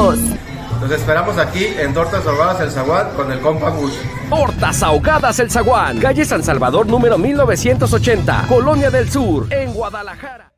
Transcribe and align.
Nos 0.00 0.90
esperamos 0.90 1.36
aquí 1.36 1.66
en 1.78 1.92
Tortas 1.92 2.26
Ahogadas 2.26 2.58
El 2.62 2.70
Zaguán 2.70 3.10
con 3.14 3.30
el 3.30 3.38
compa 3.40 3.68
Gus. 3.68 3.92
Tortas 4.30 4.82
Ahogadas 4.82 5.38
El 5.40 5.50
Zaguán, 5.50 5.98
calle 5.98 6.24
San 6.24 6.42
Salvador 6.42 6.86
número 6.86 7.18
1980, 7.18 8.46
Colonia 8.48 8.90
del 8.90 9.10
Sur, 9.10 9.52
en 9.52 9.74
Guadalajara. 9.74 10.50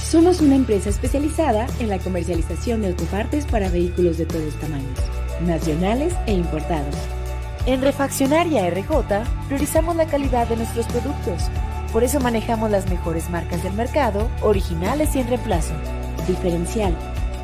Somos 0.00 0.40
una 0.40 0.54
empresa 0.54 0.90
especializada 0.90 1.66
en 1.80 1.88
la 1.88 1.98
comercialización 1.98 2.82
de 2.82 2.88
autopartes 2.88 3.46
para 3.46 3.68
vehículos 3.68 4.16
de 4.16 4.26
todos 4.26 4.54
tamaños, 4.60 4.98
nacionales 5.40 6.14
e 6.26 6.34
importados. 6.34 6.94
En 7.66 7.82
Refaccionaria 7.82 8.70
RJ 8.70 9.24
priorizamos 9.48 9.96
la 9.96 10.06
calidad 10.06 10.46
de 10.46 10.56
nuestros 10.56 10.86
productos. 10.86 11.50
Por 11.92 12.04
eso 12.04 12.20
manejamos 12.20 12.70
las 12.70 12.88
mejores 12.88 13.28
marcas 13.30 13.62
del 13.62 13.72
mercado, 13.72 14.30
originales 14.42 15.16
y 15.16 15.20
en 15.20 15.28
reemplazo. 15.28 15.74
Diferencial, 16.28 16.96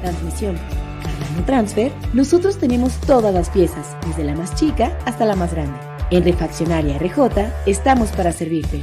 transmisión, 0.03 0.57
Cardano 1.03 1.45
Transfer, 1.45 1.93
nosotros 2.13 2.59
tenemos 2.59 2.97
todas 3.01 3.35
las 3.35 3.51
piezas, 3.51 3.97
desde 4.07 4.25
la 4.25 4.35
más 4.35 4.55
chica 4.55 4.97
hasta 5.05 5.25
la 5.25 5.35
más 5.35 5.53
grande. 5.53 5.79
En 6.11 6.25
Refaccionaria 6.25 6.99
RJ 6.99 7.51
estamos 7.67 8.11
para 8.11 8.31
servirte. 8.31 8.83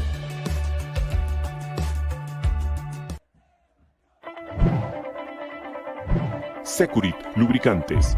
Securit 6.64 7.16
Lubricantes. 7.36 8.18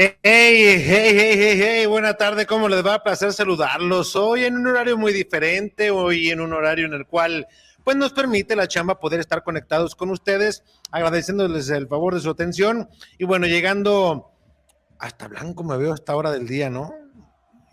Hey, 0.00 0.14
hey, 0.22 0.84
hey, 0.86 1.12
hey, 1.16 1.60
hey, 1.60 1.86
buena 1.86 2.14
tarde, 2.14 2.46
¿cómo 2.46 2.68
les 2.68 2.86
va? 2.86 3.02
Placer 3.02 3.32
saludarlos. 3.32 4.14
Hoy 4.14 4.44
en 4.44 4.56
un 4.56 4.68
horario 4.68 4.96
muy 4.96 5.12
diferente, 5.12 5.90
hoy 5.90 6.30
en 6.30 6.40
un 6.40 6.52
horario 6.52 6.86
en 6.86 6.92
el 6.92 7.04
cual 7.04 7.48
pues 7.82 7.96
nos 7.96 8.12
permite 8.12 8.54
la 8.54 8.68
chamba 8.68 9.00
poder 9.00 9.18
estar 9.18 9.42
conectados 9.42 9.96
con 9.96 10.10
ustedes, 10.10 10.62
agradeciéndoles 10.92 11.68
el 11.70 11.88
favor 11.88 12.14
de 12.14 12.20
su 12.20 12.30
atención 12.30 12.88
y 13.18 13.24
bueno, 13.24 13.48
llegando 13.48 14.30
hasta 15.00 15.26
blanco 15.26 15.64
me 15.64 15.76
veo 15.76 15.90
a 15.90 15.96
esta 15.96 16.14
hora 16.14 16.30
del 16.30 16.46
día, 16.46 16.70
¿no? 16.70 16.94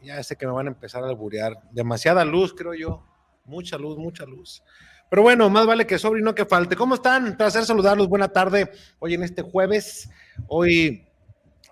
Ya 0.02 0.24
sé 0.24 0.36
que 0.36 0.47
me 0.47 0.53
van 0.53 0.66
a 0.66 0.72
empezar 0.72 1.03
a 1.03 1.09
alburear. 1.09 1.53
Demasiada 1.74 2.25
luz, 2.25 2.56
creo 2.56 2.74
yo. 2.74 3.03
Mucha 3.44 3.78
luz, 3.78 4.00
mucha 4.00 4.25
luz. 4.25 4.63
Pero 5.12 5.22
bueno, 5.22 5.47
más 5.52 5.68
vale 5.68 5.86
que 5.86 6.00
sobre 6.00 6.22
y 6.22 6.24
no 6.24 6.34
que 6.34 6.46
falte. 6.46 6.75
¿Cómo 6.75 6.96
están? 6.96 7.38
Placer 7.38 7.66
saludarlos. 7.66 8.09
Buena 8.09 8.30
tarde. 8.30 8.72
Hoy 8.97 9.13
en 9.13 9.22
este 9.22 9.44
jueves, 9.44 10.09
hoy 10.47 11.07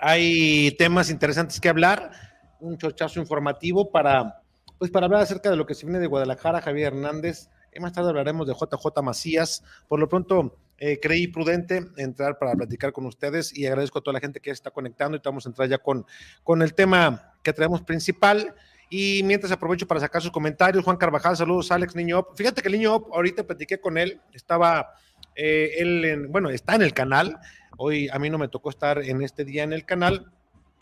hay 0.05 0.71
temas 0.71 1.09
interesantes 1.09 1.61
que 1.61 1.69
hablar, 1.69 2.11
un 2.59 2.77
chochazo 2.77 3.21
informativo 3.21 3.89
para, 3.89 4.41
pues 4.77 4.91
para 4.91 5.05
hablar 5.05 5.21
acerca 5.21 5.49
de 5.49 5.55
lo 5.55 5.65
que 5.65 5.75
se 5.75 5.85
viene 5.85 5.99
de 5.99 6.07
Guadalajara, 6.07 6.61
Javier 6.61 6.87
Hernández. 6.87 7.49
Y 7.73 7.79
más 7.79 7.93
tarde 7.93 8.09
hablaremos 8.09 8.45
de 8.45 8.53
JJ 8.53 9.01
Macías. 9.01 9.63
Por 9.87 10.01
lo 10.01 10.09
pronto, 10.09 10.57
eh, 10.77 10.99
creí 11.01 11.27
prudente 11.29 11.85
entrar 11.95 12.37
para 12.37 12.53
platicar 12.53 12.91
con 12.91 13.05
ustedes 13.05 13.57
y 13.57 13.65
agradezco 13.65 13.99
a 13.99 14.01
toda 14.01 14.15
la 14.15 14.19
gente 14.19 14.41
que 14.41 14.51
está 14.51 14.71
conectando 14.71 15.15
y 15.15 15.21
vamos 15.23 15.45
a 15.45 15.49
entrar 15.49 15.69
ya 15.69 15.77
con, 15.77 16.05
con 16.43 16.61
el 16.61 16.73
tema 16.73 17.31
que 17.41 17.53
traemos 17.53 17.81
principal. 17.81 18.53
Y 18.89 19.21
mientras 19.23 19.53
aprovecho 19.53 19.87
para 19.87 20.01
sacar 20.01 20.21
sus 20.21 20.31
comentarios, 20.31 20.83
Juan 20.83 20.97
Carvajal, 20.97 21.37
saludos, 21.37 21.71
Alex 21.71 21.95
Niño. 21.95 22.27
Fíjate 22.35 22.61
que 22.61 22.67
el 22.67 22.73
Niño 22.73 23.05
ahorita 23.13 23.45
platiqué 23.45 23.79
con 23.79 23.97
él, 23.97 24.19
estaba 24.33 24.95
eh, 25.35 25.71
él, 25.77 26.05
en, 26.05 26.31
bueno, 26.31 26.49
está 26.49 26.75
en 26.75 26.81
el 26.81 26.93
canal, 26.93 27.39
Hoy 27.77 28.07
a 28.09 28.19
mí 28.19 28.29
no 28.29 28.37
me 28.37 28.47
tocó 28.47 28.69
estar 28.69 28.99
en 28.99 29.21
este 29.21 29.45
día 29.45 29.63
en 29.63 29.73
el 29.73 29.85
canal. 29.85 30.31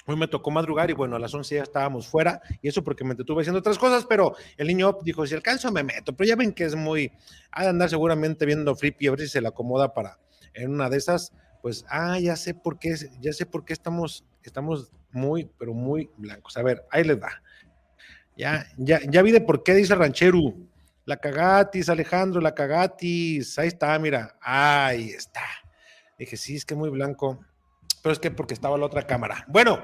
Hoy 0.08 0.16
me 0.18 0.28
tocó 0.28 0.52
madrugar 0.52 0.90
y 0.90 0.94
bueno, 0.94 1.16
a 1.16 1.20
las 1.20 1.34
11 1.34 1.56
ya 1.56 1.64
estábamos 1.64 2.08
fuera 2.08 2.42
y 2.62 2.68
eso 2.68 2.84
porque 2.84 3.04
me 3.04 3.14
detuve 3.14 3.42
haciendo 3.42 3.60
otras 3.60 3.78
cosas, 3.78 4.06
pero 4.10 4.36
el 4.58 4.68
niño 4.68 4.98
dijo, 5.04 5.26
si 5.28 5.36
alcanzo 5.36 5.72
me 5.72 5.84
meto, 5.84 6.16
pero 6.16 6.28
ya 6.28 6.36
ven 6.36 6.54
que 6.54 6.66
es 6.66 6.76
muy, 6.76 7.12
ha 7.52 7.64
de 7.64 7.70
andar 7.70 7.90
seguramente 7.90 8.46
viendo 8.46 8.76
Flippy 8.76 9.08
a 9.08 9.12
ver 9.12 9.20
si 9.22 9.28
se 9.28 9.42
le 9.42 9.48
acomoda 9.48 9.94
para 9.94 10.18
en 10.54 10.72
una 10.72 10.90
de 10.90 10.98
esas, 10.98 11.34
pues, 11.62 11.86
ah, 11.88 12.20
ya 12.20 12.36
sé 12.36 12.56
por 12.56 12.80
qué, 12.80 12.96
ya 13.20 13.32
sé 13.32 13.46
por 13.46 13.64
qué 13.64 13.74
estamos, 13.74 14.26
estamos 14.44 14.92
muy, 15.12 15.50
pero 15.60 15.74
muy 15.74 16.10
blancos. 16.18 16.58
A 16.58 16.64
ver, 16.64 16.84
ahí 16.90 17.04
les 17.04 17.22
va. 17.22 17.42
Ya, 18.36 18.66
ya, 18.78 19.00
ya 19.08 19.22
vi 19.22 19.32
de 19.32 19.42
por 19.42 19.62
qué 19.64 19.76
dice 19.76 19.94
Ranchero. 19.94 20.56
La 21.06 21.18
cagatis, 21.18 21.90
Alejandro, 21.90 22.42
la 22.42 22.54
cagatis. 22.54 23.58
Ahí 23.58 23.68
está, 23.68 23.98
mira. 24.00 24.38
Ahí 24.42 25.10
está. 25.10 25.46
Dije, 26.18 26.38
sí, 26.38 26.56
es 26.56 26.66
que 26.66 26.76
muy 26.76 26.90
blanco. 26.90 27.40
Pero 28.04 28.14
es 28.14 28.20
que 28.20 28.32
porque 28.32 28.54
estaba 28.54 28.78
la 28.78 28.86
otra 28.86 29.06
cámara. 29.06 29.44
Bueno, 29.48 29.82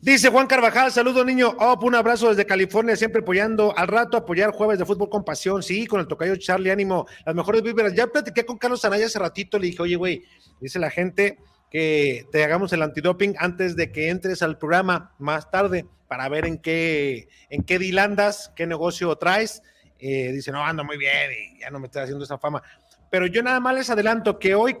dice 0.00 0.28
Juan 0.28 0.46
Carvajal, 0.46 0.92
saludo 0.92 1.24
niño. 1.24 1.54
Oh, 1.58 1.78
un 1.82 1.94
abrazo 1.94 2.28
desde 2.28 2.46
California, 2.46 2.96
siempre 2.96 3.22
apoyando. 3.22 3.76
Al 3.76 3.88
rato 3.88 4.16
apoyar 4.16 4.52
jueves 4.52 4.78
de 4.78 4.84
fútbol 4.84 5.08
con 5.08 5.24
pasión. 5.24 5.62
Sí, 5.62 5.86
con 5.86 6.00
el 6.00 6.06
tocayo 6.06 6.36
Charlie, 6.36 6.70
ánimo. 6.70 7.06
Las 7.24 7.34
mejores 7.34 7.62
víveras. 7.62 7.94
Ya 7.94 8.06
platiqué 8.06 8.44
con 8.44 8.58
Carlos 8.58 8.84
Anaya 8.84 9.06
hace 9.06 9.18
ratito. 9.18 9.58
Le 9.58 9.68
dije, 9.68 9.82
oye, 9.82 9.96
güey, 9.96 10.24
dice 10.60 10.78
la 10.78 10.90
gente 10.90 11.38
que 11.70 12.26
te 12.32 12.42
hagamos 12.44 12.72
el 12.72 12.82
antidoping 12.82 13.36
antes 13.38 13.76
de 13.76 13.92
que 13.92 14.10
entres 14.10 14.42
al 14.42 14.58
programa 14.58 15.14
más 15.18 15.50
tarde 15.50 15.86
para 16.08 16.28
ver 16.28 16.44
en 16.44 16.58
qué, 16.58 17.28
en 17.48 17.62
qué 17.62 17.78
dilandas, 17.78 18.52
qué 18.56 18.66
negocio 18.66 19.14
traes. 19.16 19.62
Eh, 19.98 20.32
dice, 20.32 20.50
no, 20.50 20.64
ando 20.64 20.84
muy 20.84 20.98
bien 20.98 21.30
y 21.32 21.60
ya 21.60 21.70
no 21.70 21.78
me 21.78 21.86
estoy 21.86 22.02
haciendo 22.02 22.24
esa 22.24 22.38
fama. 22.38 22.62
Pero 23.10 23.26
yo 23.26 23.42
nada 23.42 23.60
más 23.60 23.74
les 23.74 23.90
adelanto 23.90 24.38
que 24.38 24.54
hoy 24.54 24.76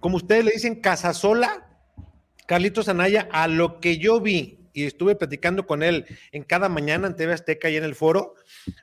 como 0.00 0.16
ustedes 0.16 0.44
le 0.44 0.52
dicen, 0.52 0.80
Casasola, 0.80 1.66
Carlitos 2.46 2.88
Anaya, 2.88 3.28
a 3.32 3.48
lo 3.48 3.80
que 3.80 3.98
yo 3.98 4.20
vi 4.20 4.70
y 4.72 4.84
estuve 4.84 5.16
platicando 5.16 5.66
con 5.66 5.82
él 5.82 6.06
en 6.30 6.44
cada 6.44 6.68
mañana 6.68 7.08
en 7.08 7.16
TV 7.16 7.32
Azteca 7.32 7.68
y 7.68 7.76
en 7.76 7.84
el 7.84 7.94
foro, 7.94 8.34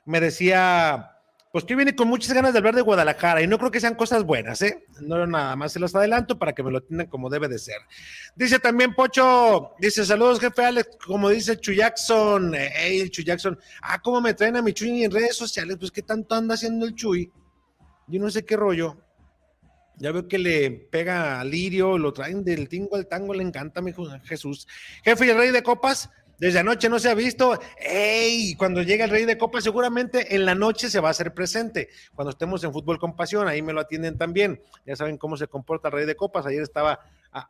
me 0.04 0.20
decía, 0.20 1.15
pues 1.56 1.64
que 1.64 1.74
viene 1.74 1.96
con 1.96 2.08
muchas 2.08 2.34
ganas 2.34 2.52
de 2.52 2.58
hablar 2.58 2.74
de 2.74 2.82
Guadalajara 2.82 3.40
y 3.40 3.46
no 3.46 3.56
creo 3.56 3.70
que 3.70 3.80
sean 3.80 3.94
cosas 3.94 4.24
buenas, 4.24 4.60
¿eh? 4.60 4.84
No, 5.00 5.26
nada 5.26 5.56
más 5.56 5.72
se 5.72 5.80
los 5.80 5.94
adelanto 5.94 6.38
para 6.38 6.52
que 6.52 6.62
me 6.62 6.70
lo 6.70 6.82
tengan 6.82 7.06
como 7.06 7.30
debe 7.30 7.48
de 7.48 7.58
ser. 7.58 7.78
Dice 8.34 8.58
también 8.58 8.94
Pocho, 8.94 9.70
dice 9.78 10.04
saludos 10.04 10.38
jefe 10.38 10.66
Alex, 10.66 10.98
como 11.06 11.30
dice 11.30 11.56
Chu 11.58 11.72
Jackson, 11.72 12.52
hey, 12.54 13.00
el 13.00 13.10
Chu 13.10 13.22
Jackson, 13.22 13.58
ah, 13.80 13.98
¿cómo 14.02 14.20
me 14.20 14.34
traen 14.34 14.56
a 14.56 14.60
mi 14.60 14.74
Chuy 14.74 15.02
en 15.02 15.10
redes 15.10 15.34
sociales? 15.34 15.78
Pues 15.80 15.90
qué 15.90 16.02
tanto 16.02 16.34
anda 16.34 16.56
haciendo 16.56 16.84
el 16.84 16.94
Chuy, 16.94 17.32
yo 18.06 18.20
no 18.20 18.28
sé 18.28 18.44
qué 18.44 18.54
rollo. 18.54 18.98
Ya 19.96 20.12
veo 20.12 20.28
que 20.28 20.38
le 20.38 20.70
pega 20.70 21.40
a 21.40 21.44
Lirio, 21.44 21.96
lo 21.96 22.12
traen 22.12 22.44
del 22.44 22.68
tingo 22.68 22.96
al 22.96 23.06
tango, 23.06 23.32
le 23.32 23.42
encanta, 23.42 23.80
mi 23.80 23.94
Jesús. 24.24 24.68
Jefe 25.02 25.24
y 25.24 25.30
el 25.30 25.38
rey 25.38 25.52
de 25.52 25.62
copas, 25.62 26.10
desde 26.38 26.58
anoche 26.58 26.88
no 26.88 26.98
se 26.98 27.08
ha 27.08 27.14
visto. 27.14 27.58
¡Ey! 27.78 28.54
Cuando 28.56 28.82
llega 28.82 29.04
el 29.04 29.10
Rey 29.10 29.24
de 29.24 29.38
Copas, 29.38 29.64
seguramente 29.64 30.34
en 30.34 30.44
la 30.44 30.54
noche 30.54 30.90
se 30.90 31.00
va 31.00 31.08
a 31.08 31.10
hacer 31.12 31.32
presente. 31.32 31.88
Cuando 32.14 32.30
estemos 32.30 32.62
en 32.64 32.72
Fútbol 32.72 32.98
con 32.98 33.16
Pasión, 33.16 33.48
ahí 33.48 33.62
me 33.62 33.72
lo 33.72 33.80
atienden 33.80 34.18
también. 34.18 34.60
Ya 34.84 34.96
saben 34.96 35.16
cómo 35.16 35.36
se 35.36 35.46
comporta 35.48 35.88
el 35.88 35.94
Rey 35.94 36.06
de 36.06 36.14
Copas. 36.16 36.44
Ayer 36.46 36.62
estaba, 36.62 37.00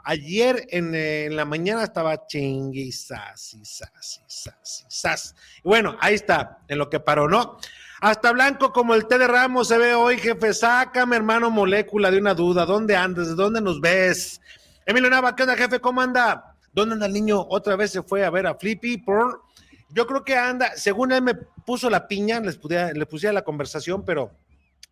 ayer 0.04 0.66
en, 0.70 1.34
la 1.34 1.44
mañana 1.44 1.82
estaba 1.82 2.26
chingui, 2.26 2.92
sas, 2.92 3.56
sas, 3.62 4.22
sas, 4.26 4.86
sas. 4.88 5.34
Y 5.58 5.68
bueno, 5.68 5.96
ahí 6.00 6.14
está, 6.14 6.58
en 6.68 6.78
lo 6.78 6.88
que 6.88 7.00
paró, 7.00 7.28
¿no? 7.28 7.58
Hasta 8.00 8.30
blanco 8.32 8.72
como 8.72 8.94
el 8.94 9.06
té 9.06 9.18
de 9.18 9.26
Ramos 9.26 9.68
se 9.68 9.78
ve 9.78 9.94
hoy, 9.94 10.18
jefe. 10.18 10.52
Sácame, 10.52 11.16
hermano, 11.16 11.50
molécula 11.50 12.10
de 12.10 12.18
una 12.18 12.34
duda. 12.34 12.66
¿Dónde 12.66 12.94
andas? 12.94 13.28
¿De 13.28 13.34
dónde 13.34 13.60
nos 13.60 13.80
ves? 13.80 14.40
Emilio 14.84 15.10
Nava, 15.10 15.34
¿qué 15.34 15.42
onda, 15.42 15.56
jefe? 15.56 15.80
¿Cómo 15.80 16.00
anda? 16.02 16.55
¿Dónde 16.76 16.92
anda 16.92 17.06
el 17.06 17.14
niño? 17.14 17.46
Otra 17.48 17.74
vez 17.74 17.90
se 17.90 18.02
fue 18.02 18.22
a 18.22 18.28
ver 18.28 18.46
a 18.46 18.54
Flippy. 18.54 18.98
Por... 18.98 19.40
Yo 19.88 20.06
creo 20.06 20.22
que 20.22 20.36
anda, 20.36 20.72
según 20.76 21.10
él 21.10 21.22
me 21.22 21.34
puso 21.34 21.88
la 21.88 22.06
piña, 22.06 22.38
les 22.38 22.58
pudiera, 22.58 22.92
le 22.92 23.06
pusiera 23.06 23.32
la 23.32 23.44
conversación, 23.44 24.04
pero 24.04 24.30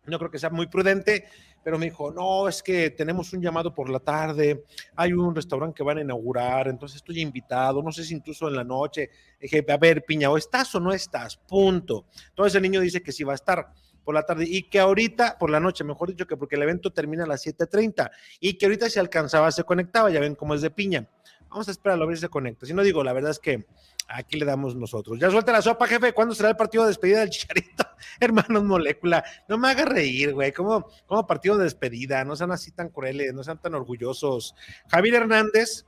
no 0.07 0.17
creo 0.17 0.31
que 0.31 0.39
sea 0.39 0.49
muy 0.49 0.65
prudente. 0.65 1.25
Pero 1.63 1.77
me 1.77 1.85
dijo, 1.85 2.11
no, 2.11 2.47
es 2.49 2.63
que 2.63 2.89
tenemos 2.89 3.33
un 3.33 3.41
llamado 3.41 3.71
por 3.71 3.91
la 3.91 3.99
tarde, 3.99 4.63
hay 4.95 5.13
un 5.13 5.35
restaurante 5.35 5.75
que 5.75 5.83
van 5.83 5.99
a 5.99 6.01
inaugurar, 6.01 6.67
entonces 6.67 6.95
estoy 6.95 7.21
invitado, 7.21 7.83
no 7.83 7.91
sé 7.91 8.03
si 8.03 8.15
incluso 8.15 8.47
en 8.47 8.55
la 8.55 8.63
noche. 8.63 9.11
Dije, 9.39 9.63
a 9.67 9.77
ver, 9.77 10.03
piña, 10.05 10.31
o 10.31 10.37
estás 10.37 10.73
o 10.73 10.79
no 10.79 10.91
estás, 10.91 11.37
punto. 11.37 12.05
Entonces 12.29 12.55
el 12.55 12.63
niño 12.63 12.81
dice 12.81 13.03
que 13.03 13.11
sí 13.11 13.23
va 13.23 13.33
a 13.33 13.35
estar 13.35 13.67
por 14.03 14.15
la 14.15 14.23
tarde 14.23 14.45
y 14.47 14.63
que 14.63 14.79
ahorita, 14.79 15.37
por 15.37 15.51
la 15.51 15.59
noche, 15.59 15.83
mejor 15.83 16.09
dicho, 16.09 16.25
que 16.25 16.35
porque 16.35 16.55
el 16.55 16.63
evento 16.63 16.91
termina 16.91 17.25
a 17.25 17.27
las 17.27 17.45
7.30 17.45 18.09
y 18.39 18.57
que 18.57 18.65
ahorita 18.65 18.89
si 18.89 18.97
alcanzaba 18.97 19.51
se 19.51 19.63
conectaba, 19.63 20.09
ya 20.09 20.19
ven 20.19 20.33
cómo 20.33 20.55
es 20.55 20.61
de 20.61 20.71
piña. 20.71 21.07
Vamos 21.55 21.69
a 21.69 21.71
esperar 21.71 22.01
a 22.01 22.05
ver 22.05 22.17
si 22.17 22.21
se 22.23 22.27
conecta. 22.27 22.65
Si 22.65 22.73
no 22.73 22.83
digo, 22.83 23.01
la 23.01 23.13
verdad 23.13 23.31
es 23.31 23.39
que 23.39 23.65
aquí 24.09 24.37
le 24.37 24.45
damos 24.45 24.75
nosotros. 24.75 25.17
Ya 25.17 25.31
suelta 25.31 25.53
la 25.53 25.61
sopa, 25.61 25.87
jefe. 25.87 26.11
¿Cuándo 26.11 26.35
será 26.35 26.49
el 26.49 26.57
partido 26.57 26.83
de 26.83 26.89
despedida 26.89 27.21
del 27.21 27.29
Chicharito? 27.29 27.85
Hermanos 28.19 28.65
Molécula, 28.65 29.23
no 29.47 29.57
me 29.57 29.69
haga 29.69 29.85
reír, 29.85 30.33
güey. 30.33 30.51
¿Cómo, 30.51 30.85
¿Cómo 31.05 31.25
partido 31.25 31.57
de 31.57 31.63
despedida? 31.63 32.25
No 32.25 32.35
sean 32.35 32.51
así 32.51 32.71
tan 32.71 32.89
crueles, 32.89 33.33
no 33.33 33.41
sean 33.41 33.61
tan 33.61 33.73
orgullosos. 33.73 34.53
Javier 34.89 35.13
Hernández, 35.13 35.85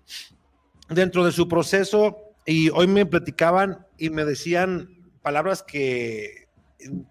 dentro 0.87 1.25
de 1.25 1.33
su 1.33 1.49
proceso, 1.49 2.15
y 2.45 2.69
hoy 2.69 2.87
me 2.87 3.05
platicaban 3.05 3.85
y 3.97 4.09
me 4.09 4.23
decían 4.23 4.87
palabras 5.21 5.63
que 5.63 6.47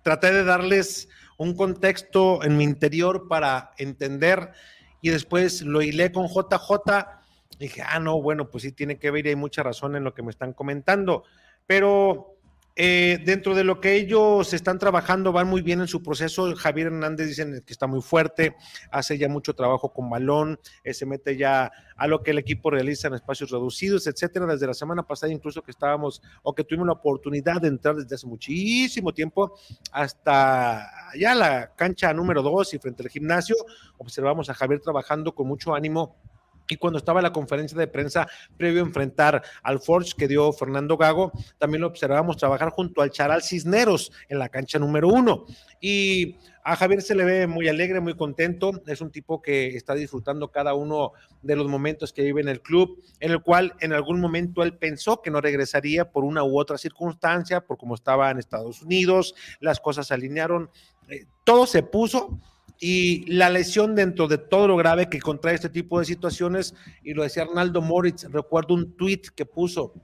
traté 0.02 0.32
de 0.32 0.44
darles 0.44 1.10
un 1.36 1.54
contexto 1.54 2.42
en 2.42 2.56
mi 2.56 2.64
interior 2.64 3.28
para 3.28 3.72
entender 3.76 4.52
y 5.02 5.10
después 5.10 5.60
lo 5.60 5.82
hilé 5.82 6.10
con 6.10 6.26
JJ. 6.26 7.16
Dije, 7.58 7.82
ah, 7.86 7.98
no, 7.98 8.20
bueno, 8.20 8.50
pues 8.50 8.62
sí 8.62 8.72
tiene 8.72 8.98
que 8.98 9.10
ver 9.10 9.26
y 9.26 9.30
hay 9.30 9.36
mucha 9.36 9.62
razón 9.62 9.96
en 9.96 10.04
lo 10.04 10.14
que 10.14 10.22
me 10.22 10.30
están 10.30 10.52
comentando. 10.52 11.24
Pero 11.66 12.36
eh, 12.78 13.22
dentro 13.24 13.54
de 13.54 13.64
lo 13.64 13.80
que 13.80 13.94
ellos 13.94 14.52
están 14.52 14.78
trabajando, 14.78 15.32
van 15.32 15.48
muy 15.48 15.62
bien 15.62 15.80
en 15.80 15.88
su 15.88 16.02
proceso. 16.02 16.54
Javier 16.54 16.88
Hernández 16.88 17.26
dicen 17.26 17.62
que 17.64 17.72
está 17.72 17.86
muy 17.86 18.02
fuerte, 18.02 18.54
hace 18.90 19.16
ya 19.16 19.30
mucho 19.30 19.54
trabajo 19.54 19.94
con 19.94 20.10
balón, 20.10 20.60
eh, 20.84 20.92
se 20.92 21.06
mete 21.06 21.38
ya 21.38 21.72
a 21.96 22.06
lo 22.06 22.22
que 22.22 22.32
el 22.32 22.38
equipo 22.38 22.70
realiza 22.70 23.08
en 23.08 23.14
espacios 23.14 23.50
reducidos, 23.50 24.06
etcétera. 24.06 24.44
Desde 24.44 24.66
la 24.66 24.74
semana 24.74 25.02
pasada, 25.04 25.32
incluso 25.32 25.62
que 25.62 25.70
estábamos 25.70 26.20
o 26.42 26.54
que 26.54 26.64
tuvimos 26.64 26.86
la 26.86 26.92
oportunidad 26.92 27.62
de 27.62 27.68
entrar 27.68 27.96
desde 27.96 28.14
hace 28.14 28.26
muchísimo 28.26 29.14
tiempo 29.14 29.58
hasta 29.90 30.86
ya 31.18 31.34
la 31.34 31.74
cancha 31.74 32.12
número 32.12 32.42
dos 32.42 32.74
y 32.74 32.78
frente 32.78 33.02
al 33.02 33.08
gimnasio, 33.08 33.56
observamos 33.96 34.50
a 34.50 34.54
Javier 34.54 34.80
trabajando 34.80 35.34
con 35.34 35.48
mucho 35.48 35.74
ánimo 35.74 36.16
y 36.68 36.76
cuando 36.76 36.98
estaba 36.98 37.22
la 37.22 37.32
conferencia 37.32 37.78
de 37.78 37.86
prensa 37.86 38.28
previo 38.56 38.82
a 38.82 38.86
enfrentar 38.86 39.42
al 39.62 39.80
Forge 39.80 40.14
que 40.16 40.28
dio 40.28 40.52
Fernando 40.52 40.96
Gago, 40.96 41.32
también 41.58 41.80
lo 41.82 41.88
observamos 41.88 42.36
trabajar 42.36 42.70
junto 42.70 43.02
al 43.02 43.10
Charal 43.10 43.42
Cisneros 43.42 44.12
en 44.28 44.38
la 44.38 44.48
cancha 44.48 44.78
número 44.78 45.08
uno. 45.08 45.46
Y 45.80 46.36
a 46.68 46.74
Javier 46.74 47.00
se 47.00 47.14
le 47.14 47.24
ve 47.24 47.46
muy 47.46 47.68
alegre, 47.68 48.00
muy 48.00 48.14
contento. 48.14 48.82
Es 48.88 49.00
un 49.00 49.12
tipo 49.12 49.40
que 49.40 49.76
está 49.76 49.94
disfrutando 49.94 50.50
cada 50.50 50.74
uno 50.74 51.12
de 51.42 51.54
los 51.54 51.68
momentos 51.68 52.12
que 52.12 52.22
vive 52.22 52.40
en 52.40 52.48
el 52.48 52.60
club, 52.60 53.00
en 53.20 53.30
el 53.30 53.40
cual 53.40 53.74
en 53.78 53.92
algún 53.92 54.20
momento 54.20 54.64
él 54.64 54.76
pensó 54.76 55.22
que 55.22 55.30
no 55.30 55.40
regresaría 55.40 56.10
por 56.10 56.24
una 56.24 56.42
u 56.42 56.58
otra 56.58 56.76
circunstancia, 56.76 57.60
por 57.60 57.78
cómo 57.78 57.94
estaba 57.94 58.32
en 58.32 58.38
Estados 58.38 58.82
Unidos, 58.82 59.36
las 59.60 59.78
cosas 59.78 60.08
se 60.08 60.14
alinearon, 60.14 60.68
eh, 61.08 61.26
todo 61.44 61.66
se 61.66 61.84
puso 61.84 62.40
y 62.78 63.24
la 63.32 63.50
lesión 63.50 63.94
dentro 63.94 64.28
de 64.28 64.38
todo 64.38 64.68
lo 64.68 64.76
grave 64.76 65.08
que 65.08 65.20
contrae 65.20 65.54
este 65.54 65.68
tipo 65.68 65.98
de 65.98 66.04
situaciones, 66.04 66.74
y 67.02 67.14
lo 67.14 67.22
decía 67.22 67.44
Arnaldo 67.44 67.80
Moritz, 67.80 68.24
recuerdo 68.24 68.74
un 68.74 68.96
tweet 68.96 69.22
que 69.34 69.46
puso 69.46 69.94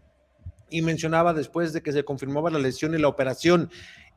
y 0.70 0.82
mencionaba 0.82 1.34
después 1.34 1.72
de 1.72 1.82
que 1.82 1.92
se 1.92 2.04
confirmaba 2.04 2.50
la 2.50 2.58
lesión 2.58 2.94
y 2.94 2.98
la 2.98 3.08
operación, 3.08 3.70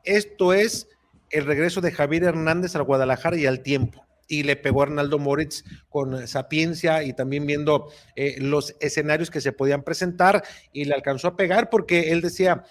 esto 0.04 0.52
es 0.52 0.88
el 1.30 1.44
regreso 1.44 1.80
de 1.80 1.92
Javier 1.92 2.24
Hernández 2.24 2.76
al 2.76 2.84
Guadalajara 2.84 3.36
y 3.36 3.46
al 3.46 3.60
tiempo. 3.60 4.06
Y 4.28 4.42
le 4.42 4.56
pegó 4.56 4.80
a 4.80 4.86
Arnaldo 4.86 5.20
Moritz 5.20 5.62
con 5.88 6.26
sapiencia 6.26 7.04
y 7.04 7.12
también 7.12 7.46
viendo 7.46 7.92
eh, 8.16 8.36
los 8.40 8.74
escenarios 8.80 9.30
que 9.30 9.40
se 9.40 9.52
podían 9.52 9.84
presentar 9.84 10.42
y 10.72 10.84
le 10.84 10.94
alcanzó 10.94 11.28
a 11.28 11.36
pegar 11.36 11.70
porque 11.70 12.10
él 12.10 12.22
decía, 12.22 12.64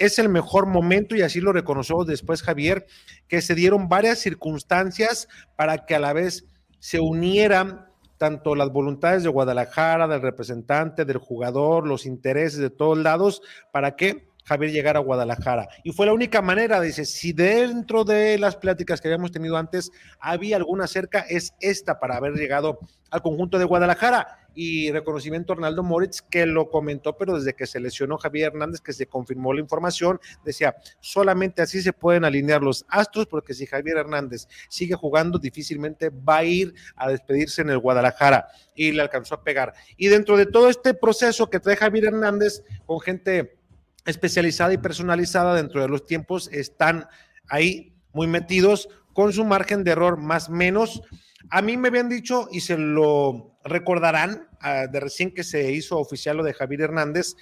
es 0.00 0.18
el 0.18 0.30
mejor 0.30 0.66
momento 0.66 1.14
y 1.14 1.22
así 1.22 1.40
lo 1.40 1.52
reconoció 1.52 2.04
después 2.04 2.42
Javier, 2.42 2.86
que 3.28 3.42
se 3.42 3.54
dieron 3.54 3.88
varias 3.88 4.18
circunstancias 4.18 5.28
para 5.56 5.84
que 5.84 5.94
a 5.94 6.00
la 6.00 6.14
vez 6.14 6.46
se 6.78 7.00
unieran 7.00 7.86
tanto 8.16 8.54
las 8.54 8.70
voluntades 8.70 9.22
de 9.22 9.28
Guadalajara, 9.28 10.08
del 10.08 10.22
representante, 10.22 11.04
del 11.04 11.18
jugador, 11.18 11.86
los 11.86 12.06
intereses 12.06 12.58
de 12.58 12.70
todos 12.70 12.98
lados, 12.98 13.42
para 13.72 13.94
que 13.94 14.28
Javier 14.44 14.72
llegara 14.72 14.98
a 14.98 15.02
Guadalajara. 15.02 15.68
Y 15.84 15.92
fue 15.92 16.06
la 16.06 16.14
única 16.14 16.40
manera, 16.40 16.80
dice, 16.80 17.04
si 17.04 17.32
dentro 17.32 18.04
de 18.04 18.38
las 18.38 18.56
pláticas 18.56 19.00
que 19.00 19.08
habíamos 19.08 19.32
tenido 19.32 19.56
antes 19.58 19.90
había 20.18 20.56
alguna 20.56 20.86
cerca, 20.86 21.20
es 21.20 21.54
esta 21.60 22.00
para 22.00 22.16
haber 22.16 22.32
llegado 22.32 22.78
al 23.10 23.22
conjunto 23.22 23.58
de 23.58 23.64
Guadalajara 23.64 24.39
y 24.54 24.90
reconocimiento 24.90 25.52
a 25.52 25.56
Arnaldo 25.56 25.82
Moritz, 25.82 26.22
que 26.22 26.46
lo 26.46 26.70
comentó, 26.70 27.16
pero 27.16 27.36
desde 27.36 27.54
que 27.54 27.66
se 27.66 27.80
lesionó 27.80 28.18
Javier 28.18 28.48
Hernández, 28.48 28.80
que 28.80 28.92
se 28.92 29.06
confirmó 29.06 29.52
la 29.52 29.60
información, 29.60 30.20
decía, 30.44 30.76
solamente 31.00 31.62
así 31.62 31.82
se 31.82 31.92
pueden 31.92 32.24
alinear 32.24 32.62
los 32.62 32.84
astros, 32.88 33.26
porque 33.26 33.54
si 33.54 33.66
Javier 33.66 33.98
Hernández 33.98 34.46
sigue 34.68 34.94
jugando, 34.94 35.38
difícilmente 35.38 36.10
va 36.10 36.38
a 36.38 36.44
ir 36.44 36.74
a 36.96 37.08
despedirse 37.08 37.62
en 37.62 37.70
el 37.70 37.78
Guadalajara, 37.78 38.48
y 38.74 38.92
le 38.92 39.02
alcanzó 39.02 39.34
a 39.34 39.44
pegar. 39.44 39.74
Y 39.96 40.08
dentro 40.08 40.36
de 40.36 40.46
todo 40.46 40.70
este 40.70 40.94
proceso 40.94 41.50
que 41.50 41.60
trae 41.60 41.76
Javier 41.76 42.06
Hernández, 42.06 42.62
con 42.86 43.00
gente 43.00 43.58
especializada 44.06 44.72
y 44.72 44.78
personalizada 44.78 45.54
dentro 45.54 45.82
de 45.82 45.88
los 45.88 46.06
tiempos, 46.06 46.48
están 46.52 47.06
ahí 47.48 47.94
muy 48.12 48.26
metidos 48.26 48.88
con 49.12 49.32
su 49.32 49.44
margen 49.44 49.84
de 49.84 49.92
error 49.92 50.16
más 50.16 50.48
menos. 50.48 51.02
A 51.50 51.62
mí 51.62 51.76
me 51.76 51.88
habían 51.88 52.08
dicho, 52.08 52.48
y 52.52 52.60
se 52.60 52.78
lo 52.78 53.56
recordarán 53.64 54.48
ah, 54.60 54.86
de 54.86 55.00
recién 55.00 55.34
que 55.34 55.44
se 55.44 55.72
hizo 55.72 55.98
oficial 55.98 56.36
lo 56.36 56.44
de 56.44 56.54
Javier 56.54 56.82
Hernández, 56.82 57.34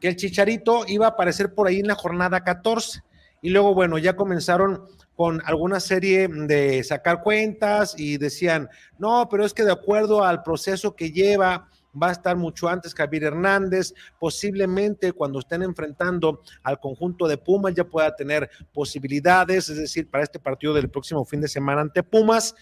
que 0.00 0.08
el 0.08 0.16
Chicharito 0.16 0.84
iba 0.88 1.06
a 1.06 1.10
aparecer 1.10 1.54
por 1.54 1.68
ahí 1.68 1.80
en 1.80 1.86
la 1.86 1.94
jornada 1.94 2.42
14. 2.42 3.02
Y 3.42 3.50
luego, 3.50 3.74
bueno, 3.74 3.98
ya 3.98 4.16
comenzaron 4.16 4.84
con 5.14 5.42
alguna 5.44 5.80
serie 5.80 6.28
de 6.28 6.82
sacar 6.82 7.22
cuentas 7.22 7.94
y 7.98 8.16
decían, 8.16 8.68
no, 8.98 9.28
pero 9.30 9.44
es 9.44 9.52
que 9.52 9.64
de 9.64 9.72
acuerdo 9.72 10.24
al 10.24 10.42
proceso 10.42 10.96
que 10.96 11.10
lleva, 11.10 11.68
va 12.00 12.08
a 12.08 12.12
estar 12.12 12.36
mucho 12.36 12.68
antes 12.68 12.94
Javier 12.94 13.24
Hernández, 13.24 13.94
posiblemente 14.18 15.12
cuando 15.12 15.40
estén 15.40 15.62
enfrentando 15.62 16.40
al 16.62 16.80
conjunto 16.80 17.28
de 17.28 17.36
Pumas 17.36 17.74
ya 17.74 17.84
pueda 17.84 18.14
tener 18.16 18.48
posibilidades, 18.72 19.68
es 19.68 19.76
decir, 19.76 20.08
para 20.08 20.24
este 20.24 20.38
partido 20.38 20.72
del 20.72 20.88
próximo 20.88 21.24
fin 21.24 21.40
de 21.40 21.48
semana 21.48 21.82
ante 21.82 22.02
Pumas, 22.02 22.54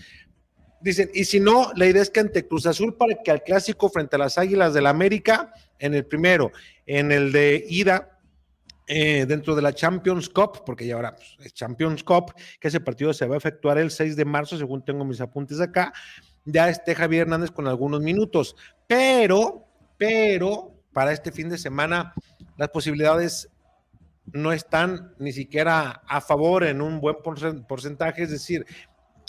Dicen, 0.80 1.10
y 1.12 1.24
si 1.24 1.40
no, 1.40 1.72
la 1.76 1.86
idea 1.86 2.02
es 2.02 2.10
que 2.10 2.20
ante 2.20 2.46
Cruz 2.46 2.66
Azul 2.66 2.96
para 2.96 3.16
que 3.22 3.30
al 3.30 3.42
clásico 3.42 3.90
frente 3.90 4.16
a 4.16 4.18
las 4.18 4.38
Águilas 4.38 4.72
del 4.72 4.84
la 4.84 4.90
América, 4.90 5.52
en 5.78 5.94
el 5.94 6.06
primero, 6.06 6.52
en 6.86 7.12
el 7.12 7.32
de 7.32 7.64
ida, 7.68 8.18
eh, 8.86 9.24
dentro 9.26 9.54
de 9.54 9.62
la 9.62 9.72
Champions 9.72 10.28
Cup, 10.28 10.64
porque 10.64 10.86
ya 10.86 10.96
ahora 10.96 11.14
pues, 11.14 11.36
es 11.44 11.54
Champions 11.54 12.02
Cup, 12.02 12.34
que 12.58 12.68
ese 12.68 12.80
partido 12.80 13.12
se 13.12 13.26
va 13.26 13.36
a 13.36 13.38
efectuar 13.38 13.78
el 13.78 13.90
6 13.90 14.16
de 14.16 14.24
marzo, 14.24 14.58
según 14.58 14.84
tengo 14.84 15.04
mis 15.04 15.20
apuntes 15.20 15.60
acá, 15.60 15.92
ya 16.44 16.68
esté 16.68 16.94
Javier 16.94 17.22
Hernández 17.22 17.50
con 17.50 17.68
algunos 17.68 18.00
minutos, 18.00 18.56
pero, 18.88 19.64
pero, 19.96 20.72
para 20.92 21.12
este 21.12 21.30
fin 21.30 21.48
de 21.48 21.58
semana, 21.58 22.14
las 22.56 22.70
posibilidades 22.70 23.48
no 24.32 24.52
están 24.52 25.14
ni 25.18 25.32
siquiera 25.32 26.02
a 26.06 26.20
favor 26.20 26.64
en 26.64 26.80
un 26.80 27.00
buen 27.00 27.16
porcentaje, 27.68 28.24
es 28.24 28.30
decir, 28.30 28.66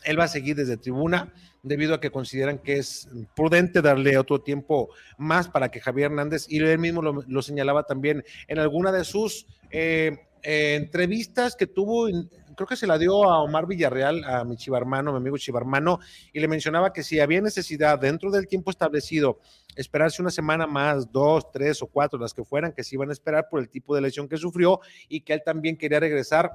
él 0.03 0.20
va 0.20 0.25
a 0.25 0.27
seguir 0.27 0.55
desde 0.55 0.77
tribuna 0.77 1.34
debido 1.63 1.93
a 1.93 2.00
que 2.00 2.12
consideran 2.12 2.58
que 2.58 2.77
es 2.77 3.08
prudente 3.36 3.81
darle 3.81 4.17
otro 4.17 4.41
tiempo 4.41 4.89
más 5.17 5.48
para 5.48 5.70
que 5.70 5.79
Javier 5.79 6.12
Hernández, 6.12 6.48
y 6.50 6.60
él 6.60 6.79
mismo 6.79 7.01
lo, 7.01 7.41
señalaba 7.41 7.84
también 7.84 8.24
en 8.48 8.60
alguna 8.60 8.91
de 8.91 9.03
sus 9.03 9.46
eh, 9.70 10.17
eh, 10.43 10.75
entrevistas 10.75 11.55
que 11.55 11.67
tuvo, 11.67 12.08
creo 12.55 12.67
que 12.67 12.75
se 12.75 12.88
la 12.88 12.98
dio 12.98 13.24
a 13.25 13.43
Omar 13.43 13.67
Villarreal, 13.67 14.24
a 14.24 14.43
mi 14.43 14.58
chivarmano, 14.58 15.12
mi 15.12 15.17
amigo 15.17 15.38
chivarmano, 15.38 16.00
y 16.34 16.39
le 16.39 16.48
mencionaba 16.48 16.93
que 16.93 17.03
si 17.03 17.20
había 17.20 17.41
necesidad 17.41 18.00
dentro 18.00 18.31
del 18.31 18.48
tiempo 18.48 18.72
establecido, 18.72 19.39
esperarse 19.75 20.22
una 20.22 20.31
semana 20.31 20.65
más, 20.65 21.12
dos, 21.12 21.51
tres 21.51 21.81
o 21.84 21.88
cuatro, 21.88 22.20
las 22.20 22.34
que 22.34 22.43
fueran, 22.43 22.74
que 22.74 22.84
se 22.84 22.96
iban 22.96 23.10
a 23.10 23.13
esperar 23.13 23.48
por 23.50 23.60
el 23.60 23.70
tipo 23.70 23.93
de 23.93 24.01
lesión 24.01 24.27
que 24.27 24.38
sufrió 24.38 24.79
y 25.08 25.22
que 25.22 25.34
él 25.34 25.43
también 25.46 25.77
quería 25.77 26.00
regresar 26.00 26.51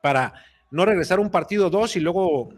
para 0.00 0.32
no 0.70 0.84
regresar 0.86 1.20
un 1.20 1.30
partido 1.30 1.68
dos 1.68 1.96
y 1.96 2.00
luego 2.00 2.50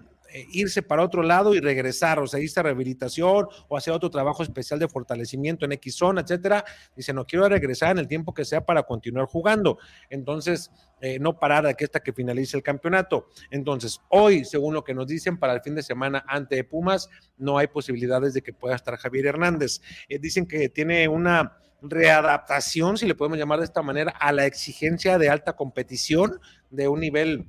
irse 0.50 0.82
para 0.82 1.02
otro 1.02 1.22
lado 1.22 1.54
y 1.54 1.60
regresar, 1.60 2.18
o 2.18 2.26
sea, 2.26 2.40
irse 2.40 2.60
a 2.60 2.62
rehabilitación 2.62 3.46
o 3.68 3.76
hacer 3.76 3.92
otro 3.92 4.10
trabajo 4.10 4.42
especial 4.42 4.78
de 4.78 4.88
fortalecimiento 4.88 5.64
en 5.64 5.72
X 5.72 5.96
zona, 5.96 6.22
etcétera. 6.22 6.64
Dice, 6.96 7.12
no 7.12 7.26
quiero 7.26 7.48
regresar 7.48 7.92
en 7.92 7.98
el 7.98 8.08
tiempo 8.08 8.32
que 8.32 8.44
sea 8.44 8.64
para 8.64 8.82
continuar 8.82 9.26
jugando. 9.26 9.78
Entonces, 10.10 10.70
eh, 11.00 11.18
no 11.18 11.38
parar 11.38 11.66
aquí 11.66 11.84
hasta 11.84 12.00
que 12.00 12.12
finalice 12.12 12.56
el 12.56 12.62
campeonato. 12.62 13.28
Entonces, 13.50 14.00
hoy, 14.08 14.44
según 14.44 14.74
lo 14.74 14.84
que 14.84 14.94
nos 14.94 15.06
dicen, 15.08 15.36
para 15.36 15.52
el 15.52 15.60
fin 15.60 15.74
de 15.74 15.82
semana 15.82 16.24
ante 16.28 16.62
Pumas, 16.62 17.08
no 17.36 17.58
hay 17.58 17.66
posibilidades 17.66 18.34
de 18.34 18.42
que 18.42 18.52
pueda 18.52 18.76
estar 18.76 18.96
Javier 18.96 19.26
Hernández. 19.26 19.80
Eh, 20.08 20.18
dicen 20.18 20.46
que 20.46 20.68
tiene 20.68 21.08
una 21.08 21.58
readaptación, 21.82 22.96
si 22.96 23.06
le 23.06 23.16
podemos 23.16 23.38
llamar 23.38 23.58
de 23.58 23.64
esta 23.64 23.82
manera, 23.82 24.12
a 24.12 24.30
la 24.32 24.46
exigencia 24.46 25.18
de 25.18 25.28
alta 25.28 25.54
competición 25.54 26.40
de 26.70 26.86
un 26.86 27.00
nivel 27.00 27.48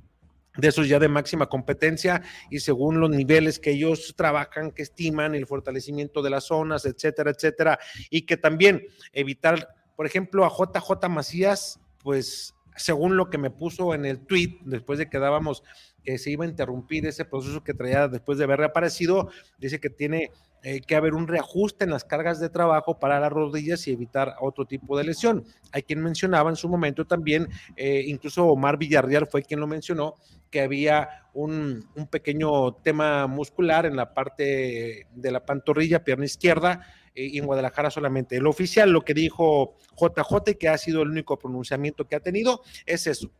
de 0.56 0.68
esos 0.68 0.88
ya 0.88 0.98
de 0.98 1.08
máxima 1.08 1.48
competencia 1.48 2.22
y 2.50 2.60
según 2.60 3.00
los 3.00 3.10
niveles 3.10 3.58
que 3.58 3.72
ellos 3.72 4.14
trabajan, 4.16 4.70
que 4.70 4.82
estiman, 4.82 5.34
el 5.34 5.46
fortalecimiento 5.46 6.22
de 6.22 6.30
las 6.30 6.44
zonas, 6.44 6.84
etcétera, 6.84 7.30
etcétera, 7.30 7.78
y 8.10 8.22
que 8.22 8.36
también 8.36 8.82
evitar, 9.12 9.68
por 9.96 10.06
ejemplo, 10.06 10.44
a 10.44 10.50
JJ 10.50 11.08
Macías, 11.08 11.80
pues 12.02 12.54
según 12.76 13.16
lo 13.16 13.30
que 13.30 13.38
me 13.38 13.50
puso 13.50 13.94
en 13.94 14.04
el 14.04 14.20
tweet 14.26 14.58
después 14.64 14.98
de 14.98 15.08
que 15.08 15.18
dábamos 15.18 15.62
que 16.02 16.18
se 16.18 16.30
iba 16.30 16.44
a 16.44 16.48
interrumpir 16.48 17.06
ese 17.06 17.24
proceso 17.24 17.62
que 17.62 17.72
traía 17.72 18.08
después 18.08 18.38
de 18.38 18.44
haber 18.44 18.58
reaparecido, 18.58 19.30
dice 19.58 19.80
que 19.80 19.90
tiene 19.90 20.30
eh, 20.66 20.80
que 20.80 20.96
haber 20.96 21.12
un 21.12 21.28
reajuste 21.28 21.84
en 21.84 21.90
las 21.90 22.04
cargas 22.04 22.40
de 22.40 22.48
trabajo 22.48 22.98
para 22.98 23.20
las 23.20 23.30
rodillas 23.30 23.86
y 23.86 23.92
evitar 23.92 24.34
otro 24.40 24.64
tipo 24.64 24.96
de 24.96 25.04
lesión. 25.04 25.44
Hay 25.72 25.82
quien 25.82 26.02
mencionaba 26.02 26.48
en 26.48 26.56
su 26.56 26.70
momento 26.70 27.06
también, 27.06 27.48
eh, 27.76 28.02
incluso 28.06 28.46
Omar 28.46 28.78
Villarreal 28.78 29.26
fue 29.26 29.42
quien 29.42 29.60
lo 29.60 29.66
mencionó, 29.66 30.14
que 30.50 30.62
había 30.62 31.28
un, 31.34 31.86
un, 31.94 32.06
pequeño 32.06 32.76
tema 32.76 33.26
muscular 33.26 33.84
en 33.84 33.94
la 33.94 34.14
parte 34.14 35.06
de 35.12 35.30
la 35.30 35.44
pantorrilla, 35.44 36.02
pierna 36.02 36.24
izquierda, 36.24 36.80
eh, 37.14 37.26
y 37.26 37.38
en 37.38 37.46
Guadalajara 37.46 37.90
solamente. 37.90 38.36
El 38.36 38.46
oficial, 38.46 38.90
lo 38.90 39.02
que 39.02 39.14
dijo 39.14 39.76
JJ, 39.96 40.56
que 40.58 40.68
ha 40.68 40.78
sido 40.78 41.02
el 41.02 41.10
único 41.10 41.38
pronunciamiento 41.38 42.06
que 42.06 42.16
ha 42.16 42.20
tenido, 42.20 42.62
es 42.86 43.06
eso, 43.06 43.30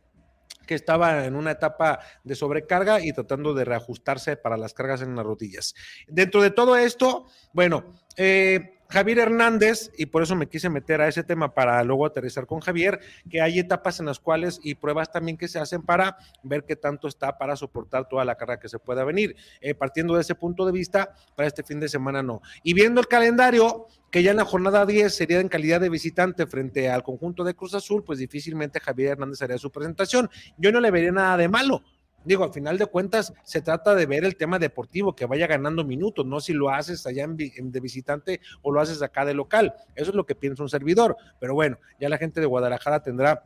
que 0.65 0.75
estaba 0.75 1.25
en 1.25 1.35
una 1.35 1.51
etapa 1.51 1.99
de 2.23 2.35
sobrecarga 2.35 3.03
y 3.03 3.13
tratando 3.13 3.53
de 3.53 3.65
reajustarse 3.65 4.37
para 4.37 4.57
las 4.57 4.73
cargas 4.73 5.01
en 5.01 5.15
las 5.15 5.25
rodillas. 5.25 5.75
Dentro 6.07 6.41
de 6.41 6.51
todo 6.51 6.77
esto, 6.77 7.25
bueno, 7.53 7.85
eh, 8.17 8.75
Javier 8.87 9.19
Hernández, 9.19 9.91
y 9.97 10.05
por 10.05 10.21
eso 10.21 10.35
me 10.35 10.47
quise 10.47 10.69
meter 10.69 11.01
a 11.01 11.07
ese 11.07 11.23
tema 11.23 11.53
para 11.53 11.83
luego 11.83 12.05
aterrizar 12.05 12.45
con 12.45 12.59
Javier, 12.59 12.99
que 13.29 13.41
hay 13.41 13.59
etapas 13.59 13.99
en 13.99 14.05
las 14.05 14.19
cuales 14.19 14.59
y 14.63 14.75
pruebas 14.75 15.11
también 15.11 15.37
que 15.37 15.47
se 15.47 15.59
hacen 15.59 15.81
para 15.81 16.17
ver 16.43 16.63
qué 16.65 16.75
tanto 16.75 17.07
está 17.07 17.37
para 17.37 17.55
soportar 17.55 18.07
toda 18.07 18.23
la 18.25 18.35
carga 18.35 18.59
que 18.59 18.69
se 18.69 18.79
pueda 18.79 19.03
venir. 19.03 19.35
Eh, 19.59 19.73
partiendo 19.73 20.15
de 20.15 20.21
ese 20.21 20.35
punto 20.35 20.65
de 20.65 20.71
vista, 20.71 21.13
para 21.35 21.47
este 21.47 21.63
fin 21.63 21.79
de 21.79 21.89
semana 21.89 22.21
no. 22.21 22.41
Y 22.63 22.73
viendo 22.73 23.01
el 23.01 23.07
calendario, 23.07 23.87
que 24.11 24.21
ya 24.21 24.31
en 24.31 24.37
la 24.37 24.45
jornada 24.45 24.85
10 24.85 25.13
sería 25.13 25.39
en 25.39 25.49
calidad 25.49 25.81
de 25.81 25.89
visitante 25.89 26.45
frente 26.45 26.89
al 26.89 27.03
conjunto 27.03 27.43
de 27.43 27.55
Cruz 27.55 27.73
Azul, 27.73 28.03
pues 28.03 28.19
difícilmente 28.19 28.79
Javier 28.79 29.13
Hernández 29.13 29.41
haría 29.41 29.57
su 29.57 29.71
presentación. 29.71 30.29
Yo 30.57 30.71
no 30.71 30.79
le 30.79 30.91
vería 30.91 31.11
nada 31.11 31.37
de 31.37 31.49
malo 31.49 31.83
digo, 32.25 32.43
al 32.43 32.53
final 32.53 32.77
de 32.77 32.87
cuentas 32.87 33.33
se 33.43 33.61
trata 33.61 33.95
de 33.95 34.05
ver 34.05 34.25
el 34.25 34.35
tema 34.35 34.59
deportivo, 34.59 35.15
que 35.15 35.25
vaya 35.25 35.47
ganando 35.47 35.83
minutos, 35.83 36.25
no 36.25 36.39
si 36.39 36.53
lo 36.53 36.69
haces 36.69 37.05
allá 37.07 37.23
en, 37.23 37.37
de 37.37 37.79
visitante 37.79 38.41
o 38.61 38.71
lo 38.71 38.81
haces 38.81 39.01
acá 39.01 39.25
de 39.25 39.33
local. 39.33 39.73
Eso 39.95 40.09
es 40.09 40.15
lo 40.15 40.25
que 40.25 40.35
piensa 40.35 40.63
un 40.63 40.69
servidor. 40.69 41.15
Pero 41.39 41.53
bueno, 41.53 41.77
ya 41.99 42.09
la 42.09 42.17
gente 42.17 42.39
de 42.39 42.45
Guadalajara 42.45 43.01
tendrá 43.01 43.43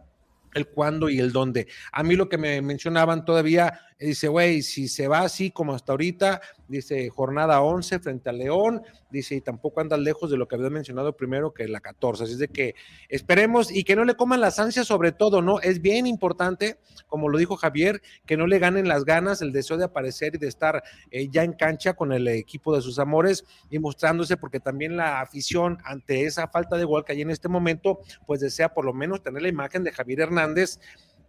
el 0.53 0.67
cuándo 0.67 1.09
y 1.09 1.19
el 1.19 1.31
dónde. 1.31 1.67
A 1.91 2.03
mí 2.03 2.15
lo 2.15 2.27
que 2.27 2.37
me 2.37 2.61
mencionaban 2.61 3.25
todavía, 3.25 3.79
dice, 3.99 4.27
güey, 4.27 4.61
si 4.61 4.87
se 4.87 5.07
va 5.07 5.21
así 5.21 5.51
como 5.51 5.73
hasta 5.73 5.93
ahorita, 5.93 6.41
dice 6.69 7.09
jornada 7.09 7.61
11 7.61 7.99
frente 7.99 8.29
a 8.29 8.33
León, 8.33 8.81
dice, 9.09 9.35
y 9.35 9.41
tampoco 9.41 9.81
anda 9.81 9.97
lejos 9.97 10.29
de 10.29 10.37
lo 10.37 10.47
que 10.47 10.55
había 10.55 10.69
mencionado 10.69 11.17
primero 11.17 11.53
que 11.53 11.67
la 11.67 11.81
14. 11.81 12.23
Así 12.23 12.33
es 12.33 12.39
de 12.39 12.47
que 12.47 12.75
esperemos 13.09 13.71
y 13.71 13.83
que 13.83 13.95
no 13.95 14.05
le 14.05 14.15
coman 14.15 14.39
las 14.39 14.59
ansias 14.59 14.87
sobre 14.87 15.11
todo, 15.11 15.41
¿no? 15.41 15.59
Es 15.59 15.81
bien 15.81 16.07
importante, 16.07 16.77
como 17.07 17.27
lo 17.27 17.37
dijo 17.37 17.57
Javier, 17.57 18.01
que 18.25 18.37
no 18.37 18.47
le 18.47 18.59
ganen 18.59 18.87
las 18.87 19.03
ganas, 19.03 19.41
el 19.41 19.51
deseo 19.51 19.77
de 19.77 19.85
aparecer 19.85 20.35
y 20.35 20.37
de 20.37 20.47
estar 20.47 20.83
eh, 21.11 21.27
ya 21.29 21.43
en 21.43 21.53
cancha 21.53 21.93
con 21.93 22.13
el 22.13 22.27
equipo 22.27 22.75
de 22.75 22.81
sus 22.81 22.99
amores 22.99 23.43
y 23.69 23.79
mostrándose, 23.79 24.37
porque 24.37 24.59
también 24.59 24.95
la 24.95 25.21
afición 25.21 25.79
ante 25.83 26.25
esa 26.25 26.47
falta 26.47 26.77
de 26.77 26.85
gol 26.85 27.03
que 27.03 27.13
hay 27.13 27.21
en 27.21 27.31
este 27.31 27.49
momento, 27.49 27.99
pues 28.25 28.39
desea 28.39 28.73
por 28.73 28.85
lo 28.85 28.93
menos 28.93 29.23
tener 29.23 29.41
la 29.41 29.49
imagen 29.49 29.83
de 29.83 29.91
Javier 29.91 30.21
Hernández, 30.21 30.79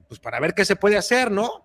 pues 0.06 0.20
para 0.20 0.40
ver 0.40 0.54
qué 0.54 0.64
se 0.64 0.76
puede 0.76 0.98
hacer, 0.98 1.30
¿no? 1.30 1.64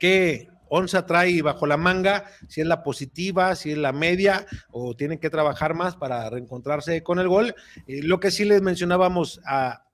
Que 0.00 0.48
Onza 0.70 1.06
trae 1.06 1.42
bajo 1.42 1.66
la 1.66 1.76
manga, 1.76 2.24
si 2.48 2.60
es 2.60 2.66
la 2.66 2.82
positiva, 2.82 3.54
si 3.54 3.72
es 3.72 3.78
la 3.78 3.92
media, 3.92 4.46
o 4.70 4.94
tienen 4.94 5.18
que 5.18 5.30
trabajar 5.30 5.74
más 5.74 5.96
para 5.96 6.28
reencontrarse 6.30 7.02
con 7.02 7.18
el 7.18 7.28
gol. 7.28 7.54
Eh, 7.86 8.02
lo 8.02 8.20
que 8.20 8.30
sí 8.30 8.44
les 8.44 8.62
mencionábamos 8.62 9.40
a 9.44 9.84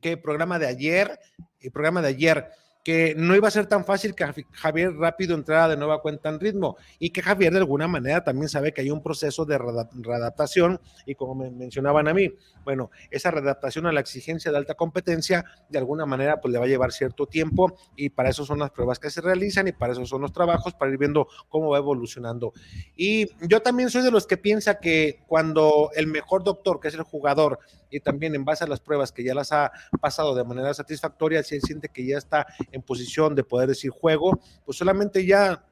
qué 0.00 0.16
programa 0.16 0.58
de 0.58 0.66
ayer, 0.66 1.18
el 1.60 1.70
programa 1.70 2.02
de 2.02 2.08
ayer, 2.08 2.48
que 2.82 3.14
no 3.16 3.36
iba 3.36 3.48
a 3.48 3.50
ser 3.50 3.66
tan 3.66 3.84
fácil 3.84 4.14
que 4.14 4.26
Javier 4.52 4.94
rápido 4.96 5.34
entrara 5.34 5.68
de 5.68 5.76
nueva 5.76 6.00
cuenta 6.00 6.28
en 6.28 6.40
ritmo 6.40 6.76
y 6.98 7.10
que 7.10 7.22
Javier 7.22 7.52
de 7.52 7.58
alguna 7.58 7.86
manera 7.86 8.24
también 8.24 8.48
sabe 8.48 8.72
que 8.72 8.80
hay 8.80 8.90
un 8.90 9.02
proceso 9.02 9.44
de 9.44 9.58
readaptación 9.58 10.80
y 11.06 11.14
como 11.14 11.34
me 11.34 11.50
mencionaban 11.50 12.08
a 12.08 12.14
mí, 12.14 12.28
bueno, 12.64 12.90
esa 13.10 13.30
readaptación 13.30 13.86
a 13.86 13.92
la 13.92 14.00
exigencia 14.00 14.50
de 14.50 14.58
alta 14.58 14.74
competencia 14.74 15.44
de 15.68 15.78
alguna 15.78 16.06
manera 16.06 16.40
pues 16.40 16.52
le 16.52 16.58
va 16.58 16.64
a 16.64 16.68
llevar 16.68 16.92
cierto 16.92 17.26
tiempo 17.26 17.76
y 17.96 18.10
para 18.10 18.30
eso 18.30 18.44
son 18.44 18.58
las 18.58 18.70
pruebas 18.70 18.98
que 18.98 19.10
se 19.10 19.20
realizan 19.20 19.68
y 19.68 19.72
para 19.72 19.92
eso 19.92 20.04
son 20.04 20.22
los 20.22 20.32
trabajos 20.32 20.74
para 20.74 20.90
ir 20.90 20.98
viendo 20.98 21.28
cómo 21.48 21.70
va 21.70 21.78
evolucionando. 21.78 22.52
Y 22.96 23.28
yo 23.46 23.62
también 23.62 23.90
soy 23.90 24.02
de 24.02 24.10
los 24.10 24.26
que 24.26 24.36
piensa 24.36 24.80
que 24.80 25.20
cuando 25.26 25.90
el 25.94 26.06
mejor 26.06 26.42
doctor, 26.42 26.80
que 26.80 26.88
es 26.88 26.94
el 26.94 27.02
jugador, 27.02 27.60
y 27.92 28.00
también 28.00 28.34
en 28.34 28.44
base 28.44 28.64
a 28.64 28.66
las 28.66 28.80
pruebas 28.80 29.12
que 29.12 29.22
ya 29.22 29.34
las 29.34 29.52
ha 29.52 29.70
pasado 30.00 30.34
de 30.34 30.44
manera 30.44 30.74
satisfactoria, 30.74 31.42
si 31.42 31.56
él 31.56 31.62
siente 31.62 31.88
que 31.88 32.04
ya 32.04 32.18
está 32.18 32.46
en 32.72 32.82
posición 32.82 33.34
de 33.34 33.44
poder 33.44 33.68
decir 33.68 33.90
juego, 33.90 34.40
pues 34.64 34.78
solamente 34.78 35.24
ya 35.24 35.64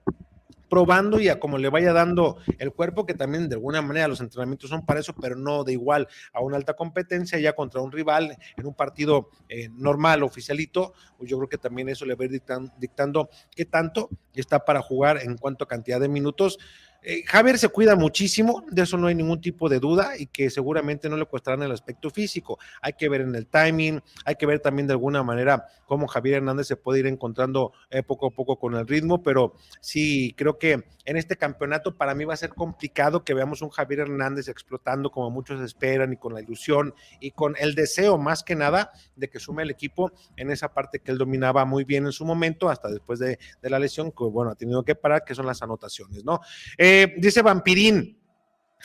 probando 0.71 1.21
y 1.21 1.29
a 1.29 1.39
como 1.39 1.59
le 1.59 1.69
vaya 1.69 1.93
dando 1.93 2.39
el 2.59 2.73
cuerpo, 2.73 3.05
que 3.05 3.13
también 3.13 3.49
de 3.49 3.57
alguna 3.57 3.83
manera 3.83 4.09
los 4.09 4.21
entrenamientos 4.21 4.71
son 4.71 4.87
para 4.87 5.01
eso, 5.01 5.15
pero 5.21 5.37
no 5.37 5.65
de 5.65 5.73
igual 5.73 6.09
a 6.33 6.41
una 6.41 6.57
alta 6.57 6.75
competencia, 6.75 7.39
ya 7.39 7.55
contra 7.55 7.83
un 7.83 7.93
rival 7.93 8.37
en 8.57 8.67
un 8.67 8.75
partido 8.75 9.31
eh, 9.49 9.69
normal, 9.73 10.23
oficialito, 10.23 10.95
pues 11.19 11.29
yo 11.29 11.37
creo 11.39 11.49
que 11.49 11.59
también 11.59 11.89
eso 11.89 12.07
le 12.07 12.15
va 12.15 12.23
a 12.23 12.27
ir 12.27 12.31
dictando, 12.31 12.73
dictando 12.79 13.31
qué 13.51 13.65
tanto 13.65 14.09
está 14.33 14.65
para 14.65 14.81
jugar 14.81 15.19
en 15.23 15.37
cuanto 15.37 15.65
a 15.65 15.69
cantidad 15.69 16.01
de 16.01 16.09
minutos. 16.09 16.59
Eh, 17.03 17.23
Javier 17.27 17.59
se 17.59 17.69
cuida 17.69 17.97
muchísimo, 17.97 18.65
de 18.71 18.83
eso 18.83 18.99
no 18.99 19.07
hay 19.07 19.15
ningún 19.15 19.41
tipo 19.41 19.69
de 19.69 19.79
duda 19.79 20.19
y 20.19 20.27
que 20.27 20.51
seguramente 20.51 21.09
no 21.09 21.17
le 21.17 21.27
costarán 21.27 21.63
el 21.63 21.73
aspecto 21.73 22.11
físico. 22.11 22.59
Hay 22.83 22.93
que 22.93 23.09
ver 23.09 23.23
en 23.23 23.35
el 23.35 23.47
timing, 23.47 24.03
hay 24.25 24.35
que 24.35 24.47
ver 24.47 24.61
también 24.61 24.87
de 24.87 24.93
alguna 24.93 25.23
manera 25.23 25.67
cómo 25.87 26.07
Javier 26.07 26.37
Hernández 26.37 26.67
se 26.67 26.77
puede 26.77 27.01
ir 27.01 27.07
encontrando 27.07 27.73
eh, 27.91 28.03
poco 28.03 28.27
a 28.27 28.31
poco 28.31 28.59
con 28.59 28.75
el 28.75 28.87
ritmo, 28.87 29.23
pero 29.23 29.55
sí 29.81 30.35
creo 30.37 30.59
que 30.59 30.85
en 31.05 31.17
este 31.17 31.37
campeonato 31.37 31.97
para 31.97 32.15
mí 32.15 32.25
va 32.25 32.35
a 32.35 32.37
ser 32.37 32.51
complicado 32.51 33.25
que 33.25 33.35
veamos 33.35 33.63
un 33.63 33.71
Javier 33.71 34.01
Hernández 34.01 34.49
explotando 34.49 35.11
como 35.11 35.31
muchos 35.31 35.61
esperan 35.63 36.13
y 36.13 36.17
con 36.17 36.35
la 36.35 36.43
ilusión 36.43 36.95
y 37.19 37.31
con 37.31 37.57
el 37.59 37.75
deseo 37.75 38.19
más 38.19 38.43
que 38.43 38.55
nada 38.55 38.93
de 39.17 39.29
que 39.29 39.41
sume 39.41 39.63
el 39.63 39.71
equipo 39.71 40.13
en 40.37 40.51
esa 40.51 40.73
parte 40.73 41.01
que 41.01 41.11
él 41.11 41.19
dominaba 41.19 41.65
muy 41.65 41.85
bien 41.85 42.07
en 42.07 42.13
su 42.13 42.25
momento, 42.25 42.69
hasta 42.69 42.89
después 42.89 43.19
de, 43.19 43.39
de 43.63 43.71
la 43.71 43.79
lesión, 43.79 44.13
que 44.13 44.25
bueno, 44.25 44.51
ha 44.51 44.55
tenido 44.55 44.85
que 44.85 44.95
parar, 44.95 45.25
que 45.25 45.35
son 45.35 45.47
las 45.47 45.63
anotaciones, 45.63 46.25
¿no? 46.25 46.41
Eh, 46.79 46.90
dice 47.19 47.43
Vampirín, 47.43 48.19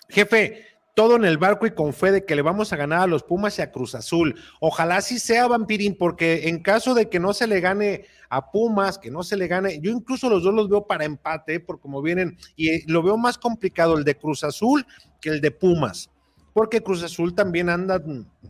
jefe, 0.10 0.66
todo 0.96 1.18
en 1.18 1.26
el 1.26 1.38
barco 1.38 1.68
y 1.68 1.72
con 1.72 1.94
fe 1.94 2.12
de 2.12 2.26
que 2.26 2.36
le 2.36 2.42
vamos 2.42 2.72
a 2.72 2.78
ganar 2.78 3.02
a 3.02 3.08
los 3.08 3.24
Pumas 3.24 3.60
y 3.60 3.62
a 3.62 3.72
Cruz 3.72 3.96
Azul. 3.96 4.40
Ojalá 4.62 5.02
sí 5.02 5.20
sea 5.20 5.48
Vampirín, 5.48 5.98
porque 5.98 6.48
en 6.48 6.64
caso 6.64 6.94
de 6.94 7.10
que 7.10 7.20
no 7.20 7.34
se 7.34 7.48
le 7.48 7.60
gane 7.60 8.06
a 8.30 8.50
Pumas, 8.50 8.98
que 8.98 9.12
no 9.12 9.22
se 9.22 9.36
le 9.38 9.48
gane, 9.48 9.80
yo 9.82 9.92
incluso 9.92 10.30
los 10.30 10.44
dos 10.44 10.54
los 10.54 10.70
veo 10.70 10.88
para 10.88 11.06
empate, 11.06 11.60
por 11.60 11.80
como 11.80 12.02
vienen, 12.02 12.38
y 12.56 12.90
lo 12.90 13.04
veo 13.04 13.18
más 13.18 13.38
complicado 13.38 13.98
el 13.98 14.06
de 14.06 14.16
Cruz 14.16 14.44
Azul 14.44 14.86
que 15.22 15.30
el 15.30 15.42
de 15.42 15.52
Pumas, 15.52 16.10
porque 16.54 16.82
Cruz 16.82 17.04
Azul 17.04 17.36
también 17.36 17.70
anda 17.70 18.02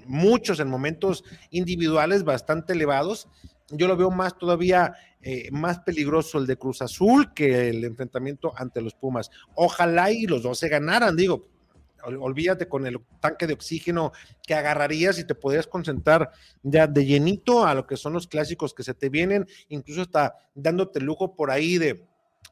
muchos 0.05 0.59
en 0.59 0.69
momentos 0.69 1.23
individuales 1.49 2.23
bastante 2.23 2.73
elevados. 2.73 3.27
Yo 3.71 3.87
lo 3.87 3.97
veo 3.97 4.11
más 4.11 4.37
todavía 4.37 4.93
eh, 5.27 5.49
más 5.51 5.79
peligroso 5.79 6.37
el 6.37 6.45
de 6.45 6.55
Cruz 6.55 6.83
Azul 6.83 7.33
que 7.33 7.69
el 7.69 7.83
enfrentamiento 7.83 8.53
ante 8.55 8.79
los 8.79 8.93
Pumas. 8.93 9.31
Ojalá 9.55 10.11
y 10.11 10.27
los 10.27 10.43
dos 10.43 10.59
se 10.59 10.69
ganaran, 10.69 11.15
digo, 11.15 11.47
olvídate 12.03 12.69
con 12.69 12.85
el 12.85 12.99
tanque 13.19 13.47
de 13.47 13.55
oxígeno 13.55 14.11
que 14.45 14.53
agarrarías 14.53 15.17
y 15.17 15.25
te 15.25 15.33
podrías 15.33 15.65
concentrar 15.65 16.29
ya 16.61 16.85
de 16.85 17.07
llenito 17.07 17.65
a 17.65 17.73
lo 17.73 17.87
que 17.87 17.97
son 17.97 18.13
los 18.13 18.27
clásicos 18.27 18.75
que 18.75 18.83
se 18.83 18.93
te 18.93 19.09
vienen, 19.09 19.47
incluso 19.69 20.03
está 20.03 20.35
dándote 20.53 21.01
lujo 21.01 21.35
por 21.35 21.49
ahí 21.49 21.79
de 21.79 22.05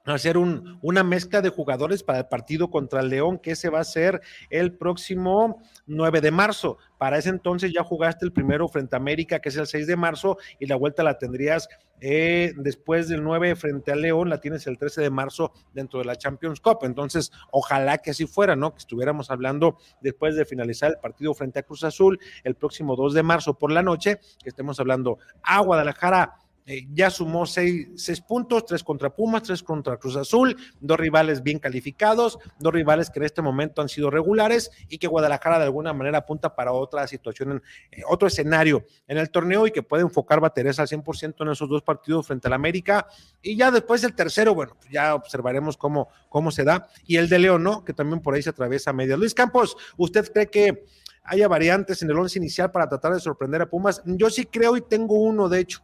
hacer 0.05 0.37
un, 0.37 0.79
una 0.81 1.03
mezcla 1.03 1.41
de 1.41 1.49
jugadores 1.49 2.03
para 2.03 2.19
el 2.19 2.25
partido 2.27 2.69
contra 2.69 2.99
el 2.99 3.09
León, 3.09 3.39
que 3.39 3.51
ese 3.51 3.69
va 3.69 3.79
a 3.79 3.85
ser 3.85 4.21
el 4.49 4.73
próximo 4.73 5.61
9 5.85 6.21
de 6.21 6.31
marzo. 6.31 6.77
Para 6.97 7.17
ese 7.17 7.29
entonces 7.29 7.71
ya 7.73 7.83
jugaste 7.83 8.25
el 8.25 8.33
primero 8.33 8.67
frente 8.67 8.95
a 8.95 8.99
América, 8.99 9.39
que 9.39 9.49
es 9.49 9.57
el 9.57 9.67
6 9.67 9.87
de 9.87 9.95
marzo, 9.95 10.37
y 10.59 10.65
la 10.65 10.75
vuelta 10.75 11.03
la 11.03 11.17
tendrías 11.17 11.69
eh, 12.05 12.51
después 12.57 13.07
del 13.07 13.23
9 13.23 13.55
frente 13.55 13.93
al 13.93 14.01
León, 14.01 14.29
la 14.29 14.41
tienes 14.41 14.67
el 14.67 14.77
13 14.77 15.01
de 15.01 15.09
marzo 15.09 15.53
dentro 15.73 15.99
de 15.99 16.05
la 16.05 16.17
Champions 16.17 16.59
Cup. 16.59 16.79
Entonces, 16.81 17.31
ojalá 17.49 17.97
que 17.99 18.11
así 18.11 18.25
fuera, 18.25 18.57
¿no? 18.57 18.71
Que 18.73 18.79
estuviéramos 18.79 19.31
hablando 19.31 19.77
después 20.01 20.35
de 20.35 20.43
finalizar 20.43 20.91
el 20.91 20.97
partido 20.97 21.33
frente 21.33 21.59
a 21.59 21.63
Cruz 21.63 21.85
Azul 21.85 22.19
el 22.43 22.55
próximo 22.55 22.97
2 22.97 23.13
de 23.13 23.23
marzo 23.23 23.53
por 23.57 23.71
la 23.71 23.83
noche, 23.83 24.19
que 24.43 24.49
estemos 24.49 24.81
hablando 24.81 25.17
a 25.43 25.61
Guadalajara 25.61 26.35
eh, 26.65 26.87
ya 26.93 27.09
sumó 27.09 27.45
seis, 27.45 28.21
puntos, 28.25 28.65
tres 28.65 28.83
contra 28.83 29.13
Pumas, 29.13 29.43
tres 29.43 29.61
contra 29.61 29.97
Cruz 29.97 30.15
Azul, 30.15 30.55
dos 30.79 30.97
rivales 30.97 31.43
bien 31.43 31.59
calificados, 31.59 32.39
dos 32.59 32.73
rivales 32.73 33.09
que 33.09 33.19
en 33.19 33.25
este 33.25 33.41
momento 33.41 33.81
han 33.81 33.89
sido 33.89 34.09
regulares 34.09 34.71
y 34.87 34.97
que 34.97 35.07
Guadalajara 35.07 35.59
de 35.59 35.65
alguna 35.65 35.93
manera 35.93 36.19
apunta 36.19 36.55
para 36.55 36.71
otra 36.71 37.05
situación, 37.07 37.51
en, 37.51 37.61
eh, 37.91 38.03
otro 38.07 38.27
escenario 38.27 38.85
en 39.07 39.17
el 39.17 39.29
torneo 39.29 39.67
y 39.67 39.71
que 39.71 39.83
puede 39.83 40.03
enfocar 40.03 40.39
baterías 40.39 40.79
al 40.79 40.87
100% 40.87 41.43
en 41.43 41.49
esos 41.49 41.67
dos 41.67 41.81
partidos 41.81 42.27
frente 42.27 42.47
al 42.47 42.53
América. 42.53 43.07
Y 43.41 43.57
ya 43.57 43.69
después 43.69 44.01
del 44.01 44.15
tercero, 44.15 44.55
bueno, 44.55 44.75
pues 44.79 44.89
ya 44.89 45.15
observaremos 45.15 45.75
cómo, 45.75 46.07
cómo 46.29 46.51
se 46.51 46.63
da. 46.63 46.87
Y 47.05 47.17
el 47.17 47.27
de 47.27 47.39
León, 47.39 47.63
¿no? 47.63 47.83
Que 47.83 47.93
también 47.93 48.21
por 48.21 48.35
ahí 48.35 48.41
se 48.41 48.49
atraviesa 48.51 48.93
media. 48.93 49.17
Luis 49.17 49.33
Campos, 49.33 49.75
¿usted 49.97 50.31
cree 50.31 50.47
que 50.47 50.85
haya 51.23 51.47
variantes 51.47 52.01
en 52.01 52.09
el 52.09 52.17
once 52.17 52.39
inicial 52.39 52.71
para 52.71 52.87
tratar 52.87 53.13
de 53.13 53.19
sorprender 53.19 53.61
a 53.61 53.69
Pumas? 53.69 54.01
Yo 54.05 54.29
sí 54.29 54.45
creo 54.45 54.77
y 54.77 54.81
tengo 54.81 55.15
uno, 55.19 55.49
de 55.49 55.59
hecho. 55.59 55.83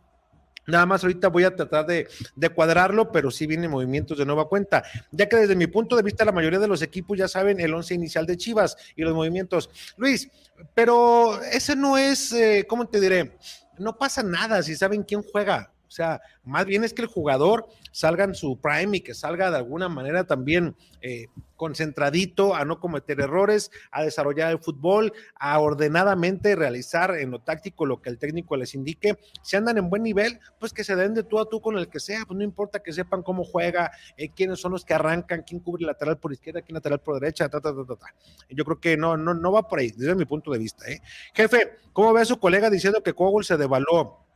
Nada 0.69 0.85
más 0.85 1.03
ahorita 1.03 1.27
voy 1.29 1.43
a 1.43 1.55
tratar 1.55 1.85
de, 1.85 2.07
cuadrarlo, 2.53 3.11
pero 3.11 3.31
sí 3.31 3.47
vienen 3.47 3.71
movimientos 3.71 4.17
de 4.17 4.25
nueva 4.25 4.47
cuenta, 4.47 4.83
ya 5.11 5.27
que 5.27 5.35
desde 5.35 5.55
mi 5.55 5.67
punto 5.67 5.95
de 5.95 6.03
vista 6.03 6.25
la 6.25 6.31
mayoría 6.31 6.59
de 6.59 6.67
los 6.67 6.81
equipos 6.81 7.17
ya 7.17 7.27
saben 7.27 7.59
el 7.59 7.73
once 7.73 7.93
inicial 7.93 8.25
de 8.25 8.37
Chivas 8.37 8.77
y 8.95 9.03
los 9.03 9.13
movimientos. 9.13 9.69
Luis, 9.97 10.29
pero 10.73 11.41
ese 11.43 11.75
no 11.75 11.97
es, 11.97 12.31
eh, 12.33 12.65
¿cómo 12.67 12.87
te 12.87 12.99
diré? 12.99 13.37
No 13.77 13.97
pasa 13.97 14.23
nada 14.23 14.61
si 14.61 14.75
saben 14.75 15.03
quién 15.03 15.23
juega. 15.23 15.71
O 15.89 15.91
sea, 15.91 16.21
más 16.43 16.67
bien 16.67 16.83
es 16.83 16.93
que 16.93 17.01
el 17.01 17.07
jugador 17.07 17.67
salga 17.91 18.23
en 18.23 18.35
su 18.35 18.61
prime 18.61 18.97
y 18.97 19.01
que 19.01 19.15
salga 19.15 19.49
de 19.49 19.57
alguna 19.57 19.89
manera 19.89 20.23
también 20.23 20.75
eh, 21.01 21.25
concentradito 21.55 22.55
a 22.55 22.63
no 22.63 22.79
cometer 22.79 23.19
errores, 23.19 23.71
a 23.89 24.03
desarrollar 24.03 24.51
el 24.51 24.59
fútbol, 24.59 25.11
a 25.33 25.59
ordenadamente 25.59 26.55
realizar 26.55 27.17
en 27.17 27.31
lo 27.31 27.39
táctico 27.39 27.87
lo 27.87 28.03
que 28.03 28.11
el 28.11 28.19
técnico 28.19 28.55
les 28.55 28.75
indique. 28.75 29.17
Si 29.41 29.57
andan 29.57 29.79
en 29.79 29.89
buen 29.89 30.03
nivel, 30.03 30.39
pues 30.59 30.73
que 30.73 30.83
se 30.83 30.95
den 30.95 31.15
de 31.15 31.23
tú 31.23 31.39
a 31.39 31.49
tú 31.49 31.59
con 31.59 31.75
el 31.75 31.89
que 31.89 31.99
sea, 31.99 32.23
pues 32.27 32.37
no 32.37 32.43
importa 32.43 32.83
que 32.83 32.93
sepan 32.93 33.23
cómo 33.23 33.43
juega, 33.43 33.91
eh, 34.15 34.29
quiénes 34.29 34.59
son 34.59 34.73
los 34.73 34.85
que 34.85 34.93
arrancan, 34.93 35.41
quién 35.41 35.59
cubre 35.59 35.85
lateral 35.85 36.19
por 36.19 36.31
izquierda, 36.31 36.61
quién 36.61 36.75
lateral 36.75 36.99
por 36.99 37.19
derecha, 37.19 37.49
ta, 37.49 37.59
ta, 37.59 37.73
ta, 37.73 37.95
ta, 37.95 38.13
Yo 38.47 38.63
creo 38.63 38.79
que 38.79 38.95
no, 38.95 39.17
no, 39.17 39.33
no 39.33 39.51
va 39.51 39.67
por 39.67 39.79
ahí, 39.79 39.89
desde 39.89 40.13
mi 40.13 40.25
punto 40.25 40.51
de 40.51 40.59
vista. 40.59 40.87
¿eh? 40.87 41.01
Jefe, 41.33 41.77
¿cómo 41.93 42.13
ve 42.13 42.21
a 42.21 42.25
su 42.25 42.39
colega 42.39 42.69
diciendo 42.69 43.01
que 43.01 43.13
Kogol 43.13 43.43
se 43.43 43.57
devaluó? 43.57 44.28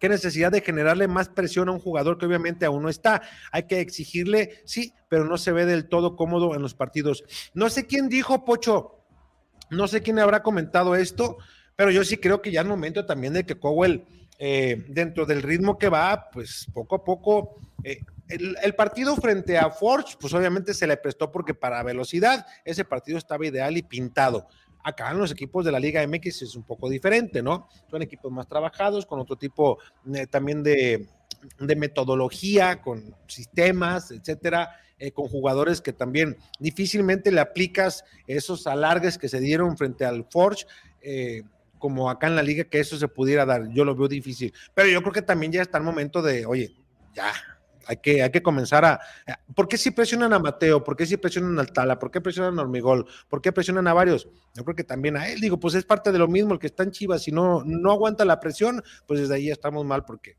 Qué 0.00 0.08
necesidad 0.08 0.50
de 0.50 0.62
generarle 0.62 1.06
más 1.06 1.28
presión 1.28 1.68
a 1.68 1.72
un 1.72 1.78
jugador 1.78 2.18
que 2.18 2.26
obviamente 2.26 2.64
aún 2.64 2.82
no 2.82 2.88
está. 2.88 3.22
Hay 3.52 3.64
que 3.64 3.80
exigirle, 3.80 4.62
sí, 4.64 4.94
pero 5.08 5.24
no 5.24 5.38
se 5.38 5.52
ve 5.52 5.66
del 5.66 5.88
todo 5.88 6.16
cómodo 6.16 6.56
en 6.56 6.62
los 6.62 6.74
partidos. 6.74 7.22
No 7.54 7.68
sé 7.70 7.86
quién 7.86 8.08
dijo, 8.08 8.44
Pocho, 8.44 9.04
no 9.70 9.86
sé 9.86 10.02
quién 10.02 10.18
habrá 10.18 10.42
comentado 10.42 10.96
esto, 10.96 11.36
pero 11.76 11.90
yo 11.90 12.02
sí 12.02 12.16
creo 12.16 12.42
que 12.42 12.50
ya 12.50 12.62
es 12.62 12.66
momento 12.66 13.06
también 13.06 13.34
de 13.34 13.44
que 13.44 13.58
Cowell, 13.58 14.04
eh, 14.38 14.84
dentro 14.88 15.26
del 15.26 15.42
ritmo 15.42 15.78
que 15.78 15.90
va, 15.90 16.30
pues 16.32 16.66
poco 16.72 16.96
a 16.96 17.04
poco, 17.04 17.60
eh, 17.84 18.00
el, 18.28 18.56
el, 18.62 18.74
partido 18.74 19.14
frente 19.16 19.58
a 19.58 19.70
Forge, 19.70 20.16
pues 20.18 20.32
obviamente 20.32 20.72
se 20.72 20.86
le 20.86 20.96
prestó 20.96 21.30
porque 21.30 21.52
para 21.52 21.82
velocidad 21.82 22.46
ese 22.64 22.84
partido 22.84 23.18
estaba 23.18 23.46
ideal 23.46 23.76
y 23.76 23.82
pintado. 23.82 24.48
Acá 24.82 25.10
en 25.10 25.18
los 25.18 25.30
equipos 25.32 25.64
de 25.64 25.72
la 25.72 25.78
Liga 25.78 26.06
MX 26.06 26.42
es 26.42 26.54
un 26.54 26.62
poco 26.62 26.88
diferente, 26.88 27.42
¿no? 27.42 27.68
Son 27.90 28.02
equipos 28.02 28.32
más 28.32 28.48
trabajados, 28.48 29.06
con 29.06 29.20
otro 29.20 29.36
tipo 29.36 29.78
eh, 30.14 30.26
también 30.26 30.62
de, 30.62 31.06
metodología, 31.76 32.80
con 32.80 33.14
sistemas, 33.26 34.10
etcétera, 34.10 34.70
eh, 34.98 35.12
con 35.12 35.28
jugadores 35.28 35.80
que 35.80 35.92
también 35.92 36.36
difícilmente 36.58 37.30
le 37.30 37.40
aplicas 37.40 38.04
esos 38.26 38.66
alargues 38.66 39.18
que 39.18 39.28
se 39.28 39.40
dieron 39.40 39.76
frente 39.76 40.04
al 40.04 40.26
Forge. 40.30 40.66
Eh, 41.02 41.42
como 41.78 42.10
acá 42.10 42.26
en 42.26 42.36
la 42.36 42.42
liga 42.42 42.64
que 42.64 42.78
eso 42.78 42.98
se 42.98 43.08
pudiera 43.08 43.46
dar, 43.46 43.70
yo 43.70 43.86
lo 43.86 43.96
veo 43.96 44.06
difícil, 44.06 44.52
pero 44.74 44.88
yo 44.88 45.00
creo 45.00 45.14
que 45.14 45.22
también 45.22 45.50
ya 45.50 45.62
está 45.62 45.78
el 45.78 45.84
momento 45.84 46.20
de, 46.20 46.44
oye, 46.44 46.76
ya, 47.14 47.32
hay 47.90 47.96
que, 47.96 48.22
hay 48.22 48.30
que 48.30 48.40
comenzar 48.40 48.84
a. 48.84 49.00
¿Por 49.52 49.66
qué 49.66 49.76
si 49.76 49.90
presionan 49.90 50.32
a 50.32 50.38
Mateo? 50.38 50.84
¿Por 50.84 50.96
qué 50.96 51.04
si 51.04 51.16
presionan 51.16 51.58
al 51.58 51.72
Tala? 51.72 51.98
¿Por 51.98 52.12
qué 52.12 52.20
presionan 52.20 52.56
a 52.56 52.62
Hormigol? 52.62 53.04
¿Por 53.28 53.42
qué 53.42 53.50
presionan 53.50 53.88
a 53.88 53.92
varios? 53.92 54.28
Yo 54.54 54.64
creo 54.64 54.76
que 54.76 54.84
también 54.84 55.16
a 55.16 55.28
él. 55.28 55.40
Digo, 55.40 55.58
pues 55.58 55.74
es 55.74 55.84
parte 55.84 56.12
de 56.12 56.18
lo 56.18 56.28
mismo. 56.28 56.52
El 56.52 56.60
que 56.60 56.68
está 56.68 56.84
en 56.84 56.92
Chivas, 56.92 57.24
si 57.24 57.32
no, 57.32 57.64
no 57.64 57.90
aguanta 57.90 58.24
la 58.24 58.38
presión, 58.38 58.80
pues 59.08 59.18
desde 59.18 59.34
ahí 59.34 59.50
estamos 59.50 59.84
mal 59.84 60.04
porque 60.04 60.36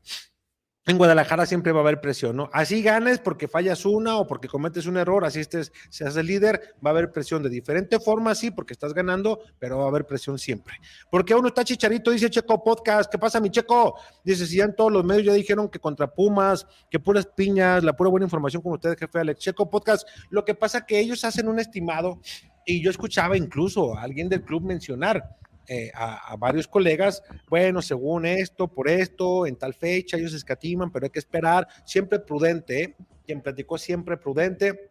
en 0.86 0.98
Guadalajara 0.98 1.46
siempre 1.46 1.70
va 1.70 1.78
a 1.78 1.82
haber 1.82 2.00
presión, 2.00 2.36
¿no? 2.36 2.50
Así 2.52 2.82
ganes 2.82 3.20
porque 3.20 3.46
fallas 3.46 3.86
una 3.86 4.16
o 4.16 4.26
porque 4.26 4.48
cometes 4.48 4.86
un 4.86 4.96
error, 4.96 5.24
así 5.24 5.38
estés, 5.38 5.72
seas 5.90 6.16
el 6.16 6.26
líder, 6.26 6.74
va 6.84 6.90
a 6.90 6.92
haber 6.92 7.12
presión 7.12 7.42
de 7.42 7.48
diferente 7.48 8.00
forma, 8.00 8.34
sí, 8.34 8.50
porque 8.50 8.72
estás 8.72 8.92
ganando, 8.92 9.40
pero 9.60 9.78
va 9.78 9.84
a 9.84 9.88
haber 9.88 10.06
presión 10.06 10.38
siempre. 10.38 10.74
Porque 11.08 11.34
uno 11.34 11.48
está 11.48 11.62
chicharito, 11.62 12.10
dice 12.10 12.28
Checo 12.30 12.64
Podcast, 12.64 13.10
¿qué 13.10 13.18
pasa, 13.18 13.38
mi 13.38 13.50
Checo? 13.50 13.94
Dice, 14.24 14.44
si 14.46 14.56
ya 14.56 14.64
en 14.64 14.74
todos 14.74 14.90
los 14.90 15.04
medios 15.04 15.26
ya 15.26 15.32
dijeron 15.34 15.68
que 15.68 15.78
contra 15.78 16.12
Pumas, 16.12 16.66
que 16.90 16.98
puras 16.98 17.26
piñas, 17.26 17.84
la 17.84 17.92
pura 17.92 18.10
buena 18.10 18.24
información 18.24 18.60
como 18.60 18.74
ustedes, 18.74 18.96
jefe 18.98 19.20
Alex. 19.20 19.40
Checo 19.40 19.70
Podcast, 19.70 20.08
lo 20.30 20.44
que 20.44 20.54
pasa 20.54 20.84
que 20.84 20.98
ellos 20.98 21.24
hacen 21.24 21.46
un 21.48 21.60
estimado, 21.60 22.20
y 22.64 22.82
yo 22.82 22.90
escuchaba 22.90 23.36
incluso 23.36 23.96
a 23.96 24.02
alguien 24.02 24.28
del 24.28 24.42
club 24.42 24.62
mencionar, 24.62 25.36
eh, 25.68 25.92
a, 25.94 26.34
varios 26.36 26.66
colegas, 26.66 27.22
bueno, 27.48 27.82
según 27.82 28.26
esto, 28.26 28.66
por 28.66 28.88
esto, 28.88 29.46
en 29.46 29.56
tal 29.56 29.74
fecha, 29.74 30.16
ellos 30.16 30.34
escatiman, 30.34 30.90
pero 30.90 31.06
hay 31.06 31.10
que 31.10 31.20
esperar, 31.20 31.68
siempre 31.84 32.18
prudente, 32.18 32.82
¿eh? 32.82 32.96
quien 33.24 33.40
platicó 33.40 33.78
siempre 33.78 34.16
prudente. 34.16 34.90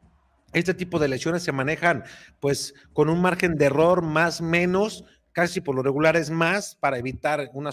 Este 0.54 0.74
tipo 0.74 0.98
de 0.98 1.10
lesiones 1.10 1.44
se 1.44 1.52
manejan 1.52 2.04
pues 2.40 2.74
con 2.94 3.10
un 3.10 3.22
margen 3.22 3.56
de 3.56 3.66
error 3.66 4.02
más 4.02 4.42
menos, 4.42 5.04
casi 5.34 5.60
por 5.60 5.76
lo 5.76 5.84
regular 5.84 6.16
es 6.16 6.30
más, 6.30 6.76
para 6.76 6.98
evitar 6.98 7.50
una, 7.54 7.72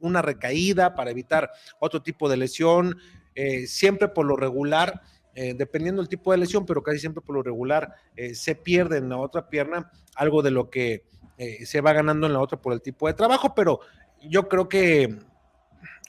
una, 0.00 0.22
recaída, 0.22 0.94
para 0.94 1.10
evitar 1.12 1.50
otro 1.78 2.02
tipo 2.02 2.28
de 2.28 2.36
lesión, 2.36 2.96
eh, 3.34 3.66
siempre 3.66 4.08
por 4.08 4.26
lo 4.26 4.36
regular. 4.36 5.02
dependiendo 5.34 6.00
del 6.00 6.08
tipo 6.08 6.30
de 6.30 6.38
lesión, 6.38 6.64
pero 6.64 6.82
casi 6.82 6.98
siempre 7.00 7.20
por 7.20 7.34
lo 7.34 7.42
regular 7.42 7.92
se 8.34 8.54
pierde 8.54 8.98
en 8.98 9.08
la 9.08 9.16
otra 9.18 9.48
pierna 9.48 9.90
algo 10.14 10.42
de 10.42 10.52
lo 10.52 10.70
que 10.70 11.02
eh, 11.38 11.66
se 11.66 11.80
va 11.80 11.92
ganando 11.92 12.26
en 12.26 12.32
la 12.32 12.40
otra 12.40 12.60
por 12.60 12.72
el 12.72 12.82
tipo 12.82 13.06
de 13.06 13.14
trabajo, 13.14 13.54
pero 13.54 13.80
yo 14.22 14.48
creo 14.48 14.68
que 14.68 15.18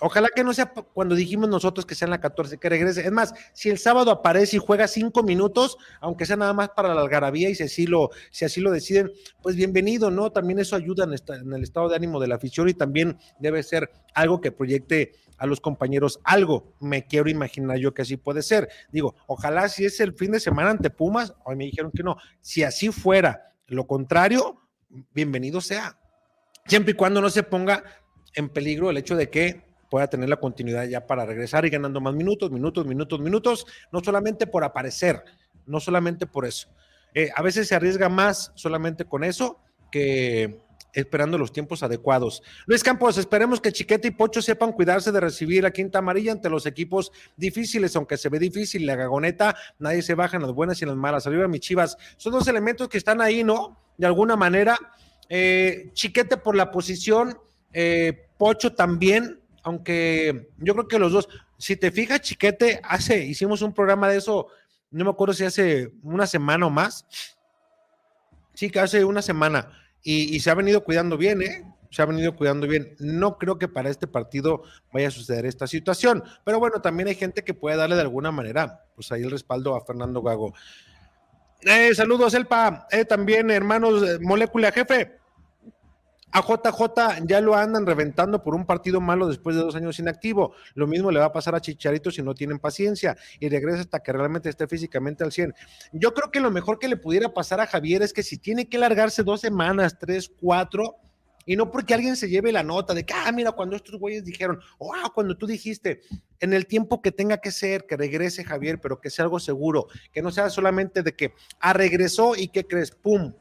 ojalá 0.02 0.30
que 0.34 0.44
no 0.44 0.54
sea 0.54 0.68
cuando 0.68 1.16
dijimos 1.16 1.50
nosotros 1.50 1.86
que 1.86 1.96
sea 1.96 2.06
en 2.06 2.12
la 2.12 2.20
14, 2.20 2.58
que 2.58 2.70
regrese. 2.70 3.02
Es 3.02 3.12
más, 3.12 3.34
si 3.54 3.70
el 3.70 3.78
sábado 3.78 4.12
aparece 4.12 4.58
y 4.58 4.60
juega 4.60 4.88
cinco 4.88 5.24
minutos, 5.24 5.78
aunque 6.00 6.26
sea 6.26 6.36
nada 6.36 6.54
más 6.54 6.70
para 6.70 6.94
la 6.94 7.02
algarabía 7.02 7.50
y 7.50 7.56
si 7.56 7.64
así 7.64 7.88
lo, 7.88 8.10
si 8.32 8.46
así 8.46 8.62
lo 8.62 8.72
deciden, 8.72 9.12
pues 9.42 9.56
bienvenido, 9.56 10.12
¿no? 10.12 10.32
También 10.32 10.60
eso 10.60 10.76
ayuda 10.76 11.06
en, 11.06 11.14
en 11.14 11.54
el 11.54 11.64
estado 11.64 11.90
de 11.90 11.96
ánimo 11.96 12.20
de 12.20 12.28
la 12.28 12.36
afición 12.36 12.70
y 12.70 12.74
también 12.74 13.18
debe 13.40 13.64
ser 13.64 13.90
algo 14.14 14.42
que 14.42 14.52
proyecte 14.52 15.14
a 15.38 15.46
los 15.46 15.62
compañeros 15.62 16.20
algo. 16.24 16.74
Me 16.80 17.06
quiero 17.06 17.30
imaginar 17.30 17.78
yo 17.78 17.94
que 17.94 18.04
así 18.04 18.18
puede 18.18 18.42
ser. 18.42 18.70
Digo, 18.92 19.16
ojalá 19.28 19.70
si 19.70 19.86
es 19.86 20.00
el 20.00 20.14
fin 20.14 20.32
de 20.32 20.40
semana 20.40 20.72
ante 20.72 20.90
Pumas, 20.90 21.34
hoy 21.44 21.56
me 21.56 21.66
dijeron 21.66 21.92
que 21.92 22.04
no. 22.04 22.18
Si 22.42 22.64
así 22.64 22.92
fuera 22.92 23.54
lo 23.68 23.88
contrario, 23.88 24.65
bienvenido 25.14 25.62
sea. 25.62 25.98
Siempre 26.66 26.92
y 26.92 26.96
cuando 26.96 27.22
no 27.22 27.30
se 27.30 27.44
ponga 27.44 27.84
en 28.34 28.50
peligro 28.50 28.90
el 28.90 28.98
hecho 28.98 29.16
de 29.16 29.30
que 29.30 29.64
pueda 29.90 30.08
tener 30.08 30.30
la 30.30 30.38
continuidad 30.38 30.86
ya 30.86 31.06
para 31.06 31.26
regresar 31.26 31.66
y 31.66 31.70
ganando 31.70 32.02
más 32.02 32.14
minutos, 32.14 32.52
minutos, 32.52 32.86
minutos, 32.86 33.20
minutos, 33.20 33.66
no 33.92 34.04
solamente 34.04 34.48
por 34.48 34.64
aparecer, 34.64 35.24
no 35.66 35.80
solamente 35.80 36.28
por 36.28 36.46
eso. 36.46 36.70
Eh, 37.14 37.30
a 37.34 37.42
veces 37.42 37.68
se 37.68 37.76
arriesga 37.76 38.10
más 38.10 38.52
solamente 38.56 39.06
con 39.06 39.24
eso 39.24 39.60
que 39.92 40.60
esperando 40.92 41.38
los 41.38 41.52
tiempos 41.52 41.84
adecuados. 41.84 42.42
Luis 42.66 42.84
Campos, 42.84 43.18
esperemos 43.18 43.60
que 43.60 43.72
Chiquete 43.72 44.08
y 44.08 44.12
Pocho 44.12 44.42
sepan 44.42 44.72
cuidarse 44.72 45.12
de 45.12 45.20
recibir 45.20 45.64
la 45.64 45.72
quinta 45.72 46.00
amarilla 46.00 46.32
ante 46.32 46.50
los 46.50 46.66
equipos 46.66 47.12
difíciles, 47.36 47.96
aunque 47.96 48.18
se 48.18 48.30
ve 48.30 48.40
difícil 48.40 48.86
la 48.86 48.96
gagoneta, 48.96 49.56
nadie 49.78 50.02
se 50.02 50.16
baja 50.16 50.38
en 50.38 50.44
las 50.44 50.54
buenas 50.54 50.82
y 50.82 50.86
en 50.86 50.90
las 50.90 50.98
malas. 50.98 51.28
Arriba 51.28 51.48
mi 51.48 51.60
Chivas, 51.60 51.98
son 52.18 52.32
dos 52.32 52.48
elementos 52.48 52.88
que 52.88 52.98
están 52.98 53.22
ahí, 53.22 53.44
¿no? 53.44 53.85
De 53.98 54.08
alguna 54.08 54.36
manera. 54.36 54.78
Eh, 55.28 55.90
Chiquete 55.94 56.38
por 56.38 56.56
la 56.56 56.70
posición, 56.70 57.38
eh, 57.74 58.28
Pocho 58.38 58.74
también, 58.76 59.40
aunque 59.64 60.50
yo 60.58 60.74
creo 60.74 60.88
que 60.88 61.00
los 61.00 61.12
dos, 61.12 61.28
si 61.58 61.76
te 61.76 61.90
fijas, 61.90 62.22
Chiquete, 62.22 62.80
hace, 62.84 63.26
hicimos 63.26 63.64
un 63.64 63.74
programa 63.74 64.08
de 64.08 64.18
eso, 64.18 64.48
no 64.92 65.04
me 65.04 65.10
acuerdo 65.10 65.34
si 65.34 65.44
hace 65.44 65.92
una 66.04 66.28
semana 66.28 66.68
o 66.68 66.70
más, 66.70 67.06
Sí, 68.54 68.70
que 68.70 68.80
hace 68.80 69.04
una 69.04 69.22
semana. 69.22 69.70
Y, 70.02 70.34
y 70.34 70.40
se 70.40 70.50
ha 70.50 70.56
venido 70.56 70.84
cuidando 70.84 71.18
bien, 71.18 71.42
¿eh? 71.42 71.66
se 71.96 72.02
ha 72.02 72.06
venido 72.06 72.36
cuidando 72.36 72.68
bien. 72.68 72.96
No 73.00 73.38
creo 73.38 73.58
que 73.58 73.68
para 73.68 73.90
este 73.90 74.06
partido 74.06 74.64
vaya 74.92 75.08
a 75.08 75.12
suceder 75.12 75.46
esta 75.46 75.66
situación, 75.66 76.24
pero 76.44 76.60
bueno, 76.60 76.82
también 76.82 77.08
hay 77.08 77.16
gente 77.16 77.44
que 77.44 77.54
puede 77.54 77.78
darle 77.78 77.96
de 77.96 78.02
alguna 78.02 78.32
manera, 78.32 78.86
pues 78.96 79.12
ahí 79.14 79.24
el 79.24 79.32
respaldo 79.32 79.76
a 79.76 79.86
Fernando 79.86 80.22
Gago. 80.22 80.54
Eh, 81.68 81.96
saludos, 81.96 82.36
Elpa. 82.36 82.88
Eh, 82.92 83.06
también, 83.06 83.50
hermanos, 83.50 84.08
eh, 84.08 84.20
molécula 84.22 84.72
jefe. 84.72 85.18
A 86.32 86.42
JJ 86.42 87.26
ya 87.26 87.42
lo 87.42 87.56
andan 87.56 87.88
reventando 87.88 88.44
por 88.44 88.54
un 88.54 88.68
partido 88.68 89.02
malo 89.02 89.28
después 89.28 89.56
de 89.56 89.64
dos 89.64 89.76
años 89.76 89.98
inactivo. 89.98 90.54
Lo 90.76 90.86
mismo 90.86 91.10
le 91.10 91.20
va 91.20 91.26
a 91.26 91.32
pasar 91.32 91.56
a 91.56 91.62
Chicharito 91.62 92.12
si 92.12 92.22
no 92.22 92.36
tienen 92.36 92.60
paciencia 92.60 93.18
y 93.40 93.50
regresa 93.50 93.80
hasta 93.80 94.00
que 94.02 94.12
realmente 94.12 94.50
esté 94.50 94.68
físicamente 94.68 95.24
al 95.24 95.32
100. 95.32 95.56
Yo 95.94 96.14
creo 96.14 96.30
que 96.30 96.40
lo 96.40 96.52
mejor 96.52 96.78
que 96.78 96.88
le 96.88 96.98
pudiera 96.98 97.34
pasar 97.34 97.62
a 97.62 97.66
Javier 97.66 98.04
es 98.04 98.14
que 98.14 98.22
si 98.22 98.38
tiene 98.38 98.68
que 98.68 98.78
largarse 98.78 99.24
dos 99.24 99.42
semanas, 99.42 99.98
tres, 99.98 100.30
cuatro, 100.40 100.98
y 101.46 101.56
no 101.56 101.72
porque 101.72 101.94
alguien 101.94 102.16
se 102.16 102.30
lleve 102.30 102.52
la 102.52 102.64
nota 102.64 102.94
de 102.94 103.06
que, 103.06 103.14
ah, 103.14 103.32
mira, 103.32 103.52
cuando 103.52 103.76
estos 103.76 104.00
güeyes 104.00 104.26
dijeron, 104.26 104.60
o 104.78 104.94
ah, 104.94 105.12
cuando 105.14 105.38
tú 105.38 105.46
dijiste, 105.46 106.02
en 106.40 106.54
el 106.54 106.66
tiempo 106.66 107.02
que 107.02 107.12
tenga 107.12 107.38
que 107.38 107.52
ser, 107.52 107.86
que 107.86 107.98
regrese 107.98 108.44
Javier, 108.44 108.82
pero 108.82 109.00
que 109.00 109.10
sea 109.10 109.24
algo 109.24 109.40
seguro, 109.40 109.88
que 110.12 110.22
no 110.22 110.32
sea 110.32 110.50
solamente 110.50 111.04
de 111.04 111.16
que, 111.16 111.34
ah, 111.60 111.74
regresó 111.74 112.36
y 112.36 112.48
que 112.48 112.66
crees, 112.66 112.92
pum, 112.92 113.34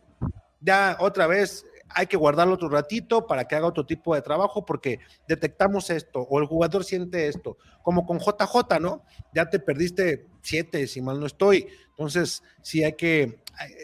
ya 0.61 0.97
otra 1.01 1.27
vez 1.27 1.67
hay 1.89 2.07
que 2.07 2.17
guardarlo 2.17 2.55
otro 2.55 2.69
ratito 2.69 3.27
para 3.27 3.47
que 3.47 3.55
haga 3.55 3.67
otro 3.67 3.87
tipo 3.87 4.15
de 4.15 4.23
trabajo 4.23 4.65
porque 4.65 4.99
detectamos 5.29 5.91
esto 5.91 6.21
o 6.21 6.41
el 6.41 6.47
jugador 6.47 6.85
siente 6.85 7.29
esto, 7.29 7.57
como 7.83 8.05
con 8.07 8.19
JJ, 8.19 8.81
¿no? 8.81 9.05
Ya 9.33 9.49
te 9.49 9.61
perdiste 9.61 10.27
siete, 10.43 10.87
si 10.87 11.01
mal 11.01 11.21
no 11.21 11.27
estoy. 11.27 11.69
Entonces, 11.91 12.43
sí 12.63 12.83
hay 12.83 12.95
que, 12.95 13.41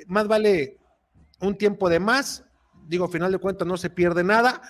más 0.07 0.27
vale 0.27 0.79
un 1.41 1.57
tiempo 1.57 1.89
de 1.89 2.01
más 2.01 2.45
digo, 2.91 3.05
al 3.05 3.13
final 3.13 3.31
de 3.31 3.39
cuentas 3.39 3.67
no 3.69 3.77
se 3.77 3.89
pierde 3.89 4.25
nada. 4.25 4.61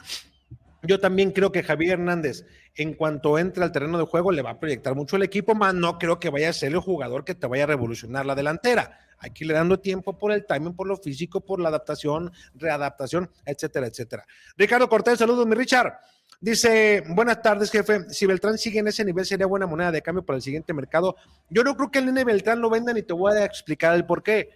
Yo 0.82 1.00
también 1.00 1.32
creo 1.32 1.50
que 1.50 1.62
Javier 1.62 1.94
Hernández, 1.94 2.44
en 2.74 2.94
cuanto 2.94 3.38
entre 3.38 3.64
al 3.64 3.72
terreno 3.72 3.98
de 3.98 4.04
juego, 4.04 4.30
le 4.30 4.42
va 4.42 4.50
a 4.50 4.60
proyectar 4.60 4.94
mucho 4.94 5.16
el 5.16 5.22
equipo, 5.22 5.54
más 5.54 5.74
no 5.74 5.98
creo 5.98 6.20
que 6.20 6.28
vaya 6.28 6.50
a 6.50 6.52
ser 6.52 6.72
el 6.72 6.80
jugador 6.80 7.24
que 7.24 7.34
te 7.34 7.46
vaya 7.46 7.64
a 7.64 7.66
revolucionar 7.66 8.26
la 8.26 8.34
delantera. 8.34 8.98
Hay 9.18 9.30
que 9.30 9.44
irle 9.44 9.54
dando 9.54 9.80
tiempo 9.80 10.16
por 10.18 10.32
el 10.32 10.46
timing, 10.46 10.74
por 10.74 10.86
lo 10.86 10.96
físico, 10.98 11.40
por 11.40 11.60
la 11.60 11.68
adaptación, 11.68 12.30
readaptación, 12.54 13.30
etcétera, 13.44 13.86
etcétera. 13.86 14.26
Ricardo 14.56 14.88
Cortés, 14.88 15.18
saludos, 15.18 15.46
mi 15.46 15.54
Richard. 15.54 15.94
Dice, 16.42 17.02
buenas 17.08 17.42
tardes, 17.42 17.70
jefe. 17.70 18.08
Si 18.10 18.24
Beltrán 18.26 18.56
sigue 18.56 18.80
en 18.80 18.88
ese 18.88 19.04
nivel, 19.04 19.26
sería 19.26 19.46
buena 19.46 19.66
moneda 19.66 19.90
de 19.90 20.00
cambio 20.00 20.24
para 20.24 20.36
el 20.36 20.42
siguiente 20.42 20.72
mercado. 20.72 21.16
Yo 21.50 21.64
no 21.64 21.76
creo 21.76 21.90
que 21.90 21.98
el 21.98 22.06
nene 22.06 22.24
Beltrán 22.24 22.60
lo 22.60 22.70
venda 22.70 22.94
ni 22.94 23.02
te 23.02 23.12
voy 23.12 23.34
a 23.34 23.44
explicar 23.44 23.94
el 23.94 24.06
por 24.06 24.22
qué 24.22 24.50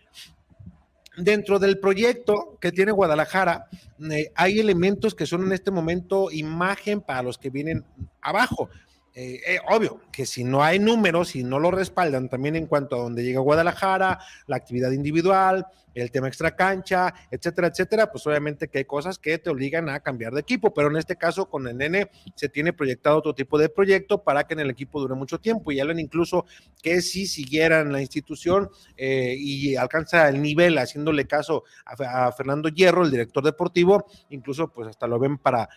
dentro 1.17 1.59
del 1.59 1.79
proyecto 1.79 2.59
que 2.61 2.73
tiene 2.73 2.93
Guadalajara, 2.93 3.67
eh, 4.11 4.33
hay 4.35 4.61
elementos 4.61 5.15
que 5.15 5.27
son 5.27 5.45
en 5.45 5.53
este 5.53 5.71
momento 5.71 6.31
imagen 6.31 7.01
para 7.01 7.23
los 7.23 7.39
que 7.39 7.51
vienen 7.51 7.85
abajo. 8.21 8.69
Eh, 9.17 9.41
eh, 9.47 9.59
obvio 9.69 10.01
que 10.11 10.27
si 10.27 10.43
no 10.43 10.65
hay 10.65 10.81
números, 10.81 11.29
si 11.29 11.45
no 11.45 11.61
lo 11.61 11.71
respaldan 11.71 12.29
también 12.29 12.57
en 12.57 12.67
cuanto 12.67 12.97
a 12.97 12.99
dónde 12.99 13.23
llega 13.23 13.39
Guadalajara, 13.39 14.19
la 14.49 14.57
actividad 14.57 14.91
individual, 14.91 15.67
el 15.95 16.11
tema 16.11 16.27
extra 16.27 16.57
cancha, 16.57 17.15
etcétera, 17.31 17.69
etcétera, 17.69 18.11
pues 18.11 18.27
obviamente 18.27 18.67
que 18.67 18.79
hay 18.79 18.85
cosas 18.85 19.19
que 19.19 19.39
te 19.39 19.51
obligan 19.51 19.89
a 19.89 20.01
cambiar 20.01 20.33
de 20.33 20.41
equipo, 20.41 20.75
pero 20.75 20.91
en 20.91 20.97
este 20.97 21.15
caso 21.15 21.49
con 21.49 21.69
el 21.69 21.77
nene 21.77 22.11
se 22.35 22.49
tiene 22.49 22.73
proyectado 22.73 23.19
otro 23.19 23.35
tipo 23.37 23.57
de 23.57 23.69
proyecto 23.69 24.25
para 24.25 24.45
que 24.45 24.55
en 24.55 24.61
el 24.61 24.71
equipo 24.71 25.01
dure 25.01 25.15
mucho 25.15 25.39
tiempo 25.39 25.71
y 25.71 25.79
hablan 25.79 26.01
incluso 26.01 26.45
que 26.83 27.01
si 27.01 27.27
siguieran 27.27 27.93
la 27.93 28.01
institución 28.01 28.69
eh, 28.97 29.37
y 29.39 29.77
alcanza 29.77 30.29
el 30.29 30.43
nivel 30.43 30.77
haciéndole 30.79 31.27
caso 31.27 31.63
a, 31.87 32.33
Fernando 32.33 32.69
Hierro, 32.69 33.05
el 33.05 33.13
director 33.13 33.45
deportivo, 33.45 34.07
incluso 34.31 34.73
pues 34.73 34.89
hasta 34.89 35.07
lo 35.07 35.21
ven 35.21 35.39
para 35.39 35.69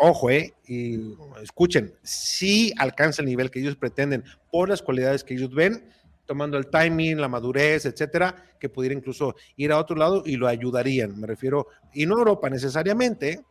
ojo, 0.00 0.30
eh, 0.30 0.54
y 0.66 0.98
escuchen, 1.42 1.94
si 2.02 2.72
alcanza 2.78 3.20
el 3.20 3.28
nivel 3.28 3.50
que 3.50 3.60
ellos 3.60 3.76
pretenden 3.76 4.24
por 4.50 4.70
las 4.70 4.80
cualidades 4.80 5.22
que 5.22 5.34
ellos 5.34 5.54
ven, 5.54 5.92
tomando 6.24 6.56
el 6.56 6.68
timing, 6.68 7.20
la 7.20 7.28
madurez, 7.28 7.84
etcétera, 7.84 8.34
que 8.58 8.70
pudiera 8.70 8.94
incluso 8.94 9.36
ir 9.56 9.72
a 9.72 9.78
otro 9.78 9.96
lado 9.96 10.22
y 10.24 10.36
lo 10.36 10.48
ayudarían, 10.48 11.20
me 11.20 11.26
refiero, 11.26 11.66
y 11.92 12.06
no 12.06 12.18
Europa 12.18 12.48
necesariamente. 12.48 13.44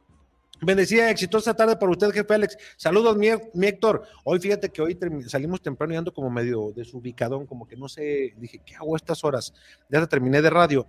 Bendecida, 0.61 1.09
exitosa 1.09 1.53
tarde 1.53 1.77
para 1.77 1.91
usted, 1.91 2.11
jefe 2.11 2.33
Alex. 2.33 2.57
Saludos, 2.75 3.15
mi, 3.15 3.29
Héctor. 3.65 4.03
Hoy 4.25 4.39
fíjate 4.39 4.69
que 4.69 4.81
hoy 4.81 4.97
salimos 5.27 5.61
temprano 5.61 5.93
y 5.93 5.97
ando 5.97 6.13
como 6.13 6.29
medio 6.29 6.73
desubicadón, 6.75 7.45
como 7.45 7.65
que 7.65 7.77
no 7.77 7.87
sé, 7.87 8.33
dije, 8.37 8.59
¿qué 8.65 8.75
hago 8.75 8.95
a 8.95 8.97
estas 8.97 9.23
horas? 9.23 9.53
Ya 9.87 10.05
terminé 10.07 10.41
de 10.41 10.49
radio. 10.49 10.87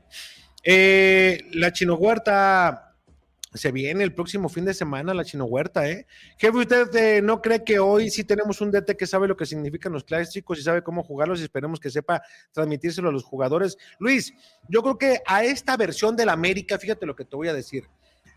Eh, 0.64 1.42
la 1.52 1.72
Chino 1.72 1.94
Huerta, 1.94 2.89
se 3.52 3.72
viene 3.72 4.04
el 4.04 4.14
próximo 4.14 4.48
fin 4.48 4.64
de 4.64 4.74
semana 4.74 5.12
la 5.12 5.24
Chino 5.24 5.44
Huerta, 5.44 5.88
¿eh? 5.88 6.06
Jefe, 6.38 6.56
¿usted 6.56 6.94
eh, 6.94 7.22
no 7.22 7.42
cree 7.42 7.64
que 7.64 7.78
hoy 7.78 8.10
sí 8.10 8.22
tenemos 8.22 8.60
un 8.60 8.70
DT 8.70 8.96
que 8.96 9.06
sabe 9.06 9.26
lo 9.26 9.36
que 9.36 9.46
significan 9.46 9.92
los 9.92 10.04
clásicos 10.04 10.58
y 10.58 10.62
sabe 10.62 10.82
cómo 10.82 11.02
jugarlos 11.02 11.40
y 11.40 11.44
esperemos 11.44 11.80
que 11.80 11.90
sepa 11.90 12.22
transmitírselo 12.52 13.08
a 13.08 13.12
los 13.12 13.24
jugadores? 13.24 13.76
Luis, 13.98 14.32
yo 14.68 14.82
creo 14.82 14.98
que 14.98 15.20
a 15.26 15.42
esta 15.42 15.76
versión 15.76 16.14
del 16.14 16.28
América, 16.28 16.78
fíjate 16.78 17.06
lo 17.06 17.16
que 17.16 17.24
te 17.24 17.34
voy 17.34 17.48
a 17.48 17.54
decir, 17.54 17.88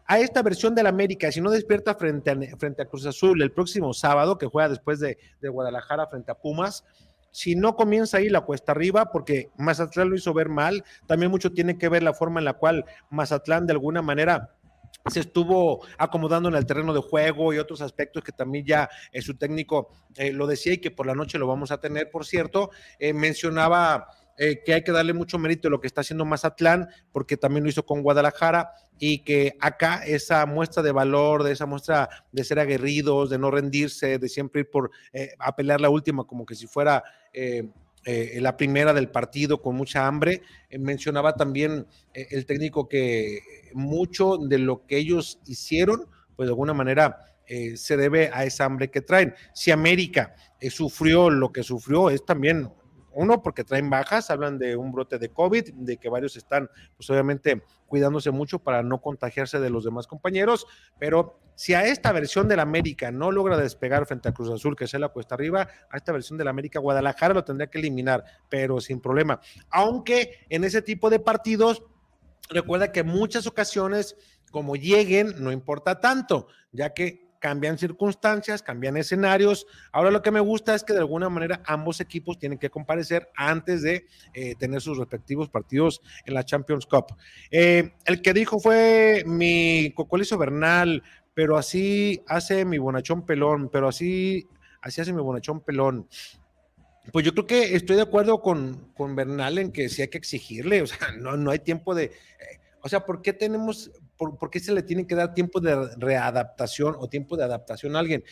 a 0.06 0.19
esta 0.19 0.41
versión 0.41 0.73
del 0.73 0.88
América, 0.88 1.32
si 1.32 1.41
no 1.41 1.52
despierta 1.52 1.95
frente 1.95 2.32
a, 2.32 2.58
frente 2.58 2.86
Cruz 2.88 3.06
Azul 3.06 3.41
el 3.41 3.52
próximo 3.52 3.93
sábado, 3.93 4.38
que 4.38 4.47
juega 4.47 4.69
después 4.69 4.99
de, 4.99 5.17
de 5.39 5.49
Guadalajara 5.49 6.08
frente 6.08 6.32
a 6.32 6.36
Pumas, 6.36 6.84
si 7.32 7.56
no 7.56 7.76
comienza 7.76 8.17
ahí 8.17 8.30
la 8.30 8.41
cuesta 8.41 8.73
arriba, 8.73 9.12
porque 9.12 9.49
Mazatlán 9.58 10.10
lo 10.10 10.15
hizo 10.15 10.34
ver 10.34 10.49
mal, 10.49 10.84
también 11.08 11.32
mucho 11.32 11.52
tiene 11.52 11.78
que 11.78 11.89
ver 11.89 12.04
la 12.04 12.13
forma 12.13 12.39
en 12.39 12.45
la 12.45 12.54
cual 12.54 12.86
Mazatlán 13.10 13.65
de 13.65 13.73
alguna 13.73 14.02
manera 14.02 14.56
se 15.11 15.19
estuvo 15.19 15.85
acomodando 15.97 16.49
en 16.49 16.55
el 16.55 16.65
terreno 16.65 16.93
de 16.93 17.01
juego 17.01 17.53
y 17.53 17.57
otros 17.57 17.81
aspectos 17.81 18.23
que 18.23 18.31
también 18.31 18.65
ya 18.65 18.89
eh, 19.11 19.21
su 19.21 19.35
técnico 19.35 19.89
eh, 20.15 20.31
lo 20.31 20.47
decía 20.47 20.73
y 20.73 20.77
que 20.77 20.91
por 20.91 21.05
la 21.05 21.15
noche 21.15 21.37
lo 21.37 21.47
vamos 21.47 21.71
a 21.71 21.79
tener, 21.79 22.09
por 22.09 22.25
cierto, 22.25 22.71
eh, 22.99 23.13
mencionaba 23.13 24.07
que 24.35 24.73
hay 24.73 24.83
que 24.83 24.91
darle 24.91 25.13
mucho 25.13 25.37
mérito 25.37 25.67
a 25.67 25.71
lo 25.71 25.79
que 25.79 25.85
está 25.85 26.01
haciendo 26.01 26.25
Mazatlán, 26.25 26.89
porque 27.11 27.37
también 27.37 27.63
lo 27.63 27.69
hizo 27.69 27.85
con 27.85 28.01
Guadalajara 28.01 28.71
y 28.97 29.19
que 29.19 29.55
acá 29.59 30.03
esa 30.03 30.47
muestra 30.47 30.81
de 30.81 30.91
valor, 30.91 31.43
de 31.43 31.51
esa 31.51 31.67
muestra 31.67 32.09
de 32.31 32.43
ser 32.43 32.57
aguerridos, 32.57 33.29
de 33.29 33.37
no 33.37 33.51
rendirse, 33.51 34.17
de 34.17 34.29
siempre 34.29 34.61
ir 34.61 34.71
por 34.71 34.89
a 35.37 35.55
pelear 35.55 35.79
la 35.79 35.91
última 35.91 36.23
como 36.23 36.47
que 36.47 36.55
si 36.55 36.65
fuera 36.65 37.03
eh, 37.33 37.67
la 38.05 38.57
primera 38.57 38.93
del 38.93 39.09
partido 39.09 39.61
con 39.61 39.75
mucha 39.75 40.07
hambre. 40.07 40.41
Eh, 40.69 40.77
mencionaba 40.79 41.35
también 41.35 41.87
eh, 42.13 42.27
el 42.31 42.45
técnico 42.45 42.87
que 42.87 43.39
mucho 43.73 44.37
de 44.37 44.59
lo 44.59 44.85
que 44.85 44.97
ellos 44.97 45.39
hicieron, 45.45 46.07
pues 46.35 46.47
de 46.47 46.51
alguna 46.51 46.73
manera 46.73 47.17
se 47.75 47.97
debe 47.97 48.31
a 48.33 48.45
esa 48.45 48.65
hambre 48.65 48.89
que 48.89 49.01
traen. 49.01 49.35
Si 49.53 49.69
América 49.69 50.33
sufrió 50.71 51.29
lo 51.29 51.51
que 51.51 51.61
sufrió, 51.61 52.09
es 52.09 52.25
también 52.25 52.71
uno, 53.13 53.41
porque 53.41 53.63
traen 53.63 53.89
bajas, 53.89 54.30
hablan 54.30 54.58
de 54.58 54.76
un 54.76 54.91
brote 54.91 55.17
de 55.17 55.30
COVID, 55.30 55.73
de 55.73 55.97
que 55.97 56.10
varios 56.10 56.36
están, 56.36 56.69
pues 56.97 57.10
obviamente, 57.10 57.63
cuidándose 57.88 58.32
mucho 58.32 58.60
para 58.60 58.84
no 58.84 59.02
contagiarse 59.02 59.60
de 59.60 59.69
los 59.69 59.84
demás 59.84 60.08
compañeros, 60.08 60.65
pero 60.99 61.39
si 61.56 61.73
a 61.73 61.86
esta 61.86 62.12
versión 62.12 62.47
del 62.47 62.60
América 62.60 63.12
no 63.12 63.32
logra 63.32 63.58
despegar 63.58 64.06
frente 64.06 64.30
a 64.30 64.34
Cruz 64.34 64.49
Azul, 64.49 64.76
que 64.76 64.86
es 64.86 64.93
la 64.93 65.10
cuesta 65.10 65.36
arriba, 65.36 65.67
a 65.89 65.97
esta 65.97 66.12
versión 66.12 66.38
del 66.38 66.47
América 66.47 66.80
Guadalajara 66.80 67.34
lo 67.34 67.43
tendría 67.43 67.67
que 67.67 67.80
eliminar, 67.80 68.23
pero 68.49 68.82
sin 68.82 68.99
problema. 68.99 69.39
Aunque 69.69 70.45
en 70.49 70.63
ese 70.63 70.82
tipo 70.82 71.10
de 71.10 71.19
partidos, 71.19 71.84
recuerda 72.49 72.91
que 72.91 73.04
muchas 73.04 73.45
ocasiones, 73.45 74.15
como 74.52 74.76
lleguen, 74.76 75.36
no 75.43 75.52
importa 75.52 75.99
tanto, 75.99 76.47
ya 76.71 76.93
que 76.93 77.22
cambian 77.43 77.77
circunstancias, 77.77 78.63
cambian 78.63 78.95
escenarios. 78.95 79.67
Ahora 79.91 80.12
lo 80.12 80.21
que 80.21 80.32
me 80.32 80.39
gusta 80.39 80.75
es 80.75 80.86
que 80.86 80.93
de 80.93 80.99
alguna 80.99 81.27
manera 81.27 81.62
ambos 81.65 81.99
equipos 81.99 82.39
tienen 82.39 82.58
que 82.58 82.69
comparecer 82.69 83.29
antes 83.36 83.82
de 83.82 84.06
eh, 84.34 84.56
tener 84.56 84.79
sus 84.79 84.97
respectivos 84.97 85.49
partidos 85.49 86.01
en 86.25 86.36
la 86.36 86.45
Champions 86.45 86.86
Cup. 86.86 87.08
Eh, 87.51 87.95
el 88.06 88.21
que 88.21 88.32
dijo 88.32 88.62
fue 88.62 89.23
mi 89.25 89.91
cocolizo 89.93 90.38
Bernal, 90.38 91.03
pero 91.34 91.58
así 91.58 92.23
hace 92.27 92.63
mi 92.63 92.77
bonachón 92.77 93.25
pelón, 93.25 93.69
pero 93.69 93.89
así, 93.89 94.47
así 94.82 95.01
hace 95.01 95.12
mi 95.12 95.21
bonachón 95.21 95.60
pelón. 95.60 96.08
Pues 97.12 97.25
yo 97.25 97.34
creo 97.34 97.45
que 97.45 97.75
estoy 97.75 97.97
de 97.97 98.03
acuerdo 98.03 98.41
con, 98.41 98.93
con 98.93 99.17
Bernal 99.17 99.58
en 99.58 99.73
que 99.73 99.89
sí 99.89 100.01
hay 100.01 100.08
que 100.08 100.17
exigirle, 100.17 100.82
o 100.82 100.88
sea, 100.88 100.97
no, 101.19 101.36
no 101.36 101.51
hay 101.51 101.60
tiempo 101.60 101.93
de... 101.93 102.06
Eh, 102.06 102.12
o 102.86 102.88
sea, 102.88 103.06
¿por 103.06 103.21
qué 103.21 103.34
tenemos, 103.34 103.91
por, 104.39 104.49
qué 104.49 104.59
se 104.59 104.73
le 104.73 104.83
tiene 104.83 105.07
que 105.07 105.15
dar 105.15 105.33
tiempo 105.33 105.59
de 105.59 105.95
readaptación 105.97 106.95
o 106.97 107.09
tiempo 107.09 107.38
de 107.38 107.43
adaptación 107.43 107.95
a 107.95 107.99
alguien? 107.99 108.23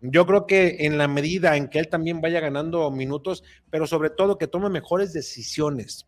Yo 0.00 0.26
creo 0.26 0.46
que 0.46 0.76
en 0.80 0.96
la 0.96 1.08
medida 1.08 1.56
en 1.56 1.68
que 1.68 1.78
él 1.78 1.88
también 1.88 2.20
vaya 2.20 2.40
ganando 2.40 2.90
minutos, 2.90 3.42
pero 3.70 3.86
sobre 3.86 4.10
todo 4.10 4.38
que 4.38 4.46
tome 4.46 4.68
mejores 4.70 5.12
decisiones, 5.12 6.06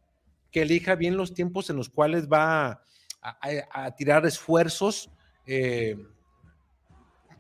que 0.53 0.63
elija 0.63 0.95
bien 0.95 1.17
los 1.17 1.35
tiempos 1.35 1.71
en 1.71 1.77
los 1.77 1.89
cuales 1.89 2.29
va 2.29 2.83
a, 3.23 3.91
tirar 3.97 4.25
esfuerzos, 4.27 5.11
eh, 5.47 5.97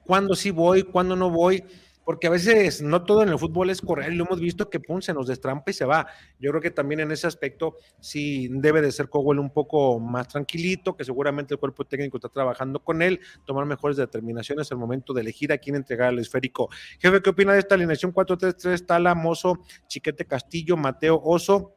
cuándo 0.04 0.34
sí 0.34 0.50
voy, 0.50 0.82
cuándo 0.82 1.14
no 1.14 1.30
voy, 1.30 1.64
porque 2.10 2.26
a 2.26 2.30
veces 2.30 2.82
no 2.82 3.04
todo 3.04 3.22
en 3.22 3.28
el 3.28 3.38
fútbol 3.38 3.70
es 3.70 3.80
correr, 3.80 4.12
lo 4.14 4.24
hemos 4.24 4.40
visto 4.40 4.68
que 4.68 4.80
pum, 4.80 5.00
se 5.00 5.14
nos 5.14 5.28
destrampa 5.28 5.70
y 5.70 5.74
se 5.74 5.84
va. 5.84 6.08
Yo 6.40 6.50
creo 6.50 6.60
que 6.60 6.72
también 6.72 6.98
en 6.98 7.12
ese 7.12 7.28
aspecto 7.28 7.76
sí 8.00 8.48
debe 8.50 8.82
de 8.82 8.90
ser 8.90 9.08
Cowell 9.08 9.38
un 9.38 9.50
poco 9.50 10.00
más 10.00 10.26
tranquilito, 10.26 10.96
que 10.96 11.04
seguramente 11.04 11.54
el 11.54 11.60
cuerpo 11.60 11.84
técnico 11.84 12.16
está 12.16 12.28
trabajando 12.28 12.82
con 12.82 13.00
él, 13.00 13.20
tomar 13.46 13.64
mejores 13.64 13.96
determinaciones 13.96 14.72
al 14.72 14.78
momento 14.78 15.12
de 15.12 15.20
elegir 15.20 15.52
a 15.52 15.58
quién 15.58 15.76
entregar 15.76 16.12
el 16.12 16.18
esférico. 16.18 16.68
Jefe, 16.98 17.22
¿qué 17.22 17.30
opina 17.30 17.52
de 17.52 17.60
esta 17.60 17.76
alineación 17.76 18.12
4-3-3? 18.12 18.86
Tala, 18.86 19.14
Mozo, 19.14 19.60
Chiquete 19.86 20.24
Castillo, 20.24 20.76
Mateo 20.76 21.22
Oso. 21.22 21.76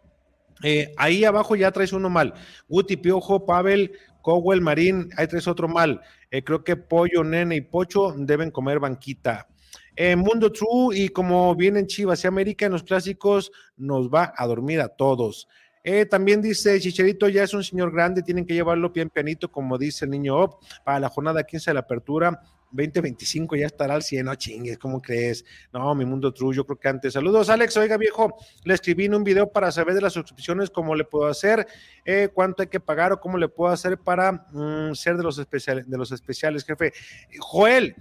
Eh, 0.63 0.95
ahí 0.97 1.25
abajo 1.25 1.55
ya 1.55 1.71
traes 1.71 1.93
uno 1.93 2.09
mal. 2.09 2.33
Guti, 2.67 2.97
Piojo, 2.97 3.45
Pavel, 3.45 3.91
Cowell, 4.23 4.61
Marín, 4.61 5.11
ahí 5.15 5.27
traes 5.27 5.47
otro 5.47 5.67
mal. 5.67 6.01
Eh, 6.31 6.43
creo 6.43 6.63
que 6.63 6.75
Pollo, 6.75 7.23
Nene 7.23 7.55
y 7.57 7.61
Pocho 7.61 8.15
deben 8.17 8.49
comer 8.49 8.79
banquita. 8.79 9.47
En 9.95 10.19
Mundo 10.19 10.51
True 10.51 10.97
y 10.97 11.10
como 11.10 11.56
vienen 11.56 11.88
Chivas 11.88 12.23
y 12.23 12.27
América 12.27 12.65
en 12.65 12.71
los 12.71 12.84
clásicos, 12.84 13.51
nos 13.77 14.10
va 14.10 14.34
a 14.36 14.47
dormir 14.47 14.82
a 14.82 14.88
todos. 14.88 15.47
Eh, 15.84 16.06
también 16.06 16.41
dice 16.41 16.79
Chicharito 16.79 17.27
ya 17.27 17.43
es 17.43 17.53
un 17.53 17.63
señor 17.63 17.91
grande, 17.91 18.23
tienen 18.23 18.45
que 18.45 18.53
llevarlo 18.53 18.89
bien 18.89 19.10
pianito, 19.10 19.51
como 19.51 19.77
dice 19.77 20.06
el 20.06 20.12
niño 20.12 20.38
Op, 20.38 20.63
para 20.86 20.99
la 20.99 21.10
jornada 21.10 21.43
15 21.43 21.71
de 21.71 21.73
la 21.73 21.82
apertura. 21.82 22.41
2025 22.73 23.56
ya 23.56 23.67
estará 23.67 23.93
al 23.93 24.01
100, 24.01 24.25
no 24.25 24.36
chingues, 24.36 24.79
¿cómo 24.79 25.01
crees? 25.01 25.45
No, 25.71 25.93
mi 25.93 26.06
mundo 26.06 26.34
true, 26.34 26.56
yo 26.56 26.65
creo 26.65 26.79
que 26.79 26.88
antes. 26.88 27.13
Saludos, 27.13 27.49
Alex, 27.49 27.77
oiga 27.77 27.97
viejo, 27.97 28.36
le 28.63 28.73
escribí 28.73 29.06
en 29.06 29.13
un 29.13 29.23
video 29.23 29.51
para 29.51 29.71
saber 29.71 29.93
de 29.93 30.01
las 30.01 30.13
suscripciones, 30.13 30.71
cómo 30.71 30.95
le 30.95 31.03
puedo 31.03 31.27
hacer, 31.27 31.67
eh, 32.03 32.29
cuánto 32.34 32.63
hay 32.63 32.69
que 32.69 32.79
pagar 32.79 33.13
o 33.13 33.19
cómo 33.19 33.38
le 33.38 33.47
puedo 33.47 33.71
hacer 33.71 33.99
para 33.99 34.32
mm, 34.51 34.95
ser 34.95 35.17
de 35.17 35.23
los, 35.23 35.38
especiales, 35.38 35.88
de 35.88 35.97
los 35.97 36.12
especiales, 36.12 36.65
jefe. 36.65 36.93
Joel, 37.39 37.95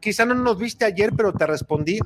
quizá 0.00 0.24
no 0.24 0.34
nos 0.34 0.58
viste 0.58 0.84
ayer, 0.84 1.12
pero 1.16 1.32
te 1.32 1.46
respondí. 1.46 1.98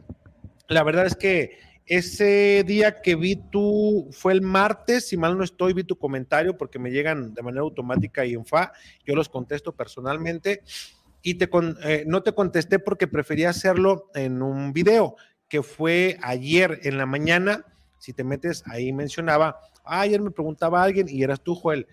La 0.68 0.82
verdad 0.82 1.06
es 1.06 1.16
que 1.16 1.58
ese 1.86 2.62
día 2.64 3.02
que 3.02 3.16
vi 3.16 3.36
tú, 3.36 4.08
fue 4.12 4.32
el 4.32 4.42
martes, 4.42 5.08
si 5.08 5.16
mal 5.16 5.36
no 5.36 5.42
estoy, 5.42 5.72
vi 5.72 5.82
tu 5.82 5.96
comentario 5.96 6.56
porque 6.56 6.78
me 6.78 6.90
llegan 6.90 7.34
de 7.34 7.42
manera 7.42 7.62
automática 7.62 8.24
y 8.24 8.34
en 8.34 8.46
FA, 8.46 8.72
yo 9.04 9.16
los 9.16 9.28
contesto 9.28 9.72
personalmente 9.72 10.62
y 11.22 11.34
te 11.34 11.50
eh, 11.82 12.04
no 12.06 12.22
te 12.22 12.32
contesté 12.32 12.78
porque 12.78 13.08
prefería 13.08 13.50
hacerlo 13.50 14.10
en 14.14 14.42
un 14.42 14.72
video 14.72 15.16
que 15.48 15.62
fue 15.62 16.16
ayer 16.22 16.80
en 16.84 16.96
la 16.96 17.06
mañana. 17.06 17.66
Si 17.98 18.12
te 18.12 18.24
metes 18.24 18.62
ahí 18.66 18.92
mencionaba, 18.92 19.60
ah, 19.84 20.00
ayer 20.00 20.20
me 20.20 20.30
preguntaba 20.30 20.82
alguien 20.82 21.08
y 21.08 21.22
eras 21.22 21.42
tú, 21.42 21.54
Joel. 21.54 21.86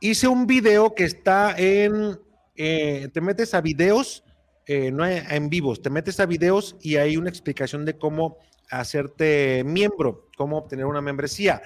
Hice 0.00 0.28
un 0.28 0.46
video 0.46 0.94
que 0.94 1.04
está 1.04 1.58
en, 1.58 2.18
eh, 2.54 3.08
te 3.12 3.20
metes 3.20 3.54
a 3.54 3.60
videos, 3.60 4.22
eh, 4.68 4.92
no 4.92 5.06
en 5.06 5.48
vivos, 5.48 5.80
te 5.80 5.88
metes 5.88 6.20
a 6.20 6.26
videos 6.26 6.76
y 6.82 6.96
hay 6.96 7.16
una 7.16 7.30
explicación 7.30 7.86
de 7.86 7.96
cómo 7.96 8.36
hacerte 8.70 9.64
miembro, 9.64 10.28
cómo 10.36 10.58
obtener 10.58 10.84
una 10.84 11.00
membresía. 11.00 11.62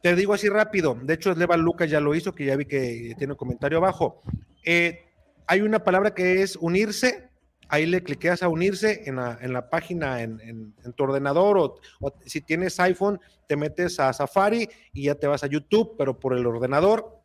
Te 0.00 0.14
digo 0.14 0.32
así 0.32 0.48
rápido, 0.48 0.96
de 1.02 1.14
hecho, 1.14 1.34
Levan 1.34 1.60
Lucas 1.60 1.90
ya 1.90 1.98
lo 1.98 2.14
hizo, 2.14 2.36
que 2.36 2.44
ya 2.44 2.54
vi 2.54 2.66
que 2.66 3.14
tiene 3.18 3.32
un 3.32 3.36
comentario 3.36 3.78
abajo. 3.78 4.22
Eh, 4.64 5.06
hay 5.48 5.60
una 5.60 5.82
palabra 5.82 6.14
que 6.14 6.42
es 6.42 6.54
unirse, 6.54 7.30
ahí 7.68 7.84
le 7.84 8.04
cliqueas 8.04 8.44
a 8.44 8.48
unirse 8.48 9.02
en 9.06 9.16
la, 9.16 9.68
página 9.68 10.22
en, 10.22 10.74
tu 10.94 11.02
ordenador 11.02 11.58
o, 11.58 11.80
si 12.24 12.40
tienes 12.42 12.78
iPhone 12.78 13.18
te 13.48 13.56
metes 13.56 13.98
a 13.98 14.12
Safari 14.12 14.68
y 14.92 15.06
ya 15.06 15.16
te 15.16 15.26
vas 15.26 15.42
a 15.42 15.48
YouTube, 15.48 15.96
pero 15.98 16.20
por 16.20 16.36
el 16.36 16.46
ordenador 16.46 17.17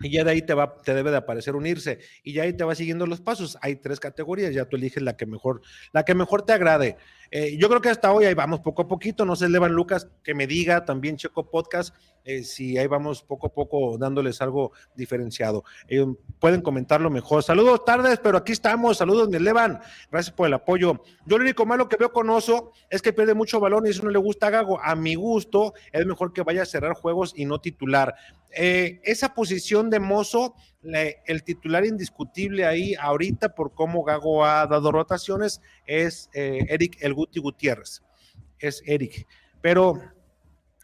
y 0.00 0.10
ya 0.10 0.24
de 0.24 0.30
ahí 0.30 0.42
te 0.42 0.54
va, 0.54 0.76
te 0.76 0.94
debe 0.94 1.10
de 1.10 1.18
aparecer 1.18 1.54
unirse 1.54 1.98
y 2.22 2.32
ya 2.32 2.44
ahí 2.44 2.54
te 2.54 2.64
va 2.64 2.74
siguiendo 2.74 3.06
los 3.06 3.20
pasos. 3.20 3.58
Hay 3.60 3.76
tres 3.76 4.00
categorías, 4.00 4.54
ya 4.54 4.64
tú 4.64 4.76
eliges 4.76 5.02
la 5.02 5.16
que 5.16 5.26
mejor, 5.26 5.60
la 5.92 6.04
que 6.04 6.14
mejor 6.14 6.42
te 6.42 6.52
agrade. 6.52 6.96
Eh, 7.30 7.56
yo 7.58 7.68
creo 7.68 7.80
que 7.80 7.90
hasta 7.90 8.12
hoy 8.12 8.24
ahí 8.24 8.34
vamos 8.34 8.60
poco 8.60 8.82
a 8.82 8.88
poquito. 8.88 9.24
No 9.24 9.36
sé, 9.36 9.48
Levan 9.48 9.72
Lucas, 9.72 10.08
que 10.24 10.34
me 10.34 10.46
diga 10.46 10.84
también 10.84 11.16
Checo 11.16 11.50
Podcast, 11.50 11.94
eh, 12.24 12.44
si 12.44 12.76
ahí 12.76 12.86
vamos 12.86 13.22
poco 13.22 13.46
a 13.46 13.52
poco 13.52 13.96
dándoles 13.98 14.40
algo 14.42 14.72
diferenciado. 14.94 15.64
Eh, 15.88 16.04
pueden 16.38 16.60
comentarlo 16.60 17.10
mejor. 17.10 17.42
Saludos 17.42 17.84
tardes, 17.84 18.18
pero 18.22 18.38
aquí 18.38 18.52
estamos. 18.52 18.98
Saludos, 18.98 19.28
mi 19.28 19.38
Levan. 19.38 19.80
Gracias 20.10 20.34
por 20.34 20.46
el 20.46 20.54
apoyo. 20.54 21.02
Yo 21.26 21.38
lo 21.38 21.44
único 21.44 21.64
malo 21.64 21.88
que 21.88 21.96
veo 21.96 22.12
con 22.12 22.28
Oso 22.30 22.72
es 22.90 23.02
que 23.02 23.12
pierde 23.12 23.34
mucho 23.34 23.60
balón 23.60 23.86
y 23.86 23.90
eso 23.90 24.02
no 24.04 24.10
le 24.10 24.18
gusta 24.18 24.48
a 24.48 24.50
Gago. 24.50 24.80
A 24.80 24.94
mi 24.94 25.14
gusto, 25.14 25.74
es 25.92 26.04
mejor 26.06 26.32
que 26.32 26.42
vaya 26.42 26.62
a 26.62 26.66
cerrar 26.66 26.94
juegos 26.94 27.32
y 27.34 27.44
no 27.46 27.60
titular. 27.60 28.14
esa 28.50 29.32
posición 29.34 29.90
de 29.90 30.00
Mozo, 30.00 30.54
el 30.82 31.44
titular 31.44 31.86
indiscutible 31.86 32.66
ahí 32.66 32.94
ahorita 32.94 33.54
por 33.54 33.74
cómo 33.74 34.02
Gago 34.02 34.44
ha 34.44 34.66
dado 34.66 34.90
rotaciones 34.92 35.60
es 35.86 36.28
Eric 36.32 36.98
El 37.00 37.14
Guti 37.14 37.40
Gutiérrez. 37.40 38.02
Es 38.58 38.82
Eric. 38.86 39.26
Pero 39.62 40.00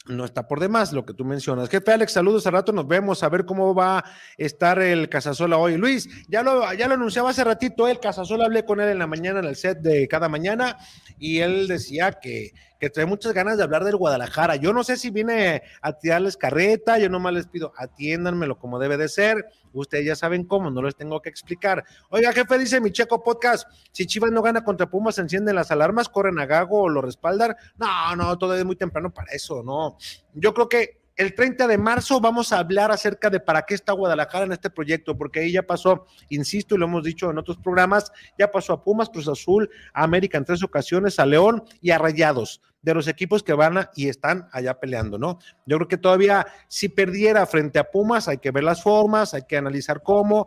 no 0.08 0.24
está 0.24 0.46
por 0.46 0.60
demás 0.60 0.92
lo 0.92 1.04
que 1.04 1.14
tú 1.14 1.24
mencionas. 1.24 1.68
Jefe 1.68 1.92
Alex, 1.92 2.12
saludos, 2.12 2.46
al 2.46 2.54
rato 2.54 2.72
nos 2.72 2.86
vemos 2.86 3.22
a 3.22 3.28
ver 3.28 3.44
cómo 3.44 3.74
va 3.74 3.98
a 3.98 4.04
estar 4.36 4.80
el 4.80 5.08
Casasola 5.08 5.56
hoy. 5.56 5.76
Luis, 5.76 6.08
ya 6.28 6.42
lo, 6.42 6.72
ya 6.74 6.88
lo 6.88 6.94
anunciaba 6.94 7.30
hace 7.30 7.44
ratito, 7.44 7.88
el 7.88 8.00
Casasola 8.00 8.46
hablé 8.46 8.64
con 8.64 8.80
él 8.80 8.88
en 8.88 8.98
la 8.98 9.06
mañana 9.06 9.40
en 9.40 9.46
el 9.46 9.56
set 9.56 9.78
de 9.78 10.06
cada 10.08 10.28
mañana 10.28 10.78
y 11.18 11.38
él 11.38 11.68
decía 11.68 12.12
que 12.12 12.52
que 12.78 12.90
trae 12.90 13.06
muchas 13.06 13.32
ganas 13.32 13.56
de 13.56 13.62
hablar 13.62 13.84
del 13.84 13.96
Guadalajara. 13.96 14.56
Yo 14.56 14.72
no 14.72 14.84
sé 14.84 14.96
si 14.96 15.10
viene 15.10 15.62
a 15.80 15.92
tirarles 15.92 16.36
carreta, 16.36 16.98
yo 16.98 17.08
nomás 17.08 17.32
les 17.32 17.46
pido, 17.46 17.72
atiéndanmelo 17.76 18.58
como 18.58 18.78
debe 18.78 18.96
de 18.96 19.08
ser. 19.08 19.46
Ustedes 19.72 20.06
ya 20.06 20.16
saben 20.16 20.44
cómo, 20.44 20.70
no 20.70 20.82
les 20.82 20.96
tengo 20.96 21.20
que 21.20 21.28
explicar. 21.28 21.84
Oiga, 22.10 22.32
jefe, 22.32 22.58
dice 22.58 22.80
mi 22.80 22.90
Checo 22.90 23.22
Podcast, 23.22 23.68
si 23.92 24.06
Chivas 24.06 24.30
no 24.30 24.42
gana 24.42 24.64
contra 24.64 24.88
Pumas, 24.88 25.18
encienden 25.18 25.54
las 25.54 25.70
alarmas, 25.70 26.08
corren 26.08 26.38
a 26.38 26.46
Gago 26.46 26.82
o 26.82 26.88
lo 26.88 27.02
respaldan. 27.02 27.56
No, 27.76 28.16
no, 28.16 28.38
todavía 28.38 28.60
es 28.60 28.66
muy 28.66 28.76
temprano 28.76 29.12
para 29.12 29.32
eso, 29.32 29.62
no. 29.62 29.96
Yo 30.34 30.52
creo 30.54 30.68
que 30.68 31.05
el 31.16 31.34
30 31.34 31.66
de 31.66 31.78
marzo 31.78 32.20
vamos 32.20 32.52
a 32.52 32.58
hablar 32.58 32.90
acerca 32.90 33.30
de 33.30 33.40
para 33.40 33.62
qué 33.62 33.74
está 33.74 33.92
Guadalajara 33.92 34.44
en 34.44 34.52
este 34.52 34.70
proyecto, 34.70 35.16
porque 35.16 35.40
ahí 35.40 35.52
ya 35.52 35.62
pasó, 35.62 36.06
insisto, 36.28 36.74
y 36.74 36.78
lo 36.78 36.84
hemos 36.84 37.02
dicho 37.04 37.30
en 37.30 37.38
otros 37.38 37.56
programas, 37.56 38.12
ya 38.38 38.50
pasó 38.50 38.74
a 38.74 38.84
Pumas, 38.84 39.08
Cruz 39.08 39.28
Azul, 39.28 39.68
a 39.94 40.04
América 40.04 40.36
en 40.36 40.44
tres 40.44 40.62
ocasiones, 40.62 41.18
a 41.18 41.26
León 41.26 41.64
y 41.80 41.90
a 41.90 41.98
Rayados, 41.98 42.60
de 42.82 42.94
los 42.94 43.08
equipos 43.08 43.42
que 43.42 43.54
van 43.54 43.88
y 43.96 44.08
están 44.08 44.48
allá 44.52 44.78
peleando, 44.78 45.18
¿no? 45.18 45.38
Yo 45.64 45.76
creo 45.78 45.88
que 45.88 45.96
todavía 45.96 46.46
si 46.68 46.88
perdiera 46.88 47.46
frente 47.46 47.78
a 47.78 47.90
Pumas, 47.90 48.28
hay 48.28 48.38
que 48.38 48.50
ver 48.50 48.64
las 48.64 48.82
formas, 48.82 49.32
hay 49.32 49.42
que 49.48 49.56
analizar 49.56 50.02
cómo, 50.02 50.46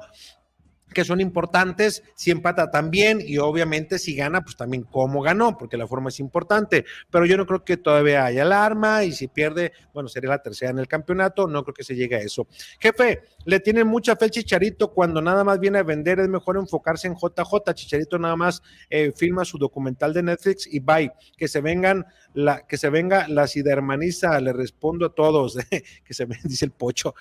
que 0.93 1.05
son 1.05 1.21
importantes, 1.21 2.03
si 2.15 2.31
empata 2.31 2.71
también 2.71 3.21
y 3.23 3.37
obviamente 3.37 3.99
si 3.99 4.15
gana, 4.15 4.41
pues 4.41 4.55
también 4.55 4.83
cómo 4.83 5.21
ganó, 5.21 5.57
porque 5.57 5.77
la 5.77 5.87
forma 5.87 6.09
es 6.09 6.19
importante, 6.19 6.85
pero 7.09 7.25
yo 7.25 7.37
no 7.37 7.45
creo 7.45 7.63
que 7.63 7.77
todavía 7.77 8.25
haya 8.25 8.41
alarma 8.41 9.03
y 9.03 9.11
si 9.11 9.27
pierde, 9.27 9.71
bueno, 9.93 10.09
sería 10.09 10.29
la 10.29 10.41
tercera 10.41 10.71
en 10.71 10.79
el 10.79 10.87
campeonato, 10.87 11.47
no 11.47 11.63
creo 11.63 11.73
que 11.73 11.83
se 11.83 11.95
llegue 11.95 12.15
a 12.15 12.19
eso. 12.19 12.47
Jefe, 12.79 13.21
le 13.45 13.59
tienen 13.59 13.87
mucha 13.87 14.15
fe 14.15 14.29
Chicharito 14.29 14.93
cuando 14.93 15.21
nada 15.21 15.43
más 15.43 15.59
viene 15.59 15.79
a 15.79 15.83
vender, 15.83 16.19
es 16.19 16.29
mejor 16.29 16.57
enfocarse 16.57 17.07
en 17.07 17.15
JJ, 17.15 17.73
Chicharito 17.73 18.17
nada 18.17 18.35
más 18.35 18.61
eh, 18.89 19.11
firma 19.15 19.45
su 19.45 19.57
documental 19.57 20.13
de 20.13 20.23
Netflix 20.23 20.67
y 20.71 20.79
bye, 20.79 21.11
que 21.37 21.47
se 21.47 21.61
vengan, 21.61 22.05
la, 22.33 22.65
que 22.67 22.77
se 22.77 22.89
venga 22.89 23.27
la 23.27 23.47
sidermaniza, 23.47 24.39
le 24.39 24.53
respondo 24.53 25.07
a 25.07 25.13
todos, 25.13 25.57
que 26.03 26.13
se 26.13 26.25
dice 26.43 26.65
el 26.65 26.71
pocho. 26.71 27.15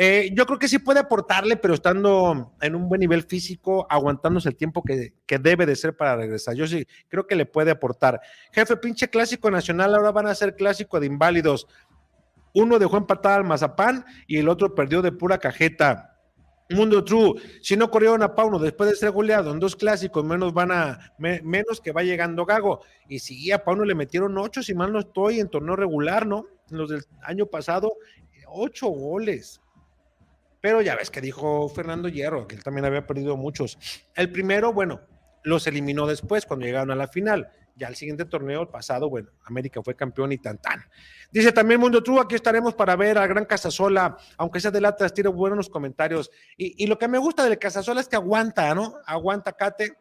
Eh, 0.00 0.30
yo 0.32 0.46
creo 0.46 0.60
que 0.60 0.68
sí 0.68 0.78
puede 0.78 1.00
aportarle, 1.00 1.56
pero 1.56 1.74
estando 1.74 2.52
en 2.60 2.76
un 2.76 2.88
buen 2.88 3.00
nivel 3.00 3.24
físico, 3.24 3.84
aguantándose 3.90 4.48
el 4.48 4.54
tiempo 4.54 4.80
que, 4.80 5.14
debe 5.40 5.66
de 5.66 5.74
ser 5.74 5.96
para 5.96 6.14
regresar. 6.14 6.54
Yo 6.54 6.68
sí 6.68 6.86
creo 7.08 7.26
que 7.26 7.34
le 7.34 7.46
puede 7.46 7.72
aportar. 7.72 8.20
Jefe, 8.52 8.76
pinche 8.76 9.08
clásico 9.08 9.50
nacional, 9.50 9.96
ahora 9.96 10.12
van 10.12 10.28
a 10.28 10.36
ser 10.36 10.54
clásico 10.54 11.00
de 11.00 11.06
inválidos. 11.06 11.66
Uno 12.54 12.78
dejó 12.78 12.96
empatar 12.96 13.40
al 13.40 13.44
Mazapán 13.44 14.04
y 14.28 14.38
el 14.38 14.48
otro 14.48 14.72
perdió 14.72 15.02
de 15.02 15.10
pura 15.10 15.38
cajeta. 15.38 16.16
Mundo 16.70 17.02
True, 17.02 17.34
si 17.60 17.76
no 17.76 17.90
corrieron 17.90 18.22
a 18.22 18.36
Pauno 18.36 18.60
después 18.60 18.88
de 18.90 18.94
ser 18.94 19.10
goleado 19.10 19.50
en 19.50 19.58
dos 19.58 19.74
clásicos, 19.74 20.24
menos 20.24 20.54
van 20.54 20.70
a, 20.70 21.12
menos 21.18 21.80
que 21.80 21.90
va 21.90 22.04
llegando 22.04 22.46
Gago. 22.46 22.84
Y 23.08 23.18
si 23.18 23.50
a 23.50 23.64
Pauno 23.64 23.84
le 23.84 23.96
metieron 23.96 24.38
ocho, 24.38 24.62
si 24.62 24.74
mal 24.74 24.92
no 24.92 25.00
estoy, 25.00 25.40
en 25.40 25.48
torneo 25.48 25.74
regular, 25.74 26.24
¿no? 26.24 26.46
Los 26.70 26.88
del 26.90 27.02
año 27.22 27.46
pasado, 27.46 27.96
ocho 28.46 28.86
goles. 28.86 29.60
Pero 30.60 30.82
ya 30.82 30.96
ves 30.96 31.10
que 31.10 31.20
dijo 31.20 31.68
Fernando 31.68 32.08
Hierro, 32.08 32.46
que 32.48 32.56
él 32.56 32.64
también 32.64 32.84
había 32.84 33.06
perdido 33.06 33.36
muchos. 33.36 33.78
El 34.14 34.32
primero, 34.32 34.72
bueno, 34.72 35.00
los 35.44 35.66
eliminó 35.66 36.06
después 36.06 36.46
cuando 36.46 36.66
llegaron 36.66 36.90
a 36.90 36.96
la 36.96 37.08
final. 37.08 37.50
Ya 37.76 37.86
el 37.86 37.94
siguiente 37.94 38.24
torneo, 38.24 38.62
el 38.62 38.68
pasado, 38.68 39.08
bueno, 39.08 39.30
América 39.44 39.80
fue 39.82 39.94
campeón 39.94 40.32
y 40.32 40.38
tan 40.38 40.58
tan. 40.58 40.84
Dice 41.30 41.52
también 41.52 41.80
Mundo 41.80 42.02
True, 42.02 42.20
aquí 42.20 42.34
estaremos 42.34 42.74
para 42.74 42.96
ver 42.96 43.18
al 43.18 43.28
gran 43.28 43.44
Casasola, 43.44 44.16
aunque 44.36 44.58
sea 44.58 44.72
de 44.72 44.80
latas, 44.80 45.14
tiro 45.14 45.32
buenos 45.32 45.68
comentarios. 45.68 46.30
Y, 46.56 46.82
y, 46.82 46.88
lo 46.88 46.98
que 46.98 47.06
me 47.06 47.18
gusta 47.18 47.44
del 47.44 47.58
Casasola 47.58 48.00
es 48.00 48.08
que 48.08 48.16
aguanta, 48.16 48.74
¿no? 48.74 48.96
Aguanta, 49.06 49.52
Cate, 49.52 49.96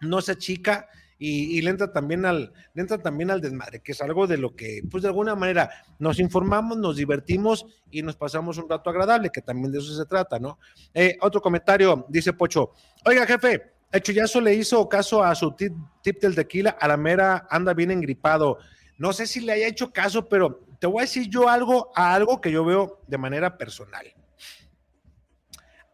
no 0.00 0.22
se 0.22 0.36
chica 0.36 0.88
y, 1.24 1.60
le 1.62 1.70
entra 1.70 1.92
también 1.92 2.26
al, 2.26 2.52
le 2.74 2.82
entra 2.82 2.98
también 2.98 3.30
al 3.30 3.40
desmadre, 3.40 3.80
que 3.80 3.92
es 3.92 4.02
algo 4.02 4.26
de 4.26 4.38
lo 4.38 4.56
que, 4.56 4.82
pues 4.90 5.04
de 5.04 5.08
alguna 5.08 5.36
manera, 5.36 5.70
nos 6.00 6.18
informamos, 6.18 6.78
nos 6.78 6.96
divertimos 6.96 7.64
y 7.92 8.02
nos 8.02 8.16
pasamos 8.16 8.58
un 8.58 8.68
rato 8.68 8.90
agradable, 8.90 9.30
que 9.30 9.40
también 9.40 9.70
de 9.70 9.78
eso 9.78 9.94
se 9.94 10.04
trata, 10.04 10.40
¿no? 10.40 10.58
Eh, 10.92 11.16
otro 11.20 11.40
comentario, 11.40 12.06
dice 12.08 12.32
Pocho, 12.32 12.72
oiga 13.04 13.24
jefe, 13.24 13.72
ya 14.12 14.24
eso 14.24 14.40
le 14.40 14.54
hizo 14.54 14.88
caso 14.88 15.22
a 15.22 15.32
su 15.36 15.52
tip, 15.52 15.72
tip 16.02 16.20
del 16.20 16.34
tequila, 16.34 16.70
a 16.70 16.88
la 16.88 16.96
mera 16.96 17.46
anda 17.48 17.72
bien 17.72 17.92
engripado. 17.92 18.58
No 18.98 19.12
sé 19.12 19.28
si 19.28 19.42
le 19.42 19.52
haya 19.52 19.68
hecho 19.68 19.92
caso, 19.92 20.28
pero 20.28 20.64
te 20.80 20.88
voy 20.88 21.02
a 21.02 21.02
decir 21.02 21.28
yo 21.28 21.48
algo 21.48 21.92
a 21.94 22.14
algo 22.14 22.40
que 22.40 22.50
yo 22.50 22.64
veo 22.64 23.00
de 23.06 23.18
manera 23.18 23.56
personal. 23.56 24.12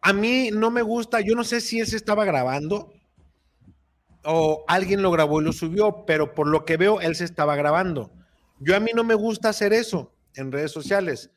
A 0.01 0.11
mí 0.11 0.49
no 0.51 0.71
me 0.71 0.81
gusta, 0.81 1.21
yo 1.21 1.35
no 1.35 1.43
sé 1.43 1.61
si 1.61 1.79
él 1.79 1.85
se 1.85 1.97
estaba 1.97 2.25
grabando 2.25 2.93
o 4.23 4.63
alguien 4.67 5.01
lo 5.01 5.11
grabó 5.11 5.41
y 5.41 5.45
lo 5.45 5.53
subió, 5.53 6.05
pero 6.05 6.33
por 6.33 6.47
lo 6.47 6.65
que 6.65 6.77
veo, 6.77 7.01
él 7.01 7.15
se 7.15 7.25
estaba 7.25 7.55
grabando. 7.55 8.11
Yo 8.59 8.75
a 8.75 8.79
mí 8.79 8.91
no 8.93 9.03
me 9.03 9.13
gusta 9.13 9.49
hacer 9.49 9.73
eso 9.73 10.13
en 10.35 10.51
redes 10.51 10.71
sociales. 10.71 11.31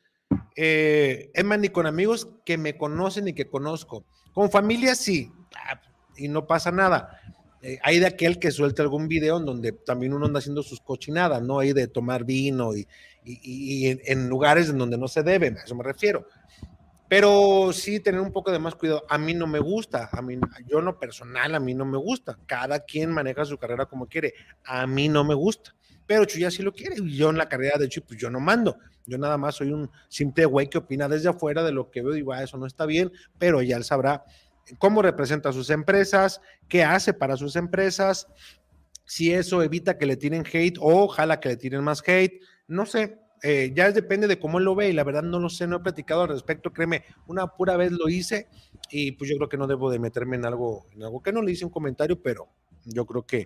Eh, 0.55 1.31
ni 1.59 1.69
con 1.69 1.85
amigos 1.85 2.27
que 2.45 2.57
me 2.57 2.77
conocen 2.77 3.27
y 3.27 3.33
que 3.33 3.49
conozco. 3.49 4.05
Con 4.33 4.51
familia 4.51 4.95
sí, 4.95 5.31
ah, 5.55 5.79
y 6.17 6.27
no 6.27 6.47
pasa 6.47 6.71
nada. 6.71 7.19
Eh, 7.61 7.79
hay 7.81 7.99
de 7.99 8.07
aquel 8.07 8.39
que 8.39 8.51
suelta 8.51 8.81
algún 8.81 9.07
video 9.07 9.37
en 9.37 9.45
donde 9.45 9.71
también 9.71 10.13
uno 10.13 10.25
anda 10.25 10.39
haciendo 10.39 10.63
sus 10.63 10.81
cochinadas, 10.81 11.41
¿no? 11.41 11.59
Hay 11.59 11.71
de 11.71 11.87
tomar 11.87 12.25
vino 12.25 12.75
y, 12.75 12.87
en, 13.25 14.27
lugares 14.27 14.69
en 14.69 14.77
donde 14.77 14.97
no 14.97 15.07
se 15.07 15.23
debe, 15.23 15.47
a 15.47 15.63
eso 15.63 15.73
me 15.73 15.83
refiero. 15.83 16.27
Pero 17.09 17.71
sí 17.73 17.99
tener 17.99 18.21
un 18.21 18.31
poco 18.31 18.51
de 18.51 18.59
más 18.59 18.75
cuidado. 18.75 19.03
A 19.09 19.17
mí 19.17 19.33
no 19.33 19.45
me 19.45 19.59
gusta, 19.59 20.09
a 20.11 20.21
mí, 20.21 20.39
yo 20.67 20.81
no 20.81 20.97
personal, 20.97 21.53
a 21.53 21.59
mí 21.59 21.73
no 21.73 21.85
me 21.85 21.97
gusta. 21.97 22.39
Cada 22.45 22.79
quien 22.79 23.11
maneja 23.11 23.45
su 23.45 23.57
carrera 23.57 23.85
como 23.85 24.07
quiere. 24.07 24.33
A 24.65 24.87
mí 24.87 25.09
no 25.09 25.23
me 25.23 25.33
gusta. 25.35 25.75
Pero 26.07 26.25
Chuya 26.25 26.49
sí 26.49 26.63
lo 26.63 26.73
quiere. 26.73 26.95
Yo 27.03 27.29
en 27.29 27.37
la 27.37 27.47
carrera 27.47 27.77
de 27.77 27.87
Chuy, 27.89 28.03
pues 28.07 28.19
yo 28.19 28.29
no 28.29 28.39
mando. 28.39 28.77
Yo 29.05 29.17
nada 29.17 29.37
más 29.37 29.55
soy 29.55 29.71
un 29.71 29.89
simple 30.07 30.45
güey 30.45 30.69
que 30.69 30.77
opina 30.77 31.09
desde 31.09 31.29
afuera 31.29 31.63
de 31.63 31.71
lo 31.71 31.91
que 31.91 32.01
veo 32.01 32.13
y 32.13 32.17
digo, 32.17 32.33
ah, 32.33 32.43
eso 32.43 32.57
no 32.57 32.65
está 32.65 32.85
bien, 32.85 33.11
pero 33.37 33.61
ya 33.61 33.77
él 33.77 33.83
sabrá 33.83 34.23
cómo 34.77 35.01
representa 35.01 35.49
a 35.49 35.53
sus 35.53 35.69
empresas, 35.69 36.39
qué 36.69 36.83
hace 36.83 37.13
para 37.13 37.35
sus 37.35 37.55
empresas, 37.55 38.27
si 39.05 39.33
eso 39.33 39.61
evita 39.61 39.97
que 39.97 40.05
le 40.05 40.15
tiren 40.15 40.45
hate 40.51 40.77
o 40.79 41.03
ojalá 41.03 41.39
que 41.39 41.49
le 41.49 41.57
tiren 41.57 41.83
más 41.83 42.01
hate, 42.07 42.41
no 42.67 42.85
sé, 42.85 43.19
eh, 43.45 43.73
ya 43.75 43.91
depende 43.91 44.27
de 44.27 44.39
cómo 44.39 44.57
él 44.57 44.63
lo 44.63 44.73
ve 44.73 44.89
y 44.89 44.93
la 44.93 45.03
verdad 45.03 45.21
no 45.21 45.37
lo 45.37 45.49
sé, 45.49 45.67
no 45.67 45.75
he 45.75 45.79
platicado 45.81 46.21
al 46.21 46.29
respecto, 46.29 46.71
créeme, 46.71 47.03
una 47.27 47.45
pura 47.47 47.75
vez 47.75 47.91
lo 47.91 48.07
hice 48.07 48.47
y 48.89 49.11
pues 49.11 49.29
yo 49.29 49.35
creo 49.35 49.49
que 49.49 49.57
no 49.57 49.67
debo 49.67 49.91
de 49.91 49.99
meterme 49.99 50.37
en 50.37 50.45
algo, 50.45 50.87
en 50.93 51.03
algo 51.03 51.21
que 51.21 51.33
no 51.33 51.41
le 51.41 51.51
hice 51.51 51.65
un 51.65 51.71
comentario, 51.71 52.21
pero 52.21 52.47
yo 52.85 53.05
creo 53.05 53.25
que, 53.25 53.45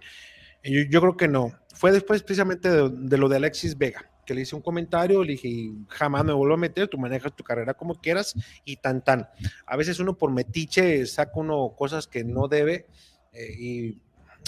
yo, 0.63 0.81
yo 0.88 1.01
creo 1.01 1.17
que 1.17 1.27
no. 1.27 1.51
Fue 1.73 1.91
después 1.91 2.21
precisamente 2.21 2.69
de, 2.69 2.89
de, 2.89 3.17
lo 3.17 3.27
de 3.27 3.38
Alexis 3.38 3.75
Vega, 3.75 4.07
que 4.23 4.36
le 4.36 4.41
hice 4.41 4.55
un 4.55 4.62
comentario, 4.62 5.23
le 5.23 5.31
dije, 5.31 5.71
jamás 5.88 6.23
me 6.23 6.33
vuelvo 6.33 6.53
a 6.53 6.57
meter, 6.57 6.88
tú 6.88 6.99
manejas 6.99 7.36
tu 7.36 7.43
carrera 7.43 7.73
como 7.73 7.95
quieras 7.95 8.36
y 8.65 8.75
tan 8.75 9.03
tan. 9.03 9.27
A 9.65 9.77
veces 9.77 9.99
uno 9.99 10.15
por 10.15 10.29
metiche 10.29 11.07
saca 11.07 11.31
uno 11.36 11.73
cosas 11.75 12.05
que 12.05 12.23
no 12.23 12.47
debe 12.47 12.86
eh, 13.33 13.53
y 13.57 14.01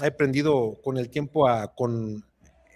he 0.03 0.07
aprendido 0.07 0.79
con 0.83 0.99
el 0.99 1.09
tiempo 1.09 1.47
a, 1.47 1.73
con 1.73 2.23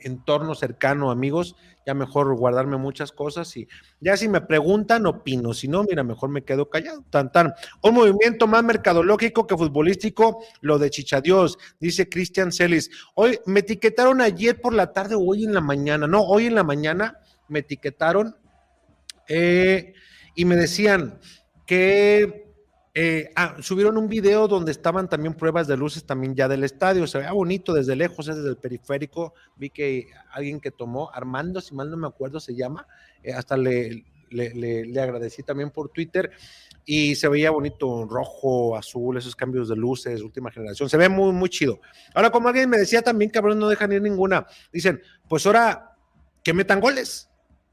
entorno 0.01 0.55
cercano, 0.55 1.11
amigos, 1.11 1.55
ya 1.85 1.93
mejor 1.93 2.35
guardarme 2.35 2.77
muchas 2.77 3.11
cosas 3.11 3.55
y 3.57 3.67
ya 3.99 4.17
si 4.17 4.27
me 4.29 4.41
preguntan, 4.41 5.05
opino, 5.05 5.53
si 5.53 5.67
no, 5.67 5.83
mira, 5.83 6.03
mejor 6.03 6.29
me 6.29 6.43
quedo 6.43 6.69
callado, 6.69 7.03
tan 7.09 7.31
tan. 7.31 7.53
Un 7.81 7.93
movimiento 7.93 8.47
más 8.47 8.63
mercadológico 8.63 9.47
que 9.47 9.57
futbolístico, 9.57 10.43
lo 10.61 10.79
de 10.79 10.89
Chichadios, 10.89 11.57
dice 11.79 12.09
Cristian 12.09 12.51
Celis. 12.51 12.89
Hoy 13.15 13.39
me 13.45 13.61
etiquetaron 13.61 14.21
ayer 14.21 14.59
por 14.61 14.73
la 14.73 14.93
tarde 14.93 15.15
o 15.15 15.21
hoy 15.21 15.45
en 15.45 15.53
la 15.53 15.61
mañana, 15.61 16.07
no, 16.07 16.21
hoy 16.21 16.47
en 16.47 16.55
la 16.55 16.63
mañana 16.63 17.19
me 17.47 17.59
etiquetaron 17.59 18.35
eh, 19.27 19.93
y 20.35 20.45
me 20.45 20.55
decían 20.55 21.19
que 21.65 22.42
eh, 22.95 23.31
ah, 23.35 23.55
subieron 23.59 23.97
un 23.97 24.07
video 24.07 24.47
donde 24.47 24.71
estaban 24.71 25.09
también 25.09 25.33
pruebas 25.33 25.67
de 25.67 25.75
luces 25.75 26.05
también 26.05 26.35
ya 26.35 26.47
del 26.47 26.63
estadio. 26.63 27.07
Se 27.07 27.17
veía 27.17 27.31
bonito 27.31 27.73
desde 27.73 27.95
lejos, 27.95 28.27
desde 28.27 28.47
el 28.47 28.57
periférico. 28.57 29.33
Vi 29.55 29.71
que 29.71 30.07
alguien 30.31 30.59
que 30.59 30.69
tomó, 30.69 31.09
Armando, 31.11 31.59
si 31.59 31.73
mal 31.73 31.89
no 31.89 31.97
me 31.97 32.07
acuerdo, 32.07 32.39
se 32.39 32.53
llama. 32.53 32.85
Eh, 33.23 33.33
hasta 33.33 33.57
le, 33.57 34.05
le, 34.29 35.01
agradecí 35.01 35.41
también 35.41 35.71
por 35.71 35.89
Twitter. 35.89 36.29
Y 36.85 37.15
se 37.15 37.27
veía 37.29 37.49
bonito, 37.49 38.05
rojo, 38.05 38.75
azul, 38.75 39.17
esos 39.17 39.35
cambios 39.35 39.69
de 39.69 39.75
luces, 39.75 40.21
última 40.21 40.51
generación. 40.51 40.87
Se 40.87 40.97
ve 40.97 41.09
muy, 41.09 41.31
muy 41.31 41.49
chido. 41.49 41.79
Ahora, 42.13 42.29
como 42.29 42.49
alguien 42.49 42.69
me 42.69 42.77
decía 42.77 43.01
también, 43.01 43.31
cabrón, 43.31 43.57
no 43.57 43.69
dejan 43.69 43.91
ir 43.91 44.01
ninguna. 44.01 44.45
Dicen, 44.71 45.01
pues 45.27 45.45
ahora 45.47 45.95
que 46.43 46.53
metan 46.53 46.79
goles. 46.79 47.29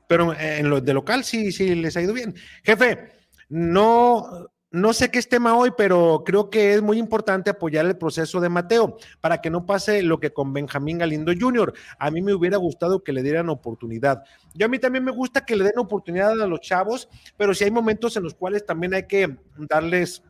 Pero 0.07 0.33
en 0.35 0.71
lo 0.71 0.81
de 0.81 0.95
local 0.95 1.25
sí, 1.25 1.53
sí 1.53 1.75
les 1.75 1.97
ha 1.97 2.01
ido 2.01 2.15
bien. 2.15 2.35
Jefe, 2.65 3.13
no 3.49 4.51
no 4.73 4.93
sé 4.93 5.11
qué 5.11 5.19
es 5.19 5.29
tema 5.29 5.57
hoy, 5.57 5.73
pero 5.77 6.23
creo 6.25 6.49
que 6.49 6.75
es 6.75 6.83
muy 6.83 6.99
importante 6.99 7.51
apoyar 7.51 7.87
el 7.87 7.97
proceso 7.97 8.41
de 8.41 8.49
Mateo 8.49 8.99
para 9.21 9.41
que 9.41 9.51
no 9.51 9.67
pase 9.67 10.03
lo 10.03 10.21
que 10.21 10.33
con 10.33 10.53
Benjamín 10.53 10.99
Galindo 10.99 11.33
Jr. 11.39 11.75
A 11.99 12.11
mí 12.11 12.23
me 12.23 12.35
hubiera 12.35 12.57
gustado 12.57 13.03
que 13.03 13.13
le 13.13 13.23
dieran 13.23 13.49
oportunidad. 13.49 14.23
Yo 14.55 14.67
a 14.67 14.69
mí 14.69 14.79
también 14.79 15.05
me 15.05 15.11
gusta 15.11 15.45
que 15.45 15.57
le 15.57 15.65
den 15.65 15.79
oportunidad 15.79 16.41
a 16.41 16.47
los 16.47 16.61
chavos, 16.61 17.09
pero 17.37 17.53
si 17.53 17.65
hay 17.65 17.73
momentos 17.73 18.17
en 18.17 18.23
los 18.23 18.35
cuales 18.35 18.65
también 18.65 18.95
hay 18.95 19.07
que 19.09 19.37
darles 19.69 20.23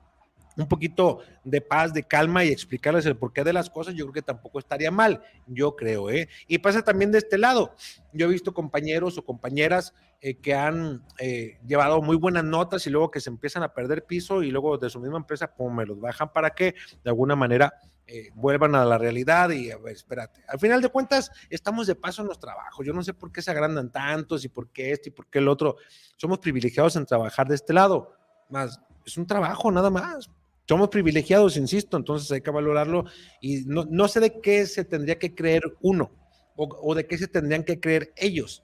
un 0.61 0.68
poquito 0.68 1.20
de 1.44 1.61
paz, 1.61 1.92
de 1.92 2.03
calma 2.03 2.44
y 2.44 2.49
explicarles 2.49 3.07
el 3.07 3.16
porqué 3.16 3.44
de 3.44 3.53
las 3.53 3.70
cosas, 3.70 3.94
yo 3.94 4.05
creo 4.05 4.14
que 4.14 4.23
tampoco 4.23 4.59
estaría 4.59 4.90
mal, 4.90 5.23
yo 5.46 5.77
creo, 5.77 6.11
¿eh? 6.11 6.29
Y 6.46 6.59
pasa 6.59 6.83
también 6.83 7.11
de 7.12 7.18
este 7.18 7.38
lado. 7.38 7.75
Yo 8.12 8.27
he 8.27 8.31
visto 8.31 8.53
compañeros 8.53 9.18
o 9.18 9.25
compañeras 9.25 9.94
eh, 10.20 10.35
que 10.37 10.55
han 10.55 11.03
eh, 11.18 11.59
llevado 11.66 12.03
muy 12.03 12.16
buenas 12.16 12.44
notas 12.44 12.87
y 12.87 12.90
luego 12.90 13.11
que 13.11 13.20
se 13.20 13.31
empiezan 13.31 13.62
a 13.62 13.73
perder 13.73 14.05
piso 14.05 14.42
y 14.42 14.51
luego 14.51 14.77
de 14.77 14.90
su 14.90 15.01
misma 15.01 15.16
empresa, 15.18 15.55
pues 15.55 15.73
me 15.73 15.87
los 15.87 15.99
bajan 15.99 16.33
para 16.33 16.51
que 16.51 16.75
de 17.03 17.11
alguna 17.11 17.37
manera 17.37 17.73
eh, 18.07 18.31
vuelvan 18.35 18.75
a 18.75 18.85
la 18.85 18.99
realidad 18.99 19.51
y 19.51 19.70
a 19.70 19.79
ver, 19.79 19.94
espérate. 19.94 20.42
Al 20.49 20.59
final 20.59 20.83
de 20.83 20.88
cuentas, 20.88 21.31
estamos 21.49 21.87
de 21.87 21.94
paso 21.94 22.23
en 22.23 22.29
los 22.29 22.38
trabajos. 22.38 22.85
Yo 22.85 22.92
no 22.92 23.03
sé 23.03 23.14
por 23.14 23.33
qué 23.33 23.40
se 23.40 23.51
agrandan 23.51 23.90
tantos 23.90 24.44
y 24.44 24.49
por 24.49 24.68
qué 24.70 24.92
este 24.92 25.09
y 25.11 25.12
por 25.12 25.27
qué 25.29 25.38
el 25.38 25.49
otro. 25.49 25.77
Somos 26.16 26.38
privilegiados 26.38 26.96
en 26.96 27.07
trabajar 27.07 27.49
de 27.49 27.55
este 27.55 27.73
lado. 27.73 28.12
Más, 28.49 28.81
es 29.07 29.16
un 29.16 29.27
trabajo 29.27 29.70
nada 29.70 29.90
más 29.90 30.29
somos 30.70 30.88
privilegiados, 30.88 31.56
insisto, 31.56 31.96
entonces 31.96 32.30
hay 32.30 32.42
que 32.42 32.50
valorarlo 32.52 33.04
y 33.40 33.64
no, 33.66 33.87
no 33.90 34.06
sé 34.06 34.20
de 34.20 34.40
qué 34.40 34.66
se 34.66 34.85
tendría 34.85 35.18
que 35.18 35.35
creer 35.35 35.64
uno 35.80 36.12
o, 36.54 36.68
o, 36.80 36.94
de 36.94 37.09
qué 37.09 37.18
se 37.18 37.26
tendrían 37.26 37.64
que 37.64 37.80
creer 37.80 38.12
ellos. 38.14 38.62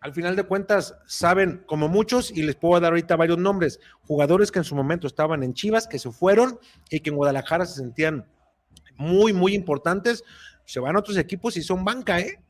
Al 0.00 0.14
final 0.14 0.36
de 0.36 0.44
cuentas, 0.44 0.94
saben 1.08 1.64
como 1.66 1.88
muchos, 1.88 2.30
y 2.30 2.44
les 2.44 2.54
puedo 2.54 2.78
dar 2.78 2.92
ahorita 2.92 3.16
varios 3.16 3.38
nombres, 3.38 3.80
jugadores 4.02 4.52
que 4.52 4.60
en 4.60 4.64
su 4.64 4.76
momento 4.76 5.08
estaban 5.08 5.42
en 5.42 5.52
Chivas, 5.52 5.88
que 5.88 5.98
se 5.98 6.12
fueron 6.12 6.60
y 6.88 7.00
que 7.00 7.10
en 7.10 7.16
Guadalajara 7.16 7.66
se 7.66 7.80
sentían 7.80 8.30
muy, 8.94 9.32
muy 9.32 9.52
importantes, 9.52 10.22
se 10.64 10.78
van 10.78 10.94
a 10.94 11.00
otros 11.00 11.16
equipos 11.16 11.56
y 11.56 11.62
son 11.64 11.84
banca, 11.84 12.20
¿eh? 12.20 12.44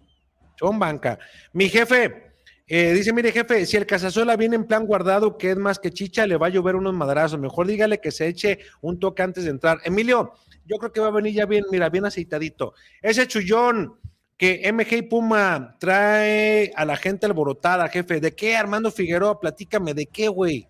Son 0.59 0.79
banca. 0.79 1.19
Mi 1.55 1.71
jefe, 1.71 2.30
eh, 2.73 2.93
dice, 2.93 3.13
mire, 3.13 3.33
jefe, 3.33 3.67
si 3.67 3.77
el 3.77 3.85
Casasola 3.85 4.37
viene 4.37 4.55
en 4.55 4.65
plan 4.65 4.87
guardado, 4.87 5.37
que 5.37 5.51
es 5.51 5.57
más 5.57 5.81
que 5.81 5.91
chicha, 5.91 6.25
le 6.25 6.37
va 6.37 6.47
a 6.47 6.51
llover 6.51 6.77
unos 6.77 6.95
madrazos. 6.95 7.37
Mejor 7.41 7.67
dígale 7.67 7.99
que 7.99 8.13
se 8.13 8.29
eche 8.29 8.61
un 8.81 9.01
toque 9.01 9.25
antes 9.25 9.43
de 9.43 9.51
entrar. 9.51 9.81
Emilio, 9.83 10.35
yo 10.67 10.77
creo 10.77 10.93
que 10.93 11.01
va 11.01 11.09
a 11.09 11.11
venir 11.11 11.35
ya 11.35 11.47
bien, 11.47 11.65
mira, 11.73 11.89
bien 11.89 12.05
aceitadito. 12.05 12.75
Ese 13.03 13.27
chullón 13.27 13.99
que 14.37 14.73
MG 14.73 14.99
y 14.99 15.03
Puma 15.03 15.77
trae 15.81 16.73
a 16.77 16.85
la 16.85 16.97
gente 16.97 17.27
alborotada, 17.27 17.89
jefe. 17.89 18.21
¿De 18.21 18.37
qué, 18.37 18.55
Armando 18.55 18.93
Figueroa? 18.93 19.41
Platícame, 19.41 19.93
¿de 19.93 20.07
qué, 20.07 20.29
güey? 20.29 20.69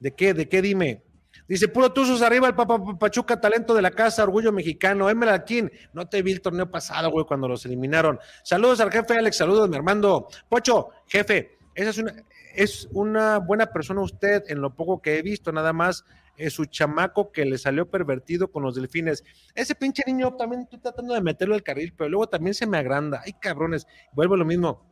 ¿De 0.00 0.12
qué? 0.12 0.34
¿De 0.34 0.48
qué? 0.48 0.60
Dime. 0.62 1.00
Dice, 1.48 1.68
puro 1.68 1.92
Tuzos 1.92 2.22
arriba 2.22 2.48
el 2.48 2.54
Papa 2.54 2.80
Pachuca, 2.98 3.40
talento 3.40 3.74
de 3.74 3.82
la 3.82 3.90
casa, 3.90 4.22
orgullo 4.22 4.52
mexicano. 4.52 5.10
Emerald 5.10 5.44
King, 5.44 5.68
no 5.92 6.08
te 6.08 6.22
vi 6.22 6.32
el 6.32 6.40
torneo 6.40 6.70
pasado, 6.70 7.10
güey, 7.10 7.26
cuando 7.26 7.48
los 7.48 7.64
eliminaron. 7.66 8.18
Saludos 8.42 8.80
al 8.80 8.90
jefe 8.90 9.16
Alex, 9.16 9.36
saludos, 9.36 9.68
mi 9.68 9.76
Armando. 9.76 10.28
Pocho, 10.48 10.90
jefe, 11.06 11.58
esa 11.74 11.90
es 11.90 11.98
una, 11.98 12.14
es 12.54 12.88
una 12.92 13.38
buena 13.38 13.66
persona 13.66 14.00
usted, 14.02 14.44
en 14.48 14.60
lo 14.60 14.74
poco 14.74 15.02
que 15.02 15.18
he 15.18 15.22
visto, 15.22 15.52
nada 15.52 15.72
más 15.72 16.04
es 16.36 16.54
su 16.54 16.64
chamaco 16.64 17.30
que 17.30 17.44
le 17.44 17.58
salió 17.58 17.90
pervertido 17.90 18.50
con 18.50 18.62
los 18.62 18.74
delfines. 18.74 19.24
Ese 19.54 19.74
pinche 19.74 20.02
niño 20.06 20.34
también 20.34 20.62
estoy 20.62 20.78
tratando 20.78 21.14
de 21.14 21.20
meterlo 21.20 21.54
al 21.54 21.62
carril, 21.62 21.92
pero 21.96 22.10
luego 22.10 22.28
también 22.28 22.54
se 22.54 22.66
me 22.66 22.78
agranda. 22.78 23.22
Ay, 23.24 23.34
cabrones, 23.34 23.86
vuelvo 24.12 24.34
a 24.34 24.38
lo 24.38 24.44
mismo 24.44 24.91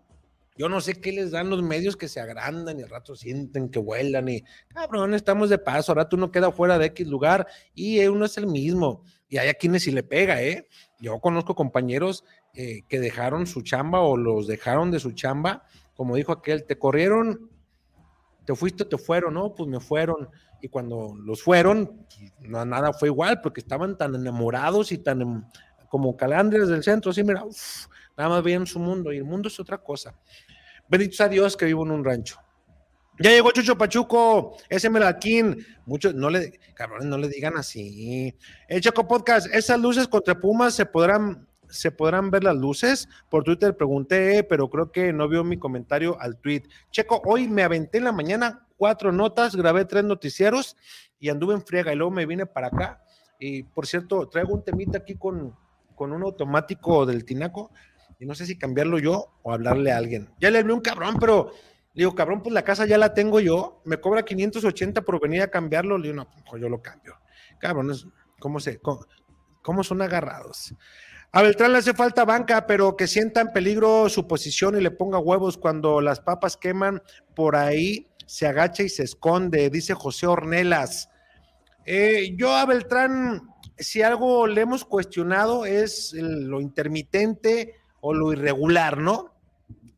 yo 0.57 0.69
no 0.69 0.81
sé 0.81 1.01
qué 1.01 1.13
les 1.13 1.31
dan 1.31 1.49
los 1.49 1.63
medios 1.63 1.97
que 1.97 2.09
se 2.09 2.21
agrandan 2.21 2.79
y 2.79 2.83
al 2.83 2.91
rato 2.91 3.17
sienten 3.17 3.71
que 3.71 3.79
vuelan 3.79 4.29
y 4.29 4.45
cabrón, 4.69 5.15
estamos 5.15 5.49
de 5.49 5.59
paso, 5.59 5.93
ahora 5.93 6.09
tú 6.09 6.17
no 6.17 6.31
queda 6.31 6.53
fuera 6.53 6.79
de 6.79 6.87
X 6.87 7.07
lugar 7.07 7.47
y 7.75 8.05
uno 8.07 8.25
es 8.27 8.37
el 8.37 8.47
mismo. 8.47 9.03
Y 9.29 9.39
hay 9.39 9.49
a 9.49 9.55
quienes 9.55 9.85
sí 9.85 9.93
le 9.93 10.03
pega, 10.03 10.43
¿eh? 10.43 10.67
Yo 10.99 11.19
conozco 11.21 11.55
compañeros 11.55 12.25
eh, 12.53 12.83
que 12.89 12.99
dejaron 12.99 13.47
su 13.47 13.63
chamba 13.63 14.01
o 14.01 14.17
los 14.17 14.49
dejaron 14.49 14.91
de 14.91 14.99
su 14.99 15.13
chamba, 15.13 15.65
como 15.95 16.17
dijo 16.17 16.33
aquel, 16.33 16.65
te 16.65 16.77
corrieron, 16.77 17.49
te 18.45 18.57
fuiste, 18.57 18.85
te 18.85 18.99
fueron, 18.99 19.35
¿no? 19.35 19.55
Pues 19.55 19.69
me 19.69 19.79
fueron. 19.79 20.29
Y 20.61 20.69
cuando 20.69 21.15
los 21.17 21.43
fueron, 21.43 22.07
pues, 22.39 22.51
no, 22.51 22.65
nada 22.65 22.93
fue 22.93 23.09
igual 23.09 23.41
porque 23.41 23.61
estaban 23.61 23.97
tan 23.97 24.15
enamorados 24.17 24.91
y 24.91 24.99
tan 24.99 25.23
em, 25.23 25.45
como 25.89 26.17
calandres 26.17 26.69
del 26.69 26.83
centro, 26.83 27.13
así, 27.13 27.23
mira, 27.23 27.45
uf, 27.45 27.87
nada 28.21 28.35
más 28.35 28.43
veían 28.43 28.67
su 28.67 28.79
mundo 28.79 29.13
y 29.13 29.17
el 29.17 29.25
mundo 29.25 29.49
es 29.49 29.59
otra 29.59 29.79
cosa. 29.79 30.15
Bendito 30.89 31.17
sea 31.17 31.29
Dios 31.29 31.57
que 31.57 31.65
vivo 31.65 31.85
en 31.87 31.93
un 31.93 32.05
rancho. 32.05 32.39
Ya 33.19 33.31
llegó 33.31 33.51
Chucho 33.51 33.79
Pachuco, 33.79 34.57
ese 34.69 34.91
Melaquín. 34.91 35.65
Muchos, 35.87 36.15
no 36.15 36.29
le, 36.29 36.59
cabrones, 36.75 37.07
no 37.07 37.17
le 37.17 37.29
digan 37.29 37.57
así. 37.57 38.37
El 38.69 38.83
Choco 38.83 39.09
Podcast, 39.09 39.47
esas 39.55 39.81
luces 39.81 40.07
contra 40.07 40.39
Pumas 40.39 40.75
se 40.75 40.85
podrán, 40.85 41.49
se 41.69 41.91
podrán 41.91 42.31
ver 42.31 42.45
las 42.45 42.57
luces. 42.57 43.09
Por 43.31 43.43
Twitter 43.45 43.75
pregunté, 43.75 44.45
pero 44.45 44.69
creo 44.69 44.93
que 44.93 45.13
no 45.13 45.27
vio 45.27 45.43
mi 45.43 45.59
comentario 45.59 46.21
al 46.21 46.37
tweet. 46.37 46.65
Checo, 46.91 47.23
hoy 47.25 47.49
me 47.49 47.63
aventé 47.63 47.99
en 47.99 48.05
la 48.05 48.13
mañana 48.13 48.67
cuatro 48.77 49.13
notas, 49.13 49.57
grabé 49.57 49.87
tres 49.87 50.05
noticieros 50.05 50.77
y 51.19 51.31
anduve 51.31 51.55
en 51.55 51.63
friega 51.63 51.93
y 51.93 51.97
luego 51.97 52.11
me 52.11 52.27
vine 52.27 52.45
para 52.45 52.67
acá. 52.67 53.03
Y 53.39 53.63
por 53.63 53.87
cierto, 53.87 54.29
traigo 54.29 54.53
un 54.53 54.63
temita 54.63 54.99
aquí 54.99 55.15
con, 55.15 55.55
con 55.95 56.13
un 56.13 56.23
automático 56.23 57.07
del 57.07 57.25
Tinaco 57.25 57.71
y 58.21 58.27
no 58.27 58.35
sé 58.35 58.45
si 58.45 58.57
cambiarlo 58.57 58.99
yo 58.99 59.33
o 59.43 59.53
hablarle 59.53 59.91
a 59.91 59.97
alguien. 59.97 60.29
Ya 60.39 60.51
le 60.51 60.59
hablé 60.59 60.75
un 60.75 60.83
cabrón, 60.83 61.17
pero 61.19 61.53
le 61.95 62.03
digo, 62.03 62.15
cabrón, 62.15 62.43
pues 62.43 62.53
la 62.53 62.63
casa 62.63 62.85
ya 62.85 62.99
la 62.99 63.15
tengo 63.15 63.41
yo, 63.41 63.81
me 63.87 63.99
cobra 63.99 64.25
580 64.25 65.03
por 65.03 65.21
venir 65.21 65.41
a 65.41 65.51
cambiarlo. 65.51 65.97
Le 65.97 66.09
digo, 66.09 66.17
no, 66.17 66.31
pues 66.49 66.61
yo 66.61 66.69
lo 66.69 66.83
cambio. 66.83 67.15
Cabrón, 67.59 67.91
¿cómo, 68.39 68.61
se, 68.61 68.79
cómo, 69.63 69.83
son 69.83 70.03
agarrados? 70.03 70.75
A 71.33 71.41
Beltrán 71.41 71.73
le 71.73 71.79
hace 71.79 71.95
falta 71.95 72.27
banca, 72.27 72.67
pero 72.67 72.95
que 72.95 73.07
sienta 73.07 73.41
en 73.41 73.53
peligro 73.53 74.11
su 74.11 74.29
posición 74.29 74.77
y 74.77 74.83
le 74.83 74.91
ponga 74.91 75.19
huevos 75.19 75.57
cuando 75.57 76.03
las 76.03 76.21
papas 76.21 76.59
queman, 76.59 77.03
por 77.35 77.57
ahí 77.57 78.07
se 78.27 78.47
agacha 78.47 78.83
y 78.83 78.91
se 78.91 79.05
esconde, 79.05 79.71
dice 79.71 79.95
José 79.95 80.27
Ornelas. 80.27 81.09
Eh, 81.87 82.35
yo 82.37 82.55
a 82.55 82.67
Beltrán, 82.67 83.49
si 83.79 84.03
algo 84.03 84.47
le 84.47 84.61
hemos 84.61 84.85
cuestionado 84.85 85.65
es 85.65 86.13
lo 86.13 86.61
intermitente 86.61 87.80
o 88.01 88.15
lo 88.15 88.33
irregular, 88.33 88.99
¿no? 88.99 89.35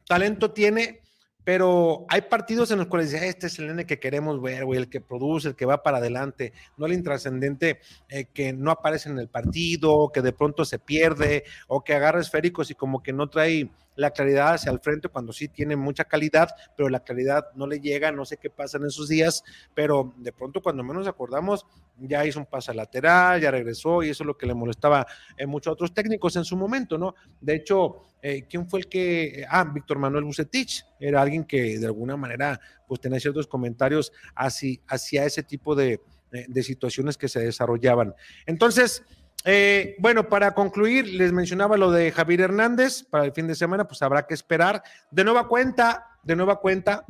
Talento 0.06 0.52
tiene, 0.52 1.00
pero 1.44 2.04
hay 2.08 2.22
partidos 2.22 2.70
en 2.70 2.78
los 2.78 2.86
cuales 2.86 3.10
dice, 3.10 3.28
este 3.28 3.46
es 3.46 3.58
el 3.58 3.68
nene 3.68 3.86
que 3.86 3.98
queremos 3.98 4.40
ver, 4.40 4.64
güey, 4.64 4.78
el 4.78 4.88
que 4.88 5.00
produce, 5.00 5.48
el 5.48 5.56
que 5.56 5.66
va 5.66 5.82
para 5.82 5.98
adelante, 5.98 6.52
no 6.76 6.86
el 6.86 6.92
intrascendente 6.92 7.80
eh, 8.08 8.26
que 8.32 8.52
no 8.52 8.70
aparece 8.70 9.08
en 9.08 9.18
el 9.18 9.28
partido, 9.28 10.10
que 10.12 10.22
de 10.22 10.32
pronto 10.32 10.64
se 10.64 10.78
pierde, 10.78 11.44
o 11.66 11.82
que 11.82 11.94
agarra 11.94 12.20
esféricos 12.20 12.70
y 12.70 12.74
como 12.74 13.02
que 13.02 13.12
no 13.12 13.28
trae 13.28 13.70
la 13.96 14.10
claridad 14.10 14.54
hacia 14.54 14.72
el 14.72 14.80
frente 14.80 15.08
cuando 15.08 15.32
sí 15.32 15.48
tiene 15.48 15.76
mucha 15.76 16.04
calidad, 16.04 16.50
pero 16.76 16.88
la 16.88 17.04
calidad 17.04 17.46
no 17.54 17.66
le 17.66 17.80
llega, 17.80 18.10
no 18.12 18.24
sé 18.24 18.36
qué 18.36 18.50
pasa 18.50 18.78
en 18.78 18.86
esos 18.86 19.08
días, 19.08 19.44
pero 19.74 20.12
de 20.16 20.32
pronto 20.32 20.62
cuando 20.62 20.82
menos 20.82 21.06
acordamos, 21.06 21.66
ya 21.98 22.24
hizo 22.24 22.38
un 22.38 22.46
pase 22.46 22.74
lateral, 22.74 23.40
ya 23.40 23.50
regresó 23.50 24.02
y 24.02 24.10
eso 24.10 24.24
es 24.24 24.26
lo 24.26 24.36
que 24.36 24.46
le 24.46 24.54
molestaba 24.54 25.00
a 25.00 25.46
muchos 25.46 25.72
otros 25.72 25.92
técnicos 25.92 26.36
en 26.36 26.44
su 26.44 26.56
momento, 26.56 26.98
¿no? 26.98 27.14
De 27.40 27.54
hecho, 27.54 28.02
eh, 28.22 28.46
¿quién 28.48 28.68
fue 28.68 28.80
el 28.80 28.88
que, 28.88 29.44
ah, 29.48 29.64
Víctor 29.64 29.98
Manuel 29.98 30.24
Bucetich, 30.24 30.84
era 30.98 31.20
alguien 31.20 31.44
que 31.44 31.78
de 31.78 31.86
alguna 31.86 32.16
manera 32.16 32.60
pues 32.86 33.00
tenía 33.00 33.20
ciertos 33.20 33.46
comentarios 33.46 34.12
hacia, 34.34 34.78
hacia 34.88 35.24
ese 35.24 35.42
tipo 35.42 35.74
de, 35.74 36.00
de 36.30 36.62
situaciones 36.62 37.16
que 37.16 37.28
se 37.28 37.40
desarrollaban. 37.40 38.14
Entonces, 38.46 39.04
eh, 39.44 39.96
bueno, 39.98 40.28
para 40.28 40.54
concluir, 40.54 41.08
les 41.08 41.32
mencionaba 41.32 41.76
lo 41.76 41.90
de 41.90 42.12
Javier 42.12 42.42
Hernández 42.42 43.02
para 43.02 43.24
el 43.24 43.32
fin 43.32 43.48
de 43.48 43.54
semana, 43.54 43.86
pues 43.88 44.02
habrá 44.02 44.26
que 44.26 44.34
esperar. 44.34 44.82
De 45.10 45.24
nueva 45.24 45.48
cuenta, 45.48 46.06
de 46.22 46.36
nueva 46.36 46.60
cuenta, 46.60 47.04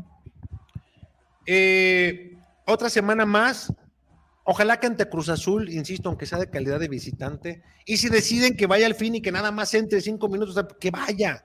eh, 1.47 2.37
otra 2.67 2.89
semana 2.89 3.27
más. 3.27 3.73
Ojalá 4.45 4.81
que 4.81 4.87
ante 4.87 5.09
Cruz 5.09 5.29
Azul, 5.29 5.69
insisto, 5.69 6.09
aunque 6.09 6.27
sea 6.27 6.39
de 6.39 6.51
calidad 6.51 6.81
de 6.81 6.89
visitante, 6.89 7.63
y 7.87 7.99
si 7.99 8.09
deciden 8.09 8.57
que 8.57 8.67
vaya 8.67 8.87
al 8.87 8.97
fin 8.97 9.15
y 9.15 9.23
que 9.23 9.31
nada 9.31 9.53
más 9.53 9.73
entre 9.75 10.01
cinco 10.01 10.29
minutos, 10.29 10.59
que 10.81 10.91
vaya, 10.91 11.45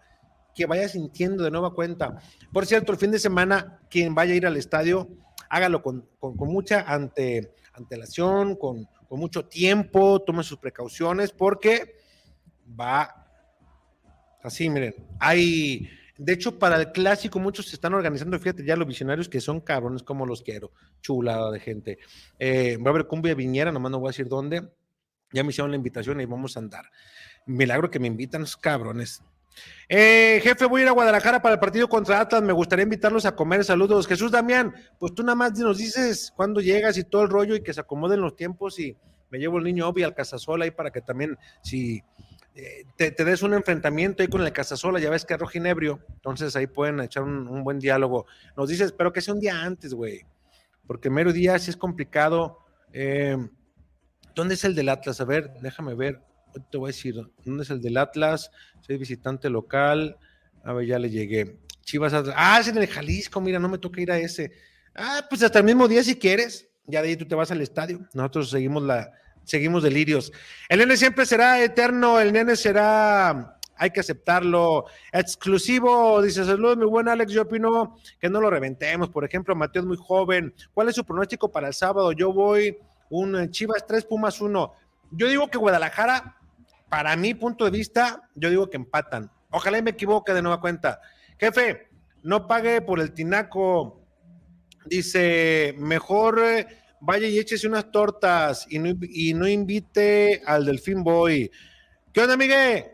que 0.55 0.65
vaya 0.65 0.89
sintiendo 0.89 1.43
de 1.43 1.51
nueva 1.51 1.75
cuenta. 1.75 2.17
Por 2.51 2.65
cierto, 2.65 2.91
el 2.91 2.97
fin 2.97 3.11
de 3.11 3.19
semana, 3.19 3.81
quien 3.89 4.15
vaya 4.15 4.33
a 4.33 4.37
ir 4.37 4.47
al 4.47 4.57
estadio, 4.57 5.09
hágalo 5.47 5.83
con, 5.83 6.09
mucha 6.19 6.81
ante, 6.81 7.53
antelación, 7.73 8.55
con, 8.55 8.89
con 9.07 9.19
mucho 9.19 9.45
tiempo, 9.45 10.21
tome 10.21 10.43
sus 10.43 10.57
precauciones 10.57 11.31
porque 11.31 11.95
va 12.79 13.27
así, 14.43 14.69
miren, 14.69 14.95
hay, 15.19 15.89
de 16.17 16.33
hecho, 16.33 16.57
para 16.57 16.77
el 16.77 16.91
clásico 16.91 17.39
muchos 17.39 17.67
se 17.67 17.75
están 17.75 17.93
organizando, 17.93 18.39
fíjate, 18.39 18.65
ya 18.65 18.75
los 18.75 18.87
visionarios 18.87 19.29
que 19.29 19.41
son 19.41 19.61
cabrones 19.61 20.03
como 20.03 20.25
los 20.25 20.41
quiero, 20.41 20.71
chulada 21.01 21.51
de 21.51 21.59
gente. 21.59 21.99
Eh, 22.39 22.77
va 22.77 22.91
a 22.91 22.93
haber 22.93 23.07
cumbia 23.07 23.35
viñera, 23.35 23.71
nomás 23.71 23.91
no 23.91 23.99
voy 23.99 24.09
a 24.09 24.11
decir 24.11 24.27
dónde, 24.27 24.69
ya 25.31 25.43
me 25.43 25.49
hicieron 25.49 25.71
la 25.71 25.77
invitación 25.77 26.19
y 26.21 26.25
vamos 26.25 26.55
a 26.55 26.59
andar. 26.59 26.85
Milagro 27.45 27.91
que 27.91 27.99
me 27.99 28.07
invitan 28.07 28.41
los 28.41 28.57
cabrones. 28.57 29.21
Eh, 29.89 30.41
jefe, 30.43 30.65
voy 30.65 30.81
a 30.81 30.83
ir 30.83 30.89
a 30.89 30.91
Guadalajara 30.91 31.41
para 31.41 31.53
el 31.53 31.59
partido 31.59 31.87
contra 31.87 32.19
Atlas. 32.19 32.41
Me 32.41 32.53
gustaría 32.53 32.83
invitarlos 32.83 33.25
a 33.25 33.35
comer. 33.35 33.63
Saludos. 33.63 34.07
Jesús 34.07 34.31
Damián, 34.31 34.73
pues 34.99 35.13
tú 35.15 35.23
nada 35.23 35.35
más 35.35 35.57
nos 35.59 35.77
dices 35.77 36.33
cuándo 36.35 36.59
llegas 36.59 36.97
y 36.97 37.03
todo 37.03 37.23
el 37.23 37.29
rollo 37.29 37.55
y 37.55 37.61
que 37.61 37.73
se 37.73 37.81
acomoden 37.81 38.21
los 38.21 38.35
tiempos 38.35 38.79
y 38.79 38.97
me 39.29 39.39
llevo 39.39 39.57
el 39.57 39.63
niño 39.63 39.87
Obi 39.87 40.03
al 40.03 40.13
Casasola 40.13 40.65
ahí 40.65 40.71
para 40.71 40.91
que 40.91 41.01
también, 41.01 41.37
si 41.61 42.01
eh, 42.55 42.85
te, 42.95 43.11
des 43.11 43.41
un 43.43 43.53
enfrentamiento 43.53 44.23
ahí 44.23 44.29
con 44.29 44.41
el 44.41 44.51
Casasola, 44.51 44.99
ya 44.99 45.09
ves 45.09 45.25
que 45.25 45.33
es 45.33 45.39
rojinebrio, 45.39 45.99
entonces 46.15 46.55
ahí 46.55 46.67
pueden 46.67 46.99
echar 47.01 47.23
un, 47.23 47.63
buen 47.63 47.79
diálogo. 47.79 48.25
Nos 48.55 48.69
dices, 48.69 48.93
pero 48.93 49.11
que 49.11 49.21
sea 49.21 49.33
un 49.33 49.39
día 49.39 49.63
antes, 49.63 49.93
güey, 49.93 50.25
porque 50.85 51.09
mero 51.09 51.33
día 51.33 51.59
sí 51.59 51.69
es 51.69 51.77
complicado. 51.77 52.59
Eh, 52.93 53.37
¿Dónde 54.33 54.55
es 54.55 54.63
el 54.63 54.75
del 54.75 54.89
Atlas? 54.89 55.19
A 55.19 55.25
ver, 55.25 55.51
déjame 55.61 55.93
ver 55.93 56.21
te 56.59 56.77
voy 56.77 56.89
a 56.89 56.93
decir, 56.93 57.15
¿dónde 57.45 57.63
es 57.63 57.69
el 57.69 57.81
del 57.81 57.97
Atlas? 57.97 58.51
Soy 58.81 58.97
visitante 58.97 59.49
local. 59.49 60.17
A 60.63 60.73
ver, 60.73 60.87
ya 60.87 60.99
le 60.99 61.09
llegué. 61.09 61.57
Chivas 61.81 62.13
Atlas. 62.13 62.35
Ah, 62.37 62.59
es 62.59 62.67
en 62.67 62.77
el 62.77 62.87
Jalisco, 62.87 63.39
mira, 63.39 63.59
no 63.59 63.69
me 63.69 63.77
toca 63.77 64.01
ir 64.01 64.11
a 64.11 64.17
ese. 64.17 64.51
Ah, 64.95 65.25
pues 65.29 65.43
hasta 65.43 65.59
el 65.59 65.65
mismo 65.65 65.87
día 65.87 66.03
si 66.03 66.15
quieres. 66.15 66.69
Ya 66.85 67.01
de 67.01 67.09
ahí 67.09 67.17
tú 67.17 67.25
te 67.25 67.35
vas 67.35 67.51
al 67.51 67.61
estadio. 67.61 68.07
Nosotros 68.13 68.49
seguimos 68.49 68.83
la, 68.83 69.11
seguimos 69.43 69.83
delirios. 69.83 70.31
El 70.69 70.79
nene 70.79 70.97
siempre 70.97 71.25
será 71.25 71.63
eterno, 71.63 72.19
el 72.19 72.33
nene 72.33 72.55
será, 72.55 73.57
hay 73.75 73.91
que 73.91 73.99
aceptarlo. 73.99 74.85
Exclusivo, 75.11 76.21
dice, 76.21 76.45
saludos, 76.45 76.77
mi 76.77 76.85
buen 76.85 77.07
Alex, 77.07 77.31
yo 77.31 77.43
opino 77.43 77.97
que 78.19 78.29
no 78.29 78.41
lo 78.41 78.49
reventemos. 78.49 79.09
Por 79.09 79.25
ejemplo, 79.25 79.55
Mateo 79.55 79.81
es 79.81 79.87
muy 79.87 79.97
joven. 79.97 80.53
¿Cuál 80.73 80.89
es 80.89 80.95
su 80.95 81.05
pronóstico 81.05 81.51
para 81.51 81.67
el 81.67 81.73
sábado? 81.73 82.11
Yo 82.11 82.33
voy 82.33 82.77
un 83.09 83.49
Chivas 83.51 83.85
3, 83.87 84.05
Pumas 84.05 84.41
1. 84.41 84.73
Yo 85.11 85.27
digo 85.27 85.47
que 85.49 85.57
Guadalajara 85.57 86.36
para 86.89 87.15
mi 87.15 87.33
punto 87.33 87.65
de 87.65 87.71
vista, 87.71 88.29
yo 88.35 88.49
digo 88.49 88.69
que 88.69 88.77
empatan. 88.77 89.31
Ojalá 89.49 89.77
y 89.77 89.81
me 89.81 89.91
equivoque 89.91 90.33
de 90.33 90.41
nueva 90.41 90.61
cuenta. 90.61 91.01
Jefe, 91.39 91.89
no 92.23 92.47
pague 92.47 92.81
por 92.81 92.99
el 92.99 93.13
tinaco. 93.13 94.01
Dice, 94.85 95.75
mejor 95.77 96.39
eh, 96.43 96.67
vaya 97.01 97.27
y 97.27 97.39
échese 97.39 97.67
unas 97.67 97.91
tortas 97.91 98.65
y 98.69 98.79
no, 98.79 98.93
y 99.01 99.33
no 99.33 99.47
invite 99.47 100.41
al 100.45 100.65
Delfín 100.65 101.03
Boy. 101.03 101.51
¿Qué 102.13 102.21
onda, 102.21 102.37
Miguel? 102.37 102.85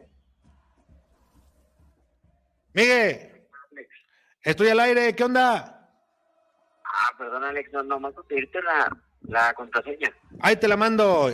Miguel. 2.74 3.30
Estoy 4.42 4.68
al 4.70 4.80
aire, 4.82 5.16
¿qué 5.16 5.24
onda? 5.24 5.90
Ah, 6.84 7.12
perdón, 7.18 7.44
Alex, 7.44 7.72
no, 7.72 7.84
no, 7.84 8.00
más 8.00 8.14
pedirte 8.28 8.62
la, 8.62 8.90
la 9.22 9.54
contraseña. 9.54 10.14
Ahí 10.42 10.58
te 10.58 10.68
la 10.68 10.76
mando. 10.76 11.32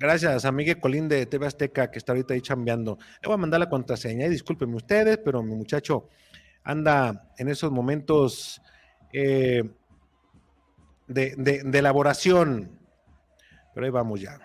Gracias 0.00 0.46
a 0.46 0.50
Miguel 0.50 0.80
Colín 0.80 1.10
de 1.10 1.26
TV 1.26 1.46
Azteca 1.46 1.90
que 1.90 1.98
está 1.98 2.12
ahorita 2.12 2.32
ahí 2.32 2.40
chambeando. 2.40 2.96
Le 3.20 3.26
voy 3.26 3.34
a 3.34 3.36
mandar 3.36 3.60
la 3.60 3.68
contraseña 3.68 4.24
y 4.24 4.30
discúlpenme 4.30 4.76
ustedes, 4.76 5.18
pero 5.18 5.42
mi 5.42 5.54
muchacho 5.54 6.08
anda 6.64 7.30
en 7.36 7.48
esos 7.50 7.70
momentos 7.70 8.62
eh, 9.12 9.62
de, 11.06 11.70
elaboración. 11.74 12.80
Pero 13.74 13.84
ahí 13.84 13.92
vamos 13.92 14.22
ya. 14.22 14.38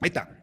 Ahí 0.00 0.08
está. 0.08 0.42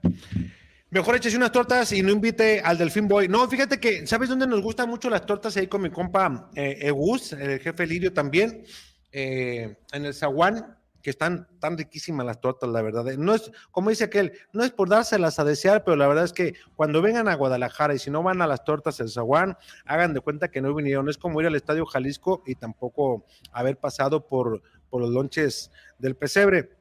Mejor 0.92 1.16
échese 1.16 1.36
unas 1.36 1.52
tortas 1.52 1.92
y 1.94 2.04
no 2.04 2.12
invite 2.12 2.62
al 2.62 2.78
Delfín 2.78 3.08
Boy. 3.08 3.28
No, 3.28 3.50
fíjate 3.50 3.80
que, 3.80 4.06
¿sabes 4.06 4.30
dónde 4.30 4.46
nos 4.46 4.62
gustan 4.62 4.88
mucho 4.88 5.10
las 5.10 5.26
tortas? 5.26 5.58
Ahí 5.58 5.66
con 5.66 5.82
mi 5.82 5.90
compa 5.90 6.52
eh, 6.54 6.78
Egus, 6.82 7.34
el 7.34 7.60
jefe 7.60 7.88
Lirio 7.88 8.14
también. 8.14 8.64
Eh, 9.12 9.78
en 9.94 10.06
el 10.06 10.14
zaguán, 10.14 10.78
que 11.08 11.12
están 11.12 11.48
tan 11.60 11.78
riquísimas 11.78 12.26
las 12.26 12.42
tortas, 12.42 12.70
la 12.70 12.82
verdad. 12.82 13.06
No 13.18 13.34
es, 13.34 13.50
como 13.72 13.92
dice 13.92 14.04
aquel, 14.04 14.34
no 14.52 14.66
es 14.66 14.72
por 14.72 14.90
dárselas 14.90 15.40
a 15.40 15.46
desear, 15.46 15.86
pero 15.86 15.96
la 15.96 16.06
verdad 16.06 16.26
es 16.26 16.34
que 16.34 16.56
cuando 16.76 17.02
vengan 17.02 17.30
a 17.30 17.36
Guadalajara 17.36 17.94
y 17.94 18.00
si 18.00 18.12
no 18.12 18.24
van 18.24 18.42
a 18.42 18.48
las 18.48 18.66
tortas 18.66 19.00
el 19.00 19.10
zaguán, 19.10 19.58
hagan 19.86 20.14
de 20.14 20.20
cuenta 20.20 20.50
que 20.50 20.60
no 20.60 20.76
vinieron. 20.76 21.08
Es 21.08 21.18
como 21.18 21.40
ir 21.40 21.48
al 21.48 21.56
Estadio 21.56 21.86
Jalisco 21.86 22.44
y 22.46 22.56
tampoco 22.56 23.26
haber 23.54 23.78
pasado 23.78 24.28
por, 24.28 24.62
por 24.90 25.02
los 25.02 25.12
lonches 25.12 25.72
del 25.98 26.16
pesebre. 26.16 26.72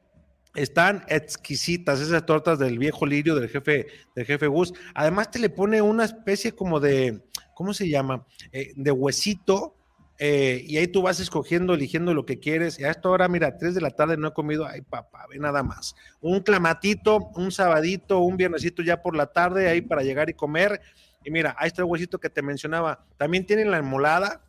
Están 0.57 1.05
exquisitas 1.07 2.01
esas 2.01 2.27
tortas 2.27 2.59
del 2.59 2.81
viejo 2.81 3.07
lirio 3.07 3.37
del 3.37 3.49
jefe, 3.49 3.87
del 4.17 4.27
jefe 4.27 4.49
Gus. 4.49 4.73
Además 4.95 5.31
te 5.31 5.39
le 5.39 5.51
pone 5.51 5.81
una 5.83 6.05
especie 6.05 6.51
como 6.51 6.81
de, 6.81 7.23
¿cómo 7.55 7.73
se 7.73 7.89
llama? 7.89 8.27
Eh, 8.51 8.73
de 8.75 8.91
huesito 8.91 9.76
eh, 10.19 10.65
y 10.67 10.79
ahí 10.79 10.89
tú 10.89 11.03
vas 11.03 11.21
escogiendo, 11.21 11.75
eligiendo 11.75 12.15
lo 12.15 12.25
que 12.25 12.39
quieres. 12.39 12.79
Y 12.79 12.85
a 12.85 12.91
esta 12.91 13.09
hora, 13.09 13.29
mira, 13.29 13.59
tres 13.59 13.75
de 13.75 13.81
la 13.81 13.91
tarde 13.91 14.17
no 14.17 14.29
he 14.29 14.33
comido, 14.33 14.67
ay 14.67 14.83
papá, 14.83 15.27
ve 15.29 15.39
nada 15.39 15.63
más. 15.63 15.95
Un 16.21 16.41
clamatito, 16.41 17.31
un 17.35 17.53
sabadito, 17.53 18.21
un 18.21 18.37
viernesito 18.37 18.83
ya 18.83 19.03
por 19.03 19.17
la 19.17 19.27
tarde, 19.27 19.69
ahí 19.69 19.83
para 19.83 20.03
llegar 20.03 20.31
y 20.31 20.35
comer. 20.35 20.81
Y 21.25 21.31
mira, 21.31 21.55
ahí 21.59 21.69
está 21.69 21.83
el 21.83 21.89
huesito 21.89 22.19
que 22.19 22.31
te 22.31 22.43
mencionaba. 22.43 23.05
También 23.17 23.45
tienen 23.45 23.71
la 23.71 23.79
enmolada 23.79 24.43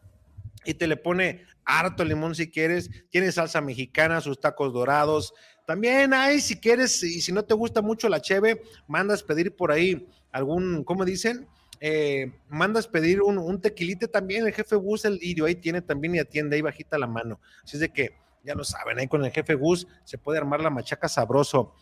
y 0.63 0.73
te 0.73 0.87
le 0.87 0.95
pone 0.95 1.45
harto 1.65 2.05
limón 2.05 2.35
si 2.35 2.49
quieres. 2.49 2.89
Tiene 3.09 3.31
salsa 3.31 3.59
mexicana, 3.61 4.21
sus 4.21 4.39
tacos 4.39 4.71
dorados. 4.73 5.33
También 5.65 6.13
hay, 6.13 6.39
si 6.39 6.59
quieres, 6.59 7.03
y 7.03 7.19
si 7.19 7.33
no 7.33 7.43
te 7.43 7.53
gusta 7.53 7.81
mucho 7.81 8.07
la 8.07 8.21
cheve, 8.21 8.61
mandas 8.87 9.21
pedir 9.21 9.53
por 9.53 9.71
ahí 9.71 10.07
algún, 10.31 10.83
¿cómo 10.85 11.03
dicen? 11.03 11.47
Eh, 11.79 12.31
mandas 12.49 12.87
pedir 12.87 13.21
un, 13.21 13.37
un, 13.37 13.61
tequilite 13.61 14.07
también, 14.07 14.45
el 14.45 14.53
jefe 14.53 14.75
Gus, 14.75 15.05
el 15.05 15.15
lirio, 15.15 15.45
ahí 15.45 15.55
tiene 15.55 15.81
también 15.81 16.15
y 16.15 16.19
atiende, 16.19 16.55
ahí 16.55 16.61
bajita 16.61 16.97
la 16.97 17.07
mano. 17.07 17.39
Así 17.63 17.77
es 17.77 17.81
de 17.81 17.89
que, 17.89 18.15
ya 18.43 18.55
lo 18.55 18.63
saben, 18.63 18.97
ahí 18.99 19.07
con 19.07 19.23
el 19.23 19.31
jefe 19.31 19.53
Gus 19.53 19.87
se 20.03 20.17
puede 20.17 20.39
armar 20.39 20.61
la 20.61 20.69
machaca 20.69 21.07
sabroso. 21.07 21.75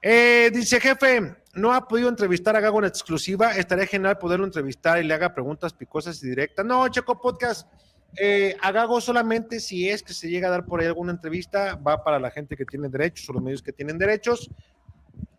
Eh, 0.00 0.50
dice 0.52 0.80
jefe, 0.80 1.36
no 1.54 1.72
ha 1.72 1.88
podido 1.88 2.08
entrevistar 2.08 2.54
a 2.54 2.60
Gago 2.60 2.78
en 2.78 2.84
exclusiva, 2.84 3.56
estaría 3.56 3.86
genial 3.86 4.18
poderlo 4.18 4.46
entrevistar 4.46 5.02
y 5.02 5.06
le 5.06 5.14
haga 5.14 5.34
preguntas 5.34 5.72
picosas 5.72 6.22
y 6.22 6.28
directas. 6.28 6.64
No, 6.64 6.86
Checo 6.88 7.20
Podcast, 7.20 7.68
eh, 8.16 8.56
a 8.60 8.70
Gago 8.70 9.00
solamente 9.00 9.60
si 9.60 9.88
es 9.88 10.02
que 10.02 10.12
se 10.12 10.28
llega 10.28 10.48
a 10.48 10.50
dar 10.52 10.66
por 10.66 10.80
ahí 10.80 10.86
alguna 10.86 11.12
entrevista, 11.12 11.74
va 11.76 12.02
para 12.04 12.18
la 12.18 12.30
gente 12.30 12.56
que 12.56 12.64
tiene 12.64 12.88
derechos 12.88 13.28
o 13.28 13.32
los 13.32 13.42
medios 13.42 13.62
que 13.62 13.72
tienen 13.72 13.98
derechos. 13.98 14.50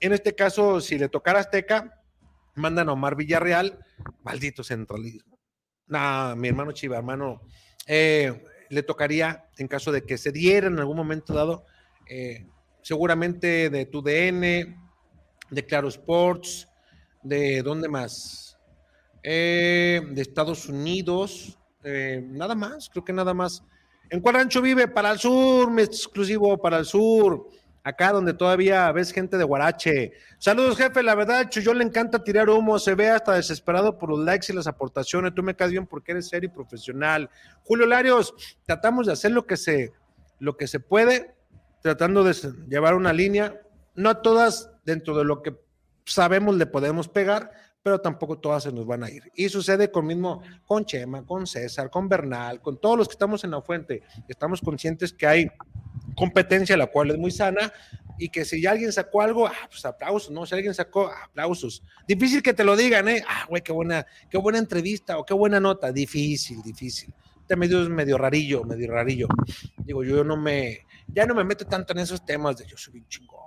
En 0.01 0.13
este 0.13 0.35
caso, 0.35 0.81
si 0.81 0.97
le 0.97 1.07
tocara 1.07 1.39
Azteca, 1.39 1.98
mandan 2.59 2.89
a 2.89 2.93
Omar 2.93 3.15
Villarreal, 3.15 3.79
maldito 4.23 4.63
centralismo. 4.63 5.39
Nah, 5.87 6.35
mi 6.35 6.49
hermano 6.49 6.71
Chiva, 6.71 6.97
hermano, 6.97 7.41
eh, 7.87 8.45
le 8.69 8.83
tocaría, 8.83 9.49
en 9.57 9.67
caso 9.67 9.91
de 9.91 10.03
que 10.03 10.17
se 10.17 10.31
diera 10.31 10.67
en 10.67 10.79
algún 10.79 10.97
momento 10.97 11.33
dado, 11.33 11.65
eh, 12.07 12.45
seguramente 12.83 13.69
de 13.69 13.85
tu 13.85 14.01
DN, 14.01 14.77
de 15.49 15.65
Claro 15.65 15.87
Sports, 15.87 16.67
de 17.23 17.61
dónde 17.63 17.89
más, 17.89 18.57
eh, 19.23 20.01
de 20.11 20.21
Estados 20.21 20.69
Unidos, 20.69 21.57
eh, 21.83 22.21
nada 22.23 22.55
más, 22.55 22.89
creo 22.89 23.03
que 23.03 23.13
nada 23.13 23.33
más. 23.33 23.63
¿En 24.09 24.21
cuál 24.21 24.35
rancho 24.35 24.61
vive? 24.61 24.87
Para 24.87 25.11
el 25.11 25.19
sur, 25.19 25.77
exclusivo, 25.79 26.57
para 26.57 26.79
el 26.79 26.85
sur 26.85 27.47
acá 27.83 28.11
donde 28.11 28.33
todavía 28.33 28.91
ves 28.91 29.11
gente 29.11 29.37
de 29.37 29.43
Guarache. 29.43 30.13
Saludos, 30.37 30.77
jefe. 30.77 31.03
La 31.03 31.15
verdad, 31.15 31.49
yo 31.49 31.73
le 31.73 31.83
encanta 31.83 32.23
tirar 32.23 32.49
humo. 32.49 32.79
Se 32.79 32.95
ve 32.95 33.09
hasta 33.09 33.33
desesperado 33.33 33.97
por 33.97 34.09
los 34.09 34.19
likes 34.19 34.47
y 34.49 34.55
las 34.55 34.67
aportaciones. 34.67 35.33
Tú 35.33 35.43
me 35.43 35.55
caes 35.55 35.71
bien 35.71 35.87
porque 35.87 36.11
eres 36.11 36.27
serio 36.27 36.49
y 36.49 36.53
profesional. 36.53 37.29
Julio 37.63 37.85
Larios, 37.85 38.33
tratamos 38.65 39.07
de 39.07 39.13
hacer 39.13 39.31
lo 39.31 39.45
que 39.45 39.57
se, 39.57 39.91
lo 40.39 40.57
que 40.57 40.67
se 40.67 40.79
puede, 40.79 41.35
tratando 41.81 42.23
de 42.23 42.35
llevar 42.67 42.95
una 42.95 43.13
línea. 43.13 43.59
No 43.95 44.17
todas 44.17 44.71
dentro 44.85 45.17
de 45.17 45.25
lo 45.25 45.41
que 45.41 45.55
sabemos 46.05 46.55
le 46.55 46.65
podemos 46.65 47.07
pegar, 47.07 47.51
pero 47.83 48.01
tampoco 48.01 48.37
todas 48.37 48.63
se 48.63 48.71
nos 48.71 48.85
van 48.85 49.03
a 49.03 49.09
ir. 49.09 49.23
Y 49.35 49.49
sucede 49.49 49.91
con 49.91 50.05
mismo 50.05 50.41
con 50.65 50.85
Chema, 50.85 51.25
con 51.25 51.47
César, 51.47 51.89
con 51.89 52.09
Bernal, 52.09 52.61
con 52.61 52.79
todos 52.79 52.97
los 52.97 53.07
que 53.07 53.13
estamos 53.13 53.43
en 53.43 53.51
la 53.51 53.61
fuente. 53.61 54.03
Estamos 54.27 54.61
conscientes 54.61 55.13
que 55.13 55.27
hay 55.27 55.51
competencia, 56.19 56.75
la 56.75 56.87
cual 56.87 57.11
es 57.11 57.17
muy 57.17 57.31
sana, 57.31 57.71
y 58.17 58.27
que 58.27 58.43
si 58.43 58.65
alguien 58.67 58.91
sacó 58.91 59.21
algo, 59.21 59.47
ah, 59.47 59.53
pues 59.69 59.85
aplausos, 59.85 60.29
¿no? 60.31 60.45
Si 60.45 60.53
alguien 60.53 60.73
sacó, 60.73 61.09
aplausos. 61.09 61.81
Difícil 62.05 62.43
que 62.43 62.53
te 62.53 62.65
lo 62.65 62.75
digan, 62.75 63.07
¿eh? 63.07 63.23
Ah, 63.25 63.45
güey, 63.47 63.61
qué 63.61 63.71
buena, 63.71 64.05
qué 64.29 64.37
buena 64.37 64.59
entrevista 64.59 65.17
o 65.17 65.25
qué 65.25 65.33
buena 65.33 65.61
nota. 65.61 65.93
Difícil, 65.93 66.61
difícil. 66.61 67.13
Este 67.39 67.55
medio 67.55 67.81
es 67.81 67.89
medio 67.89 68.17
rarillo, 68.17 68.65
medio 68.65 68.91
rarillo. 68.91 69.27
Digo, 69.77 70.03
yo 70.03 70.25
no 70.25 70.35
me, 70.35 70.85
ya 71.07 71.25
no 71.25 71.33
me 71.33 71.45
meto 71.45 71.65
tanto 71.65 71.93
en 71.93 71.99
esos 71.99 72.25
temas 72.25 72.57
de 72.57 72.65
yo 72.65 72.77
soy 72.77 72.93
bien 72.95 73.07
chingón. 73.07 73.39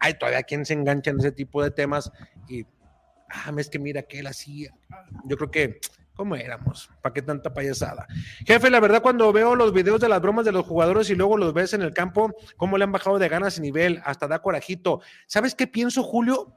Hay 0.00 0.14
todavía 0.14 0.42
quien 0.42 0.64
se 0.64 0.72
engancha 0.72 1.10
en 1.10 1.20
ese 1.20 1.32
tipo 1.32 1.62
de 1.62 1.70
temas 1.70 2.10
y, 2.48 2.64
ah, 3.30 3.52
es 3.58 3.68
que 3.68 3.78
mira 3.78 4.02
que 4.02 4.20
él 4.20 4.26
hacía. 4.26 4.74
Yo 5.26 5.36
creo 5.36 5.50
que 5.50 5.80
¿Cómo 6.16 6.36
éramos? 6.36 6.88
¿Para 7.02 7.12
qué 7.12 7.22
tanta 7.22 7.52
payasada? 7.52 8.06
Jefe, 8.46 8.70
la 8.70 8.78
verdad, 8.78 9.02
cuando 9.02 9.32
veo 9.32 9.56
los 9.56 9.72
videos 9.72 10.00
de 10.00 10.08
las 10.08 10.22
bromas 10.22 10.44
de 10.44 10.52
los 10.52 10.64
jugadores 10.64 11.10
y 11.10 11.16
luego 11.16 11.36
los 11.36 11.52
ves 11.52 11.74
en 11.74 11.82
el 11.82 11.92
campo, 11.92 12.32
cómo 12.56 12.78
le 12.78 12.84
han 12.84 12.92
bajado 12.92 13.18
de 13.18 13.28
ganas 13.28 13.58
y 13.58 13.62
nivel, 13.62 14.00
hasta 14.04 14.28
da 14.28 14.40
corajito. 14.40 15.00
¿Sabes 15.26 15.56
qué 15.56 15.66
pienso, 15.66 16.04
Julio? 16.04 16.52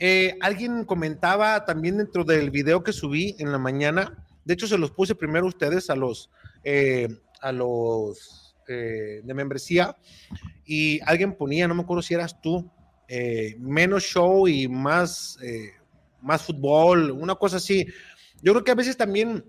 Eh, 0.00 0.36
alguien 0.40 0.84
comentaba 0.84 1.64
también 1.64 1.98
dentro 1.98 2.24
del 2.24 2.50
video 2.50 2.82
que 2.82 2.92
subí 2.92 3.36
en 3.38 3.52
la 3.52 3.58
mañana, 3.58 4.26
de 4.44 4.54
hecho 4.54 4.66
se 4.66 4.76
los 4.76 4.90
puse 4.90 5.14
primero 5.14 5.44
a 5.44 5.48
ustedes, 5.48 5.88
a 5.90 5.94
los, 5.94 6.28
eh, 6.64 7.06
a 7.40 7.52
los 7.52 8.56
eh, 8.66 9.20
de 9.22 9.34
membresía, 9.34 9.96
y 10.66 10.98
alguien 11.06 11.34
ponía, 11.36 11.68
no 11.68 11.76
me 11.76 11.82
acuerdo 11.82 12.02
si 12.02 12.14
eras 12.14 12.40
tú, 12.40 12.68
menos 13.58 14.04
show 14.04 14.48
y 14.48 14.66
más, 14.66 15.38
más 16.22 16.42
fútbol, 16.42 17.10
una 17.10 17.34
cosa 17.34 17.58
así 17.58 17.86
yo 18.42 18.52
creo 18.52 18.64
que 18.64 18.72
a 18.72 18.76
veces 18.76 18.96
también 18.96 19.44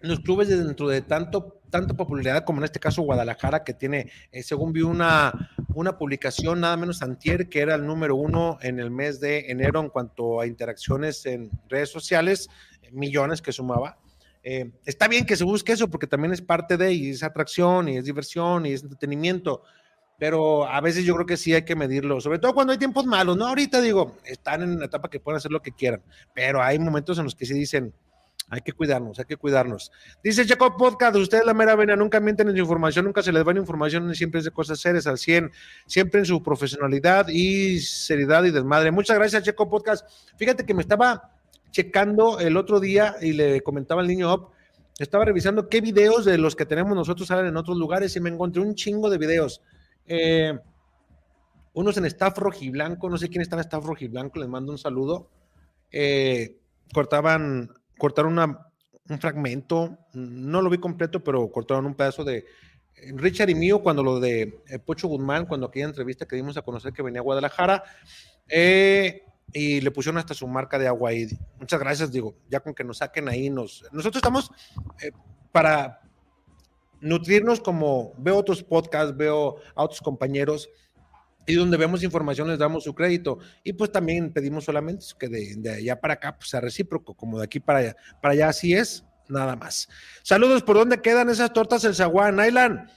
los 0.00 0.20
clubes 0.20 0.48
dentro 0.48 0.88
de 0.88 1.02
tanto, 1.02 1.60
tanta 1.70 1.94
popularidad 1.94 2.44
como 2.44 2.60
en 2.60 2.64
este 2.64 2.80
caso 2.80 3.02
Guadalajara, 3.02 3.64
que 3.64 3.74
tiene, 3.74 4.10
eh, 4.32 4.42
según 4.42 4.72
vi 4.72 4.82
una, 4.82 5.50
una 5.74 5.98
publicación 5.98 6.60
nada 6.60 6.76
menos 6.76 7.02
antier, 7.02 7.48
que 7.48 7.60
era 7.60 7.74
el 7.74 7.86
número 7.86 8.16
uno 8.16 8.58
en 8.62 8.80
el 8.80 8.90
mes 8.90 9.20
de 9.20 9.50
enero 9.50 9.80
en 9.80 9.88
cuanto 9.88 10.40
a 10.40 10.46
interacciones 10.46 11.26
en 11.26 11.50
redes 11.68 11.90
sociales, 11.90 12.48
millones 12.92 13.42
que 13.42 13.52
sumaba. 13.52 13.98
Eh, 14.42 14.70
está 14.86 15.06
bien 15.06 15.26
que 15.26 15.36
se 15.36 15.44
busque 15.44 15.72
eso 15.72 15.88
porque 15.88 16.06
también 16.06 16.32
es 16.32 16.40
parte 16.40 16.76
de, 16.76 16.92
y 16.92 17.10
es 17.10 17.22
atracción, 17.22 17.88
y 17.88 17.98
es 17.98 18.04
diversión, 18.04 18.64
y 18.64 18.72
es 18.72 18.82
entretenimiento, 18.82 19.62
pero 20.18 20.66
a 20.66 20.80
veces 20.80 21.04
yo 21.04 21.14
creo 21.14 21.26
que 21.26 21.36
sí 21.36 21.52
hay 21.54 21.64
que 21.64 21.76
medirlo, 21.76 22.20
sobre 22.20 22.38
todo 22.38 22.54
cuando 22.54 22.72
hay 22.72 22.78
tiempos 22.78 23.04
malos, 23.04 23.36
¿no? 23.36 23.46
Ahorita 23.46 23.80
digo, 23.80 24.16
están 24.24 24.62
en 24.62 24.70
una 24.76 24.86
etapa 24.86 25.10
que 25.10 25.20
pueden 25.20 25.36
hacer 25.36 25.50
lo 25.50 25.60
que 25.60 25.72
quieran, 25.72 26.02
pero 26.34 26.62
hay 26.62 26.78
momentos 26.78 27.18
en 27.18 27.24
los 27.24 27.34
que 27.34 27.44
sí 27.44 27.54
dicen, 27.54 27.92
hay 28.50 28.62
que 28.62 28.72
cuidarnos, 28.72 29.18
hay 29.20 29.24
que 29.24 29.36
cuidarnos. 29.36 29.92
Dice 30.22 30.44
Jacob 30.44 30.76
Podcast, 30.76 31.14
ustedes 31.16 31.46
la 31.46 31.54
mera 31.54 31.76
vena, 31.76 31.94
nunca 31.94 32.18
mienten 32.18 32.48
en 32.48 32.56
su 32.56 32.62
información, 32.62 33.04
nunca 33.04 33.22
se 33.22 33.32
les 33.32 33.46
va 33.46 33.52
información, 33.52 34.12
siempre 34.14 34.40
es 34.40 34.44
de 34.44 34.50
cosas 34.50 34.80
serias 34.80 35.06
al 35.06 35.18
100, 35.18 35.52
siempre 35.86 36.18
en 36.18 36.26
su 36.26 36.42
profesionalidad 36.42 37.28
y 37.28 37.78
seriedad 37.78 38.42
y 38.44 38.50
desmadre. 38.50 38.90
Muchas 38.90 39.16
gracias, 39.16 39.44
Jacob 39.44 39.70
Podcast. 39.70 40.04
Fíjate 40.36 40.66
que 40.66 40.74
me 40.74 40.82
estaba 40.82 41.30
checando 41.70 42.40
el 42.40 42.56
otro 42.56 42.80
día 42.80 43.14
y 43.20 43.32
le 43.32 43.60
comentaba 43.60 44.00
al 44.00 44.08
niño 44.08 44.32
Op, 44.32 44.50
estaba 44.98 45.24
revisando 45.24 45.68
qué 45.68 45.80
videos 45.80 46.24
de 46.24 46.36
los 46.36 46.56
que 46.56 46.66
tenemos 46.66 46.94
nosotros 46.96 47.28
salen 47.28 47.46
en 47.46 47.56
otros 47.56 47.78
lugares 47.78 48.14
y 48.16 48.20
me 48.20 48.30
encontré 48.30 48.60
un 48.60 48.74
chingo 48.74 49.08
de 49.08 49.18
videos. 49.18 49.62
Eh, 50.06 50.58
unos 51.72 51.96
en 51.96 52.04
staff 52.06 52.36
rojiblanco, 52.36 53.08
no 53.08 53.16
sé 53.16 53.28
quién 53.28 53.42
está 53.42 53.54
en 53.54 53.60
staff 53.60 53.84
rojiblanco, 53.84 54.40
les 54.40 54.48
mando 54.48 54.72
un 54.72 54.78
saludo. 54.78 55.30
Eh, 55.92 56.56
cortaban 56.92 57.70
cortaron 58.00 58.36
un 58.38 59.18
fragmento, 59.20 59.98
no 60.14 60.62
lo 60.62 60.70
vi 60.70 60.78
completo, 60.78 61.22
pero 61.22 61.52
cortaron 61.52 61.86
un 61.86 61.94
pedazo 61.94 62.24
de 62.24 62.38
eh, 62.38 63.12
Richard 63.14 63.50
y 63.50 63.54
mío 63.54 63.82
cuando 63.82 64.02
lo 64.02 64.18
de 64.18 64.62
eh, 64.66 64.78
Pocho 64.78 65.06
Guzmán, 65.06 65.46
cuando 65.46 65.66
aquella 65.66 65.84
entrevista 65.84 66.26
que 66.26 66.34
dimos 66.34 66.56
a 66.56 66.62
conocer 66.62 66.92
que 66.92 67.02
venía 67.02 67.20
a 67.20 67.24
Guadalajara, 67.24 67.84
eh, 68.48 69.22
y 69.52 69.80
le 69.80 69.90
pusieron 69.90 70.18
hasta 70.18 70.32
su 70.32 70.46
marca 70.48 70.78
de 70.78 70.88
agua 70.88 71.10
ahí. 71.10 71.28
Muchas 71.58 71.78
gracias, 71.78 72.10
digo, 72.10 72.36
ya 72.48 72.60
con 72.60 72.74
que 72.74 72.84
nos 72.84 72.98
saquen 72.98 73.28
ahí, 73.28 73.50
nos, 73.50 73.84
nosotros 73.92 74.16
estamos 74.16 74.50
para 75.52 76.00
nutrirnos 77.00 77.60
como 77.60 78.14
veo 78.16 78.36
otros 78.36 78.62
podcasts, 78.62 79.16
veo 79.16 79.56
a 79.74 79.82
otros 79.84 80.00
compañeros 80.00 80.70
y 81.50 81.56
donde 81.56 81.76
vemos 81.76 82.02
información 82.02 82.48
les 82.48 82.58
damos 82.58 82.84
su 82.84 82.94
crédito. 82.94 83.38
Y 83.64 83.72
pues 83.72 83.90
también 83.92 84.32
pedimos 84.32 84.64
solamente 84.64 85.06
que 85.18 85.28
de, 85.28 85.70
allá 85.70 86.00
para 86.00 86.14
acá 86.14 86.36
pues 86.36 86.50
sea 86.50 86.60
recíproco, 86.60 87.14
como 87.14 87.38
de 87.38 87.44
aquí 87.44 87.60
para 87.60 87.80
allá. 87.80 87.96
Para 88.22 88.34
allá 88.34 88.48
así 88.48 88.74
es, 88.74 89.04
nada 89.28 89.56
más. 89.56 89.88
Saludos, 90.22 90.62
¿por 90.62 90.76
dónde 90.76 91.00
quedan 91.00 91.28
esas 91.28 91.52
tortas 91.52 91.84
el 91.84 91.94
Zaguán? 91.94 92.40
Aylan, 92.40 92.90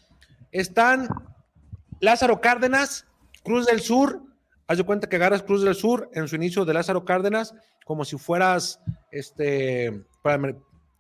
están 0.52 1.08
Lázaro 2.00 2.42
Cárdenas, 2.42 3.08
Cruz 3.44 3.66
del 3.66 3.82
Sur. 3.82 4.22
Haz 4.68 4.78
de 4.78 4.84
cuenta 4.84 5.10
que 5.10 5.18
agarras 5.18 5.44
Cruz 5.44 5.64
del 5.64 5.76
Sur 5.76 6.10
en 6.14 6.28
su 6.28 6.36
inicio 6.36 6.66
de 6.66 6.74
Lázaro 6.74 7.06
Cárdenas, 7.06 7.54
como 7.86 8.06
si 8.06 8.18
fueras 8.18 8.80
este, 9.12 10.06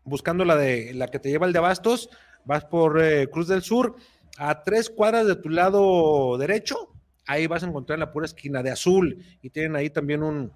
buscando 0.03 0.45
la 0.45 0.55
de 0.55 0.93
la 0.93 1.07
que 1.07 1.19
te 1.19 1.29
lleva 1.29 1.47
el 1.47 1.53
de 1.53 1.59
Abastos, 1.59 2.09
vas 2.45 2.65
por 2.65 3.01
eh, 3.01 3.27
Cruz 3.29 3.47
del 3.47 3.61
Sur, 3.61 3.95
a 4.37 4.63
tres 4.63 4.89
cuadras 4.89 5.27
de 5.27 5.35
tu 5.35 5.49
lado 5.49 6.37
derecho, 6.37 6.92
ahí 7.25 7.47
vas 7.47 7.63
a 7.63 7.67
encontrar 7.67 7.95
en 7.95 8.01
la 8.01 8.11
pura 8.11 8.25
esquina 8.25 8.61
de 8.63 8.71
azul 8.71 9.23
y 9.41 9.49
tienen 9.49 9.75
ahí 9.75 9.89
también 9.89 10.23
un, 10.23 10.51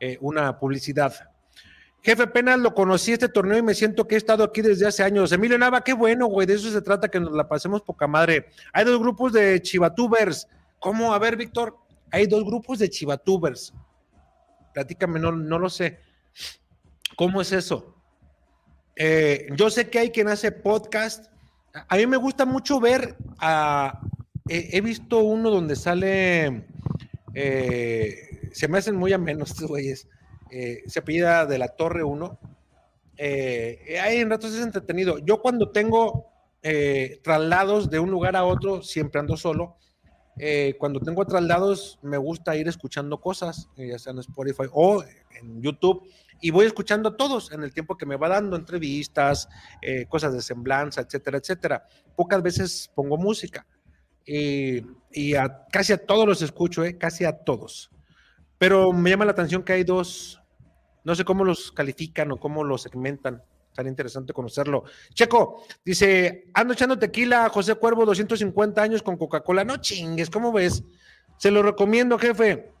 eh, 0.00 0.18
una 0.20 0.58
publicidad. 0.58 1.14
Jefe 2.02 2.26
Penal, 2.28 2.62
lo 2.62 2.74
conocí 2.74 3.12
este 3.12 3.28
torneo 3.28 3.58
y 3.58 3.62
me 3.62 3.74
siento 3.74 4.06
que 4.06 4.14
he 4.14 4.18
estado 4.18 4.44
aquí 4.44 4.62
desde 4.62 4.86
hace 4.86 5.02
años. 5.02 5.32
Emilio 5.32 5.58
Nava, 5.58 5.82
qué 5.82 5.92
bueno, 5.92 6.26
güey, 6.26 6.46
de 6.46 6.54
eso 6.54 6.70
se 6.70 6.80
trata, 6.80 7.08
que 7.08 7.18
nos 7.18 7.32
la 7.32 7.48
pasemos 7.48 7.82
poca 7.82 8.06
madre. 8.06 8.46
Hay 8.72 8.84
dos 8.84 8.98
grupos 8.98 9.32
de 9.32 9.60
chivatubers. 9.60 10.46
¿Cómo? 10.78 11.12
A 11.12 11.18
ver, 11.18 11.36
Víctor, 11.36 11.76
hay 12.10 12.26
dos 12.26 12.44
grupos 12.44 12.78
de 12.78 12.88
chivatubers. 12.88 13.74
Platícame, 14.72 15.18
no, 15.18 15.32
no 15.32 15.58
lo 15.58 15.68
sé. 15.68 15.98
¿Cómo 17.16 17.40
es 17.40 17.50
eso? 17.50 17.96
Eh, 18.94 19.48
yo 19.56 19.70
sé 19.70 19.90
que 19.90 19.98
hay 19.98 20.10
quien 20.10 20.28
hace 20.28 20.52
podcast. 20.52 21.26
A 21.88 21.96
mí 21.96 22.06
me 22.06 22.16
gusta 22.16 22.44
mucho 22.44 22.80
ver 22.80 23.16
a, 23.38 24.00
he, 24.48 24.80
visto 24.80 25.20
uno 25.20 25.50
donde 25.50 25.76
sale, 25.76 26.66
eh, 27.34 28.50
se 28.52 28.68
me 28.68 28.78
hacen 28.78 28.96
muy 28.96 29.12
amenos 29.12 29.50
estos 29.50 29.68
güeyes. 29.68 30.08
eh, 30.50 30.82
se 30.86 31.00
apellida 31.00 31.44
de 31.46 31.58
la 31.58 31.68
Torre 31.68 32.02
1. 32.02 32.38
Eh, 33.18 33.98
ahí 34.02 34.18
en 34.18 34.30
ratos 34.30 34.54
es 34.54 34.62
entretenido. 34.62 35.18
Yo 35.18 35.42
cuando 35.42 35.70
tengo 35.70 36.26
eh, 36.62 37.20
traslados 37.22 37.90
de 37.90 37.98
un 37.98 38.10
lugar 38.10 38.34
a 38.36 38.44
otro, 38.44 38.82
siempre 38.82 39.20
ando 39.20 39.36
solo. 39.36 39.76
Eh, 40.38 40.76
cuando 40.78 41.00
tengo 41.00 41.24
traslados, 41.26 41.98
me 42.02 42.16
gusta 42.16 42.56
ir 42.56 42.68
escuchando 42.68 43.20
cosas, 43.20 43.68
eh, 43.76 43.88
ya 43.88 43.98
sea 43.98 44.12
en 44.12 44.20
Spotify 44.20 44.68
o 44.72 45.02
en 45.40 45.60
YouTube, 45.60 46.08
y 46.40 46.50
voy 46.50 46.66
escuchando 46.66 47.16
todos 47.16 47.50
en 47.50 47.64
el 47.64 47.74
tiempo 47.74 47.96
que 47.96 48.06
me 48.06 48.16
va 48.16 48.28
dando, 48.28 48.56
entrevistas, 48.56 49.48
eh, 49.82 50.06
cosas 50.06 50.32
de 50.32 50.40
semblanza, 50.40 51.00
etcétera, 51.00 51.38
etcétera. 51.38 51.88
Pocas 52.14 52.40
veces 52.42 52.90
pongo 52.94 53.16
música 53.16 53.66
y, 54.28 55.34
a, 55.34 55.66
casi 55.72 55.92
a 55.92 56.04
todos 56.04 56.26
los 56.26 56.42
escucho, 56.42 56.84
eh, 56.84 56.98
casi 56.98 57.24
a 57.24 57.32
todos. 57.32 57.90
Pero 58.58 58.92
me 58.92 59.10
llama 59.10 59.24
la 59.24 59.32
atención 59.32 59.62
que 59.62 59.72
hay 59.72 59.84
dos, 59.84 60.40
no 61.04 61.14
sé 61.14 61.24
cómo 61.24 61.44
los 61.44 61.72
califican 61.72 62.30
o 62.32 62.36
cómo 62.36 62.64
los 62.64 62.82
segmentan. 62.82 63.42
Tan 63.74 63.86
interesante 63.86 64.32
conocerlo. 64.32 64.84
Checo 65.14 65.62
dice: 65.84 66.50
Ando 66.52 66.74
echando 66.74 66.98
tequila, 66.98 67.48
José 67.48 67.76
Cuervo, 67.76 68.04
250 68.04 68.82
años 68.82 69.02
con 69.02 69.16
Coca-Cola. 69.16 69.64
No 69.64 69.76
chingues, 69.76 70.30
¿cómo 70.30 70.52
ves? 70.52 70.82
Se 71.38 71.50
lo 71.50 71.62
recomiendo, 71.62 72.18
jefe. 72.18 72.72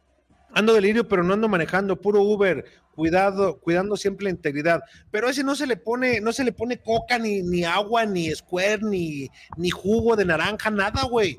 Ando 0.52 0.72
delirio, 0.72 1.06
pero 1.06 1.22
no 1.22 1.34
ando 1.34 1.48
manejando, 1.48 2.00
puro 2.00 2.22
Uber. 2.22 2.64
Cuidado, 2.94 3.60
cuidando 3.60 3.96
siempre 3.96 4.24
la 4.24 4.30
integridad. 4.30 4.80
Pero 5.10 5.28
ese 5.28 5.44
no 5.44 5.54
se 5.54 5.66
le 5.66 5.76
pone, 5.76 6.20
no 6.20 6.32
se 6.32 6.44
le 6.44 6.52
pone 6.52 6.78
coca, 6.78 7.18
ni, 7.18 7.42
ni 7.42 7.64
agua, 7.64 8.06
ni 8.06 8.30
square, 8.34 8.80
ni, 8.82 9.28
ni 9.56 9.70
jugo 9.70 10.16
de 10.16 10.24
naranja, 10.24 10.70
nada, 10.70 11.04
güey. 11.04 11.36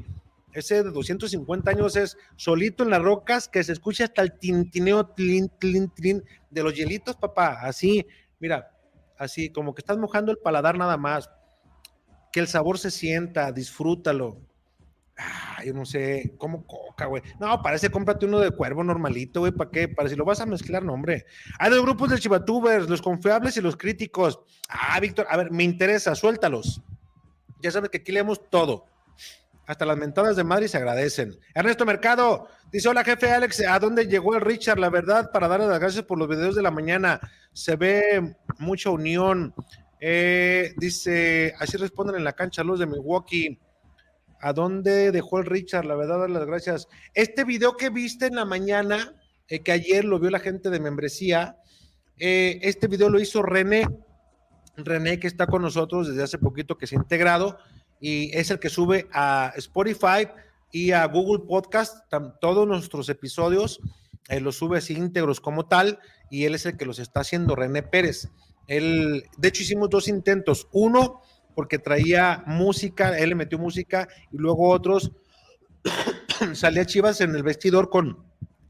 Ese 0.54 0.84
de 0.84 0.92
250 0.92 1.70
años 1.70 1.96
es 1.96 2.18
solito 2.36 2.84
en 2.84 2.90
las 2.90 3.02
rocas, 3.02 3.48
que 3.48 3.64
se 3.64 3.74
escucha 3.74 4.06
hasta 4.06 4.22
el 4.22 4.38
tintineo, 4.40 5.06
tlin, 5.08 5.50
tlin, 5.60 5.90
tlin, 5.90 6.24
de 6.50 6.64
los 6.64 6.74
hielitos, 6.74 7.16
papá. 7.16 7.60
Así, 7.62 8.06
mira, 8.40 8.72
así, 9.18 9.50
como 9.50 9.76
que 9.76 9.82
estás 9.82 9.98
mojando 9.98 10.32
el 10.32 10.38
paladar 10.38 10.78
nada 10.78 10.98
más. 10.98 11.30
Que 12.32 12.40
el 12.40 12.48
sabor 12.48 12.80
se 12.80 12.92
sienta, 12.92 13.52
disfrútalo. 13.52 14.49
Ah, 15.22 15.62
yo 15.66 15.74
no 15.74 15.86
sé, 15.86 16.34
como 16.38 16.66
coca, 16.66 17.06
güey. 17.06 17.22
No, 17.42 17.62
parece 17.62 17.92
cómprate 17.92 18.26
uno 18.26 18.40
de 18.40 18.52
cuervo 18.52 18.86
normalito, 18.86 19.42
güey. 19.42 19.52
¿Para 19.52 19.70
qué? 19.70 19.90
Para 19.90 20.08
si 20.08 20.16
lo 20.16 20.24
vas 20.24 20.40
a 20.40 20.46
mezclar, 20.46 20.82
no, 20.82 20.94
hombre. 20.94 21.26
Hay 21.60 21.70
dos 21.70 21.82
grupos 21.82 22.10
de 22.10 22.20
chivatubers, 22.20 22.88
los 22.88 23.02
confiables 23.02 23.58
y 23.58 23.62
los 23.62 23.76
críticos. 23.76 24.40
Ah, 24.70 24.98
Víctor, 25.02 25.28
a 25.30 25.36
ver, 25.36 25.52
me 25.52 25.64
interesa, 25.66 26.16
suéltalos. 26.16 26.82
Ya 27.62 27.70
sabes 27.70 27.90
que 27.90 27.98
aquí 27.98 28.14
leemos 28.14 28.50
todo. 28.50 28.86
Hasta 29.68 29.86
las 29.86 29.98
mentadas 29.98 30.38
de 30.38 30.46
madre 30.46 30.70
se 30.70 30.78
agradecen. 30.78 31.38
Ernesto 31.54 31.86
Mercado 31.86 32.48
dice: 32.72 32.88
Hola, 32.88 33.04
jefe 33.04 33.30
Alex, 33.30 33.62
¿a 33.68 33.78
dónde 33.78 34.08
llegó 34.08 34.36
el 34.36 34.42
Richard? 34.42 34.80
La 34.80 34.90
verdad, 34.90 35.32
para 35.34 35.50
darle 35.50 35.68
las 35.68 35.80
gracias 35.80 36.06
por 36.06 36.18
los 36.18 36.30
videos 36.30 36.56
de 36.56 36.62
la 36.62 36.72
mañana. 36.72 37.20
Se 37.52 37.76
ve 37.76 38.36
mucha 38.58 38.90
unión. 38.90 39.54
Eh, 40.00 40.74
dice: 40.78 41.54
Así 41.60 41.76
responden 41.76 42.16
en 42.16 42.24
la 42.24 42.34
cancha 42.34 42.64
los 42.64 42.80
de 42.80 42.86
Milwaukee. 42.86 43.60
¿A 44.42 44.54
dónde 44.54 45.12
dejó 45.12 45.40
el 45.40 45.46
Richard? 45.46 45.86
La 45.86 45.96
verdad, 45.96 46.28
las 46.30 46.46
gracias. 46.46 46.88
Este 47.14 47.44
video 47.44 47.76
que 47.76 47.90
viste 47.90 48.28
en 48.28 48.36
la 48.36 48.46
mañana, 48.46 49.16
eh, 49.48 49.62
que 49.62 49.72
ayer 49.72 50.06
lo 50.06 50.20
vio 50.20 50.30
la 50.30 50.40
gente 50.40 50.70
de 50.70 50.80
membresía, 50.80 51.58
eh, 52.18 52.60
este 52.62 52.88
video 52.88 53.10
lo 53.10 53.20
hizo 53.20 53.42
René. 53.42 53.88
René, 54.78 55.20
que 55.20 55.28
está 55.28 55.48
con 55.48 55.62
nosotros 55.62 56.08
desde 56.08 56.24
hace 56.24 56.38
poquito, 56.38 56.78
que 56.78 56.88
se 56.88 56.96
ha 56.96 57.00
integrado 57.00 57.58
y 58.00 58.36
es 58.38 58.50
el 58.50 58.60
que 58.60 58.70
sube 58.70 59.08
a 59.12 59.54
Spotify 59.58 60.28
y 60.72 60.92
a 60.92 61.06
Google 61.06 61.46
Podcast 61.48 62.10
todos 62.40 62.68
nuestros 62.68 63.10
episodios, 63.10 63.82
eh, 64.30 64.40
los 64.40 64.58
sube 64.58 64.78
así 64.78 64.94
íntegros 64.94 65.42
como 65.42 65.68
tal, 65.68 66.00
y 66.30 66.46
él 66.46 66.56
es 66.56 66.66
el 66.66 66.78
que 66.78 66.86
los 66.86 67.00
está 67.00 67.22
haciendo, 67.22 67.56
René 67.56 67.84
Pérez. 67.84 68.30
Él, 68.68 69.24
de 69.38 69.48
hecho, 69.48 69.64
hicimos 69.64 69.90
dos 69.90 70.08
intentos. 70.08 70.68
Uno, 70.72 71.22
porque 71.60 71.78
traía 71.78 72.42
música, 72.48 73.18
él 73.20 73.28
le 73.28 73.36
metió 73.36 73.60
música, 73.60 74.08
y 74.32 74.38
luego 74.38 74.70
otros, 74.70 75.12
salía 76.54 76.86
Chivas 76.86 77.20
en 77.20 77.36
el 77.36 77.44
vestidor 77.44 77.90
con 77.90 78.18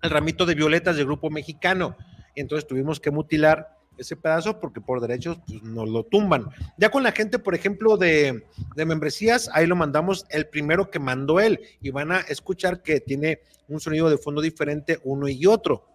el 0.01 0.09
ramito 0.09 0.43
de 0.47 0.55
violetas 0.55 0.95
del 0.95 1.05
grupo 1.05 1.29
mexicano. 1.29 1.95
Entonces 2.33 2.67
tuvimos 2.67 2.99
que 2.99 3.11
mutilar 3.11 3.77
ese 3.95 4.15
pedazo 4.15 4.59
porque 4.59 4.81
por 4.81 5.01
derechos 5.01 5.37
pues, 5.45 5.61
nos 5.61 5.87
lo 5.87 6.01
tumban. 6.01 6.47
Ya 6.79 6.89
con 6.89 7.03
la 7.03 7.11
gente, 7.11 7.37
por 7.37 7.53
ejemplo, 7.53 7.95
de, 7.95 8.43
de 8.75 8.85
membresías, 8.87 9.51
ahí 9.53 9.67
lo 9.67 9.75
mandamos 9.75 10.25
el 10.31 10.47
primero 10.47 10.89
que 10.89 10.97
mandó 10.97 11.39
él 11.39 11.59
y 11.83 11.91
van 11.91 12.11
a 12.11 12.21
escuchar 12.21 12.81
que 12.81 13.01
tiene 13.01 13.41
un 13.67 13.79
sonido 13.79 14.09
de 14.09 14.17
fondo 14.17 14.41
diferente 14.41 14.99
uno 15.03 15.27
y 15.27 15.45
otro, 15.45 15.85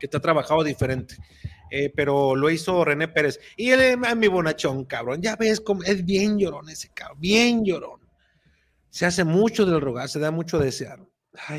que 0.00 0.06
está 0.06 0.18
trabajado 0.18 0.64
diferente. 0.64 1.16
Eh, 1.70 1.92
pero 1.94 2.34
lo 2.34 2.50
hizo 2.50 2.84
René 2.84 3.06
Pérez. 3.06 3.38
Y 3.56 3.70
él 3.70 3.80
es 3.80 4.16
mi 4.16 4.26
bonachón, 4.26 4.84
cabrón. 4.84 5.22
Ya 5.22 5.36
ves 5.36 5.60
cómo 5.60 5.84
es 5.84 6.04
bien 6.04 6.38
llorón 6.38 6.68
ese 6.68 6.88
cabrón, 6.92 7.20
bien 7.20 7.64
llorón. 7.64 8.00
Se 8.88 9.06
hace 9.06 9.22
mucho 9.22 9.64
del 9.64 9.80
rogar, 9.80 10.08
se 10.08 10.18
da 10.18 10.32
mucho 10.32 10.58
desear. 10.58 10.98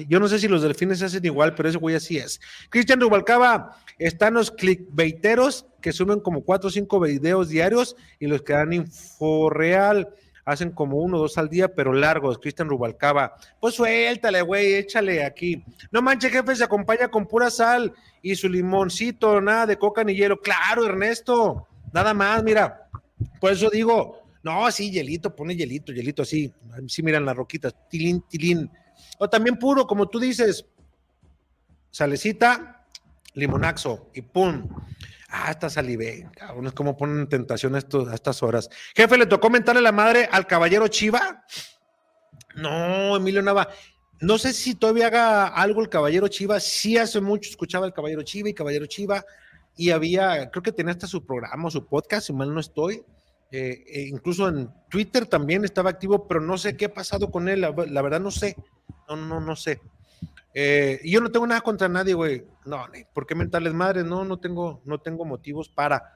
Yo 0.09 0.19
no 0.19 0.27
sé 0.27 0.37
si 0.37 0.49
los 0.49 0.61
delfines 0.61 0.99
se 0.99 1.05
hacen 1.05 1.23
igual, 1.23 1.55
pero 1.55 1.69
ese 1.69 1.77
güey 1.77 1.95
así 1.95 2.17
es. 2.17 2.41
Cristian 2.69 2.99
Rubalcaba, 2.99 3.77
están 3.97 4.33
los 4.33 4.51
clickbaiteros 4.51 5.65
que 5.81 5.93
suben 5.93 6.19
como 6.19 6.43
cuatro 6.43 6.67
o 6.67 6.71
cinco 6.71 6.99
videos 6.99 7.47
diarios 7.47 7.95
y 8.19 8.27
los 8.27 8.41
que 8.41 8.51
dan 8.51 8.73
inforeal 8.73 10.09
hacen 10.45 10.71
como 10.71 10.97
uno 10.97 11.17
o 11.17 11.21
dos 11.21 11.37
al 11.37 11.49
día, 11.49 11.73
pero 11.73 11.93
largos. 11.93 12.39
Cristian 12.39 12.69
Rubalcaba, 12.69 13.35
pues 13.59 13.75
suéltale, 13.75 14.41
güey, 14.41 14.75
échale 14.75 15.23
aquí. 15.23 15.63
No 15.91 16.01
manches, 16.01 16.31
jefe, 16.31 16.55
se 16.55 16.63
acompaña 16.63 17.09
con 17.09 17.27
pura 17.27 17.49
sal 17.49 17.93
y 18.21 18.35
su 18.35 18.49
limoncito, 18.49 19.41
nada 19.41 19.65
de 19.65 19.77
coca 19.77 20.03
ni 20.03 20.15
hielo. 20.15 20.39
Claro, 20.39 20.85
Ernesto, 20.85 21.67
nada 21.93 22.13
más, 22.13 22.43
mira. 22.43 22.89
Por 23.39 23.51
eso 23.51 23.69
digo, 23.69 24.23
no, 24.43 24.69
sí, 24.71 24.91
hielito, 24.91 25.35
pone 25.35 25.55
hielito, 25.55 25.91
hielito 25.91 26.23
así. 26.23 26.51
Sí, 26.87 27.03
miran 27.03 27.25
las 27.25 27.35
roquitas, 27.35 27.75
tilín, 27.89 28.21
tilín. 28.27 28.69
O 29.19 29.29
también 29.29 29.57
puro, 29.57 29.85
como 29.85 30.07
tú 30.07 30.19
dices, 30.19 30.65
salecita, 31.91 32.85
limonaxo 33.33 34.09
y 34.13 34.21
pum. 34.21 34.67
Ah, 35.33 35.47
hasta 35.47 35.69
salivé. 35.69 36.29
Cabrón, 36.35 36.67
es 36.67 36.73
como 36.73 36.97
ponen 36.97 37.19
en 37.19 37.29
tentación 37.29 37.73
a, 37.75 37.77
a 37.77 38.13
estas 38.13 38.43
horas. 38.43 38.69
Jefe, 38.93 39.17
¿le 39.17 39.25
tocó 39.25 39.49
mentarle 39.49 39.81
la 39.81 39.93
madre 39.93 40.27
al 40.29 40.45
caballero 40.45 40.89
Chiva? 40.89 41.45
No, 42.55 43.15
Emilio 43.15 43.41
Nava. 43.41 43.69
No 44.19 44.37
sé 44.37 44.51
si 44.51 44.75
todavía 44.75 45.07
haga 45.07 45.47
algo 45.47 45.81
el 45.81 45.87
caballero 45.87 46.27
Chiva. 46.27 46.59
Sí, 46.59 46.97
hace 46.97 47.21
mucho 47.21 47.49
escuchaba 47.49 47.85
el 47.85 47.93
caballero 47.93 48.23
Chiva 48.23 48.49
y 48.49 48.53
caballero 48.53 48.85
Chiva. 48.87 49.23
Y 49.77 49.91
había, 49.91 50.51
creo 50.51 50.61
que 50.61 50.73
tenía 50.73 50.91
hasta 50.91 51.07
su 51.07 51.25
programa, 51.25 51.71
su 51.71 51.87
podcast, 51.87 52.27
si 52.27 52.33
mal 52.33 52.53
no 52.53 52.59
estoy. 52.59 53.01
Eh, 53.53 53.83
eh, 53.87 54.01
incluso 54.09 54.49
en 54.49 54.69
Twitter 54.89 55.25
también 55.25 55.63
estaba 55.63 55.89
activo, 55.91 56.27
pero 56.27 56.41
no 56.41 56.57
sé 56.57 56.75
qué 56.75 56.85
ha 56.85 56.93
pasado 56.93 57.31
con 57.31 57.47
él. 57.47 57.61
La, 57.61 57.73
la 57.87 58.01
verdad, 58.01 58.19
no 58.19 58.31
sé. 58.31 58.57
No, 59.07 59.15
no, 59.15 59.39
no 59.39 59.55
sé. 59.55 59.79
Eh, 60.53 60.99
y 61.03 61.11
yo 61.11 61.21
no 61.21 61.31
tengo 61.31 61.47
nada 61.47 61.61
contra 61.61 61.87
nadie, 61.87 62.13
güey. 62.13 62.45
No, 62.65 62.85
¿por 63.13 63.25
qué 63.25 63.35
mentarles 63.35 63.73
madres? 63.73 64.05
No, 64.05 64.25
no 64.25 64.39
tengo, 64.39 64.81
no 64.85 64.99
tengo 64.99 65.25
motivos 65.25 65.69
para. 65.69 66.15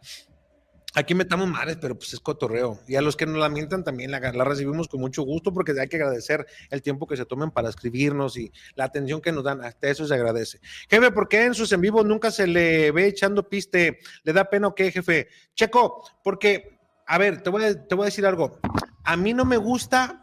Aquí 0.97 1.13
metamos 1.13 1.49
madres, 1.49 1.77
pero 1.81 1.97
pues 1.97 2.13
es 2.13 2.21
cotorreo. 2.21 2.79
Y 2.87 2.95
a 2.95 3.01
los 3.01 3.17
que 3.17 3.25
nos 3.25 3.37
la 3.37 3.49
mientan 3.49 3.83
también 3.83 4.11
la, 4.11 4.19
la 4.19 4.43
recibimos 4.45 4.87
con 4.87 5.01
mucho 5.01 5.23
gusto 5.23 5.53
porque 5.53 5.73
hay 5.77 5.89
que 5.89 5.97
agradecer 5.97 6.45
el 6.69 6.81
tiempo 6.81 7.05
que 7.05 7.17
se 7.17 7.25
tomen 7.25 7.51
para 7.51 7.67
escribirnos 7.67 8.37
y 8.37 8.49
la 8.75 8.85
atención 8.85 9.19
que 9.19 9.33
nos 9.33 9.43
dan. 9.43 9.61
Hasta 9.61 9.89
eso 9.89 10.07
se 10.07 10.13
agradece. 10.13 10.59
Jefe, 10.89 11.11
¿por 11.11 11.27
qué 11.27 11.43
en 11.43 11.53
sus 11.53 11.71
en 11.73 11.81
vivos 11.81 12.05
nunca 12.05 12.31
se 12.31 12.47
le 12.47 12.91
ve 12.91 13.07
echando 13.07 13.49
piste? 13.49 13.99
¿Le 14.23 14.31
da 14.31 14.49
pena 14.49 14.67
o 14.67 14.75
qué, 14.75 14.89
jefe? 14.89 15.27
Checo, 15.53 16.01
porque, 16.23 16.79
a 17.05 17.17
ver, 17.17 17.41
te 17.43 17.49
voy 17.49 17.65
a, 17.65 17.87
te 17.87 17.93
voy 17.93 18.03
a 18.03 18.05
decir 18.05 18.25
algo. 18.25 18.59
A 19.03 19.17
mí 19.17 19.33
no 19.33 19.43
me 19.43 19.57
gusta 19.57 20.21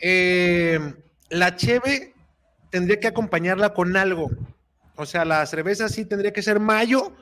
eh, 0.00 0.80
la 1.30 1.54
cheve 1.54 2.13
tendría 2.74 2.98
que 2.98 3.06
acompañarla 3.06 3.72
con 3.72 3.96
algo. 3.96 4.32
O 4.96 5.06
sea, 5.06 5.24
la 5.24 5.46
cerveza 5.46 5.88
sí 5.88 6.06
tendría 6.06 6.32
que 6.32 6.42
ser 6.42 6.58
mayo, 6.58 7.12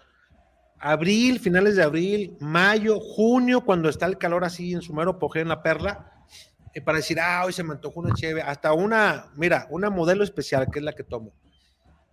abril, 0.78 1.40
finales 1.40 1.76
de 1.76 1.82
abril, 1.82 2.38
mayo, 2.40 2.98
junio, 2.98 3.60
cuando 3.60 3.90
está 3.90 4.06
el 4.06 4.16
calor 4.16 4.46
así 4.46 4.72
en 4.72 4.80
su 4.80 4.94
mero 4.94 5.18
en 5.34 5.48
la 5.48 5.62
perla, 5.62 6.24
eh, 6.72 6.80
para 6.80 6.96
decir, 6.96 7.20
ah, 7.20 7.42
hoy 7.44 7.52
se 7.52 7.62
me 7.62 7.74
antojó 7.74 8.00
una 8.00 8.14
cheve, 8.14 8.40
hasta 8.40 8.72
una, 8.72 9.30
mira, 9.36 9.66
una 9.68 9.90
modelo 9.90 10.24
especial, 10.24 10.68
que 10.72 10.78
es 10.78 10.84
la 10.86 10.94
que 10.94 11.04
tomo. 11.04 11.34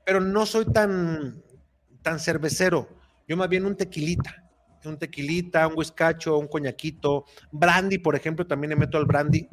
Pero 0.05 0.19
no 0.19 0.45
soy 0.45 0.65
tan, 0.65 1.41
tan 2.01 2.19
cervecero, 2.19 2.89
yo 3.25 3.37
más 3.37 3.47
bien 3.47 3.65
un 3.65 3.77
tequilita, 3.77 4.51
un 4.83 4.99
tequilita, 4.99 5.65
un 5.65 5.77
whiskacho, 5.77 6.37
un 6.37 6.49
coñaquito, 6.49 7.23
brandy, 7.53 7.99
por 7.99 8.17
ejemplo, 8.17 8.45
también 8.45 8.71
le 8.71 8.75
meto 8.75 8.97
al 8.97 9.05
brandy, 9.05 9.47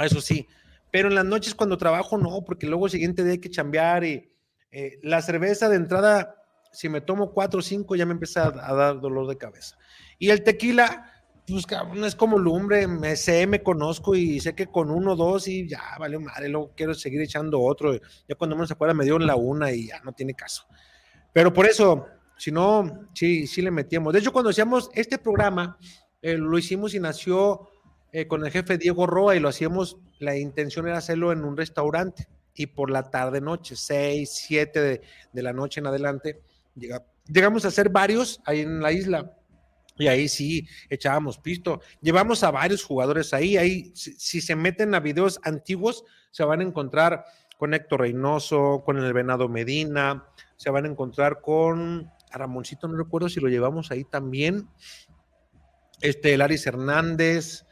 eso 0.00 0.20
sí, 0.20 0.48
pero 0.96 1.08
en 1.10 1.14
las 1.14 1.26
noches 1.26 1.54
cuando 1.54 1.76
trabajo 1.76 2.16
no, 2.16 2.42
porque 2.42 2.66
luego 2.66 2.86
el 2.86 2.92
siguiente 2.92 3.22
día 3.22 3.32
hay 3.32 3.38
que 3.38 3.50
chambear 3.50 4.02
y 4.02 4.32
eh, 4.70 4.98
la 5.02 5.20
cerveza 5.20 5.68
de 5.68 5.76
entrada, 5.76 6.42
si 6.72 6.88
me 6.88 7.02
tomo 7.02 7.34
cuatro 7.34 7.60
o 7.60 7.62
cinco 7.62 7.96
ya 7.96 8.06
me 8.06 8.12
empieza 8.12 8.44
a, 8.44 8.70
a, 8.70 8.74
dar 8.74 8.98
dolor 8.98 9.26
de 9.26 9.36
cabeza. 9.36 9.76
Y 10.18 10.30
el 10.30 10.42
tequila, 10.42 11.12
pues 11.46 11.66
cabrón, 11.66 12.02
es 12.06 12.16
como 12.16 12.38
lumbre, 12.38 12.86
me 12.86 13.14
sé, 13.14 13.46
me 13.46 13.62
conozco 13.62 14.14
y 14.14 14.40
sé 14.40 14.54
que 14.54 14.68
con 14.68 14.90
uno 14.90 15.12
o 15.12 15.16
dos 15.16 15.48
y 15.48 15.68
ya, 15.68 15.82
vale 16.00 16.18
madre, 16.18 16.48
luego 16.48 16.72
quiero 16.74 16.94
seguir 16.94 17.20
echando 17.20 17.60
otro. 17.60 17.94
Ya 18.26 18.34
cuando 18.34 18.56
menos 18.56 18.68
se 18.68 18.72
acuerda 18.72 18.94
me 18.94 19.04
dio 19.04 19.18
la 19.18 19.36
una 19.36 19.72
y 19.72 19.88
ya 19.88 20.00
no 20.00 20.12
tiene 20.12 20.32
caso. 20.32 20.64
Pero 21.30 21.52
por 21.52 21.66
eso, 21.66 22.06
si 22.38 22.50
no, 22.50 23.06
sí, 23.12 23.46
sí 23.46 23.60
le 23.60 23.70
metíamos. 23.70 24.14
De 24.14 24.20
hecho, 24.20 24.32
cuando 24.32 24.48
hacíamos 24.48 24.88
este 24.94 25.18
programa, 25.18 25.76
eh, 26.22 26.38
lo 26.38 26.56
hicimos 26.56 26.94
y 26.94 27.00
nació 27.00 27.68
eh, 28.18 28.26
con 28.26 28.44
el 28.44 28.50
jefe 28.50 28.78
Diego 28.78 29.06
Roa 29.06 29.36
y 29.36 29.40
lo 29.40 29.48
hacíamos, 29.50 29.98
la 30.20 30.36
intención 30.38 30.88
era 30.88 30.96
hacerlo 30.96 31.32
en 31.32 31.44
un 31.44 31.56
restaurante 31.56 32.26
y 32.54 32.66
por 32.66 32.90
la 32.90 33.10
tarde 33.10 33.42
noche, 33.42 33.76
6, 33.76 34.30
7 34.32 34.80
de, 34.80 35.00
de 35.32 35.42
la 35.42 35.52
noche 35.52 35.80
en 35.80 35.86
adelante, 35.86 36.40
llega- 36.74 37.04
llegamos 37.26 37.66
a 37.66 37.68
hacer 37.68 37.90
varios 37.90 38.40
ahí 38.46 38.60
en 38.60 38.80
la 38.80 38.92
isla. 38.92 39.32
Y 39.98 40.08
ahí 40.08 40.28
sí 40.28 40.66
echábamos 40.90 41.38
pisto. 41.38 41.80
Llevamos 42.02 42.42
a 42.42 42.50
varios 42.50 42.84
jugadores 42.84 43.32
ahí. 43.34 43.56
Ahí, 43.56 43.92
si, 43.94 44.12
si 44.18 44.40
se 44.40 44.54
meten 44.56 44.94
a 44.94 45.00
videos 45.00 45.38
antiguos, 45.42 46.04
se 46.30 46.44
van 46.44 46.60
a 46.60 46.64
encontrar 46.64 47.24
con 47.58 47.74
Héctor 47.74 48.00
Reynoso, 48.00 48.82
con 48.84 48.98
el 48.98 49.12
Venado 49.12 49.48
Medina, 49.48 50.26
se 50.56 50.70
van 50.70 50.84
a 50.84 50.88
encontrar 50.88 51.40
con 51.42 52.10
a 52.30 52.38
Ramoncito, 52.38 52.88
no 52.88 52.96
recuerdo 52.96 53.28
si 53.28 53.40
lo 53.40 53.48
llevamos 53.48 53.90
ahí 53.90 54.04
también. 54.04 54.68
Este, 56.00 56.36
Laris 56.36 56.66
Hernández, 56.66 57.65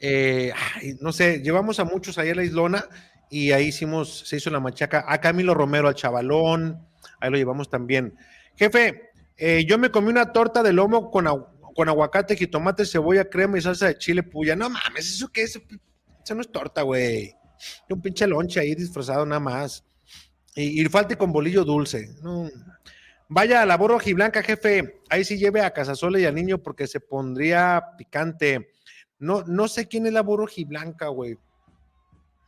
eh, 0.00 0.52
no 1.00 1.12
sé, 1.12 1.40
llevamos 1.42 1.80
a 1.80 1.84
muchos 1.84 2.18
ahí 2.18 2.30
a 2.30 2.34
la 2.34 2.44
Islona 2.44 2.84
y 3.30 3.52
ahí 3.52 3.66
hicimos, 3.66 4.20
se 4.26 4.36
hizo 4.36 4.50
la 4.50 4.60
machaca. 4.60 5.04
A 5.06 5.20
Camilo 5.20 5.54
Romero, 5.54 5.88
al 5.88 5.94
Chavalón, 5.94 6.86
ahí 7.20 7.30
lo 7.30 7.36
llevamos 7.36 7.68
también. 7.68 8.14
Jefe, 8.56 9.10
eh, 9.36 9.64
yo 9.66 9.78
me 9.78 9.90
comí 9.90 10.08
una 10.08 10.32
torta 10.32 10.62
de 10.62 10.72
lomo 10.72 11.10
con, 11.10 11.26
con 11.74 11.88
aguacate, 11.88 12.36
jitomate, 12.36 12.84
cebolla, 12.84 13.28
crema 13.28 13.58
y 13.58 13.60
salsa 13.60 13.86
de 13.86 13.98
chile 13.98 14.22
puya. 14.22 14.56
No 14.56 14.70
mames, 14.70 15.08
¿eso 15.08 15.28
qué 15.28 15.42
es? 15.42 15.60
Eso 16.24 16.34
no 16.34 16.40
es 16.40 16.50
torta, 16.50 16.82
güey. 16.82 17.34
Un 17.88 18.00
pinche 18.00 18.26
lonche 18.26 18.60
ahí 18.60 18.74
disfrazado 18.74 19.24
nada 19.26 19.40
más. 19.40 19.84
Y, 20.54 20.82
y 20.82 20.84
falte 20.86 21.16
con 21.16 21.32
bolillo 21.32 21.64
dulce. 21.64 22.08
Vaya 23.28 23.62
a 23.62 23.66
la 23.66 23.76
borra 23.76 23.98
blanca, 24.14 24.42
jefe. 24.42 25.02
Ahí 25.10 25.24
sí 25.24 25.38
lleve 25.38 25.60
a 25.60 25.72
Casasola 25.72 26.18
y 26.18 26.24
al 26.24 26.34
niño 26.34 26.58
porque 26.58 26.86
se 26.86 27.00
pondría 27.00 27.82
picante. 27.96 28.70
No, 29.18 29.42
no 29.44 29.68
sé 29.68 29.88
quién 29.88 30.06
es 30.06 30.12
la 30.12 30.22
blanca, 30.22 31.08
güey. 31.08 31.36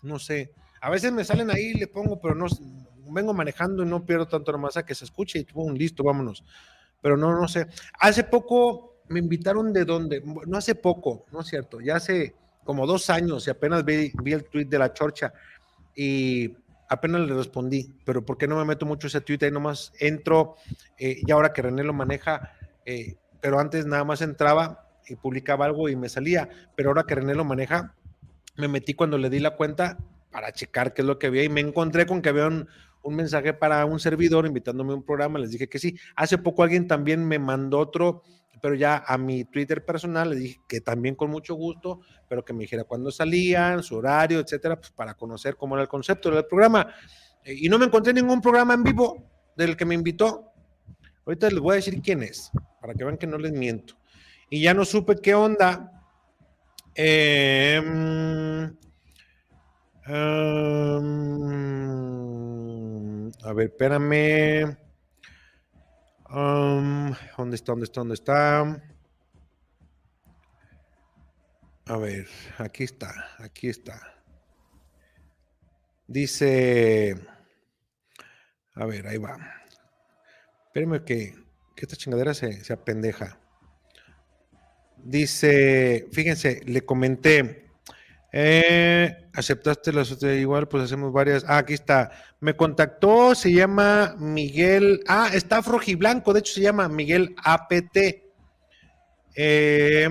No 0.02 0.18
sé. 0.18 0.52
A 0.80 0.90
veces 0.90 1.12
me 1.12 1.24
salen 1.24 1.50
ahí 1.50 1.72
y 1.74 1.74
le 1.74 1.86
pongo, 1.86 2.20
pero 2.20 2.34
no 2.34 2.46
vengo 3.12 3.34
manejando 3.34 3.82
y 3.82 3.86
no 3.86 4.04
pierdo 4.04 4.26
tanto 4.26 4.52
nomás 4.52 4.76
a 4.76 4.84
que 4.84 4.94
se 4.94 5.04
escuche 5.04 5.38
y 5.38 5.44
pum, 5.44 5.74
listo, 5.74 6.02
vámonos. 6.04 6.44
Pero 7.02 7.16
no, 7.16 7.38
no 7.38 7.48
sé. 7.48 7.66
Hace 7.98 8.24
poco 8.24 9.02
me 9.08 9.18
invitaron 9.18 9.72
de 9.72 9.84
dónde, 9.84 10.22
no 10.46 10.56
hace 10.56 10.76
poco, 10.76 11.26
no 11.32 11.40
es 11.40 11.48
cierto, 11.48 11.80
ya 11.80 11.96
hace 11.96 12.36
como 12.62 12.86
dos 12.86 13.10
años 13.10 13.44
y 13.46 13.50
apenas 13.50 13.84
vi, 13.84 14.12
vi 14.22 14.32
el 14.32 14.44
tweet 14.44 14.66
de 14.66 14.78
la 14.78 14.92
chorcha 14.92 15.32
y 15.96 16.54
apenas 16.88 17.22
le 17.22 17.34
respondí, 17.34 17.92
pero 18.04 18.24
¿por 18.24 18.38
qué 18.38 18.46
no 18.46 18.56
me 18.56 18.64
meto 18.64 18.86
mucho 18.86 19.08
ese 19.08 19.20
tweet? 19.20 19.38
Ahí 19.42 19.50
nomás 19.50 19.92
entro 19.98 20.54
eh, 20.96 21.20
y 21.26 21.30
ahora 21.32 21.52
que 21.52 21.62
René 21.62 21.82
lo 21.82 21.92
maneja, 21.92 22.52
eh, 22.86 23.16
pero 23.40 23.58
antes 23.58 23.84
nada 23.84 24.04
más 24.04 24.22
entraba 24.22 24.89
y 25.08 25.16
publicaba 25.16 25.64
algo 25.66 25.88
y 25.88 25.96
me 25.96 26.08
salía, 26.08 26.48
pero 26.76 26.90
ahora 26.90 27.04
que 27.04 27.14
René 27.14 27.34
lo 27.34 27.44
maneja, 27.44 27.94
me 28.56 28.68
metí 28.68 28.94
cuando 28.94 29.18
le 29.18 29.30
di 29.30 29.38
la 29.38 29.56
cuenta 29.56 29.98
para 30.30 30.52
checar 30.52 30.94
qué 30.94 31.02
es 31.02 31.06
lo 31.06 31.18
que 31.18 31.28
había 31.28 31.42
y 31.42 31.48
me 31.48 31.60
encontré 31.60 32.06
con 32.06 32.22
que 32.22 32.28
había 32.28 32.46
un, 32.46 32.68
un 33.02 33.16
mensaje 33.16 33.52
para 33.54 33.84
un 33.84 33.98
servidor 33.98 34.46
invitándome 34.46 34.92
a 34.92 34.96
un 34.96 35.02
programa, 35.02 35.38
les 35.38 35.50
dije 35.50 35.68
que 35.68 35.78
sí. 35.78 35.96
Hace 36.16 36.38
poco 36.38 36.62
alguien 36.62 36.86
también 36.86 37.26
me 37.26 37.38
mandó 37.38 37.78
otro, 37.78 38.22
pero 38.60 38.74
ya 38.74 39.02
a 39.06 39.16
mi 39.18 39.44
Twitter 39.44 39.84
personal 39.84 40.30
le 40.30 40.36
dije 40.36 40.60
que 40.68 40.80
también 40.80 41.14
con 41.14 41.30
mucho 41.30 41.54
gusto, 41.54 42.00
pero 42.28 42.44
que 42.44 42.52
me 42.52 42.60
dijera 42.60 42.84
cuándo 42.84 43.10
salían, 43.10 43.82
su 43.82 43.96
horario, 43.96 44.40
etcétera, 44.40 44.76
pues 44.76 44.90
para 44.92 45.14
conocer 45.14 45.56
cómo 45.56 45.74
era 45.74 45.82
el 45.82 45.88
concepto 45.88 46.30
del 46.30 46.44
programa. 46.46 46.88
Eh, 47.44 47.54
Y 47.56 47.68
no 47.68 47.78
me 47.78 47.86
encontré 47.86 48.12
ningún 48.12 48.40
programa 48.40 48.74
en 48.74 48.82
vivo 48.82 49.30
del 49.56 49.76
que 49.76 49.84
me 49.84 49.94
invitó. 49.94 50.52
Ahorita 51.26 51.48
les 51.48 51.60
voy 51.60 51.72
a 51.72 51.76
decir 51.76 52.00
quién 52.02 52.22
es, 52.22 52.50
para 52.80 52.94
que 52.94 53.04
vean 53.04 53.16
que 53.16 53.26
no 53.26 53.38
les 53.38 53.52
miento. 53.52 53.99
Y 54.50 54.62
ya 54.62 54.74
no 54.74 54.84
supe 54.84 55.16
qué 55.22 55.34
onda. 55.34 55.92
Mm, 56.96 58.64
um, 60.08 61.30
a 63.44 63.52
ver, 63.54 63.68
espérame. 63.68 64.76
Um, 66.28 67.14
¿Dónde 67.36 67.56
está? 67.56 67.72
¿Dónde 67.72 67.84
está? 67.84 68.00
¿Dónde 68.00 68.14
está? 68.14 68.82
A 71.86 71.96
ver, 71.96 72.28
aquí 72.58 72.84
está, 72.84 73.12
aquí 73.38 73.68
está. 73.68 74.00
Dice, 76.06 77.16
a 78.74 78.86
ver, 78.86 79.08
ahí 79.08 79.18
va. 79.18 79.36
Espérenme 80.66 81.04
que, 81.04 81.34
que 81.74 81.84
esta 81.84 81.96
chingadera 81.96 82.32
se, 82.34 82.62
se 82.62 82.72
apendeja. 82.72 83.39
Dice, 85.04 86.06
fíjense, 86.12 86.60
le 86.66 86.82
comenté, 86.84 87.66
eh, 88.32 89.28
aceptaste 89.32 89.92
la 89.92 90.04
igual, 90.34 90.68
pues 90.68 90.84
hacemos 90.84 91.12
varias. 91.12 91.44
Ah, 91.48 91.58
aquí 91.58 91.74
está. 91.74 92.10
Me 92.40 92.54
contactó, 92.54 93.34
se 93.34 93.52
llama 93.52 94.14
Miguel. 94.18 95.00
Ah, 95.08 95.30
está 95.32 95.62
Frojiblanco, 95.62 96.32
de 96.32 96.40
hecho 96.40 96.52
se 96.54 96.60
llama 96.62 96.88
Miguel 96.88 97.34
APT. 97.42 97.98
Eh, 99.36 100.08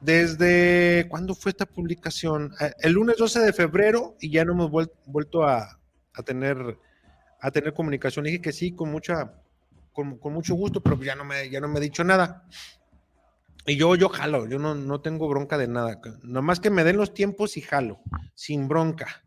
desde, 0.00 1.06
¿cuándo 1.08 1.34
fue 1.34 1.50
esta 1.50 1.66
publicación? 1.66 2.52
Eh, 2.60 2.72
El 2.80 2.92
lunes 2.92 3.16
12 3.16 3.40
de 3.40 3.52
febrero 3.52 4.16
y 4.20 4.30
ya 4.30 4.44
no 4.44 4.52
hemos 4.52 4.70
vuel- 4.70 4.92
vuelto 5.06 5.44
a, 5.46 5.78
tener 6.24 6.78
a 7.40 7.50
tener 7.50 7.72
comunicación. 7.72 8.24
Dije 8.24 8.40
que 8.40 8.52
sí, 8.52 8.72
con 8.72 8.90
mucha, 8.90 9.32
con, 9.92 10.18
con 10.18 10.32
mucho 10.32 10.54
gusto, 10.54 10.80
pero 10.82 11.00
ya 11.02 11.14
no 11.14 11.24
me, 11.24 11.48
ya 11.48 11.60
no 11.60 11.68
me 11.68 11.78
ha 11.78 11.82
dicho 11.82 12.04
nada. 12.04 12.44
Y 13.66 13.76
yo, 13.76 13.94
yo 13.94 14.08
jalo, 14.08 14.46
yo 14.46 14.58
no, 14.58 14.74
no 14.74 15.00
tengo 15.00 15.28
bronca 15.28 15.56
de 15.56 15.68
nada. 15.68 16.00
Nomás 16.22 16.60
que 16.60 16.70
me 16.70 16.84
den 16.84 16.98
los 16.98 17.14
tiempos 17.14 17.56
y 17.56 17.62
jalo, 17.62 18.00
sin 18.34 18.68
bronca. 18.68 19.22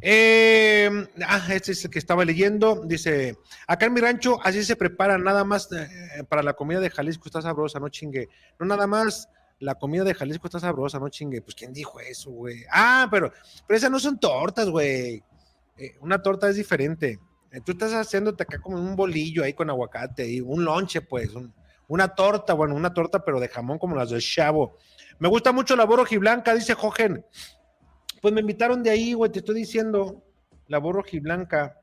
Eh, 0.00 0.90
ah, 1.26 1.46
este 1.50 1.72
es 1.72 1.84
el 1.84 1.90
que 1.90 1.98
estaba 1.98 2.24
leyendo. 2.24 2.82
Dice: 2.84 3.36
Acá 3.66 3.86
en 3.86 3.94
mi 3.94 4.00
rancho, 4.00 4.38
así 4.44 4.64
se 4.64 4.76
prepara 4.76 5.18
nada 5.18 5.44
más 5.44 5.70
eh, 5.72 6.24
para 6.28 6.42
la 6.42 6.54
comida 6.54 6.80
de 6.80 6.90
Jalisco, 6.90 7.24
está 7.26 7.42
sabrosa, 7.42 7.78
no 7.78 7.88
chingue. 7.88 8.28
No 8.58 8.66
nada 8.66 8.86
más 8.86 9.28
la 9.60 9.74
comida 9.74 10.04
de 10.04 10.14
Jalisco 10.14 10.46
está 10.46 10.60
sabrosa, 10.60 10.98
no 10.98 11.08
chingue. 11.08 11.42
Pues, 11.42 11.54
¿quién 11.54 11.72
dijo 11.72 12.00
eso, 12.00 12.30
güey? 12.30 12.64
Ah, 12.70 13.08
pero, 13.10 13.32
pero 13.66 13.76
esas 13.76 13.90
no 13.90 13.98
son 13.98 14.18
tortas, 14.18 14.68
güey. 14.68 15.22
Eh, 15.76 15.96
una 16.00 16.22
torta 16.22 16.48
es 16.48 16.56
diferente. 16.56 17.18
Tú 17.64 17.72
estás 17.72 17.92
haciéndote 17.92 18.42
acá 18.42 18.60
como 18.60 18.76
un 18.76 18.94
bolillo 18.94 19.42
ahí 19.42 19.54
con 19.54 19.70
aguacate 19.70 20.28
y 20.28 20.40
un 20.40 20.64
lonche, 20.64 21.00
pues, 21.00 21.30
una 21.88 22.14
torta, 22.14 22.54
bueno, 22.54 22.74
una 22.74 22.94
torta, 22.94 23.24
pero 23.24 23.40
de 23.40 23.48
jamón 23.48 23.78
como 23.78 23.96
las 23.96 24.10
de 24.10 24.20
Chavo. 24.20 24.76
Me 25.18 25.28
gusta 25.28 25.52
mucho 25.52 25.74
la 25.74 25.84
blanca, 25.84 26.54
dice 26.54 26.74
Jojen. 26.74 27.24
Pues 28.20 28.32
me 28.34 28.40
invitaron 28.40 28.82
de 28.82 28.90
ahí, 28.90 29.14
güey, 29.14 29.32
te 29.32 29.40
estoy 29.40 29.56
diciendo, 29.56 30.22
la 30.68 30.78
blanca. 30.78 31.80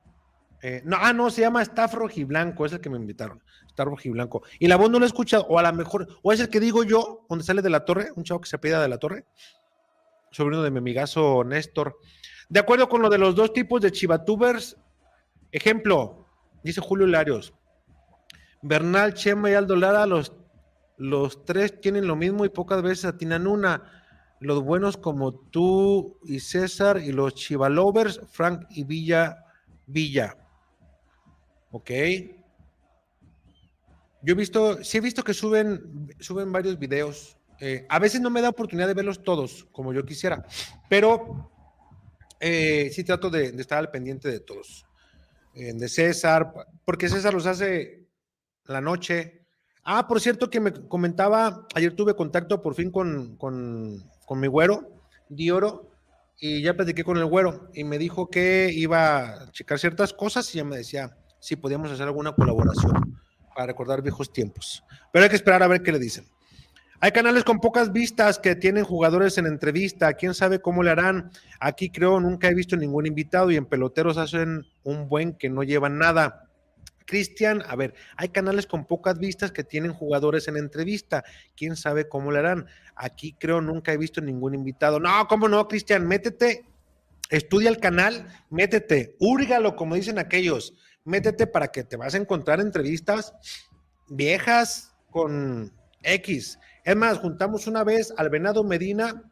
Eh, 0.61 0.81
no, 0.85 0.97
ah, 0.99 1.13
no, 1.13 1.29
se 1.29 1.41
llama 1.41 1.61
Staff 1.61 1.93
Rojiblanco, 1.93 2.65
es 2.65 2.73
el 2.73 2.81
que 2.81 2.89
me 2.89 2.97
invitaron, 2.97 3.43
Staff 3.67 3.87
Rojiblanco. 3.87 4.43
Y 4.59 4.67
la 4.67 4.77
voz 4.77 4.89
no 4.89 4.99
la 4.99 5.05
he 5.05 5.07
escuchado, 5.07 5.45
o 5.47 5.59
a 5.59 5.63
lo 5.63 5.73
mejor, 5.73 6.07
o 6.23 6.31
es 6.31 6.39
el 6.39 6.49
que 6.49 6.59
digo 6.59 6.83
yo, 6.83 7.25
donde 7.29 7.43
sale 7.43 7.61
de 7.61 7.69
la 7.69 7.85
torre, 7.85 8.09
un 8.15 8.23
chavo 8.23 8.41
que 8.41 8.49
se 8.49 8.55
apellida 8.55 8.81
de 8.81 8.87
la 8.87 8.97
torre, 8.97 9.25
sobrino 10.31 10.63
de 10.63 10.71
mi 10.71 10.79
amigazo 10.79 11.43
Néstor. 11.43 11.97
De 12.49 12.59
acuerdo 12.59 12.89
con 12.89 13.01
lo 13.01 13.09
de 13.09 13.17
los 13.17 13.35
dos 13.35 13.53
tipos 13.53 13.81
de 13.81 13.91
chivatubers, 13.91 14.77
ejemplo, 15.51 16.27
dice 16.63 16.81
Julio 16.81 17.07
Larios, 17.07 17.53
Bernal, 18.67 19.13
Chema 19.13 19.51
y 19.51 19.53
Aldo 19.53 19.75
Lara, 19.75 20.07
los, 20.07 20.33
los 20.97 21.45
tres 21.45 21.79
tienen 21.79 22.07
lo 22.07 22.15
mismo 22.15 22.45
y 22.45 22.49
pocas 22.49 22.81
veces 22.81 23.05
atinan 23.05 23.45
una. 23.45 23.83
Los 24.39 24.63
buenos 24.63 24.97
como 24.97 25.33
tú 25.35 26.19
y 26.23 26.39
César 26.39 26.97
y 26.97 27.11
los 27.11 27.35
chivalovers, 27.35 28.21
Frank 28.31 28.65
y 28.71 28.83
Villa 28.83 29.45
Villa. 29.85 30.35
Ok. 31.69 31.91
Yo 34.23 34.33
he 34.33 34.35
visto, 34.35 34.83
sí 34.83 34.97
he 34.97 35.01
visto 35.01 35.23
que 35.23 35.35
suben, 35.35 36.09
suben 36.19 36.51
varios 36.51 36.79
videos. 36.79 37.37
Eh, 37.59 37.85
a 37.87 37.99
veces 37.99 38.19
no 38.19 38.31
me 38.31 38.41
da 38.41 38.49
oportunidad 38.49 38.87
de 38.87 38.95
verlos 38.95 39.23
todos, 39.23 39.67
como 39.71 39.93
yo 39.93 40.03
quisiera, 40.03 40.43
pero 40.89 41.51
eh, 42.39 42.89
sí 42.91 43.03
trato 43.03 43.29
de, 43.29 43.45
estar 43.45 43.77
al 43.77 43.91
pendiente 43.91 44.29
de 44.29 44.39
todos. 44.39 44.85
Eh, 45.53 45.71
de 45.73 45.87
César, 45.87 46.51
porque 46.83 47.07
César 47.07 47.33
los 47.33 47.45
hace 47.45 48.04
la 48.67 48.81
noche. 48.81 49.45
Ah, 49.83 50.07
por 50.07 50.19
cierto, 50.19 50.49
que 50.49 50.59
me 50.59 50.73
comentaba, 50.73 51.67
ayer 51.75 51.95
tuve 51.95 52.15
contacto 52.15 52.61
por 52.61 52.75
fin 52.75 52.91
con, 52.91 53.37
con, 53.37 54.03
con 54.25 54.39
mi 54.39 54.47
güero, 54.47 54.89
Dioro, 55.29 55.91
y 56.39 56.61
ya 56.61 56.75
platiqué 56.75 57.03
con 57.03 57.17
el 57.17 57.25
güero, 57.25 57.69
y 57.73 57.83
me 57.83 57.97
dijo 57.97 58.29
que 58.29 58.71
iba 58.73 59.43
a 59.43 59.51
checar 59.51 59.79
ciertas 59.79 60.13
cosas 60.13 60.53
y 60.53 60.57
ya 60.57 60.63
me 60.63 60.77
decía 60.77 61.15
si 61.39 61.55
podíamos 61.55 61.91
hacer 61.91 62.07
alguna 62.07 62.33
colaboración 62.33 63.19
para 63.55 63.67
recordar 63.67 64.01
viejos 64.01 64.33
tiempos. 64.33 64.83
Pero 65.11 65.23
hay 65.23 65.29
que 65.29 65.35
esperar 65.35 65.61
a 65.63 65.67
ver 65.67 65.83
qué 65.83 65.91
le 65.91 65.99
dicen. 65.99 66.25
Hay 66.99 67.11
canales 67.11 67.43
con 67.43 67.59
pocas 67.59 67.91
vistas 67.91 68.39
que 68.39 68.55
tienen 68.55 68.83
jugadores 68.83 69.37
en 69.37 69.45
entrevista. 69.45 70.13
¿Quién 70.13 70.33
sabe 70.33 70.59
cómo 70.59 70.81
le 70.81 70.91
harán? 70.91 71.29
Aquí 71.59 71.89
creo 71.89 72.19
nunca 72.19 72.47
he 72.47 72.53
visto 72.53 72.75
ningún 72.77 73.05
invitado 73.05 73.51
y 73.51 73.57
en 73.57 73.65
peloteros 73.65 74.17
hacen 74.17 74.65
un 74.83 75.07
buen 75.07 75.33
que 75.33 75.49
no 75.49 75.63
llevan 75.63 75.99
nada. 75.99 76.44
Cristian, 77.05 77.63
a 77.67 77.75
ver, 77.75 77.93
hay 78.17 78.29
canales 78.29 78.67
con 78.67 78.85
pocas 78.85 79.17
vistas 79.19 79.51
que 79.51 79.63
tienen 79.63 79.93
jugadores 79.93 80.47
en 80.47 80.57
entrevista. 80.57 81.23
¿Quién 81.55 81.75
sabe 81.75 82.09
cómo 82.09 82.31
le 82.31 82.39
harán? 82.39 82.67
Aquí 82.95 83.35
creo 83.39 83.61
nunca 83.61 83.93
he 83.93 83.97
visto 83.97 84.21
ningún 84.21 84.53
invitado. 84.55 84.99
No, 84.99 85.27
¿cómo 85.27 85.47
no, 85.47 85.67
Cristian? 85.67 86.07
Métete, 86.07 86.65
estudia 87.29 87.69
el 87.69 87.79
canal, 87.79 88.27
métete, 88.49 89.15
úrgalo, 89.19 89.75
como 89.75 89.95
dicen 89.95 90.19
aquellos. 90.19 90.73
Métete 91.03 91.45
para 91.47 91.67
que 91.67 91.83
te 91.83 91.97
vas 91.97 92.15
a 92.15 92.17
encontrar 92.17 92.59
entrevistas 92.59 93.33
viejas 94.07 94.95
con 95.11 95.71
X. 96.01 96.59
Es 96.83 96.95
más, 96.95 97.19
juntamos 97.19 97.67
una 97.67 97.83
vez 97.83 98.13
al 98.17 98.29
Venado 98.29 98.63
Medina. 98.63 99.23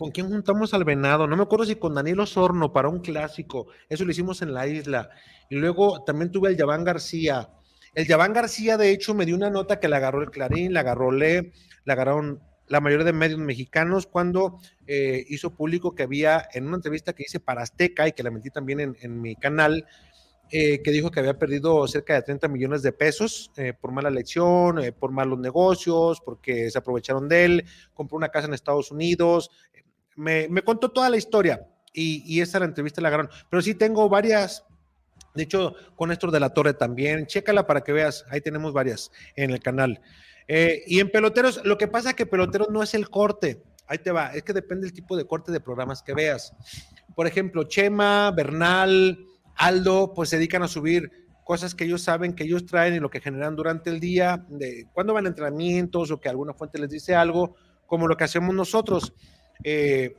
¿Con 0.00 0.12
quién 0.12 0.30
juntamos 0.30 0.72
al 0.72 0.84
Venado? 0.84 1.26
No 1.26 1.36
me 1.36 1.42
acuerdo 1.42 1.66
si 1.66 1.76
con 1.76 1.92
Daniel 1.92 2.20
Osorno 2.20 2.72
para 2.72 2.88
un 2.88 3.00
clásico. 3.00 3.66
Eso 3.86 4.06
lo 4.06 4.12
hicimos 4.12 4.40
en 4.40 4.54
la 4.54 4.66
isla. 4.66 5.10
Y 5.50 5.56
luego 5.56 6.04
también 6.04 6.30
tuve 6.30 6.48
al 6.48 6.56
Yaván 6.56 6.84
García. 6.84 7.50
El 7.94 8.06
Yaván 8.06 8.32
García, 8.32 8.78
de 8.78 8.92
hecho, 8.92 9.12
me 9.12 9.26
dio 9.26 9.36
una 9.36 9.50
nota 9.50 9.78
que 9.78 9.90
le 9.90 9.96
agarró 9.96 10.22
el 10.22 10.30
Clarín, 10.30 10.72
la 10.72 10.80
agarró 10.80 11.12
Le, 11.12 11.52
la 11.84 11.92
agarraron 11.92 12.40
la 12.66 12.80
mayoría 12.80 13.04
de 13.04 13.12
medios 13.12 13.40
mexicanos 13.40 14.06
cuando 14.06 14.58
eh, 14.86 15.22
hizo 15.28 15.54
público 15.54 15.94
que 15.94 16.04
había 16.04 16.48
en 16.54 16.66
una 16.66 16.76
entrevista 16.76 17.12
que 17.12 17.24
hice 17.24 17.38
para 17.38 17.60
Azteca 17.60 18.08
y 18.08 18.12
que 18.12 18.22
la 18.22 18.30
metí 18.30 18.48
también 18.48 18.80
en, 18.80 18.96
en 19.02 19.20
mi 19.20 19.36
canal, 19.36 19.84
eh, 20.52 20.82
que 20.82 20.90
dijo 20.90 21.12
que 21.12 21.20
había 21.20 21.38
perdido 21.38 21.86
cerca 21.86 22.14
de 22.14 22.22
30 22.22 22.48
millones 22.48 22.82
de 22.82 22.90
pesos 22.90 23.52
eh, 23.56 23.72
por 23.72 23.92
mala 23.92 24.08
elección, 24.08 24.80
eh, 24.80 24.90
por 24.90 25.12
malos 25.12 25.38
negocios, 25.38 26.20
porque 26.24 26.70
se 26.70 26.78
aprovecharon 26.78 27.28
de 27.28 27.44
él, 27.44 27.64
compró 27.94 28.16
una 28.16 28.30
casa 28.30 28.48
en 28.48 28.54
Estados 28.54 28.90
Unidos. 28.90 29.50
Me, 30.20 30.48
me 30.48 30.62
contó 30.62 30.90
toda 30.90 31.08
la 31.08 31.16
historia 31.16 31.66
y, 31.92 32.22
y 32.26 32.40
esa 32.40 32.58
la 32.58 32.66
entrevista 32.66 33.00
la 33.00 33.08
agarraron. 33.08 33.32
Pero 33.48 33.62
sí 33.62 33.74
tengo 33.74 34.08
varias, 34.08 34.64
de 35.34 35.42
hecho, 35.44 35.74
con 35.96 36.10
Néstor 36.10 36.30
de 36.30 36.40
la 36.40 36.50
Torre 36.50 36.74
también. 36.74 37.26
Chécala 37.26 37.66
para 37.66 37.80
que 37.80 37.92
veas, 37.92 38.26
ahí 38.30 38.40
tenemos 38.40 38.72
varias 38.72 39.10
en 39.34 39.50
el 39.50 39.60
canal. 39.60 40.00
Eh, 40.46 40.82
y 40.86 41.00
en 41.00 41.10
peloteros, 41.10 41.60
lo 41.64 41.78
que 41.78 41.88
pasa 41.88 42.14
que 42.14 42.26
peloteros 42.26 42.68
no 42.70 42.82
es 42.82 42.94
el 42.94 43.08
corte. 43.08 43.62
Ahí 43.86 43.98
te 43.98 44.12
va, 44.12 44.34
es 44.34 44.42
que 44.42 44.52
depende 44.52 44.86
del 44.86 44.92
tipo 44.92 45.16
de 45.16 45.24
corte 45.24 45.50
de 45.52 45.60
programas 45.60 46.02
que 46.02 46.14
veas. 46.14 46.52
Por 47.14 47.26
ejemplo, 47.26 47.64
Chema, 47.64 48.30
Bernal, 48.30 49.18
Aldo, 49.56 50.12
pues 50.14 50.28
se 50.28 50.36
dedican 50.36 50.62
a 50.62 50.68
subir 50.68 51.10
cosas 51.44 51.74
que 51.74 51.84
ellos 51.84 52.02
saben, 52.02 52.34
que 52.34 52.44
ellos 52.44 52.66
traen 52.66 52.94
y 52.94 53.00
lo 53.00 53.10
que 53.10 53.20
generan 53.20 53.56
durante 53.56 53.90
el 53.90 53.98
día, 53.98 54.44
de 54.48 54.86
cuando 54.92 55.14
van 55.14 55.26
entrenamientos 55.26 56.10
o 56.10 56.20
que 56.20 56.28
alguna 56.28 56.54
fuente 56.54 56.78
les 56.78 56.90
dice 56.90 57.14
algo, 57.16 57.56
como 57.86 58.06
lo 58.06 58.16
que 58.16 58.24
hacemos 58.24 58.54
nosotros. 58.54 59.12
Eh, 59.64 60.14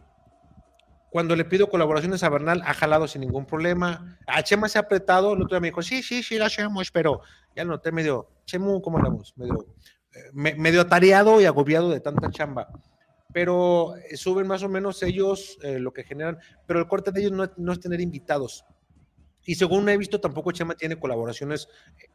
cuando 1.09 1.35
le 1.35 1.43
pido 1.43 1.69
colaboraciones 1.69 2.23
a 2.23 2.29
Bernal, 2.29 2.61
ha 2.65 2.73
jalado 2.73 3.07
sin 3.07 3.21
ningún 3.21 3.45
problema. 3.45 4.17
A 4.27 4.43
Chema 4.43 4.69
se 4.69 4.77
ha 4.77 4.81
apretado, 4.81 5.33
el 5.33 5.41
otro 5.41 5.55
día 5.55 5.59
me 5.59 5.67
dijo, 5.67 5.81
sí, 5.81 6.01
sí, 6.01 6.23
sí, 6.23 6.37
la 6.37 6.45
hacemos, 6.45 6.89
pero 6.91 7.21
ya 7.55 7.65
lo 7.65 7.71
noté 7.71 7.91
medio, 7.91 8.29
Chemu, 8.45 8.81
¿cómo 8.81 8.97
andamos? 8.97 9.33
Medio, 9.35 9.75
eh, 10.13 10.19
me- 10.33 10.55
medio 10.55 10.81
atareado 10.81 11.41
y 11.41 11.45
agobiado 11.45 11.89
de 11.89 11.99
tanta 11.99 12.29
chamba. 12.31 12.67
Pero 13.33 13.95
eh, 13.97 14.15
suben 14.15 14.47
más 14.47 14.63
o 14.63 14.69
menos 14.69 15.03
ellos 15.03 15.57
eh, 15.63 15.79
lo 15.79 15.91
que 15.91 16.03
generan, 16.03 16.37
pero 16.65 16.79
el 16.79 16.87
corte 16.87 17.11
de 17.11 17.19
ellos 17.21 17.31
no, 17.33 17.49
no 17.57 17.73
es 17.73 17.79
tener 17.81 17.99
invitados. 17.99 18.63
Y 19.45 19.55
según 19.55 19.89
he 19.89 19.97
visto, 19.97 20.19
tampoco 20.19 20.51
Chema 20.51 20.75
tiene 20.75 20.99
colaboraciones, 20.99 21.67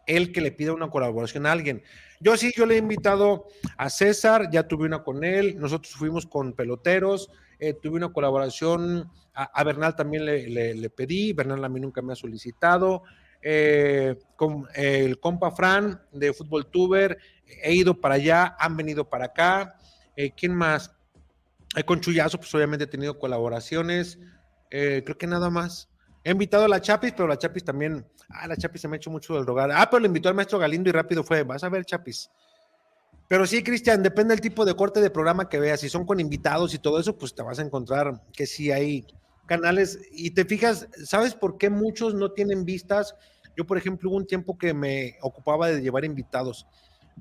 él 0.06 0.32
que 0.32 0.40
le 0.40 0.52
pida 0.52 0.72
una 0.72 0.90
colaboración 0.90 1.46
a 1.46 1.52
alguien. 1.52 1.82
Yo 2.20 2.36
sí, 2.36 2.52
yo 2.56 2.66
le 2.66 2.76
he 2.76 2.78
invitado 2.78 3.46
a 3.76 3.90
César, 3.90 4.48
ya 4.50 4.68
tuve 4.68 4.86
una 4.86 5.02
con 5.02 5.24
él, 5.24 5.58
nosotros 5.58 5.94
fuimos 5.94 6.26
con 6.26 6.52
peloteros, 6.52 7.30
eh, 7.58 7.74
tuve 7.74 7.96
una 7.96 8.12
colaboración, 8.12 9.10
a, 9.34 9.64
Bernal 9.64 9.96
también 9.96 10.24
le, 10.24 10.90
pedí, 10.90 11.32
Bernal 11.32 11.64
a 11.64 11.68
mí 11.68 11.80
nunca 11.80 12.00
me 12.00 12.12
ha 12.12 12.16
solicitado, 12.16 13.02
eh, 13.42 14.16
con 14.36 14.66
el 14.74 15.20
compa 15.20 15.50
Fran 15.50 16.00
de 16.12 16.32
Fútbol 16.32 16.70
Tuber, 16.70 17.18
he 17.62 17.74
ido 17.74 18.00
para 18.00 18.14
allá, 18.14 18.56
han 18.58 18.76
venido 18.76 19.08
para 19.08 19.26
acá, 19.26 19.76
eh, 20.16 20.32
¿quién 20.34 20.54
más? 20.54 20.96
Eh, 21.76 21.84
con 21.84 22.00
Chuyazo, 22.00 22.38
pues 22.38 22.54
obviamente 22.54 22.84
he 22.84 22.88
tenido 22.88 23.18
colaboraciones, 23.18 24.18
eh, 24.70 25.02
creo 25.04 25.18
que 25.18 25.26
nada 25.26 25.50
más. 25.50 25.90
He 26.26 26.32
invitado 26.32 26.64
a 26.64 26.68
la 26.68 26.80
Chapis, 26.80 27.12
pero 27.12 27.28
la 27.28 27.38
Chapis 27.38 27.62
también, 27.62 28.04
ah, 28.30 28.48
la 28.48 28.56
Chapis 28.56 28.80
se 28.80 28.88
me 28.88 28.96
ha 28.96 28.98
hecho 28.98 29.12
mucho 29.12 29.34
del 29.34 29.46
rogar. 29.46 29.70
Ah, 29.70 29.88
pero 29.88 30.00
le 30.00 30.08
invitó 30.08 30.28
al 30.28 30.34
maestro 30.34 30.58
Galindo 30.58 30.88
y 30.88 30.92
rápido 30.92 31.22
fue, 31.22 31.44
vas 31.44 31.62
a 31.62 31.68
ver 31.68 31.84
Chapis. 31.84 32.28
Pero 33.28 33.46
sí, 33.46 33.62
Cristian, 33.62 34.02
depende 34.02 34.34
del 34.34 34.40
tipo 34.40 34.64
de 34.64 34.74
corte 34.74 35.00
de 35.00 35.08
programa 35.08 35.48
que 35.48 35.60
veas. 35.60 35.78
Si 35.78 35.88
son 35.88 36.04
con 36.04 36.18
invitados 36.18 36.74
y 36.74 36.80
todo 36.80 36.98
eso, 36.98 37.16
pues 37.16 37.32
te 37.32 37.44
vas 37.44 37.60
a 37.60 37.62
encontrar 37.62 38.24
que 38.32 38.44
sí 38.44 38.72
hay 38.72 39.06
canales. 39.46 40.00
Y 40.10 40.32
te 40.32 40.44
fijas, 40.44 40.88
¿sabes 41.04 41.32
por 41.36 41.58
qué 41.58 41.70
muchos 41.70 42.12
no 42.12 42.32
tienen 42.32 42.64
vistas? 42.64 43.14
Yo, 43.56 43.64
por 43.64 43.78
ejemplo, 43.78 44.10
hubo 44.10 44.16
un 44.16 44.26
tiempo 44.26 44.58
que 44.58 44.74
me 44.74 45.14
ocupaba 45.22 45.68
de 45.68 45.80
llevar 45.80 46.04
invitados, 46.04 46.66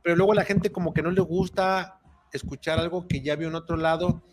pero 0.02 0.16
luego 0.16 0.34
la 0.34 0.46
gente 0.46 0.72
como 0.72 0.96
que 0.96 1.04
no 1.04 1.12
le 1.12 1.22
gusta 1.22 2.00
escuchar 2.34 2.80
algo 2.80 3.08
que 3.08 3.22
ya 3.22 3.36
vio 3.36 3.50
en 3.50 3.56
otro 3.56 3.78
lado 3.78 4.24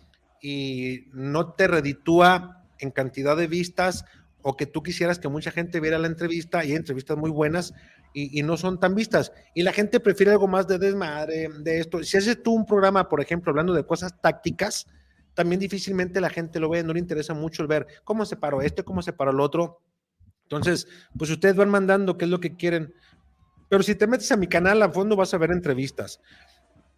y 0.41 1.09
no 1.13 1.53
te 1.53 1.69
reditúa 1.69 2.65
en 2.79 2.91
cantidad 2.91 3.37
de 3.37 3.47
vistas 3.47 4.07
o 4.43 4.57
que 4.57 4.67
tú 4.67 4.83
quisieras 4.83 5.19
que 5.19 5.29
mucha 5.29 5.51
gente 5.51 5.81
viera 5.81 5.99
la 5.99 6.09
entrevista 6.09 6.65
y 6.65 6.71
hay 6.71 6.77
entrevistas 6.77 7.17
muy 7.17 7.31
buenas 7.31 7.73
y, 8.13 8.39
y 8.39 8.43
no 8.43 8.57
son 8.57 8.79
tan 8.79 8.95
vistas. 8.95 9.33
Y 9.55 9.63
la 9.63 9.73
gente 9.73 10.01
prefiere 10.01 10.33
algo 10.33 10.49
más 10.49 10.67
de 10.67 10.79
desmadre, 10.79 11.49
de 11.61 11.81
esto. 11.81 12.03
Si 12.03 12.17
haces 12.17 12.43
tú 12.43 12.53
un 12.53 12.67
programa, 12.67 13.09
por 13.09 13.21
ejemplo, 13.21 13.51
hablando 13.51 13.73
de 13.73 13.87
cosas 13.87 14.21
tácticas, 14.21 14.87
también 15.35 15.61
difícilmente 15.61 16.21
la 16.21 16.31
gente 16.31 16.61
lo 16.61 16.69
ve, 16.69 16.83
no 16.83 16.93
le 16.93 16.99
interesa 16.99 17.35
mucho 17.35 17.63
el 17.63 17.69
ver 17.69 17.87
cómo 18.05 18.25
se 18.25 18.37
paró 18.37 18.61
este, 18.63 18.83
cómo 18.83 19.03
se 19.03 19.13
paró 19.13 19.31
el 19.31 19.41
otro. 19.41 19.81
Entonces, 20.45 20.87
pues 21.17 21.31
ustedes 21.31 21.57
van 21.57 21.71
mandando 21.71 22.19
qué 22.19 22.27
es 22.27 22.31
lo 22.31 22.41
que 22.41 22.57
quieren. 22.57 22.93
Pero 23.69 23.83
si 23.83 23.95
te 23.95 24.07
metes 24.07 24.31
a 24.33 24.37
mi 24.37 24.47
canal 24.47 24.83
a 24.83 24.91
fondo 24.91 25.17
vas 25.17 25.33
a 25.33 25.39
ver 25.39 25.51
entrevistas. 25.51 26.21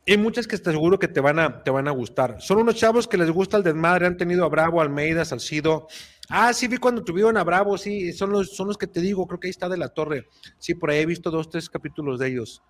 Hay 0.06 0.18
muchas 0.18 0.46
que 0.46 0.58
te 0.58 0.70
seguro 0.70 0.98
que 0.98 1.08
te 1.08 1.20
van 1.20 1.38
a, 1.38 1.62
te 1.62 1.70
van 1.70 1.88
a 1.88 1.92
gustar. 1.92 2.40
Son 2.40 2.58
unos 2.58 2.74
chavos 2.74 3.06
que 3.06 3.16
les 3.16 3.30
gusta 3.30 3.56
el 3.56 3.62
desmadre, 3.62 4.06
han 4.06 4.16
tenido 4.16 4.44
a 4.44 4.48
Bravo, 4.48 4.80
Almeida, 4.80 5.24
Salcido. 5.24 5.86
Ah, 6.28 6.52
sí, 6.52 6.68
vi 6.68 6.78
cuando 6.78 7.04
tuvieron 7.04 7.36
a 7.36 7.44
Bravo, 7.44 7.76
sí, 7.76 8.12
son 8.12 8.30
los, 8.30 8.56
son 8.56 8.68
los 8.68 8.78
que 8.78 8.86
te 8.86 9.00
digo, 9.00 9.26
creo 9.26 9.38
que 9.38 9.48
ahí 9.48 9.50
está 9.50 9.68
de 9.68 9.76
la 9.76 9.88
torre. 9.90 10.26
Sí, 10.58 10.74
por 10.74 10.90
ahí 10.90 11.00
he 11.00 11.06
visto 11.06 11.30
dos, 11.30 11.50
tres 11.50 11.68
capítulos 11.68 12.18
de 12.18 12.28
ellos. 12.28 12.62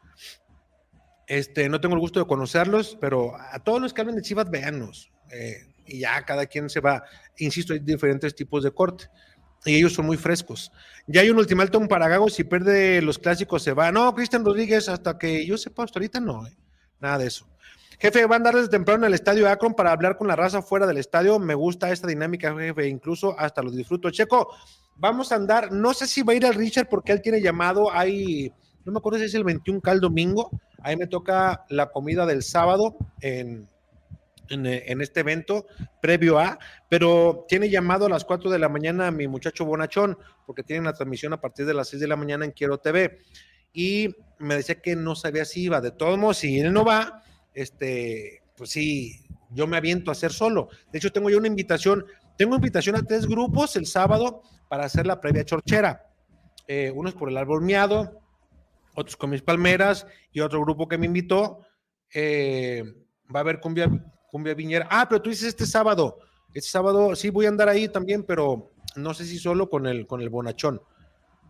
Este, 1.26 1.68
no 1.68 1.80
tengo 1.80 1.94
el 1.94 2.00
gusto 2.00 2.20
de 2.20 2.26
conocerlos, 2.26 2.98
pero 3.00 3.36
a 3.36 3.58
todos 3.62 3.80
los 3.80 3.94
que 3.94 4.00
hablan 4.00 4.16
de 4.16 4.22
Chivas, 4.22 4.50
véanlos. 4.50 5.10
Eh, 5.30 5.72
y 5.86 6.00
ya 6.00 6.24
cada 6.24 6.46
quien 6.46 6.68
se 6.68 6.80
va. 6.80 7.04
Insisto, 7.38 7.72
hay 7.72 7.78
diferentes 7.78 8.34
tipos 8.34 8.64
de 8.64 8.72
corte. 8.72 9.08
Y 9.64 9.76
ellos 9.76 9.94
son 9.94 10.04
muy 10.06 10.18
frescos. 10.18 10.70
Ya 11.06 11.22
hay 11.22 11.30
un 11.30 11.38
ultimátum 11.38 11.88
para 11.88 12.08
Gago, 12.08 12.28
si 12.28 12.44
pierde 12.44 13.00
los 13.00 13.18
clásicos 13.18 13.62
se 13.62 13.72
va. 13.72 13.90
No, 13.90 14.14
Cristian 14.14 14.44
Rodríguez, 14.44 14.88
hasta 14.88 15.16
que 15.16 15.46
yo 15.46 15.56
sepa, 15.56 15.84
hasta 15.84 15.98
ahorita 15.98 16.20
no. 16.20 16.46
eh. 16.46 16.54
Nada 17.00 17.18
de 17.18 17.26
eso. 17.28 17.48
Jefe, 17.98 18.22
van 18.22 18.32
a 18.32 18.36
andar 18.36 18.54
desde 18.56 18.68
temprano 18.68 19.06
el 19.06 19.14
estadio 19.14 19.48
Akron 19.48 19.74
para 19.74 19.92
hablar 19.92 20.16
con 20.16 20.26
la 20.28 20.36
raza 20.36 20.62
fuera 20.62 20.86
del 20.86 20.98
estadio. 20.98 21.38
Me 21.38 21.54
gusta 21.54 21.90
esta 21.90 22.06
dinámica, 22.06 22.54
jefe, 22.56 22.88
incluso 22.88 23.38
hasta 23.38 23.62
lo 23.62 23.70
disfruto. 23.70 24.10
Checo, 24.10 24.48
vamos 24.96 25.32
a 25.32 25.36
andar, 25.36 25.72
no 25.72 25.94
sé 25.94 26.06
si 26.06 26.22
va 26.22 26.32
a 26.32 26.36
ir 26.36 26.46
al 26.46 26.54
Richard 26.54 26.88
porque 26.88 27.12
él 27.12 27.22
tiene 27.22 27.40
llamado, 27.40 27.92
hay, 27.92 28.52
no 28.84 28.92
me 28.92 28.98
acuerdo 28.98 29.18
si 29.18 29.26
es 29.26 29.34
el 29.34 29.44
21 29.44 29.80
cal 29.80 30.00
domingo, 30.00 30.50
ahí 30.82 30.96
me 30.96 31.06
toca 31.06 31.64
la 31.68 31.90
comida 31.90 32.26
del 32.26 32.42
sábado 32.42 32.96
en, 33.20 33.68
en, 34.50 34.66
en 34.66 35.00
este 35.00 35.20
evento 35.20 35.66
previo 36.00 36.38
a, 36.38 36.58
pero 36.88 37.44
tiene 37.48 37.70
llamado 37.70 38.06
a 38.06 38.08
las 38.08 38.24
4 38.24 38.50
de 38.50 38.58
la 38.58 38.68
mañana 38.68 39.08
a 39.08 39.10
mi 39.10 39.26
muchacho 39.28 39.64
Bonachón, 39.64 40.18
porque 40.46 40.62
tienen 40.62 40.84
la 40.84 40.92
transmisión 40.92 41.32
a 41.32 41.40
partir 41.40 41.66
de 41.66 41.74
las 41.74 41.88
6 41.88 42.00
de 42.00 42.08
la 42.08 42.16
mañana 42.16 42.44
en 42.44 42.52
Quiero 42.52 42.78
TV. 42.78 43.20
Y 43.72 44.14
me 44.38 44.54
decía 44.54 44.80
que 44.80 44.94
no 44.94 45.16
sabía 45.16 45.44
si 45.44 45.62
iba. 45.62 45.80
De 45.80 45.90
todos 45.90 46.16
modos, 46.16 46.36
si 46.36 46.60
él 46.60 46.72
no 46.72 46.84
va, 46.84 47.23
este, 47.54 48.42
pues 48.56 48.70
sí, 48.70 49.26
yo 49.50 49.66
me 49.66 49.76
aviento 49.76 50.10
a 50.10 50.12
hacer 50.12 50.32
solo. 50.32 50.68
De 50.92 50.98
hecho, 50.98 51.12
tengo 51.12 51.30
yo 51.30 51.38
una 51.38 51.48
invitación, 51.48 52.04
tengo 52.36 52.56
invitación 52.56 52.96
a 52.96 53.02
tres 53.02 53.26
grupos 53.26 53.76
el 53.76 53.86
sábado 53.86 54.42
para 54.68 54.84
hacer 54.84 55.06
la 55.06 55.20
previa 55.20 55.44
chorchera. 55.44 56.06
Eh, 56.66 56.90
unos 56.94 57.14
por 57.14 57.28
el 57.28 57.36
árbol 57.36 57.62
miado, 57.62 58.20
otros 58.94 59.16
con 59.16 59.30
mis 59.30 59.42
palmeras 59.42 60.06
y 60.32 60.40
otro 60.40 60.60
grupo 60.60 60.88
que 60.88 60.98
me 60.98 61.06
invitó. 61.06 61.60
eh, 62.12 62.84
va 63.34 63.40
a 63.40 63.42
haber 63.42 63.60
cumbia, 63.60 63.90
cumbia 64.30 64.54
viñera. 64.54 64.86
Ah, 64.90 65.06
pero 65.08 65.22
tú 65.22 65.30
dices 65.30 65.48
este 65.48 65.66
sábado. 65.66 66.18
Este 66.52 66.70
sábado 66.70 67.16
sí 67.16 67.30
voy 67.30 67.46
a 67.46 67.48
andar 67.48 67.68
ahí 67.68 67.88
también, 67.88 68.22
pero 68.22 68.72
no 68.96 69.14
sé 69.14 69.24
si 69.24 69.38
solo 69.38 69.68
con 69.68 69.86
el, 69.86 70.06
con 70.06 70.20
el 70.20 70.28
bonachón. 70.28 70.80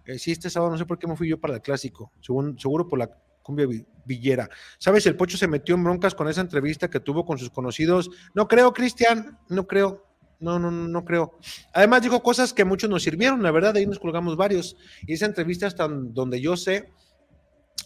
Eh, 0.07 0.19
sí, 0.19 0.33
este 0.33 0.51
sábado 0.51 0.73
no 0.73 0.79
sé 0.79 0.87
por 0.87 0.99
qué 0.99 1.07
me 1.07 1.17
fui 1.17 1.29
yo 1.29 1.41
para 1.41 1.55
el 1.55 1.63
clásico. 1.63 2.13
Según, 2.21 2.59
seguro 2.59 2.89
por 2.89 2.99
la 2.99 3.11
cumbia 3.45 3.67
vi- 3.67 3.87
villera. 4.05 4.49
¿Sabes? 4.79 5.07
El 5.07 5.15
Pocho 5.17 5.37
se 5.37 5.47
metió 5.47 5.77
en 5.77 5.85
broncas 5.85 6.15
con 6.17 6.29
esa 6.29 6.41
entrevista 6.41 6.91
que 6.91 6.99
tuvo 6.99 7.25
con 7.25 7.39
sus 7.39 7.51
conocidos. 7.51 8.11
No 8.35 8.49
creo, 8.49 8.73
Cristian, 8.73 9.39
no 9.49 9.69
creo. 9.69 10.05
No, 10.41 10.59
no, 10.59 10.71
no, 10.71 11.05
creo. 11.05 11.39
Además 11.73 12.03
dijo 12.03 12.23
cosas 12.23 12.53
que 12.53 12.65
muchos 12.65 12.91
nos 12.91 13.03
sirvieron, 13.05 13.43
la 13.43 13.51
verdad, 13.53 13.77
ahí 13.77 13.87
nos 13.87 14.01
colgamos 14.01 14.37
varios. 14.37 14.77
Y 15.07 15.13
esa 15.15 15.27
entrevista 15.27 15.67
hasta 15.69 15.87
donde 15.89 16.41
yo 16.41 16.57
sé, 16.57 16.91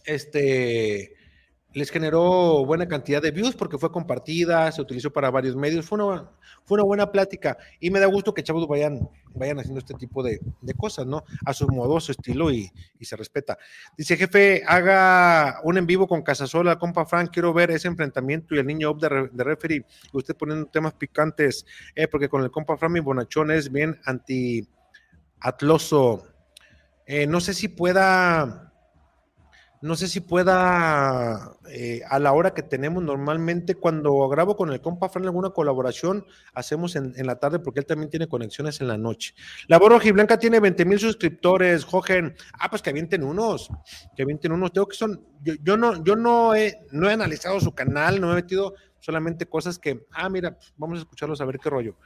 este, 0.06 1.12
les 1.78 1.90
generó 1.90 2.64
buena 2.66 2.88
cantidad 2.88 3.22
de 3.22 3.30
views 3.30 3.54
porque 3.54 3.78
fue 3.78 3.92
compartida, 3.92 4.72
se 4.72 4.82
utilizó 4.82 5.12
para 5.12 5.30
varios 5.30 5.54
medios, 5.54 5.86
fue 5.86 6.02
una, 6.02 6.28
fue 6.64 6.74
una 6.74 6.82
buena 6.82 7.12
plática 7.12 7.56
y 7.78 7.90
me 7.90 8.00
da 8.00 8.06
gusto 8.06 8.34
que 8.34 8.42
chavos 8.42 8.66
vayan, 8.66 9.08
vayan 9.34 9.60
haciendo 9.60 9.78
este 9.78 9.94
tipo 9.94 10.24
de, 10.24 10.40
de 10.60 10.74
cosas, 10.74 11.06
¿no? 11.06 11.22
A 11.46 11.54
su 11.54 11.68
modo, 11.68 11.96
a 11.96 12.00
su 12.00 12.10
estilo 12.10 12.50
y, 12.50 12.68
y, 12.98 13.04
se 13.04 13.14
respeta. 13.14 13.56
Dice, 13.96 14.16
jefe, 14.16 14.64
haga 14.66 15.60
un 15.62 15.78
en 15.78 15.86
vivo 15.86 16.08
con 16.08 16.22
Casasola, 16.22 16.80
compa 16.80 17.06
Frank, 17.06 17.30
quiero 17.32 17.52
ver 17.52 17.70
ese 17.70 17.86
enfrentamiento 17.86 18.56
y 18.56 18.58
el 18.58 18.66
niño 18.66 18.90
up 18.90 18.98
de, 19.00 19.28
de 19.32 19.44
referee, 19.44 19.86
usted 20.12 20.34
poniendo 20.36 20.66
temas 20.66 20.94
picantes, 20.94 21.64
eh, 21.94 22.08
porque 22.08 22.28
con 22.28 22.42
el 22.42 22.50
compa 22.50 22.76
Frank 22.76 22.92
mi 22.92 23.00
bonachón 23.00 23.52
es 23.52 23.70
bien 23.70 24.00
anti-atloso. 24.04 24.66
Eh, 27.06 27.26
no 27.26 27.40
sé 27.40 27.54
si 27.54 27.68
pueda 27.68 28.67
no 29.80 29.94
sé 29.94 30.08
si 30.08 30.20
pueda, 30.20 31.56
eh, 31.70 32.02
a 32.08 32.18
la 32.18 32.32
hora 32.32 32.52
que 32.52 32.62
tenemos 32.62 33.02
normalmente, 33.02 33.76
cuando 33.76 34.28
grabo 34.28 34.56
con 34.56 34.70
el 34.72 34.80
compa 34.80 35.08
Fran 35.08 35.24
alguna 35.24 35.50
colaboración, 35.50 36.26
hacemos 36.52 36.96
en, 36.96 37.14
la 37.26 37.38
tarde 37.38 37.58
porque 37.60 37.80
él 37.80 37.86
también 37.86 38.10
tiene 38.10 38.26
conexiones 38.26 38.80
en 38.80 38.88
la 38.88 38.98
noche. 38.98 39.34
La 39.68 39.80
y 40.02 40.10
Blanca 40.10 40.38
tiene 40.38 40.60
20 40.60 40.84
mil 40.84 40.98
suscriptores, 40.98 41.84
Jojen. 41.84 42.34
Ah, 42.58 42.68
pues 42.68 42.82
que 42.82 42.90
avienten 42.90 43.22
unos, 43.22 43.70
que 44.16 44.22
avienten 44.22 44.52
unos. 44.52 44.72
Tengo 44.72 44.88
que 44.88 44.96
son, 44.96 45.24
yo, 45.42 45.54
yo, 45.62 45.76
no, 45.76 46.02
yo 46.02 46.16
no 46.16 46.54
he, 46.54 46.86
no 46.90 47.08
he 47.08 47.12
analizado 47.12 47.60
su 47.60 47.72
canal, 47.72 48.20
no 48.20 48.32
he 48.32 48.36
metido 48.36 48.74
solamente 48.98 49.46
cosas 49.46 49.78
que, 49.78 50.06
ah, 50.12 50.28
mira, 50.28 50.56
pues 50.56 50.72
vamos 50.76 50.98
a 50.98 51.02
escucharlos 51.02 51.40
a 51.40 51.44
ver 51.44 51.58
qué 51.58 51.70
rollo. 51.70 51.96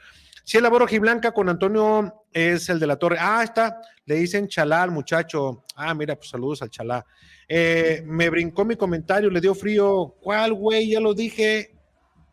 Si 0.43 0.57
el 0.57 0.63
labor 0.63 0.89
blanca 0.99 1.31
con 1.31 1.47
Antonio 1.47 2.25
es 2.31 2.67
el 2.69 2.79
de 2.79 2.87
la 2.87 2.97
torre. 2.97 3.17
Ah, 3.19 3.43
está. 3.43 3.81
Le 4.05 4.15
dicen 4.15 4.47
chalá 4.47 4.83
al 4.83 4.91
muchacho. 4.91 5.63
Ah, 5.75 5.93
mira, 5.93 6.15
pues 6.15 6.29
saludos 6.29 6.61
al 6.61 6.69
chalá. 6.69 7.05
Eh, 7.47 8.03
me 8.05 8.29
brincó 8.29 8.65
mi 8.65 8.75
comentario, 8.75 9.29
le 9.29 9.39
dio 9.39 9.55
frío. 9.55 10.15
¿Cuál, 10.21 10.53
güey? 10.53 10.89
Ya 10.91 10.99
lo 10.99 11.13
dije. 11.13 11.73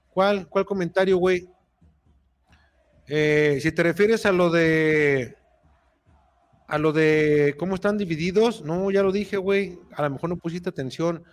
¿Cuál, 0.08 0.48
cuál 0.48 0.64
comentario, 0.64 1.18
güey? 1.18 1.48
Eh, 3.06 3.58
si 3.62 3.70
te 3.72 3.82
refieres 3.82 4.26
a 4.26 4.32
lo 4.32 4.50
de. 4.50 5.36
A 6.66 6.78
lo 6.78 6.92
de 6.92 7.56
cómo 7.58 7.74
están 7.74 7.98
divididos, 7.98 8.62
no, 8.62 8.92
ya 8.92 9.02
lo 9.02 9.10
dije, 9.10 9.36
güey. 9.36 9.78
A 9.96 10.02
lo 10.02 10.10
mejor 10.10 10.30
no 10.30 10.36
pusiste 10.36 10.68
atención. 10.68 11.24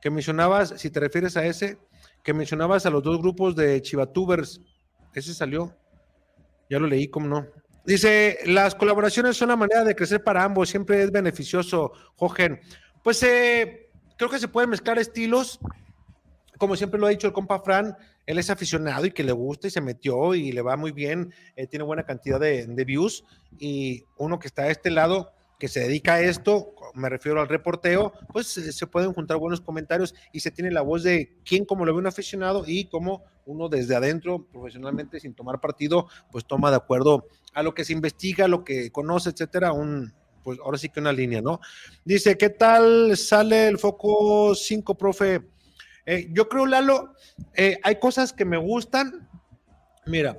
Que 0.00 0.10
mencionabas, 0.10 0.74
si 0.76 0.90
te 0.90 1.00
refieres 1.00 1.36
a 1.36 1.44
ese, 1.44 1.78
que 2.22 2.32
mencionabas 2.34 2.86
a 2.86 2.90
los 2.90 3.02
dos 3.02 3.18
grupos 3.18 3.56
de 3.56 3.80
Chivatubers. 3.80 4.60
Ese 5.14 5.34
salió. 5.34 5.74
Ya 6.68 6.78
lo 6.78 6.86
leí, 6.86 7.08
¿cómo 7.08 7.28
no? 7.28 7.46
Dice, 7.84 8.38
las 8.46 8.74
colaboraciones 8.74 9.36
son 9.36 9.48
la 9.48 9.56
manera 9.56 9.84
de 9.84 9.94
crecer 9.94 10.24
para 10.24 10.42
ambos, 10.42 10.68
siempre 10.68 11.02
es 11.02 11.12
beneficioso, 11.12 11.92
Jojen. 12.16 12.60
Pues 13.04 13.22
eh, 13.22 13.90
creo 14.18 14.28
que 14.28 14.40
se 14.40 14.48
pueden 14.48 14.70
mezclar 14.70 14.98
estilos, 14.98 15.60
como 16.58 16.74
siempre 16.74 16.98
lo 16.98 17.06
ha 17.06 17.10
dicho 17.10 17.28
el 17.28 17.32
compa 17.32 17.60
Fran, 17.60 17.96
él 18.26 18.38
es 18.38 18.50
aficionado 18.50 19.06
y 19.06 19.12
que 19.12 19.22
le 19.22 19.30
gusta 19.30 19.68
y 19.68 19.70
se 19.70 19.80
metió 19.80 20.34
y 20.34 20.50
le 20.50 20.62
va 20.62 20.76
muy 20.76 20.90
bien, 20.90 21.32
eh, 21.54 21.68
tiene 21.68 21.84
buena 21.84 22.04
cantidad 22.04 22.40
de, 22.40 22.66
de, 22.66 22.84
views 22.84 23.24
y 23.56 24.04
uno 24.16 24.40
que 24.40 24.48
está 24.48 24.62
a 24.62 24.70
este 24.70 24.90
lado, 24.90 25.32
que 25.60 25.68
se 25.68 25.80
dedica 25.80 26.14
a 26.14 26.20
esto, 26.20 26.74
me 26.94 27.08
refiero 27.08 27.40
al 27.40 27.48
reporteo, 27.48 28.12
pues 28.32 28.56
eh, 28.58 28.72
se 28.72 28.86
pueden 28.88 29.12
juntar 29.12 29.36
buenos 29.36 29.60
comentarios 29.60 30.12
y 30.32 30.40
se 30.40 30.50
tiene 30.50 30.72
la 30.72 30.82
voz 30.82 31.04
de 31.04 31.36
quién 31.44 31.64
como 31.64 31.84
lo 31.84 31.92
ve 31.92 32.00
un 32.00 32.06
aficionado 32.08 32.64
y 32.66 32.86
cómo 32.86 33.22
uno 33.46 33.68
desde 33.68 33.96
adentro, 33.96 34.44
profesionalmente, 34.44 35.20
sin 35.20 35.34
tomar 35.34 35.60
partido, 35.60 36.08
pues 36.30 36.44
toma 36.44 36.70
de 36.70 36.76
acuerdo 36.76 37.26
a 37.54 37.62
lo 37.62 37.74
que 37.74 37.84
se 37.84 37.92
investiga, 37.92 38.48
lo 38.48 38.64
que 38.64 38.90
conoce, 38.90 39.30
etcétera, 39.30 39.72
un, 39.72 40.12
pues 40.44 40.58
ahora 40.62 40.78
sí 40.78 40.88
que 40.90 41.00
una 41.00 41.12
línea, 41.12 41.40
¿no? 41.40 41.60
Dice, 42.04 42.36
¿qué 42.36 42.50
tal 42.50 43.16
sale 43.16 43.68
el 43.68 43.78
foco 43.78 44.54
5, 44.54 44.96
profe? 44.96 45.42
Eh, 46.04 46.28
yo 46.32 46.48
creo, 46.48 46.66
Lalo, 46.66 47.14
eh, 47.54 47.78
hay 47.82 47.98
cosas 47.98 48.32
que 48.32 48.44
me 48.44 48.56
gustan. 48.56 49.28
Mira, 50.04 50.38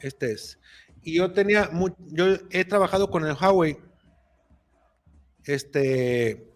este 0.00 0.32
es. 0.32 0.58
Y 1.02 1.14
yo 1.14 1.32
tenía, 1.32 1.70
yo 2.08 2.26
he 2.50 2.64
trabajado 2.64 3.10
con 3.10 3.24
el 3.24 3.34
Huawei 3.34 3.78
este, 5.44 6.48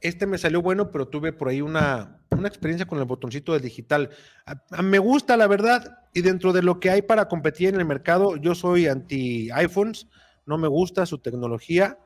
este 0.00 0.26
me 0.26 0.38
salió 0.38 0.62
bueno, 0.62 0.90
pero 0.90 1.08
tuve 1.08 1.32
por 1.32 1.48
ahí 1.48 1.60
una, 1.60 2.15
una 2.30 2.48
experiencia 2.48 2.86
con 2.86 2.98
el 2.98 3.04
botoncito 3.04 3.52
del 3.52 3.62
digital. 3.62 4.10
A, 4.44 4.82
me 4.82 4.98
gusta, 4.98 5.36
la 5.36 5.46
verdad, 5.46 5.98
y 6.12 6.22
dentro 6.22 6.52
de 6.52 6.62
lo 6.62 6.80
que 6.80 6.90
hay 6.90 7.02
para 7.02 7.28
competir 7.28 7.68
en 7.68 7.80
el 7.80 7.86
mercado, 7.86 8.36
yo 8.36 8.54
soy 8.54 8.86
anti 8.86 9.50
iPhones, 9.50 10.08
no 10.44 10.58
me 10.58 10.68
gusta 10.68 11.06
su 11.06 11.18
tecnología. 11.18 11.98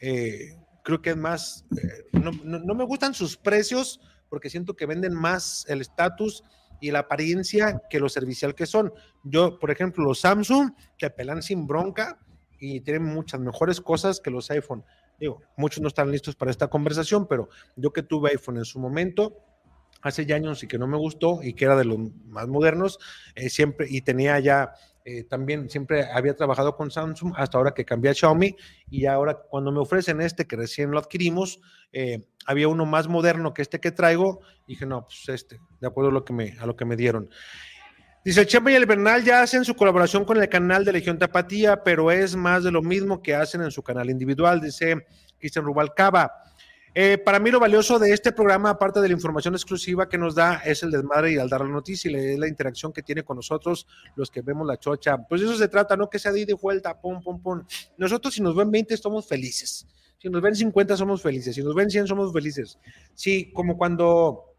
Eh, 0.00 0.56
creo 0.82 1.02
que 1.02 1.10
es 1.10 1.16
más, 1.16 1.64
eh, 1.76 2.06
no, 2.12 2.30
no, 2.42 2.74
me 2.74 2.84
gustan 2.84 3.14
sus 3.14 3.36
precios 3.36 4.00
porque 4.28 4.48
siento 4.48 4.74
que 4.74 4.86
venden 4.86 5.14
más 5.14 5.66
el 5.68 5.80
estatus 5.80 6.44
y 6.80 6.90
la 6.90 7.00
apariencia 7.00 7.82
que 7.90 8.00
lo 8.00 8.08
servicial 8.08 8.54
que 8.54 8.66
son. 8.66 8.92
Yo, 9.24 9.58
por 9.58 9.70
ejemplo, 9.70 10.04
los 10.04 10.20
Samsung, 10.20 10.72
que 10.96 11.06
apelan 11.06 11.42
sin 11.42 11.66
bronca 11.66 12.18
y 12.58 12.80
tienen 12.80 13.04
muchas 13.04 13.40
mejores 13.40 13.80
cosas 13.80 14.20
que 14.20 14.30
los 14.30 14.50
iPhone. 14.50 14.84
Digo, 15.18 15.42
muchos 15.56 15.82
no 15.82 15.88
están 15.88 16.10
listos 16.10 16.34
para 16.34 16.50
esta 16.50 16.68
conversación, 16.68 17.26
pero 17.26 17.48
yo 17.76 17.92
que 17.92 18.02
tuve 18.02 18.30
iPhone 18.30 18.56
en 18.56 18.64
su 18.64 18.78
momento, 18.78 19.36
hace 20.02 20.26
ya 20.26 20.36
años 20.36 20.62
y 20.62 20.68
que 20.68 20.78
no 20.78 20.86
me 20.86 20.96
gustó 20.96 21.40
y 21.42 21.54
que 21.54 21.64
era 21.64 21.76
de 21.76 21.84
los 21.84 21.98
más 22.26 22.48
modernos, 22.48 22.98
eh, 23.34 23.50
siempre 23.50 23.86
y 23.88 24.02
tenía 24.02 24.38
ya 24.40 24.72
eh, 25.04 25.24
también 25.24 25.70
siempre 25.70 26.04
había 26.12 26.36
trabajado 26.36 26.76
con 26.76 26.90
Samsung 26.90 27.32
hasta 27.36 27.56
ahora 27.56 27.72
que 27.72 27.86
cambié 27.86 28.10
a 28.10 28.14
Xiaomi 28.14 28.54
y 28.90 29.06
ahora 29.06 29.34
cuando 29.34 29.72
me 29.72 29.80
ofrecen 29.80 30.20
este 30.20 30.46
que 30.46 30.56
recién 30.56 30.90
lo 30.90 30.98
adquirimos, 30.98 31.60
eh, 31.92 32.28
había 32.46 32.68
uno 32.68 32.84
más 32.84 33.08
moderno 33.08 33.54
que 33.54 33.62
este 33.62 33.80
que 33.80 33.92
traigo 33.92 34.40
y 34.66 34.74
dije, 34.74 34.84
no, 34.84 35.06
pues 35.06 35.28
este, 35.28 35.58
de 35.80 35.86
acuerdo 35.86 36.10
a 36.10 36.12
lo 36.12 36.24
que 36.24 36.34
me, 36.34 36.54
a 36.60 36.66
lo 36.66 36.76
que 36.76 36.84
me 36.84 36.96
dieron. 36.96 37.30
Dice, 38.22 38.42
el 38.42 38.70
y 38.70 38.74
el 38.74 38.84
Bernal 38.84 39.24
ya 39.24 39.40
hacen 39.40 39.64
su 39.64 39.74
colaboración 39.74 40.26
con 40.26 40.36
el 40.36 40.48
canal 40.50 40.84
de 40.84 40.92
Legión 40.92 41.18
Tapatía, 41.18 41.82
pero 41.82 42.10
es 42.10 42.36
más 42.36 42.62
de 42.62 42.70
lo 42.70 42.82
mismo 42.82 43.22
que 43.22 43.34
hacen 43.34 43.62
en 43.62 43.70
su 43.70 43.82
canal 43.82 44.10
individual, 44.10 44.60
dice 44.60 45.06
Cristian 45.38 45.64
Rubalcaba. 45.64 46.30
Eh, 46.94 47.18
para 47.18 47.38
mí 47.38 47.50
lo 47.50 47.60
valioso 47.60 47.98
de 47.98 48.12
este 48.12 48.32
programa, 48.32 48.70
aparte 48.70 49.00
de 49.00 49.08
la 49.08 49.14
información 49.14 49.54
exclusiva 49.54 50.08
que 50.08 50.18
nos 50.18 50.34
da, 50.34 50.56
es 50.64 50.82
el 50.82 50.90
desmadre 50.90 51.32
y 51.32 51.38
al 51.38 51.48
dar 51.48 51.60
la 51.60 51.68
noticia 51.68 52.10
y 52.10 52.36
la 52.36 52.48
interacción 52.48 52.92
que 52.92 53.02
tiene 53.02 53.22
con 53.22 53.36
nosotros, 53.36 53.86
los 54.16 54.30
que 54.30 54.42
vemos 54.42 54.66
la 54.66 54.76
chocha. 54.76 55.16
Pues 55.28 55.40
eso 55.42 55.56
se 55.56 55.68
trata, 55.68 55.96
no 55.96 56.10
que 56.10 56.18
sea 56.18 56.32
de 56.32 56.40
ida 56.40 56.50
y 56.50 56.54
vuelta, 56.54 57.00
pum, 57.00 57.22
pum, 57.22 57.40
pum. 57.40 57.62
Nosotros 57.96 58.34
si 58.34 58.42
nos 58.42 58.56
ven 58.56 58.70
20 58.70 58.96
somos 58.96 59.28
felices. 59.28 59.86
Si 60.18 60.28
nos 60.28 60.42
ven 60.42 60.54
50 60.54 60.96
somos 60.96 61.22
felices. 61.22 61.54
Si 61.54 61.62
nos 61.62 61.74
ven 61.74 61.88
100 61.90 62.08
somos 62.08 62.32
felices. 62.32 62.78
Sí, 63.14 63.52
como 63.54 63.78
cuando 63.78 64.50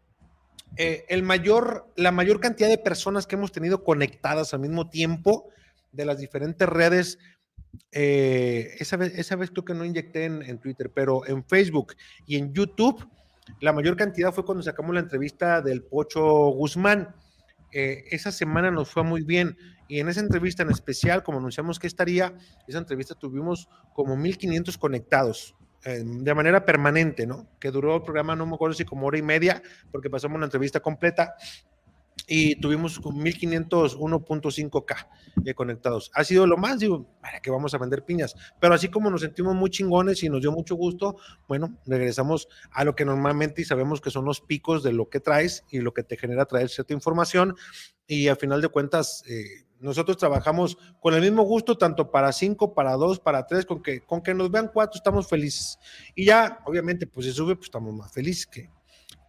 eh, 0.76 1.04
el 1.08 1.22
mayor, 1.22 1.92
la 1.96 2.12
mayor 2.12 2.40
cantidad 2.40 2.68
de 2.68 2.78
personas 2.78 3.26
que 3.26 3.36
hemos 3.36 3.52
tenido 3.52 3.84
conectadas 3.84 4.54
al 4.54 4.60
mismo 4.60 4.88
tiempo 4.88 5.50
de 5.92 6.06
las 6.06 6.18
diferentes 6.18 6.68
redes. 6.68 7.18
Eh, 7.90 8.74
esa, 8.78 8.96
vez, 8.96 9.12
esa 9.18 9.36
vez 9.36 9.50
creo 9.50 9.64
que 9.64 9.74
no 9.74 9.84
inyecté 9.84 10.24
en, 10.24 10.58
Twitter, 10.58 10.90
pero 10.94 11.26
en 11.26 11.44
Facebook 11.44 11.94
y 12.26 12.36
en 12.36 12.52
YouTube, 12.52 13.06
la 13.60 13.72
mayor 13.72 13.96
cantidad 13.96 14.32
fue 14.32 14.44
cuando 14.44 14.62
sacamos 14.62 14.94
la 14.94 15.00
entrevista 15.00 15.60
del 15.60 15.82
Pocho 15.82 16.22
Guzmán. 16.50 17.14
Eh, 17.72 18.04
esa 18.10 18.32
semana 18.32 18.70
nos 18.70 18.90
fue 18.90 19.02
muy 19.02 19.22
bien 19.22 19.56
y 19.88 20.00
en 20.00 20.08
esa 20.08 20.20
entrevista 20.20 20.62
en 20.62 20.70
especial, 20.70 21.22
como 21.22 21.38
anunciamos 21.38 21.78
que 21.78 21.86
estaría, 21.86 22.34
esa 22.66 22.78
entrevista 22.78 23.14
tuvimos 23.14 23.68
como 23.94 24.16
1500 24.16 24.78
conectados 24.78 25.54
de 25.84 26.34
manera 26.34 26.64
permanente, 26.64 27.26
¿no? 27.26 27.48
Que 27.58 27.72
duró 27.72 27.96
el 27.96 28.02
programa, 28.02 28.36
no 28.36 28.46
me 28.46 28.54
acuerdo 28.54 28.74
si 28.74 28.84
como 28.84 29.08
hora 29.08 29.18
y 29.18 29.22
media, 29.22 29.60
porque 29.90 30.08
pasamos 30.08 30.36
una 30.36 30.44
entrevista 30.44 30.78
completa 30.78 31.34
y 32.26 32.56
tuvimos 32.56 33.00
1501.5K 33.00 35.08
eh, 35.44 35.54
conectados. 35.54 36.10
Ha 36.14 36.24
sido 36.24 36.46
lo 36.46 36.56
más, 36.56 36.78
digo, 36.78 37.06
para 37.20 37.40
que 37.40 37.50
vamos 37.50 37.74
a 37.74 37.78
vender 37.78 38.04
piñas, 38.04 38.34
pero 38.60 38.74
así 38.74 38.88
como 38.88 39.10
nos 39.10 39.22
sentimos 39.22 39.54
muy 39.54 39.70
chingones 39.70 40.22
y 40.22 40.28
nos 40.28 40.40
dio 40.40 40.52
mucho 40.52 40.76
gusto, 40.76 41.16
bueno, 41.48 41.78
regresamos 41.86 42.48
a 42.70 42.84
lo 42.84 42.94
que 42.94 43.04
normalmente 43.04 43.62
y 43.62 43.64
sabemos 43.64 44.00
que 44.00 44.10
son 44.10 44.24
los 44.24 44.40
picos 44.40 44.82
de 44.82 44.92
lo 44.92 45.08
que 45.08 45.20
traes 45.20 45.64
y 45.70 45.80
lo 45.80 45.94
que 45.94 46.02
te 46.02 46.16
genera 46.16 46.46
traer 46.46 46.68
cierta 46.68 46.94
información 46.94 47.54
y 48.06 48.28
al 48.28 48.36
final 48.36 48.60
de 48.60 48.68
cuentas... 48.68 49.24
Eh, 49.28 49.64
nosotros 49.82 50.16
trabajamos 50.16 50.78
con 51.00 51.12
el 51.14 51.22
mismo 51.22 51.42
gusto, 51.42 51.76
tanto 51.76 52.12
para 52.12 52.30
cinco, 52.30 52.72
para 52.72 52.92
dos, 52.92 53.18
para 53.18 53.48
tres, 53.48 53.66
con 53.66 53.82
que, 53.82 54.00
con 54.00 54.22
que 54.22 54.32
nos 54.32 54.48
vean 54.48 54.70
cuatro 54.72 54.96
estamos 54.96 55.28
felices. 55.28 55.76
Y 56.14 56.26
ya, 56.26 56.60
obviamente, 56.66 57.08
pues 57.08 57.26
si 57.26 57.32
sube, 57.32 57.56
pues 57.56 57.66
estamos 57.66 57.92
más 57.92 58.12
felices 58.12 58.46
que, 58.46 58.70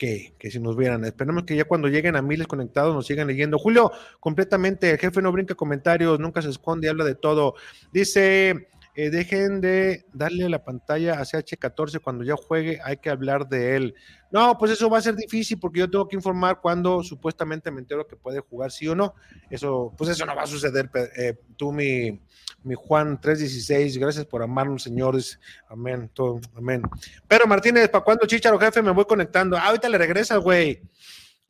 que, 0.04 0.34
que, 0.38 0.52
si 0.52 0.60
nos 0.60 0.76
vieran. 0.76 1.06
Esperemos 1.06 1.46
que 1.46 1.56
ya 1.56 1.64
cuando 1.64 1.88
lleguen 1.88 2.18
a 2.18 2.22
miles 2.22 2.46
conectados 2.46 2.94
nos 2.94 3.08
sigan 3.08 3.26
leyendo. 3.26 3.58
Julio, 3.58 3.90
completamente, 4.20 4.92
el 4.92 4.98
jefe 4.98 5.22
no 5.22 5.32
brinca 5.32 5.56
comentarios, 5.56 6.20
nunca 6.20 6.42
se 6.42 6.50
esconde, 6.50 6.90
habla 6.90 7.06
de 7.06 7.16
todo. 7.16 7.56
Dice 7.94 8.68
eh, 8.96 9.10
dejen 9.10 9.60
de 9.60 10.06
darle 10.14 10.48
la 10.50 10.64
pantalla 10.64 11.14
a 11.14 11.24
CH14 11.24 12.00
cuando 12.00 12.24
ya 12.24 12.36
juegue, 12.36 12.80
hay 12.84 12.98
que 12.98 13.10
hablar 13.10 13.48
de 13.48 13.76
él. 13.76 13.96
No, 14.30 14.56
pues 14.58 14.72
eso 14.72 14.90
va 14.90 15.00
a 15.00 15.02
ser 15.02 15.16
difícil 15.16 15.60
porque 15.60 15.80
yo 15.80 15.90
tengo 15.90 16.08
que 16.08 16.16
informar 16.16 16.62
cuando 16.62 17.02
supuestamente 17.04 17.72
me 17.72 17.82
entero 17.82 18.06
que 18.06 18.16
puede 18.16 18.40
jugar 18.40 18.72
sí 18.72 18.88
o 18.88 18.94
no. 18.94 19.16
Eso, 19.50 19.92
pues 19.98 20.12
eso 20.12 20.26
no 20.28 20.36
va 20.36 20.44
a 20.44 20.48
suceder. 20.48 20.92
Eh, 21.18 21.36
tú, 21.58 21.72
mi, 21.72 22.22
mi 22.64 22.76
Juan 22.76 23.20
316, 23.20 23.98
gracias 23.98 24.26
por 24.26 24.44
amarnos, 24.44 24.84
señores. 24.84 25.40
Amén, 25.70 26.12
todo, 26.14 26.40
amén. 26.56 26.84
Pero 27.28 27.48
Martínez, 27.48 27.90
¿para 27.90 28.04
cuándo 28.04 28.28
Chicharo, 28.28 28.60
jefe? 28.60 28.84
Me 28.84 28.92
voy 28.92 29.06
conectando. 29.06 29.58
Ah, 29.58 29.68
ahorita 29.68 29.90
le 29.90 29.98
regresas, 29.98 30.40
güey. 30.40 30.82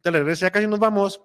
Te 0.01 0.11
regresa, 0.11 0.47
ya 0.47 0.51
casi 0.51 0.67
nos 0.67 0.79
vamos. 0.79 1.21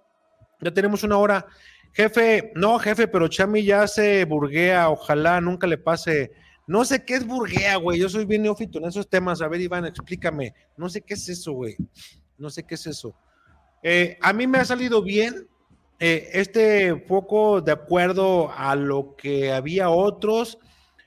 Ya 0.61 0.73
tenemos 0.73 1.05
una 1.05 1.17
hora. 1.17 1.47
Jefe, 1.93 2.53
no, 2.55 2.79
jefe, 2.79 3.09
pero 3.09 3.29
Chami 3.29 3.65
ya 3.65 3.87
se 3.89 4.25
burguea, 4.25 4.91
ojalá 4.91 5.41
nunca 5.41 5.67
le 5.67 5.79
pase. 5.79 6.33
No 6.67 6.85
sé 6.85 7.05
qué 7.05 7.15
es 7.15 7.27
burguea, 7.27 7.77
güey. 7.77 7.99
Yo 7.99 8.09
soy 8.09 8.25
bien 8.25 8.43
neófito 8.43 8.79
en 8.79 8.85
esos 8.85 9.09
temas. 9.09 9.41
A 9.41 9.49
ver, 9.49 9.61
Iván, 9.61 9.87
explícame. 9.87 10.55
No 10.77 10.89
sé 10.89 11.01
qué 11.01 11.15
es 11.15 11.29
eso, 11.29 11.53
güey. 11.53 11.77
No 12.37 12.51
sé 12.51 12.63
qué 12.63 12.75
es 12.75 12.87
eso. 12.87 13.15
Eh, 13.83 14.19
a 14.21 14.33
mí 14.33 14.47
me 14.47 14.59
ha 14.59 14.65
salido 14.65 15.03
bien 15.03 15.49
eh, 15.99 16.29
este 16.33 16.95
poco 16.95 17.61
de 17.61 17.73
acuerdo 17.73 18.53
a 18.55 18.77
lo 18.77 19.17
que 19.17 19.53
había 19.53 19.91
otros, 19.91 20.59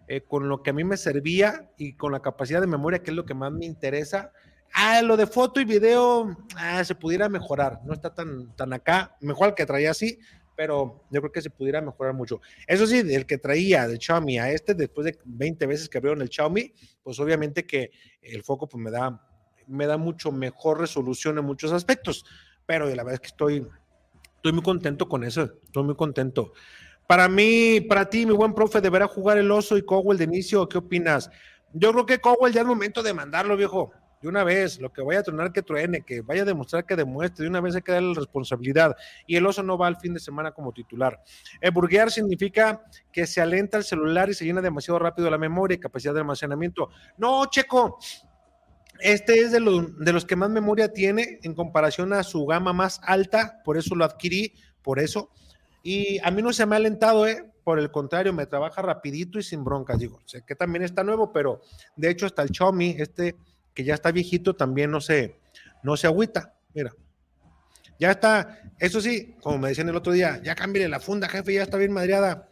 eh, 0.07 0.21
con 0.21 0.49
lo 0.49 0.63
que 0.63 0.71
a 0.71 0.73
mí 0.73 0.83
me 0.83 0.97
servía 0.97 1.69
y 1.77 1.93
con 1.93 2.11
la 2.11 2.21
capacidad 2.21 2.59
de 2.59 2.67
memoria, 2.67 2.99
que 2.99 3.11
es 3.11 3.15
lo 3.15 3.25
que 3.25 3.33
más 3.33 3.51
me 3.51 3.65
interesa. 3.65 4.31
Ah, 4.73 5.01
lo 5.01 5.15
de 5.15 5.27
foto 5.27 5.61
y 5.61 5.65
video 5.65 6.35
ah, 6.57 6.83
se 6.83 6.95
pudiera 6.95 7.29
mejorar. 7.29 7.79
No 7.85 7.93
está 7.93 8.13
tan, 8.13 8.55
tan 8.55 8.73
acá. 8.73 9.15
Mejor 9.21 9.49
el 9.49 9.55
que 9.55 9.65
traía 9.65 9.91
así, 9.91 10.17
pero 10.55 11.03
yo 11.09 11.21
creo 11.21 11.31
que 11.31 11.41
se 11.41 11.49
pudiera 11.49 11.81
mejorar 11.81 12.13
mucho. 12.13 12.41
Eso 12.67 12.85
sí, 12.85 12.99
el 12.99 13.25
que 13.25 13.37
traía 13.37 13.87
de 13.87 13.97
Xiaomi 13.97 14.39
a 14.39 14.51
este, 14.51 14.73
después 14.73 15.05
de 15.05 15.17
20 15.25 15.65
veces 15.65 15.89
que 15.89 15.97
abrieron 15.97 16.21
el 16.21 16.29
Xiaomi, 16.29 16.73
pues 17.03 17.19
obviamente 17.19 17.65
que 17.65 17.91
el 18.21 18.43
foco 18.43 18.67
pues 18.67 18.83
me 18.83 18.91
da, 18.91 19.25
me 19.67 19.87
da 19.87 19.97
mucho 19.97 20.31
mejor 20.31 20.79
resolución 20.79 21.37
en 21.37 21.45
muchos 21.45 21.71
aspectos, 21.71 22.25
pero 22.65 22.85
la 22.85 23.03
verdad 23.03 23.13
es 23.15 23.19
que 23.19 23.27
estoy, 23.27 23.67
estoy 24.35 24.51
muy 24.51 24.63
contento 24.63 25.07
con 25.07 25.23
eso, 25.23 25.43
estoy 25.63 25.83
muy 25.83 25.95
contento. 25.95 26.53
Para 27.07 27.27
mí, 27.27 27.81
para 27.81 28.09
ti, 28.09 28.25
mi 28.25 28.33
buen 28.33 28.53
profe, 28.53 28.79
deberá 28.79 29.07
jugar 29.07 29.37
el 29.37 29.51
oso 29.51 29.77
y 29.77 29.81
Cowell 29.81 30.17
de 30.17 30.23
inicio, 30.23 30.67
¿qué 30.69 30.77
opinas? 30.77 31.29
Yo 31.73 31.91
creo 31.91 32.05
que 32.05 32.19
Cowell 32.19 32.53
ya 32.53 32.61
es 32.61 32.67
momento 32.67 33.03
de 33.03 33.13
mandarlo, 33.13 33.57
viejo 33.57 33.91
de 34.21 34.27
una 34.27 34.43
vez, 34.43 34.79
lo 34.79 34.91
que 34.93 35.01
vaya 35.01 35.21
a 35.21 35.23
tronar 35.23 35.51
que 35.51 35.61
truene, 35.61 36.01
que 36.01 36.21
vaya 36.21 36.43
a 36.43 36.45
demostrar 36.45 36.85
que 36.85 36.95
demuestre, 36.95 37.43
de 37.43 37.49
una 37.49 37.61
vez 37.61 37.75
hay 37.75 37.81
que 37.81 37.91
darle 37.91 38.09
la 38.09 38.19
responsabilidad. 38.19 38.95
Y 39.25 39.35
el 39.35 39.45
oso 39.45 39.63
no 39.63 39.77
va 39.77 39.87
al 39.87 39.97
fin 39.97 40.13
de 40.13 40.19
semana 40.19 40.51
como 40.51 40.71
titular. 40.71 41.21
El 41.59 41.71
burguear 41.71 42.11
significa 42.11 42.83
que 43.11 43.25
se 43.25 43.41
alenta 43.41 43.77
el 43.77 43.83
celular 43.83 44.29
y 44.29 44.33
se 44.33 44.45
llena 44.45 44.61
demasiado 44.61 44.99
rápido 44.99 45.29
la 45.29 45.37
memoria 45.37 45.75
y 45.75 45.79
capacidad 45.79 46.13
de 46.13 46.19
almacenamiento. 46.19 46.89
No, 47.17 47.45
Checo, 47.47 47.97
este 48.99 49.39
es 49.39 49.51
de, 49.51 49.59
de 49.59 50.13
los 50.13 50.25
que 50.25 50.35
más 50.35 50.49
memoria 50.49 50.93
tiene 50.93 51.39
en 51.41 51.55
comparación 51.55 52.13
a 52.13 52.23
su 52.23 52.45
gama 52.45 52.73
más 52.73 53.01
alta, 53.03 53.61
por 53.63 53.77
eso 53.77 53.95
lo 53.95 54.05
adquirí, 54.05 54.53
por 54.83 54.99
eso. 54.99 55.31
Y 55.83 56.19
a 56.19 56.29
mí 56.29 56.43
no 56.43 56.53
se 56.53 56.65
me 56.67 56.75
ha 56.75 56.77
alentado, 56.77 57.25
¿eh? 57.25 57.47
Por 57.63 57.79
el 57.79 57.91
contrario, 57.91 58.33
me 58.33 58.45
trabaja 58.45 58.81
rapidito 58.81 59.39
y 59.39 59.43
sin 59.43 59.63
broncas. 59.63 59.99
Digo, 59.99 60.19
sé 60.25 60.43
que 60.45 60.55
también 60.55 60.83
está 60.83 61.03
nuevo, 61.03 61.31
pero 61.31 61.61
de 61.95 62.09
hecho 62.09 62.25
hasta 62.25 62.41
el 62.41 62.49
Xiaomi, 62.49 62.95
este 62.97 63.35
que 63.73 63.83
ya 63.83 63.93
está 63.93 64.11
viejito, 64.11 64.55
también 64.55 64.91
no 64.91 65.01
se, 65.01 65.35
no 65.83 65.97
se 65.97 66.07
agüita. 66.07 66.53
Mira, 66.73 66.91
ya 67.99 68.11
está, 68.11 68.61
eso 68.79 68.99
sí, 68.99 69.35
como 69.41 69.59
me 69.59 69.69
decían 69.69 69.89
el 69.89 69.95
otro 69.95 70.11
día, 70.11 70.41
ya 70.43 70.55
cámbiale 70.55 70.89
la 70.89 70.99
funda, 70.99 71.29
jefe, 71.29 71.53
ya 71.53 71.63
está 71.63 71.77
bien 71.77 71.91
madreada. 71.91 72.49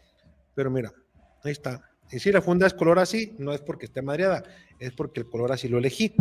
Pero 0.56 0.70
mira, 0.70 0.94
ahí 1.44 1.52
está. 1.52 1.82
Y 2.12 2.20
si 2.20 2.32
la 2.32 2.42
funda 2.42 2.68
es 2.68 2.74
color 2.74 3.00
así, 3.00 3.36
no 3.40 3.54
es 3.54 3.62
porque 3.62 3.86
esté 3.86 4.02
madreada, 4.02 4.44
es 4.80 4.92
porque 4.92 5.22
el 5.22 5.30
color 5.30 5.52
así 5.52 5.68
lo 5.68 5.78
elegí. 5.78 6.14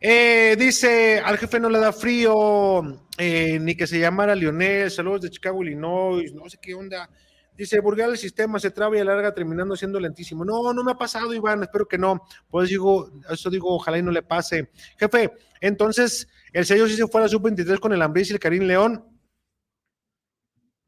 Eh, 0.00 0.56
dice, 0.58 1.20
al 1.22 1.36
jefe 1.36 1.60
no 1.60 1.68
le 1.68 1.78
da 1.78 1.92
frío, 1.92 3.04
eh, 3.18 3.58
ni 3.60 3.74
que 3.74 3.86
se 3.86 3.98
llamara 3.98 4.34
Lionel, 4.34 4.90
saludos 4.90 5.22
de 5.22 5.30
Chicago, 5.30 5.62
Illinois, 5.62 6.32
no 6.32 6.48
sé 6.48 6.58
qué 6.60 6.74
onda. 6.74 7.10
Dice, 7.56 7.80
burguear 7.80 8.10
el 8.10 8.18
sistema 8.18 8.58
se 8.58 8.70
traba 8.70 8.96
y 8.96 9.00
alarga 9.00 9.34
terminando 9.34 9.76
siendo 9.76 10.00
lentísimo. 10.00 10.44
No, 10.44 10.72
no 10.72 10.82
me 10.82 10.92
ha 10.92 10.96
pasado, 10.96 11.34
Iván, 11.34 11.62
espero 11.62 11.86
que 11.86 11.98
no. 11.98 12.22
Pues 12.48 12.70
digo, 12.70 13.10
eso 13.28 13.50
digo, 13.50 13.74
ojalá 13.74 13.98
y 13.98 14.02
no 14.02 14.10
le 14.10 14.22
pase. 14.22 14.70
Jefe, 14.98 15.32
entonces, 15.60 16.26
¿el 16.52 16.64
sello 16.64 16.88
sí 16.88 16.96
se 16.96 17.06
fue 17.06 17.20
a 17.20 17.24
la 17.24 17.28
sub-23 17.28 17.78
con 17.78 17.92
el 17.92 18.02
Ambris 18.02 18.30
y 18.30 18.32
el 18.32 18.40
Karim 18.40 18.62
León? 18.62 19.04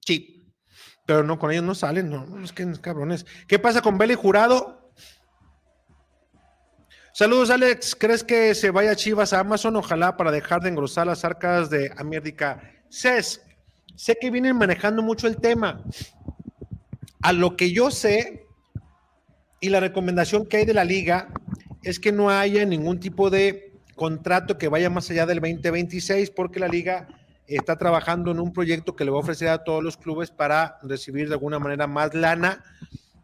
Sí, 0.01 0.43
pero 1.07 1.23
no, 1.23 1.39
con 1.39 1.51
ellos 1.51 1.65
no 1.65 1.75
salen, 1.75 2.11
no, 2.11 2.43
es 2.43 2.53
que 2.53 2.71
cabrones. 2.81 3.27
¿Qué 3.47 3.59
pasa 3.59 3.83
con 3.83 3.99
Beli 3.99 4.15
Jurado? 4.15 4.83
Saludos, 7.15 7.51
Alex. 7.51 7.95
¿Crees 7.95 8.25
que 8.25 8.55
se 8.55 8.71
vaya 8.71 8.97
Chivas 8.97 9.35
a 9.35 9.41
Amazon? 9.41 9.77
Ojalá 9.77 10.17
para 10.17 10.31
dejar 10.31 10.63
de 10.63 10.71
engrosar 10.71 11.07
las 11.07 11.25
arcas 11.27 11.69
de 11.69 11.93
América. 11.99 12.63
Cés, 12.89 13.43
sé 13.97 14.17
que 14.19 14.31
vienen 14.31 14.57
manejando 14.57 15.03
mucho 15.03 15.27
el 15.27 15.37
tema. 15.37 15.85
A 17.23 17.33
lo 17.33 17.57
que 17.57 17.73
yo 17.73 17.91
sé, 17.91 18.47
y 19.61 19.68
la 19.68 19.81
recomendación 19.81 20.47
que 20.47 20.59
hay 20.59 20.64
de 20.64 20.75
la 20.75 20.85
liga 20.85 21.29
es 21.83 22.01
que 22.01 22.12
no 22.12 22.31
haya 22.31 22.64
ningún 22.64 23.01
tipo 23.01 23.31
de 23.31 23.73
contrato 23.95 24.59
que 24.59 24.68
vaya 24.68 24.91
más 24.91 25.11
allá 25.11 25.27
del 25.27 25.41
2026, 25.41 26.31
porque 26.31 26.61
la 26.61 26.68
liga 26.68 27.09
está 27.47 27.77
trabajando 27.77 28.31
en 28.31 28.41
un 28.41 28.53
proyecto 28.53 28.97
que 28.97 29.05
le 29.05 29.11
va 29.11 29.18
a 29.18 29.20
ofrecer 29.20 29.49
a 29.49 29.64
todos 29.64 29.83
los 29.83 29.97
clubes 29.97 30.31
para 30.31 30.79
recibir 30.83 31.29
de 31.29 31.35
alguna 31.35 31.59
manera 31.59 31.87
más 31.87 32.14
lana 32.14 32.64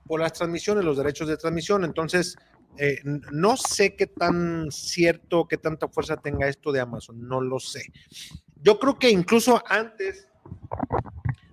por 0.07 0.20
las 0.20 0.32
transmisiones, 0.32 0.84
los 0.84 0.96
derechos 0.96 1.28
de 1.28 1.36
transmisión. 1.36 1.84
Entonces, 1.84 2.36
eh, 2.76 3.01
no 3.05 3.57
sé 3.57 3.96
qué 3.96 4.07
tan 4.07 4.70
cierto, 4.70 5.46
qué 5.49 5.59
tanta 5.59 5.88
fuerza 5.88 6.16
tenga 6.16 6.49
esto 6.49 6.70
de 6.70 6.80
Amazon, 6.80 7.26
no 7.26 7.40
lo 7.40 7.59
sé. 7.59 7.92
Yo 8.62 8.78
creo 8.78 8.99
que 8.99 9.11
incluso 9.11 9.62
antes 9.66 10.28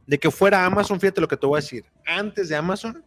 de 0.07 0.19
que 0.19 0.31
fuera 0.31 0.65
Amazon, 0.65 0.99
fíjate 0.99 1.21
lo 1.21 1.27
que 1.27 1.37
te 1.37 1.45
voy 1.45 1.57
a 1.57 1.61
decir, 1.61 1.85
antes 2.05 2.49
de 2.49 2.55
Amazon, 2.55 3.03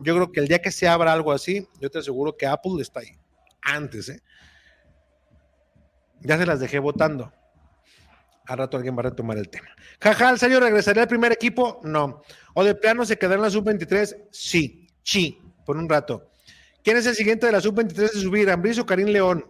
yo 0.00 0.14
creo 0.14 0.32
que 0.32 0.40
el 0.40 0.48
día 0.48 0.60
que 0.60 0.72
se 0.72 0.88
abra 0.88 1.12
algo 1.12 1.32
así, 1.32 1.66
yo 1.80 1.90
te 1.90 1.98
aseguro 1.98 2.36
que 2.36 2.46
Apple 2.46 2.80
está 2.80 3.00
ahí. 3.00 3.18
Antes, 3.62 4.08
¿eh? 4.08 4.22
Ya 6.20 6.38
se 6.38 6.46
las 6.46 6.60
dejé 6.60 6.78
votando. 6.78 7.32
Al 8.46 8.58
rato 8.58 8.76
alguien 8.76 8.96
va 8.96 9.00
a 9.00 9.04
retomar 9.04 9.38
el 9.38 9.48
tema. 9.48 9.68
Jaja, 10.00 10.30
¿el 10.30 10.38
serio 10.38 10.58
regresaría 10.60 11.02
al 11.02 11.08
primer 11.08 11.32
equipo? 11.32 11.80
No. 11.84 12.22
¿O 12.54 12.64
de 12.64 12.74
plano 12.74 13.04
se 13.04 13.16
quedará 13.16 13.36
en 13.36 13.42
la 13.42 13.50
sub-23? 13.50 14.28
Sí, 14.30 14.88
sí, 15.02 15.38
por 15.64 15.76
un 15.76 15.88
rato. 15.88 16.30
¿Quién 16.82 16.96
es 16.96 17.06
el 17.06 17.14
siguiente 17.14 17.46
de 17.46 17.52
la 17.52 17.60
sub-23 17.60 17.94
de 17.94 18.08
subir? 18.08 18.50
¿Ambris 18.50 18.78
o 18.78 18.86
Karim 18.86 19.08
León? 19.08 19.46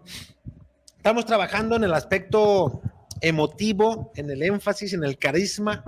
Estamos 0.96 1.24
trabajando 1.24 1.76
en 1.76 1.84
el 1.84 1.94
aspecto 1.94 2.82
emotivo, 3.20 4.12
en 4.16 4.30
el 4.30 4.42
énfasis, 4.42 4.92
en 4.92 5.04
el 5.04 5.16
carisma 5.16 5.84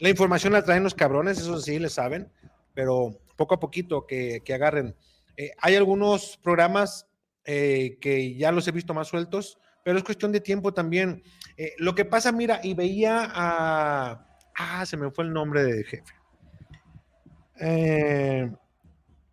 la 0.00 0.08
información 0.08 0.52
la 0.52 0.64
traen 0.64 0.82
los 0.82 0.94
cabrones, 0.94 1.38
eso 1.38 1.60
sí, 1.60 1.78
le 1.78 1.88
saben, 1.88 2.30
pero 2.74 3.18
poco 3.36 3.54
a 3.54 3.60
poquito 3.60 4.06
que, 4.06 4.42
agarren. 4.52 4.94
Eh, 5.36 5.52
hay 5.60 5.76
algunos 5.76 6.38
programas 6.42 7.06
eh, 7.44 7.98
que 8.00 8.34
ya 8.34 8.52
los 8.52 8.66
he 8.68 8.72
visto 8.72 8.94
más 8.94 9.08
sueltos, 9.08 9.58
pero 9.84 9.98
es 9.98 10.04
cuestión 10.04 10.32
de 10.32 10.40
tiempo 10.40 10.72
también. 10.72 11.22
Eh, 11.56 11.72
lo 11.78 11.94
que 11.94 12.04
pasa, 12.04 12.32
mira, 12.32 12.60
y 12.62 12.74
veía 12.74 13.30
a... 13.32 14.26
Ah, 14.56 14.86
se 14.86 14.96
me 14.96 15.10
fue 15.10 15.24
el 15.24 15.32
nombre 15.32 15.64
de 15.64 15.84
jefe. 15.84 16.14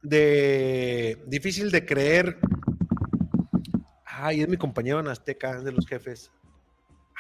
de 0.02 1.24
difícil 1.28 1.72
de 1.72 1.86
creer. 1.86 2.40
Ay, 4.06 4.42
es 4.42 4.48
mi 4.48 4.58
compañero 4.58 5.00
en 5.00 5.08
Azteca, 5.08 5.62
de 5.62 5.72
los 5.72 5.88
jefes. 5.88 6.32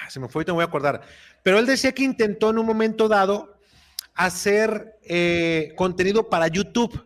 Ah, 0.02 0.10
se 0.10 0.20
me 0.20 0.28
fue 0.28 0.42
y 0.42 0.46
te 0.46 0.52
voy 0.52 0.64
a 0.64 0.66
acordar. 0.66 1.02
Pero 1.44 1.60
él 1.60 1.66
decía 1.66 1.92
que 1.92 2.04
intentó 2.04 2.50
en 2.50 2.58
un 2.58 2.66
momento 2.66 3.08
dado 3.08 3.62
hacer 4.16 4.98
eh, 5.04 5.74
contenido 5.76 6.30
para 6.30 6.48
YouTube. 6.48 7.06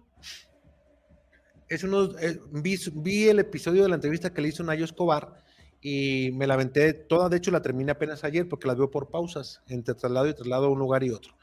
Es 1.67 1.83
uno, 1.83 2.17
eh, 2.19 2.39
vi, 2.51 3.27
el 3.27 3.39
episodio 3.39 3.83
de 3.83 3.89
la 3.89 3.95
entrevista 3.95 4.33
que 4.33 4.41
le 4.41 4.49
hizo 4.49 4.63
Nayo 4.63 4.85
Escobar 4.85 5.43
y 5.81 6.31
me 6.33 6.47
la 6.47 6.53
aventé 6.53 6.93
toda, 6.93 7.29
de 7.29 7.37
hecho 7.37 7.51
la 7.51 7.61
terminé 7.61 7.91
apenas 7.91 8.23
ayer 8.23 8.47
porque 8.47 8.67
la 8.67 8.75
veo 8.75 8.89
por 8.89 9.09
pausas, 9.09 9.61
entre 9.67 9.93
traslado 9.93 10.27
y 10.27 10.33
traslado 10.33 10.65
a 10.65 10.69
un 10.69 10.79
lugar 10.79 11.03
y 11.03 11.09
otro. 11.09 11.35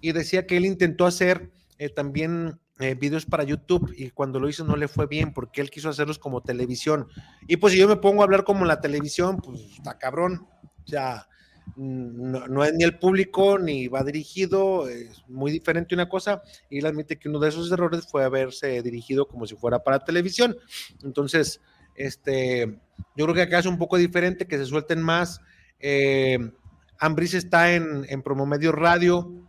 Y 0.00 0.12
decía 0.12 0.46
que 0.46 0.56
él 0.56 0.64
intentó 0.64 1.06
hacer 1.06 1.50
eh, 1.78 1.88
también 1.88 2.60
videos 2.98 3.24
para 3.24 3.44
YouTube 3.44 3.94
y 3.96 4.10
cuando 4.10 4.40
lo 4.40 4.48
hizo 4.48 4.64
no 4.64 4.74
le 4.74 4.88
fue 4.88 5.06
bien 5.06 5.32
porque 5.32 5.60
él 5.60 5.70
quiso 5.70 5.90
hacerlos 5.90 6.18
como 6.18 6.40
televisión. 6.40 7.06
Y 7.46 7.56
pues 7.56 7.72
si 7.72 7.78
yo 7.78 7.86
me 7.86 7.94
pongo 7.94 8.22
a 8.22 8.24
hablar 8.24 8.42
como 8.42 8.64
la 8.64 8.80
televisión, 8.80 9.36
pues 9.36 9.60
está 9.76 9.96
cabrón. 9.96 10.48
O 10.84 10.88
sea, 10.88 11.26
no, 11.76 12.64
es 12.64 12.74
ni 12.74 12.84
el 12.84 12.98
público 12.98 13.58
ni 13.58 13.88
va 13.88 14.04
dirigido, 14.04 14.88
es 14.88 15.24
muy 15.28 15.50
diferente 15.50 15.94
una 15.94 16.08
cosa, 16.08 16.42
y 16.68 16.78
él 16.78 16.86
admite 16.86 17.18
que 17.18 17.28
uno 17.28 17.38
de 17.38 17.48
esos 17.48 17.70
errores 17.72 18.06
fue 18.06 18.24
haberse 18.24 18.82
dirigido 18.82 19.26
como 19.26 19.46
si 19.46 19.56
fuera 19.56 19.78
para 19.80 20.04
televisión. 20.04 20.56
Entonces, 21.02 21.60
este, 21.96 22.80
yo 23.16 23.24
creo 23.24 23.34
que 23.34 23.42
acá 23.42 23.58
es 23.58 23.66
un 23.66 23.78
poco 23.78 23.96
diferente, 23.96 24.46
que 24.46 24.58
se 24.58 24.66
suelten 24.66 25.02
más. 25.02 25.40
Eh, 25.80 26.38
está 27.32 27.74
en, 27.74 28.06
en 28.08 28.22
Promomedio 28.22 28.72
Radio, 28.72 29.44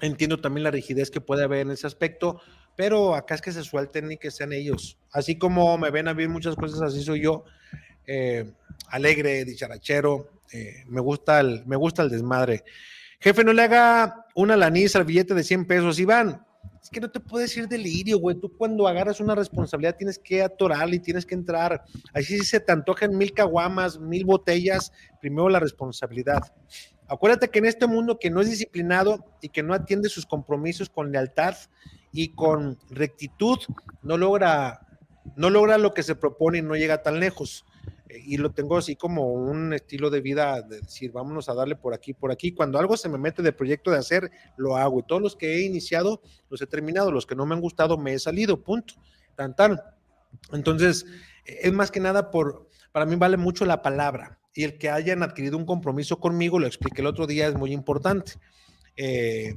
Entiendo 0.00 0.40
también 0.40 0.64
la 0.64 0.70
rigidez 0.70 1.10
que 1.10 1.20
puede 1.20 1.44
haber 1.44 1.60
en 1.60 1.70
ese 1.70 1.86
aspecto, 1.86 2.40
pero 2.76 3.14
acá 3.14 3.34
es 3.34 3.42
que 3.42 3.52
se 3.52 3.62
suelten 3.62 4.10
y 4.12 4.16
que 4.16 4.30
sean 4.30 4.52
ellos. 4.52 4.98
Así 5.12 5.36
como 5.36 5.76
me 5.76 5.90
ven 5.90 6.08
a 6.08 6.14
mí 6.14 6.26
muchas 6.26 6.56
cosas, 6.56 6.80
así 6.80 7.02
soy 7.02 7.22
yo. 7.22 7.44
Eh, 8.06 8.50
alegre, 8.88 9.44
dicharachero, 9.44 10.39
eh, 10.52 10.84
me, 10.88 11.00
gusta 11.00 11.40
el, 11.40 11.64
me 11.66 11.76
gusta 11.76 12.02
el 12.02 12.10
desmadre. 12.10 12.64
Jefe, 13.20 13.44
no 13.44 13.52
le 13.52 13.62
haga 13.62 14.26
una 14.34 14.56
laniza 14.56 14.98
al 14.98 15.04
billete 15.04 15.34
de 15.34 15.44
100 15.44 15.66
pesos, 15.66 15.98
Iván. 15.98 16.44
Es 16.82 16.88
que 16.88 17.00
no 17.00 17.10
te 17.10 17.20
puedes 17.20 17.54
ir 17.56 17.68
delirio, 17.68 18.18
güey. 18.18 18.36
Tú 18.36 18.56
cuando 18.56 18.88
agarras 18.88 19.20
una 19.20 19.34
responsabilidad 19.34 19.96
tienes 19.96 20.18
que 20.18 20.42
atorar 20.42 20.92
y 20.92 20.98
tienes 20.98 21.26
que 21.26 21.34
entrar. 21.34 21.84
Así 22.14 22.38
se 22.38 22.60
te 22.60 22.72
antojan 22.72 23.16
mil 23.16 23.32
caguamas, 23.32 23.98
mil 23.98 24.24
botellas, 24.24 24.92
primero 25.20 25.48
la 25.50 25.60
responsabilidad. 25.60 26.40
Acuérdate 27.06 27.48
que 27.48 27.58
en 27.58 27.66
este 27.66 27.86
mundo 27.86 28.18
que 28.18 28.30
no 28.30 28.40
es 28.40 28.48
disciplinado 28.48 29.24
y 29.42 29.50
que 29.50 29.62
no 29.62 29.74
atiende 29.74 30.08
sus 30.08 30.24
compromisos 30.24 30.88
con 30.88 31.12
lealtad 31.12 31.56
y 32.12 32.34
con 32.34 32.78
rectitud, 32.88 33.58
no 34.02 34.16
logra, 34.16 34.80
no 35.36 35.50
logra 35.50 35.76
lo 35.76 35.92
que 35.92 36.02
se 36.02 36.14
propone 36.14 36.58
y 36.58 36.62
no 36.62 36.76
llega 36.76 37.02
tan 37.02 37.20
lejos 37.20 37.66
y 38.24 38.36
lo 38.36 38.50
tengo 38.50 38.76
así 38.76 38.96
como 38.96 39.32
un 39.32 39.72
estilo 39.72 40.10
de 40.10 40.20
vida 40.20 40.62
de 40.62 40.80
decir, 40.80 41.12
vámonos 41.12 41.48
a 41.48 41.54
darle 41.54 41.76
por 41.76 41.94
aquí, 41.94 42.12
por 42.12 42.32
aquí. 42.32 42.52
Cuando 42.52 42.78
algo 42.78 42.96
se 42.96 43.08
me 43.08 43.18
mete 43.18 43.42
de 43.42 43.52
proyecto 43.52 43.90
de 43.90 43.98
hacer, 43.98 44.30
lo 44.56 44.76
hago. 44.76 45.00
Y 45.00 45.02
todos 45.04 45.22
los 45.22 45.36
que 45.36 45.54
he 45.54 45.62
iniciado, 45.62 46.20
los 46.48 46.60
he 46.60 46.66
terminado. 46.66 47.12
Los 47.12 47.26
que 47.26 47.34
no 47.34 47.46
me 47.46 47.54
han 47.54 47.60
gustado, 47.60 47.98
me 47.98 48.14
he 48.14 48.18
salido, 48.18 48.62
punto. 48.62 48.94
Tan, 49.36 49.54
tan. 49.54 49.80
Entonces, 50.52 51.06
es 51.44 51.72
más 51.72 51.90
que 51.90 52.00
nada 52.00 52.30
por, 52.30 52.68
para 52.92 53.06
mí 53.06 53.16
vale 53.16 53.36
mucho 53.36 53.64
la 53.64 53.82
palabra. 53.82 54.38
Y 54.54 54.64
el 54.64 54.78
que 54.78 54.90
hayan 54.90 55.22
adquirido 55.22 55.56
un 55.56 55.66
compromiso 55.66 56.18
conmigo, 56.18 56.58
lo 56.58 56.66
expliqué 56.66 57.02
el 57.02 57.06
otro 57.06 57.26
día, 57.26 57.46
es 57.46 57.54
muy 57.54 57.72
importante. 57.72 58.32
Eh, 58.96 59.56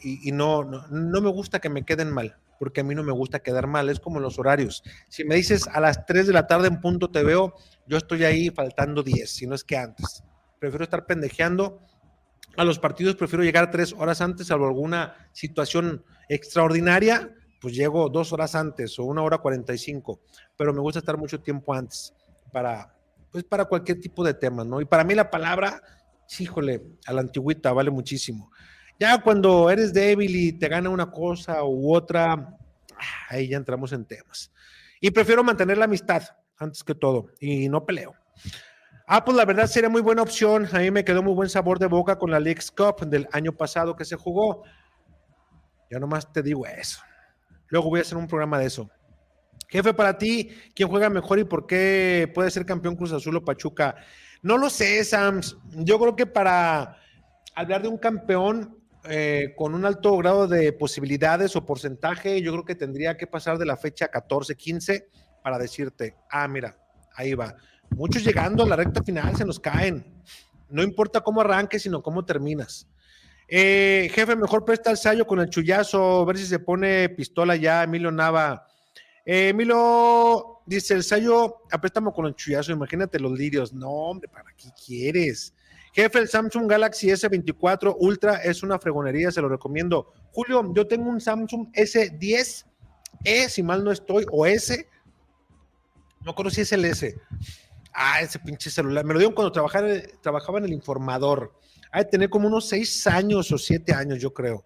y, 0.00 0.32
no, 0.32 0.64
no, 0.64 0.86
no 0.88 1.20
me 1.20 1.30
gusta 1.30 1.60
que 1.60 1.68
me 1.68 1.84
queden 1.84 2.10
mal 2.10 2.36
porque 2.62 2.82
a 2.82 2.84
mí 2.84 2.94
no 2.94 3.02
me 3.02 3.10
gusta 3.10 3.40
quedar 3.40 3.66
mal, 3.66 3.88
es 3.88 3.98
como 3.98 4.20
los 4.20 4.38
horarios. 4.38 4.84
Si 5.08 5.24
me 5.24 5.34
dices 5.34 5.66
a 5.66 5.80
las 5.80 6.06
3 6.06 6.28
de 6.28 6.32
la 6.32 6.46
tarde 6.46 6.68
en 6.68 6.80
punto 6.80 7.10
te 7.10 7.24
veo, 7.24 7.54
yo 7.88 7.96
estoy 7.96 8.22
ahí 8.22 8.50
faltando 8.50 9.02
10, 9.02 9.28
si 9.28 9.48
no 9.48 9.56
es 9.56 9.64
que 9.64 9.76
antes. 9.76 10.22
Prefiero 10.60 10.84
estar 10.84 11.04
pendejeando. 11.04 11.80
A 12.56 12.62
los 12.62 12.78
partidos 12.78 13.16
prefiero 13.16 13.42
llegar 13.42 13.72
tres 13.72 13.92
horas 13.92 14.20
antes, 14.20 14.46
salvo 14.46 14.68
alguna 14.68 15.28
situación 15.32 16.04
extraordinaria, 16.28 17.34
pues 17.60 17.74
llego 17.74 18.08
dos 18.08 18.32
horas 18.32 18.54
antes 18.54 18.96
o 19.00 19.06
una 19.06 19.22
hora 19.22 19.38
45, 19.38 20.20
pero 20.56 20.72
me 20.72 20.78
gusta 20.78 21.00
estar 21.00 21.18
mucho 21.18 21.40
tiempo 21.40 21.74
antes 21.74 22.14
para, 22.52 22.94
pues 23.32 23.42
para 23.42 23.64
cualquier 23.64 23.98
tipo 23.98 24.22
de 24.22 24.34
tema, 24.34 24.62
¿no? 24.62 24.80
Y 24.80 24.84
para 24.84 25.02
mí 25.02 25.16
la 25.16 25.30
palabra, 25.30 25.82
híjole, 26.38 26.80
a 27.06 27.12
la 27.12 27.22
antigüita 27.22 27.72
vale 27.72 27.90
muchísimo. 27.90 28.52
Ya 28.98 29.20
cuando 29.20 29.70
eres 29.70 29.92
débil 29.92 30.34
y 30.34 30.52
te 30.52 30.68
gana 30.68 30.88
una 30.88 31.10
cosa 31.10 31.64
u 31.64 31.94
otra, 31.94 32.56
ahí 33.28 33.48
ya 33.48 33.56
entramos 33.56 33.92
en 33.92 34.04
temas. 34.04 34.52
Y 35.00 35.10
prefiero 35.10 35.42
mantener 35.42 35.78
la 35.78 35.86
amistad 35.86 36.22
antes 36.58 36.84
que 36.84 36.94
todo 36.94 37.26
y 37.40 37.68
no 37.68 37.84
peleo. 37.84 38.14
Ah, 39.06 39.24
pues 39.24 39.36
la 39.36 39.44
verdad 39.44 39.66
sería 39.66 39.88
muy 39.88 40.00
buena 40.00 40.22
opción. 40.22 40.68
A 40.72 40.78
mí 40.78 40.90
me 40.90 41.04
quedó 41.04 41.22
muy 41.22 41.34
buen 41.34 41.48
sabor 41.48 41.78
de 41.78 41.86
boca 41.86 42.16
con 42.16 42.30
la 42.30 42.38
Leagues 42.38 42.70
Cup 42.70 43.06
del 43.06 43.28
año 43.32 43.52
pasado 43.52 43.96
que 43.96 44.04
se 44.04 44.16
jugó. 44.16 44.62
Ya 45.90 45.98
nomás 45.98 46.32
te 46.32 46.42
digo 46.42 46.66
eso. 46.66 47.00
Luego 47.68 47.90
voy 47.90 47.98
a 47.98 48.02
hacer 48.02 48.16
un 48.16 48.28
programa 48.28 48.58
de 48.58 48.66
eso. 48.66 48.88
Jefe, 49.68 49.94
para 49.94 50.16
ti, 50.18 50.50
¿quién 50.74 50.88
juega 50.88 51.08
mejor 51.08 51.38
y 51.38 51.44
por 51.44 51.66
qué 51.66 52.30
puede 52.34 52.50
ser 52.50 52.64
campeón 52.64 52.94
Cruz 52.94 53.12
Azul 53.12 53.36
o 53.36 53.44
Pachuca? 53.44 53.96
No 54.42 54.58
lo 54.58 54.68
sé, 54.68 55.02
Sams. 55.04 55.56
Yo 55.70 55.98
creo 55.98 56.14
que 56.14 56.26
para 56.26 56.98
hablar 57.54 57.82
de 57.82 57.88
un 57.88 57.98
campeón 57.98 58.81
eh, 59.04 59.54
con 59.56 59.74
un 59.74 59.84
alto 59.84 60.16
grado 60.16 60.46
de 60.46 60.72
posibilidades 60.72 61.56
o 61.56 61.66
porcentaje, 61.66 62.40
yo 62.40 62.52
creo 62.52 62.64
que 62.64 62.74
tendría 62.74 63.16
que 63.16 63.26
pasar 63.26 63.58
de 63.58 63.66
la 63.66 63.76
fecha 63.76 64.10
14-15 64.10 65.06
para 65.42 65.58
decirte, 65.58 66.16
ah, 66.30 66.46
mira, 66.46 66.78
ahí 67.16 67.34
va. 67.34 67.56
Muchos 67.90 68.24
llegando 68.24 68.62
a 68.62 68.66
la 68.68 68.76
recta 68.76 69.02
final 69.02 69.36
se 69.36 69.44
nos 69.44 69.58
caen. 69.58 70.04
No 70.68 70.82
importa 70.82 71.20
cómo 71.20 71.40
arranques, 71.40 71.82
sino 71.82 72.02
cómo 72.02 72.24
terminas. 72.24 72.88
Eh, 73.48 74.10
jefe, 74.14 74.36
mejor 74.36 74.64
presta 74.64 74.90
el 74.90 74.96
sallo 74.96 75.26
con 75.26 75.40
el 75.40 75.50
chullazo, 75.50 76.22
a 76.22 76.24
ver 76.24 76.38
si 76.38 76.46
se 76.46 76.58
pone 76.58 77.08
pistola 77.10 77.56
ya, 77.56 77.82
Emilio 77.82 78.10
Nava. 78.10 78.66
Eh, 79.26 79.48
Emilio 79.48 80.62
dice, 80.64 80.94
el 80.94 81.02
sallo, 81.02 81.62
apréstamo 81.70 82.12
con 82.12 82.26
el 82.26 82.34
chullazo, 82.34 82.72
imagínate 82.72 83.20
los 83.20 83.32
lirios. 83.32 83.72
No, 83.72 83.90
hombre, 83.90 84.28
¿para 84.28 84.52
qué 84.56 84.68
quieres? 84.86 85.54
Jefe, 85.92 86.18
el 86.18 86.28
Samsung 86.28 86.68
Galaxy 86.68 87.08
S24 87.08 87.96
Ultra 87.98 88.36
es 88.36 88.62
una 88.62 88.78
fregonería, 88.78 89.30
se 89.30 89.42
lo 89.42 89.48
recomiendo. 89.48 90.12
Julio, 90.32 90.72
yo 90.74 90.86
tengo 90.86 91.10
un 91.10 91.20
Samsung 91.20 91.68
S10, 91.72 92.64
E, 93.24 93.48
si 93.48 93.62
mal 93.62 93.84
no 93.84 93.92
estoy, 93.92 94.24
o 94.30 94.46
S, 94.46 94.88
no 96.24 96.34
conozco 96.34 96.56
si 96.56 96.60
es 96.62 96.72
el 96.72 96.84
S. 96.84 97.14
Ah, 97.92 98.22
ese 98.22 98.38
pinche 98.38 98.70
celular. 98.70 99.04
Me 99.04 99.12
lo 99.12 99.18
dieron 99.18 99.34
cuando 99.34 99.52
trabajaba, 99.52 100.58
en 100.58 100.64
el 100.64 100.72
informador. 100.72 101.54
Hay 101.90 102.04
de 102.04 102.10
tener 102.10 102.30
como 102.30 102.48
unos 102.48 102.68
seis 102.68 103.06
años 103.06 103.52
o 103.52 103.58
siete 103.58 103.92
años, 103.92 104.18
yo 104.18 104.32
creo. 104.32 104.64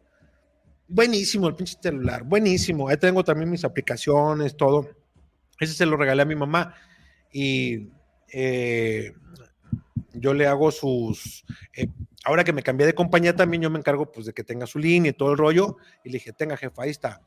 Buenísimo 0.86 1.48
el 1.48 1.56
pinche 1.56 1.76
celular, 1.82 2.22
buenísimo. 2.22 2.88
Ahí 2.88 2.96
tengo 2.96 3.24
también 3.24 3.50
mis 3.50 3.64
aplicaciones, 3.64 4.56
todo. 4.56 4.88
Ese 5.58 5.72
se 5.72 5.86
lo 5.86 5.96
regalé 5.96 6.22
a 6.22 6.26
mi 6.26 6.36
mamá 6.36 6.74
y 7.32 7.90
eh, 8.32 9.12
yo 10.18 10.34
le 10.34 10.46
hago 10.46 10.70
sus. 10.70 11.44
Eh, 11.74 11.88
ahora 12.24 12.44
que 12.44 12.52
me 12.52 12.62
cambié 12.62 12.86
de 12.86 12.94
compañía 12.94 13.34
también, 13.34 13.62
yo 13.62 13.70
me 13.70 13.78
encargo 13.78 14.10
pues 14.10 14.26
de 14.26 14.32
que 14.32 14.44
tenga 14.44 14.66
su 14.66 14.78
línea 14.78 15.10
y 15.10 15.14
todo 15.14 15.32
el 15.32 15.38
rollo. 15.38 15.76
Y 16.04 16.10
le 16.10 16.14
dije, 16.14 16.32
tenga 16.32 16.56
jefa, 16.56 16.82
ahí 16.82 16.90
está. 16.90 17.22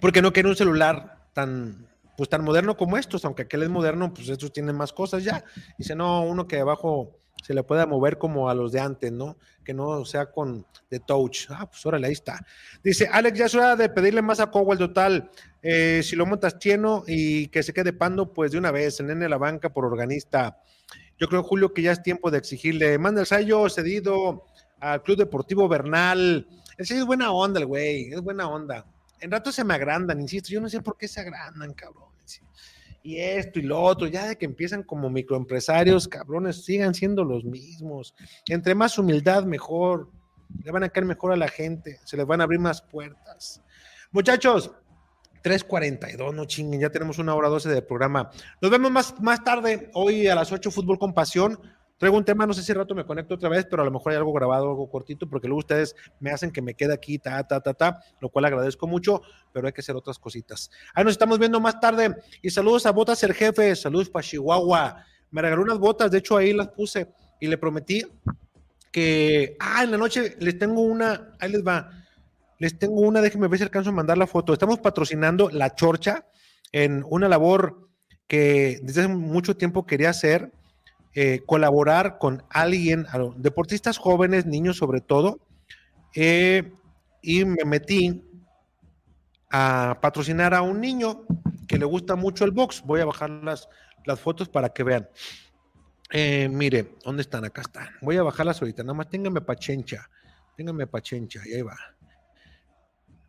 Porque 0.00 0.22
no 0.22 0.32
quiero 0.32 0.50
un 0.50 0.56
celular 0.56 1.28
tan, 1.32 1.88
pues 2.16 2.28
tan 2.28 2.44
moderno 2.44 2.76
como 2.76 2.96
estos, 2.96 3.24
aunque 3.24 3.42
aquel 3.42 3.62
es 3.62 3.68
moderno, 3.68 4.12
pues 4.12 4.28
estos 4.28 4.52
tienen 4.52 4.76
más 4.76 4.92
cosas 4.92 5.24
ya. 5.24 5.44
Dice, 5.78 5.94
no, 5.94 6.22
uno 6.22 6.46
que 6.46 6.58
abajo 6.58 7.18
se 7.42 7.54
le 7.54 7.62
pueda 7.62 7.86
mover 7.86 8.18
como 8.18 8.48
a 8.48 8.54
los 8.54 8.72
de 8.72 8.80
antes, 8.80 9.12
¿no? 9.12 9.36
Que 9.64 9.74
no 9.74 10.04
sea 10.04 10.30
con 10.32 10.66
de 10.90 11.00
touch. 11.00 11.46
Ah, 11.50 11.68
pues 11.70 11.84
órale, 11.86 12.08
ahí 12.08 12.12
está. 12.12 12.44
Dice, 12.82 13.08
Alex, 13.10 13.38
ya 13.38 13.46
es 13.46 13.54
hora 13.54 13.76
de 13.76 13.88
pedirle 13.88 14.22
más 14.22 14.40
a 14.40 14.50
Cowell 14.50 14.78
total. 14.78 15.30
Eh, 15.62 16.00
si 16.02 16.16
lo 16.16 16.26
montas 16.26 16.58
lleno 16.58 17.04
y 17.06 17.48
que 17.48 17.62
se 17.62 17.72
quede 17.72 17.92
pando, 17.92 18.32
pues 18.32 18.52
de 18.52 18.58
una 18.58 18.70
vez, 18.70 19.00
en 19.00 19.30
la 19.30 19.38
banca 19.38 19.72
por 19.72 19.84
organista. 19.84 20.60
Yo 21.18 21.28
creo, 21.28 21.42
Julio, 21.42 21.72
que 21.72 21.82
ya 21.82 21.92
es 21.92 22.02
tiempo 22.02 22.30
de 22.30 22.38
exigirle. 22.38 22.98
Manda 22.98 23.20
el 23.22 23.26
sallo 23.26 23.68
cedido 23.68 24.44
al 24.80 25.02
Club 25.02 25.18
Deportivo 25.18 25.68
Bernal. 25.68 26.46
Ese 26.76 26.98
es 26.98 27.06
buena 27.06 27.32
onda, 27.32 27.60
el 27.60 27.66
güey, 27.66 28.12
es 28.12 28.20
buena 28.20 28.48
onda 28.48 28.84
en 29.20 29.30
rato 29.30 29.52
se 29.52 29.64
me 29.64 29.74
agrandan, 29.74 30.20
insisto, 30.20 30.50
yo 30.50 30.60
no 30.60 30.68
sé 30.68 30.80
por 30.80 30.96
qué 30.96 31.08
se 31.08 31.20
agrandan, 31.20 31.72
cabrones. 31.74 32.42
Y 33.02 33.18
esto 33.18 33.60
y 33.60 33.62
lo 33.62 33.80
otro, 33.80 34.06
ya 34.08 34.26
de 34.26 34.36
que 34.36 34.46
empiezan 34.46 34.82
como 34.82 35.08
microempresarios, 35.08 36.08
cabrones, 36.08 36.64
sigan 36.64 36.92
siendo 36.92 37.24
los 37.24 37.44
mismos. 37.44 38.14
Entre 38.48 38.74
más 38.74 38.98
humildad, 38.98 39.44
mejor. 39.44 40.10
Le 40.62 40.70
van 40.70 40.84
a 40.84 40.88
caer 40.88 41.06
mejor 41.06 41.32
a 41.32 41.36
la 41.36 41.48
gente, 41.48 41.98
se 42.04 42.16
les 42.16 42.26
van 42.26 42.40
a 42.40 42.44
abrir 42.44 42.60
más 42.60 42.82
puertas. 42.82 43.62
Muchachos, 44.10 44.72
3.42, 45.46 46.34
no 46.34 46.44
chinguen, 46.44 46.80
ya 46.80 46.90
tenemos 46.90 47.18
una 47.20 47.32
hora 47.32 47.48
12 47.48 47.68
de 47.68 47.80
programa. 47.80 48.32
Nos 48.60 48.68
vemos 48.68 48.90
más, 48.90 49.14
más 49.20 49.44
tarde, 49.44 49.90
hoy 49.94 50.26
a 50.26 50.34
las 50.34 50.50
8, 50.50 50.72
Fútbol 50.72 50.98
con 50.98 51.14
Pasión. 51.14 51.60
Traigo 51.98 52.16
un 52.16 52.24
tema, 52.24 52.46
no 52.46 52.52
sé 52.52 52.64
si 52.64 52.72
rato 52.72 52.96
me 52.96 53.06
conecto 53.06 53.36
otra 53.36 53.48
vez, 53.48 53.64
pero 53.70 53.82
a 53.82 53.84
lo 53.84 53.92
mejor 53.92 54.10
hay 54.10 54.18
algo 54.18 54.32
grabado, 54.32 54.68
algo 54.70 54.90
cortito, 54.90 55.30
porque 55.30 55.46
luego 55.46 55.60
ustedes 55.60 55.94
me 56.18 56.32
hacen 56.32 56.50
que 56.50 56.60
me 56.60 56.74
quede 56.74 56.92
aquí, 56.92 57.20
ta, 57.20 57.46
ta, 57.46 57.60
ta, 57.60 57.74
ta, 57.74 58.02
lo 58.20 58.28
cual 58.28 58.46
agradezco 58.46 58.88
mucho, 58.88 59.22
pero 59.52 59.68
hay 59.68 59.72
que 59.72 59.82
hacer 59.82 59.94
otras 59.94 60.18
cositas. 60.18 60.68
Ahí 60.92 61.04
nos 61.04 61.12
estamos 61.12 61.38
viendo 61.38 61.60
más 61.60 61.78
tarde. 61.78 62.16
Y 62.42 62.50
saludos 62.50 62.84
a 62.86 62.90
Botas 62.90 63.22
el 63.22 63.32
Jefe, 63.32 63.76
saludos 63.76 64.10
para 64.10 64.26
Chihuahua. 64.26 65.04
Me 65.30 65.42
regaló 65.42 65.62
unas 65.62 65.78
botas, 65.78 66.10
de 66.10 66.18
hecho 66.18 66.36
ahí 66.36 66.52
las 66.54 66.68
puse 66.70 67.06
y 67.38 67.46
le 67.46 67.56
prometí 67.56 68.04
que, 68.90 69.56
ah, 69.60 69.84
en 69.84 69.92
la 69.92 69.96
noche 69.96 70.34
les 70.40 70.58
tengo 70.58 70.82
una, 70.82 71.36
ahí 71.38 71.52
les 71.52 71.64
va, 71.64 71.88
les 72.58 72.78
tengo 72.78 73.00
una, 73.00 73.20
déjenme 73.20 73.48
ver 73.48 73.58
si 73.58 73.64
alcanzo 73.64 73.90
a 73.90 73.92
mandar 73.92 74.18
la 74.18 74.26
foto. 74.26 74.52
Estamos 74.52 74.78
patrocinando 74.78 75.50
La 75.50 75.74
Chorcha 75.74 76.26
en 76.72 77.04
una 77.08 77.28
labor 77.28 77.88
que 78.26 78.80
desde 78.82 79.02
hace 79.02 79.08
mucho 79.08 79.56
tiempo 79.56 79.86
quería 79.86 80.10
hacer 80.10 80.52
eh, 81.14 81.42
colaborar 81.46 82.18
con 82.18 82.42
alguien, 82.50 83.06
deportistas 83.36 83.98
jóvenes, 83.98 84.46
niños 84.46 84.76
sobre 84.76 85.00
todo, 85.00 85.40
eh, 86.14 86.72
y 87.22 87.44
me 87.44 87.64
metí 87.64 88.22
a 89.50 89.98
patrocinar 90.02 90.54
a 90.54 90.62
un 90.62 90.80
niño 90.80 91.24
que 91.66 91.78
le 91.78 91.84
gusta 91.84 92.16
mucho 92.16 92.44
el 92.44 92.50
box. 92.50 92.82
Voy 92.84 93.00
a 93.00 93.06
bajar 93.06 93.30
las, 93.30 93.68
las 94.04 94.20
fotos 94.20 94.48
para 94.48 94.68
que 94.70 94.82
vean. 94.82 95.08
Eh, 96.10 96.48
mire, 96.50 96.94
¿dónde 97.04 97.22
están? 97.22 97.44
Acá 97.44 97.62
están. 97.62 97.88
Voy 98.00 98.16
a 98.16 98.22
bajarlas 98.22 98.60
ahorita. 98.60 98.82
Nada 98.82 98.94
más 98.94 99.08
téngame 99.08 99.40
pachencha. 99.40 100.08
Téngame 100.56 100.86
pachencha. 100.86 101.40
Y 101.46 101.54
ahí 101.54 101.62
va. 101.62 101.76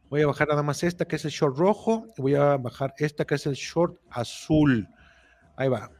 Voy 0.09 0.21
a 0.21 0.27
bajar 0.27 0.47
nada 0.47 0.63
más 0.63 0.83
esta 0.83 1.05
que 1.05 1.17
es 1.17 1.25
el 1.25 1.31
short 1.31 1.57
rojo. 1.57 2.07
Voy 2.17 2.35
a 2.35 2.55
bajar 2.57 2.93
esta 2.97 3.25
que 3.25 3.35
es 3.35 3.45
el 3.45 3.55
short 3.55 3.99
azul. 4.09 4.87
Ahí 5.55 5.67
va. 5.67 5.91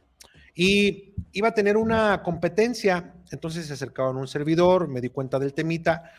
Y 0.54 1.14
iba 1.32 1.48
a 1.48 1.54
tener 1.54 1.76
una 1.76 2.22
competencia, 2.22 3.14
entonces 3.30 3.66
se 3.66 3.74
acercaban 3.74 4.16
a 4.16 4.20
un 4.20 4.26
servidor, 4.26 4.88
me 4.88 5.00
di 5.00 5.10
cuenta 5.10 5.38
del 5.38 5.52
temita. 5.52 6.10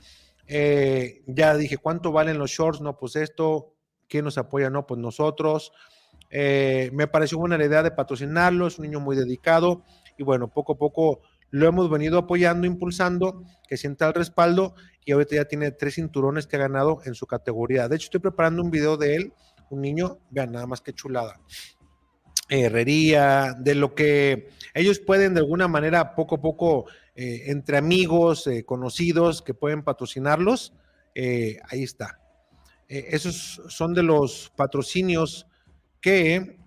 Eh, 0.47 1.23
ya 1.27 1.55
dije, 1.57 1.77
¿cuánto 1.77 2.11
valen 2.11 2.37
los 2.37 2.51
shorts? 2.51 2.81
No, 2.81 2.97
pues 2.97 3.15
esto. 3.15 3.75
¿Quién 4.07 4.25
nos 4.25 4.37
apoya? 4.37 4.69
No, 4.69 4.85
pues 4.85 4.99
nosotros. 4.99 5.71
Eh, 6.29 6.91
me 6.93 7.07
pareció 7.07 7.39
buena 7.39 7.57
la 7.57 7.65
idea 7.65 7.81
de 7.81 7.91
patrocinarlo, 7.91 8.67
es 8.67 8.77
un 8.77 8.85
niño 8.85 8.99
muy 8.99 9.15
dedicado 9.15 9.83
y 10.17 10.23
bueno, 10.23 10.47
poco 10.49 10.73
a 10.73 10.77
poco 10.77 11.21
lo 11.49 11.67
hemos 11.67 11.89
venido 11.89 12.19
apoyando, 12.19 12.67
impulsando, 12.67 13.43
que 13.67 13.77
sienta 13.77 14.07
el 14.07 14.13
respaldo 14.13 14.75
y 15.09 15.11
ahorita 15.11 15.37
ya 15.37 15.45
tiene 15.45 15.71
tres 15.71 15.95
cinturones 15.95 16.45
que 16.45 16.55
ha 16.55 16.59
ganado 16.59 17.01
en 17.03 17.15
su 17.15 17.25
categoría. 17.25 17.87
De 17.87 17.95
hecho, 17.95 18.05
estoy 18.05 18.19
preparando 18.19 18.61
un 18.61 18.69
video 18.69 18.95
de 18.95 19.15
él, 19.15 19.33
un 19.71 19.81
niño, 19.81 20.19
vean 20.29 20.51
nada 20.51 20.67
más 20.67 20.81
que 20.81 20.93
chulada. 20.93 21.41
Herrería, 22.47 23.55
de 23.57 23.73
lo 23.73 23.95
que 23.95 24.49
ellos 24.75 24.99
pueden 24.99 25.33
de 25.33 25.39
alguna 25.39 25.67
manera 25.67 26.13
poco 26.13 26.35
a 26.35 26.41
poco, 26.41 26.85
eh, 27.15 27.45
entre 27.47 27.77
amigos, 27.77 28.45
eh, 28.45 28.65
conocidos, 28.65 29.41
que 29.41 29.55
pueden 29.55 29.81
patrocinarlos, 29.81 30.73
eh, 31.15 31.57
ahí 31.71 31.81
está. 31.81 32.19
esos 32.87 33.63
son 33.67 33.95
de 33.95 34.03
los 34.03 34.53
patrocinios 34.55 35.47
que 36.01 36.59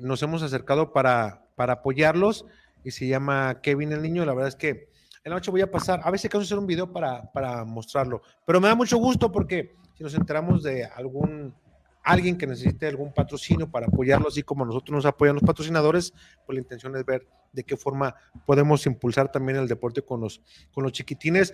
nos 0.00 0.22
hemos 0.22 0.44
acercado 0.44 0.92
para, 0.92 1.48
para 1.56 1.72
apoyarlos 1.72 2.46
y 2.84 2.92
se 2.92 3.08
llama 3.08 3.62
Kevin 3.62 3.90
el 3.90 4.02
Niño. 4.02 4.24
La 4.24 4.32
verdad 4.32 4.50
es 4.50 4.54
que 4.54 4.94
en 5.26 5.30
la 5.30 5.36
noche 5.38 5.50
voy 5.50 5.60
a 5.60 5.68
pasar, 5.68 6.00
a 6.04 6.10
ver 6.12 6.20
si 6.20 6.28
hacer 6.28 6.56
un 6.56 6.68
video 6.68 6.92
para, 6.92 7.32
para 7.32 7.64
mostrarlo. 7.64 8.22
Pero 8.44 8.60
me 8.60 8.68
da 8.68 8.76
mucho 8.76 8.96
gusto 8.96 9.32
porque 9.32 9.74
si 9.96 10.04
nos 10.04 10.14
enteramos 10.14 10.62
de 10.62 10.84
algún 10.84 11.52
alguien 12.04 12.38
que 12.38 12.46
necesite 12.46 12.86
algún 12.86 13.12
patrocinio 13.12 13.68
para 13.68 13.86
apoyarlo, 13.86 14.28
así 14.28 14.44
como 14.44 14.64
nosotros 14.64 14.94
nos 14.94 15.04
apoyan 15.04 15.34
los 15.34 15.42
patrocinadores, 15.42 16.12
pues 16.46 16.54
la 16.54 16.62
intención 16.62 16.94
es 16.94 17.04
ver 17.04 17.26
de 17.52 17.64
qué 17.64 17.76
forma 17.76 18.14
podemos 18.46 18.86
impulsar 18.86 19.32
también 19.32 19.58
el 19.58 19.66
deporte 19.66 20.00
con 20.00 20.20
los, 20.20 20.40
con 20.72 20.84
los 20.84 20.92
chiquitines, 20.92 21.52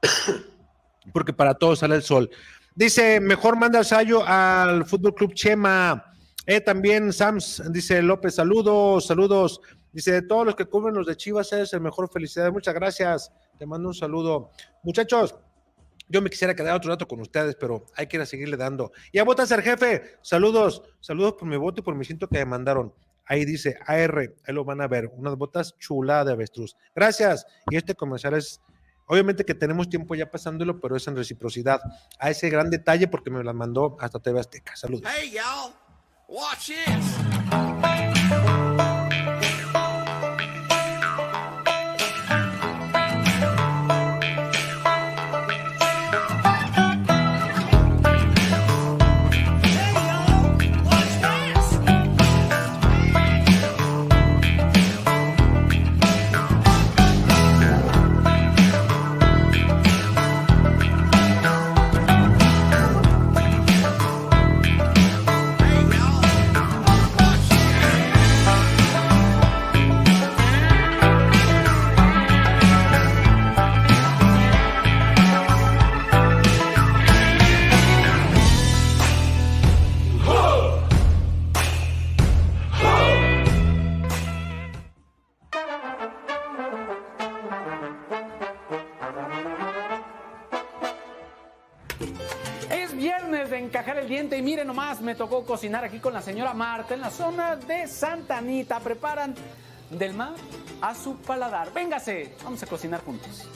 porque 1.12 1.34
para 1.34 1.52
todos 1.52 1.80
sale 1.80 1.96
el 1.96 2.02
sol. 2.02 2.30
Dice, 2.74 3.20
mejor 3.20 3.58
manda 3.58 3.80
el 3.80 3.84
sallo 3.84 4.26
al 4.26 4.86
Fútbol 4.86 5.14
Club 5.14 5.34
Chema. 5.34 6.10
Eh, 6.46 6.62
también 6.62 7.12
Sams, 7.12 7.62
dice 7.70 8.00
López, 8.00 8.36
saludos, 8.36 9.06
saludos. 9.06 9.60
Dice, 9.94 10.10
de 10.10 10.22
todos 10.22 10.44
los 10.44 10.56
que 10.56 10.64
cubren 10.64 10.94
los 10.94 11.06
de 11.06 11.16
Chivas, 11.16 11.52
es 11.52 11.72
el 11.72 11.80
mejor. 11.80 12.10
Felicidades, 12.12 12.52
muchas 12.52 12.74
gracias. 12.74 13.32
Te 13.58 13.64
mando 13.64 13.88
un 13.88 13.94
saludo. 13.94 14.50
Muchachos, 14.82 15.36
yo 16.08 16.20
me 16.20 16.28
quisiera 16.30 16.54
quedar 16.54 16.76
otro 16.76 16.90
rato 16.90 17.06
con 17.06 17.20
ustedes, 17.20 17.54
pero 17.54 17.86
hay 17.96 18.08
que 18.08 18.16
ir 18.16 18.20
a 18.20 18.26
seguirle 18.26 18.56
dando. 18.56 18.90
Y 19.12 19.18
a 19.18 19.24
votas 19.24 19.52
al 19.52 19.62
jefe. 19.62 20.18
Saludos, 20.20 20.82
saludos 21.00 21.34
por 21.34 21.46
mi 21.46 21.56
voto 21.56 21.80
y 21.80 21.84
por 21.84 21.94
mi 21.94 22.04
cinto 22.04 22.28
que 22.28 22.38
me 22.38 22.44
mandaron. 22.44 22.92
Ahí 23.24 23.44
dice 23.44 23.78
AR, 23.86 24.18
ahí 24.18 24.54
lo 24.54 24.64
van 24.64 24.80
a 24.80 24.88
ver. 24.88 25.10
Unas 25.14 25.36
botas 25.36 25.76
chuladas 25.78 26.26
de 26.26 26.32
avestruz. 26.32 26.76
Gracias. 26.94 27.46
Y 27.70 27.76
este 27.76 27.94
comercial 27.94 28.34
es, 28.34 28.60
obviamente 29.06 29.44
que 29.44 29.54
tenemos 29.54 29.88
tiempo 29.88 30.16
ya 30.16 30.28
pasándolo, 30.28 30.80
pero 30.80 30.96
es 30.96 31.06
en 31.06 31.16
reciprocidad. 31.16 31.80
A 32.18 32.30
ese 32.30 32.50
gran 32.50 32.68
detalle 32.68 33.06
porque 33.06 33.30
me 33.30 33.44
la 33.44 33.52
mandó 33.52 33.96
hasta 34.00 34.18
TV 34.18 34.40
Azteca. 34.40 34.74
Saludos. 34.74 35.08
Hey, 35.16 35.30
y'all. 35.30 35.72
Watch 36.26 36.66
this. 36.66 37.93
Y 94.16 94.42
miren 94.42 94.68
nomás, 94.68 95.00
me 95.00 95.16
tocó 95.16 95.44
cocinar 95.44 95.84
aquí 95.84 95.98
con 95.98 96.12
la 96.12 96.22
señora 96.22 96.54
Marta 96.54 96.94
en 96.94 97.00
la 97.00 97.10
zona 97.10 97.56
de 97.56 97.88
Santa 97.88 98.38
Anita. 98.38 98.78
Preparan 98.78 99.34
del 99.90 100.14
mar 100.14 100.34
a 100.80 100.94
su 100.94 101.16
paladar. 101.16 101.72
Véngase, 101.72 102.36
vamos 102.44 102.62
a 102.62 102.66
cocinar 102.66 103.04
juntos. 103.04 103.48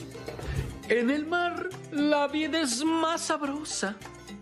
En 0.89 1.09
el 1.11 1.25
mar 1.25 1.69
la 1.91 2.27
vida 2.27 2.59
es 2.59 2.83
más 2.83 3.21
sabrosa. 3.21 3.95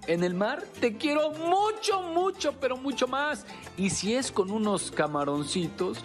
En 0.07 0.23
el 0.23 0.34
mar 0.34 0.64
te 0.80 0.98
quiero 0.98 1.30
mucho, 1.34 2.02
mucho, 2.02 2.53
pero 2.60 2.77
mucho 2.77 3.07
más. 3.07 3.45
Y 3.77 3.91
si 3.91 4.15
es 4.15 4.31
con 4.31 4.49
unos 4.49 4.89
camaroncitos, 4.89 5.99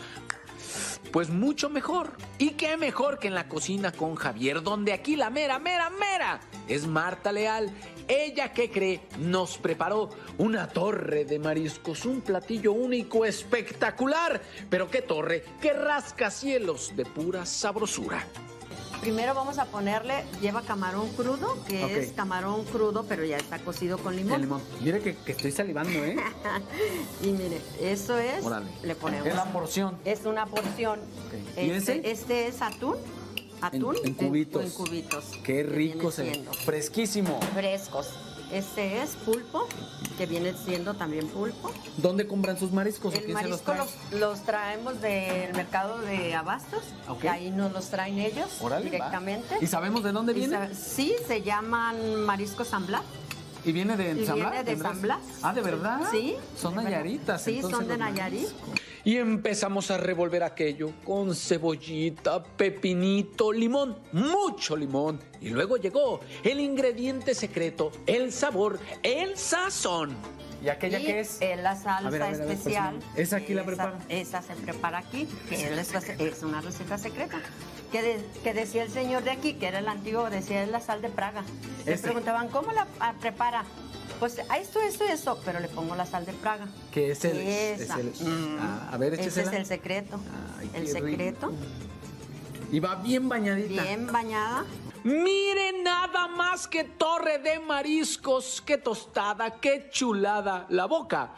pues 1.13 1.31
mucho 1.31 1.69
mejor. 1.71 2.13
¿Y 2.39 2.51
qué 2.51 2.77
mejor 2.77 3.19
que 3.19 3.29
en 3.29 3.35
la 3.35 3.49
cocina 3.49 3.93
con 3.93 4.15
Javier, 4.15 4.63
donde 4.63 4.93
aquí 4.93 5.17
la 5.17 5.31
mera, 5.31 5.59
mera, 5.59 5.91
mera 5.91 6.41
es 6.69 6.87
Marta 6.87 7.33
Leal. 7.33 7.71
Ella 8.09 8.53
que 8.53 8.71
cree 8.71 9.03
nos 9.19 9.59
preparó 9.59 10.11
una 10.39 10.69
torre 10.69 11.25
de 11.25 11.39
mariscos, 11.39 12.05
un 12.05 12.21
platillo 12.21 12.73
único, 12.73 13.25
espectacular. 13.25 14.41
Pero 14.69 14.91
qué 14.91 15.03
torre, 15.03 15.45
qué 15.61 15.73
rascacielos 15.73 16.95
de 16.97 17.05
pura 17.05 17.47
sabrosura. 17.47 18.27
Primero 19.03 19.35
vamos 19.35 19.59
a 19.59 19.65
ponerle, 19.65 20.25
lleva 20.41 20.63
camarón 20.63 21.09
crudo, 21.17 21.59
que 21.67 21.99
es 21.99 22.13
camarón 22.13 22.65
crudo, 22.67 23.05
pero 23.09 23.25
ya 23.25 23.37
está 23.37 23.59
cocido 23.59 23.99
con 23.99 24.15
limón. 24.15 24.35
El 24.35 24.41
limón. 24.43 24.63
Mire 24.81 25.01
que, 25.01 25.17
que 25.17 25.33
estoy 25.33 25.51
salivando, 25.51 25.93
¿eh? 25.93 26.17
y 27.21 27.33
mire, 27.33 27.61
eso 27.81 28.17
es, 28.17 28.45
Órale. 28.45 28.71
le 28.85 28.95
ponemos. 28.95 29.27
Es 29.27 29.35
la 29.35 29.47
porción. 29.53 29.99
Es 30.05 30.25
una 30.25 30.47
porción. 30.47 31.01
¿Y 31.57 31.71
Este, 31.71 31.95
ese? 31.99 32.11
este 32.13 32.47
es 32.47 32.63
atún. 32.63 32.95
Atún 33.61 33.97
en 34.05 34.15
cubitos. 34.15 34.65
En, 34.65 34.71
cubitos. 34.71 35.25
Qué 35.43 35.43
que 35.43 35.63
rico 35.65 35.99
viene 35.99 36.13
se 36.13 36.23
ve. 36.23 36.33
siendo. 36.35 36.53
Fresquísimo. 36.53 37.41
Frescos. 37.55 38.09
Este 38.53 39.03
es 39.03 39.11
pulpo, 39.25 39.67
que 40.19 40.27
viene 40.27 40.53
siendo 40.53 40.93
también 40.95 41.27
pulpo. 41.29 41.71
¿Dónde 41.97 42.27
compran 42.27 42.59
sus 42.59 42.71
mariscos? 42.71 43.15
¿O 43.15 43.17
El 43.17 43.23
se 43.23 43.29
los 43.29 43.35
marisco 43.35 43.73
trae? 43.73 43.79
los, 43.79 44.21
los 44.21 44.41
traemos 44.43 45.01
del 45.01 45.55
mercado 45.55 45.99
de 46.01 46.35
abastos. 46.35 46.83
Ok. 47.09 47.25
Y 47.25 47.27
ahí 47.29 47.51
nos 47.51 47.73
los 47.73 47.87
traen 47.89 48.19
ellos 48.19 48.51
va. 48.63 48.79
directamente. 48.81 49.57
¿Y 49.61 49.67
sabemos 49.67 50.03
de 50.03 50.13
dónde 50.13 50.33
Y 50.33 50.37
viene? 50.37 50.69
sa- 50.69 50.75
Sí, 50.75 51.15
se 51.27 51.41
llaman 51.43 52.17
mariscos 52.27 52.69
San 52.69 52.87
Blas. 52.87 53.03
¿Y 53.65 53.73
viene 53.73 53.97
de 53.97 54.21
Y 54.21 54.27
San 54.27 54.35
viene 54.35 54.51
Blas? 54.51 54.65
de 54.67 54.75
¿De 54.77 54.83
San 54.83 55.01
Blas. 55.01 55.19
Ah, 55.43 55.55
¿de 55.55 55.61
verdad? 55.63 56.01
Sí. 56.11 56.37
Son 56.61 56.75
nayaritas. 56.75 57.43
Sí, 57.43 57.63
son 57.63 57.89
de 57.89 57.97
Nayarit. 57.97 58.43
mariscos. 58.43 58.81
Y 59.05 59.17
empezamos 59.17 59.91
a 59.91 59.99
revolver 59.99 60.45
aquello 60.45 60.93
con 61.05 61.35
cebollita, 61.35 62.43
pepinito, 62.45 63.53
limón, 63.53 63.99
mucho 64.13 64.77
limón. 64.77 65.19
Y 65.41 65.49
luego 65.51 65.77
llegó 65.77 66.21
el 66.45 66.61
ingrediente 66.61 67.35
secreto, 67.35 67.91
el 68.07 68.33
sabor, 68.33 68.79
el 69.03 69.37
sazón. 69.37 70.17
¿Y 70.65 70.69
aquella 70.69 71.01
y 71.01 71.05
qué 71.05 71.19
es? 71.21 71.41
la 71.61 71.75
salsa 71.75 72.07
A 72.07 72.11
ver, 72.11 72.23
a 72.23 72.31
ver, 72.31 72.41
a 72.43 72.45
ver, 72.45 72.51
especial. 72.57 72.95
persona. 72.95 73.15
¿Esa 73.21 73.37
aquí 73.39 73.55
la 73.55 73.63
Esa- 73.63 73.67
preparan? 73.67 73.99
Esa 74.09 74.43
se 74.43 74.55
prepara 74.55 74.99
aquí, 74.99 75.27
que 75.49 75.57
es, 75.57 75.93
es 76.21 76.43
una 76.45 76.61
receta 76.61 76.97
secreta. 76.99 77.41
Que, 77.91 78.01
de- 78.03 78.25
que 78.45 78.55
decía 78.55 78.85
el 78.85 78.91
señor 78.91 79.25
de 79.25 79.33
aquí, 79.33 79.55
que 79.55 79.67
era 79.67 79.81
el 79.81 79.89
antiguo, 79.89 80.31
decía 80.31 80.63
es 80.63 80.69
la 80.71 80.79
sal 80.81 81.03
de 81.03 81.09
Praga. 81.09 81.43
Le 81.85 81.95
Este. 81.95 82.07
preguntaban, 82.07 82.49
¿cómo 82.49 82.71
la 82.71 82.87
ah, 83.01 83.15
prepara? 83.21 83.65
Pues 84.23 84.39
a 84.49 84.57
esto, 84.59 84.81
esto, 84.81 85.03
esto, 85.03 85.41
pero 85.45 85.59
le 85.59 85.67
pongo 85.67 85.97
la 85.97 86.07
sal 86.07 86.25
de 86.25 86.33
Praga. 86.33 86.69
Que 86.93 87.11
es 87.11 87.25
el. 87.25 87.39
es 87.39 87.81
Esa. 87.81 87.99
el- 87.99 88.13
Mm. 88.21 88.57
Ah, 88.61 88.91
a 88.93 88.97
ver, 88.97 89.15
Ese 89.15 89.23
es 89.23 89.37
échesela. 89.39 89.57
el 89.59 89.67
secreto. 89.67 90.21
Ay, 90.61 90.71
el 90.75 90.87
rico. 90.87 90.93
secreto, 91.09 91.53
Y 92.71 92.79
va 92.79 92.95
bien 92.95 93.29
bañadita. 93.29 93.83
bien 93.83 94.07
bañada. 94.07 94.65
Miren 95.03 95.83
nada 95.83 96.29
más 96.29 96.69
que 96.69 96.85
torre 96.85 97.41
de 97.41 97.59
mariscos, 97.59 98.63
qué 98.65 98.79
tostada, 98.79 99.59
qué 99.61 99.89
chulada. 99.91 100.67
La 100.69 100.87
boca. 100.87 101.33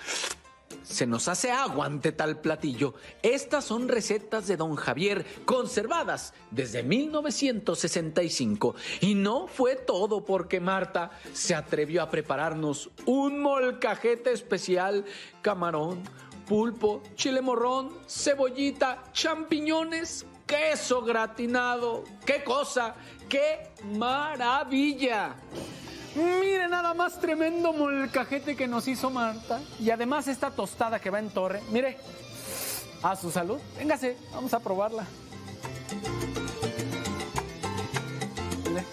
Se 0.82 1.06
nos 1.06 1.28
hace 1.28 1.50
agua 1.50 1.86
ante 1.86 2.12
tal 2.12 2.40
platillo. 2.40 2.94
Estas 3.22 3.64
son 3.64 3.88
recetas 3.88 4.46
de 4.46 4.56
don 4.56 4.76
Javier, 4.76 5.24
conservadas 5.44 6.34
desde 6.50 6.82
1965. 6.82 8.74
Y 9.00 9.14
no 9.14 9.46
fue 9.46 9.76
todo 9.76 10.24
porque 10.24 10.60
Marta 10.60 11.10
se 11.32 11.54
atrevió 11.54 12.02
a 12.02 12.10
prepararnos 12.10 12.90
un 13.06 13.40
molcajete 13.40 14.32
especial, 14.32 15.04
camarón, 15.42 16.02
pulpo, 16.46 17.02
chile 17.14 17.40
morrón, 17.40 17.90
cebollita, 18.06 19.02
champiñones, 19.12 20.26
queso 20.46 21.02
gratinado. 21.02 22.04
¡Qué 22.24 22.44
cosa! 22.44 22.94
¡Qué 23.28 23.70
maravilla! 23.96 25.36
Mire 26.14 26.68
nada 26.68 26.94
más 26.94 27.18
tremendo 27.18 27.72
molcajete 27.72 28.54
que 28.56 28.68
nos 28.68 28.86
hizo 28.86 29.10
Marta. 29.10 29.60
Y 29.80 29.90
además 29.90 30.28
esta 30.28 30.50
tostada 30.50 31.00
que 31.00 31.10
va 31.10 31.18
en 31.18 31.30
torre. 31.30 31.60
Mire, 31.70 31.98
a 33.02 33.16
su 33.16 33.30
salud. 33.30 33.58
Véngase, 33.76 34.16
vamos 34.32 34.54
a 34.54 34.60
probarla. 34.60 35.04
Mire. 38.68 38.84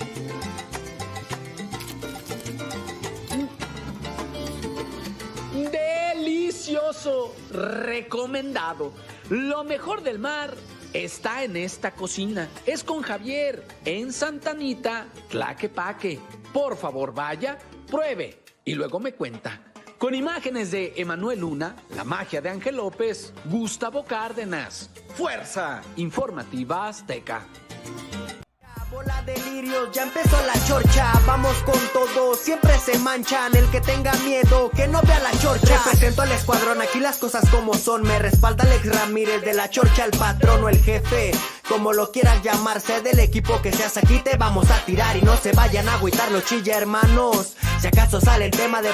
Delicioso, 6.15 7.35
recomendado. 7.51 8.93
Lo 9.29 9.63
mejor 9.63 10.01
del 10.01 10.19
mar 10.19 10.55
está 10.93 11.43
en 11.43 11.57
esta 11.57 11.91
cocina. 11.91 12.47
Es 12.65 12.83
con 12.83 13.01
Javier 13.01 13.65
en 13.85 14.11
Santanita, 14.13 15.07
Tlaquepaque. 15.29 16.19
Por 16.53 16.77
favor, 16.77 17.13
vaya, 17.13 17.57
pruebe 17.89 18.39
y 18.65 18.73
luego 18.73 18.99
me 18.99 19.13
cuenta. 19.13 19.71
Con 19.97 20.15
imágenes 20.15 20.71
de 20.71 20.93
Emanuel 20.95 21.41
Luna, 21.41 21.75
La 21.95 22.03
magia 22.03 22.41
de 22.41 22.49
Ángel 22.49 22.77
López, 22.77 23.33
Gustavo 23.45 24.03
Cárdenas. 24.03 24.89
Fuerza 25.15 25.81
Informativa 25.97 26.87
Azteca. 26.87 27.45
Bola 28.91 29.23
delirio, 29.25 29.89
ya 29.93 30.03
empezó 30.03 30.35
la 30.45 30.67
chorcha, 30.67 31.13
vamos 31.25 31.55
con 31.63 31.79
todo, 31.93 32.35
siempre 32.35 32.77
se 32.77 32.99
manchan, 32.99 33.55
el 33.55 33.65
que 33.71 33.79
tenga 33.79 34.11
miedo, 34.15 34.69
que 34.75 34.85
no 34.89 35.01
vea 35.03 35.17
la 35.21 35.31
chorcha. 35.39 35.77
Represento 35.85 36.23
al 36.23 36.31
escuadrón, 36.33 36.81
aquí 36.81 36.99
las 36.99 37.15
cosas 37.15 37.49
como 37.49 37.73
son, 37.73 38.03
me 38.03 38.19
respalda 38.19 38.65
Alex 38.65 38.93
Ramírez 38.93 39.41
de 39.43 39.53
la 39.53 39.69
chorcha, 39.69 40.03
el 40.03 40.11
patrón 40.11 40.65
o 40.65 40.67
el 40.67 40.83
jefe, 40.83 41.31
como 41.69 41.93
lo 41.93 42.11
quieras 42.11 42.43
llamarse, 42.43 42.99
del 42.99 43.19
equipo 43.19 43.61
que 43.61 43.71
seas. 43.71 43.95
Aquí 43.95 44.19
te 44.19 44.35
vamos 44.35 44.69
a 44.69 44.83
tirar 44.83 45.15
y 45.15 45.21
no 45.21 45.37
se 45.37 45.53
vayan 45.53 45.87
a 45.87 45.93
agüitar 45.93 46.29
los 46.29 46.43
chilla 46.43 46.75
hermanos, 46.75 47.55
si 47.79 47.87
acaso 47.87 48.19
sale 48.19 48.45
el 48.45 48.51
tema 48.51 48.81
de... 48.81 48.89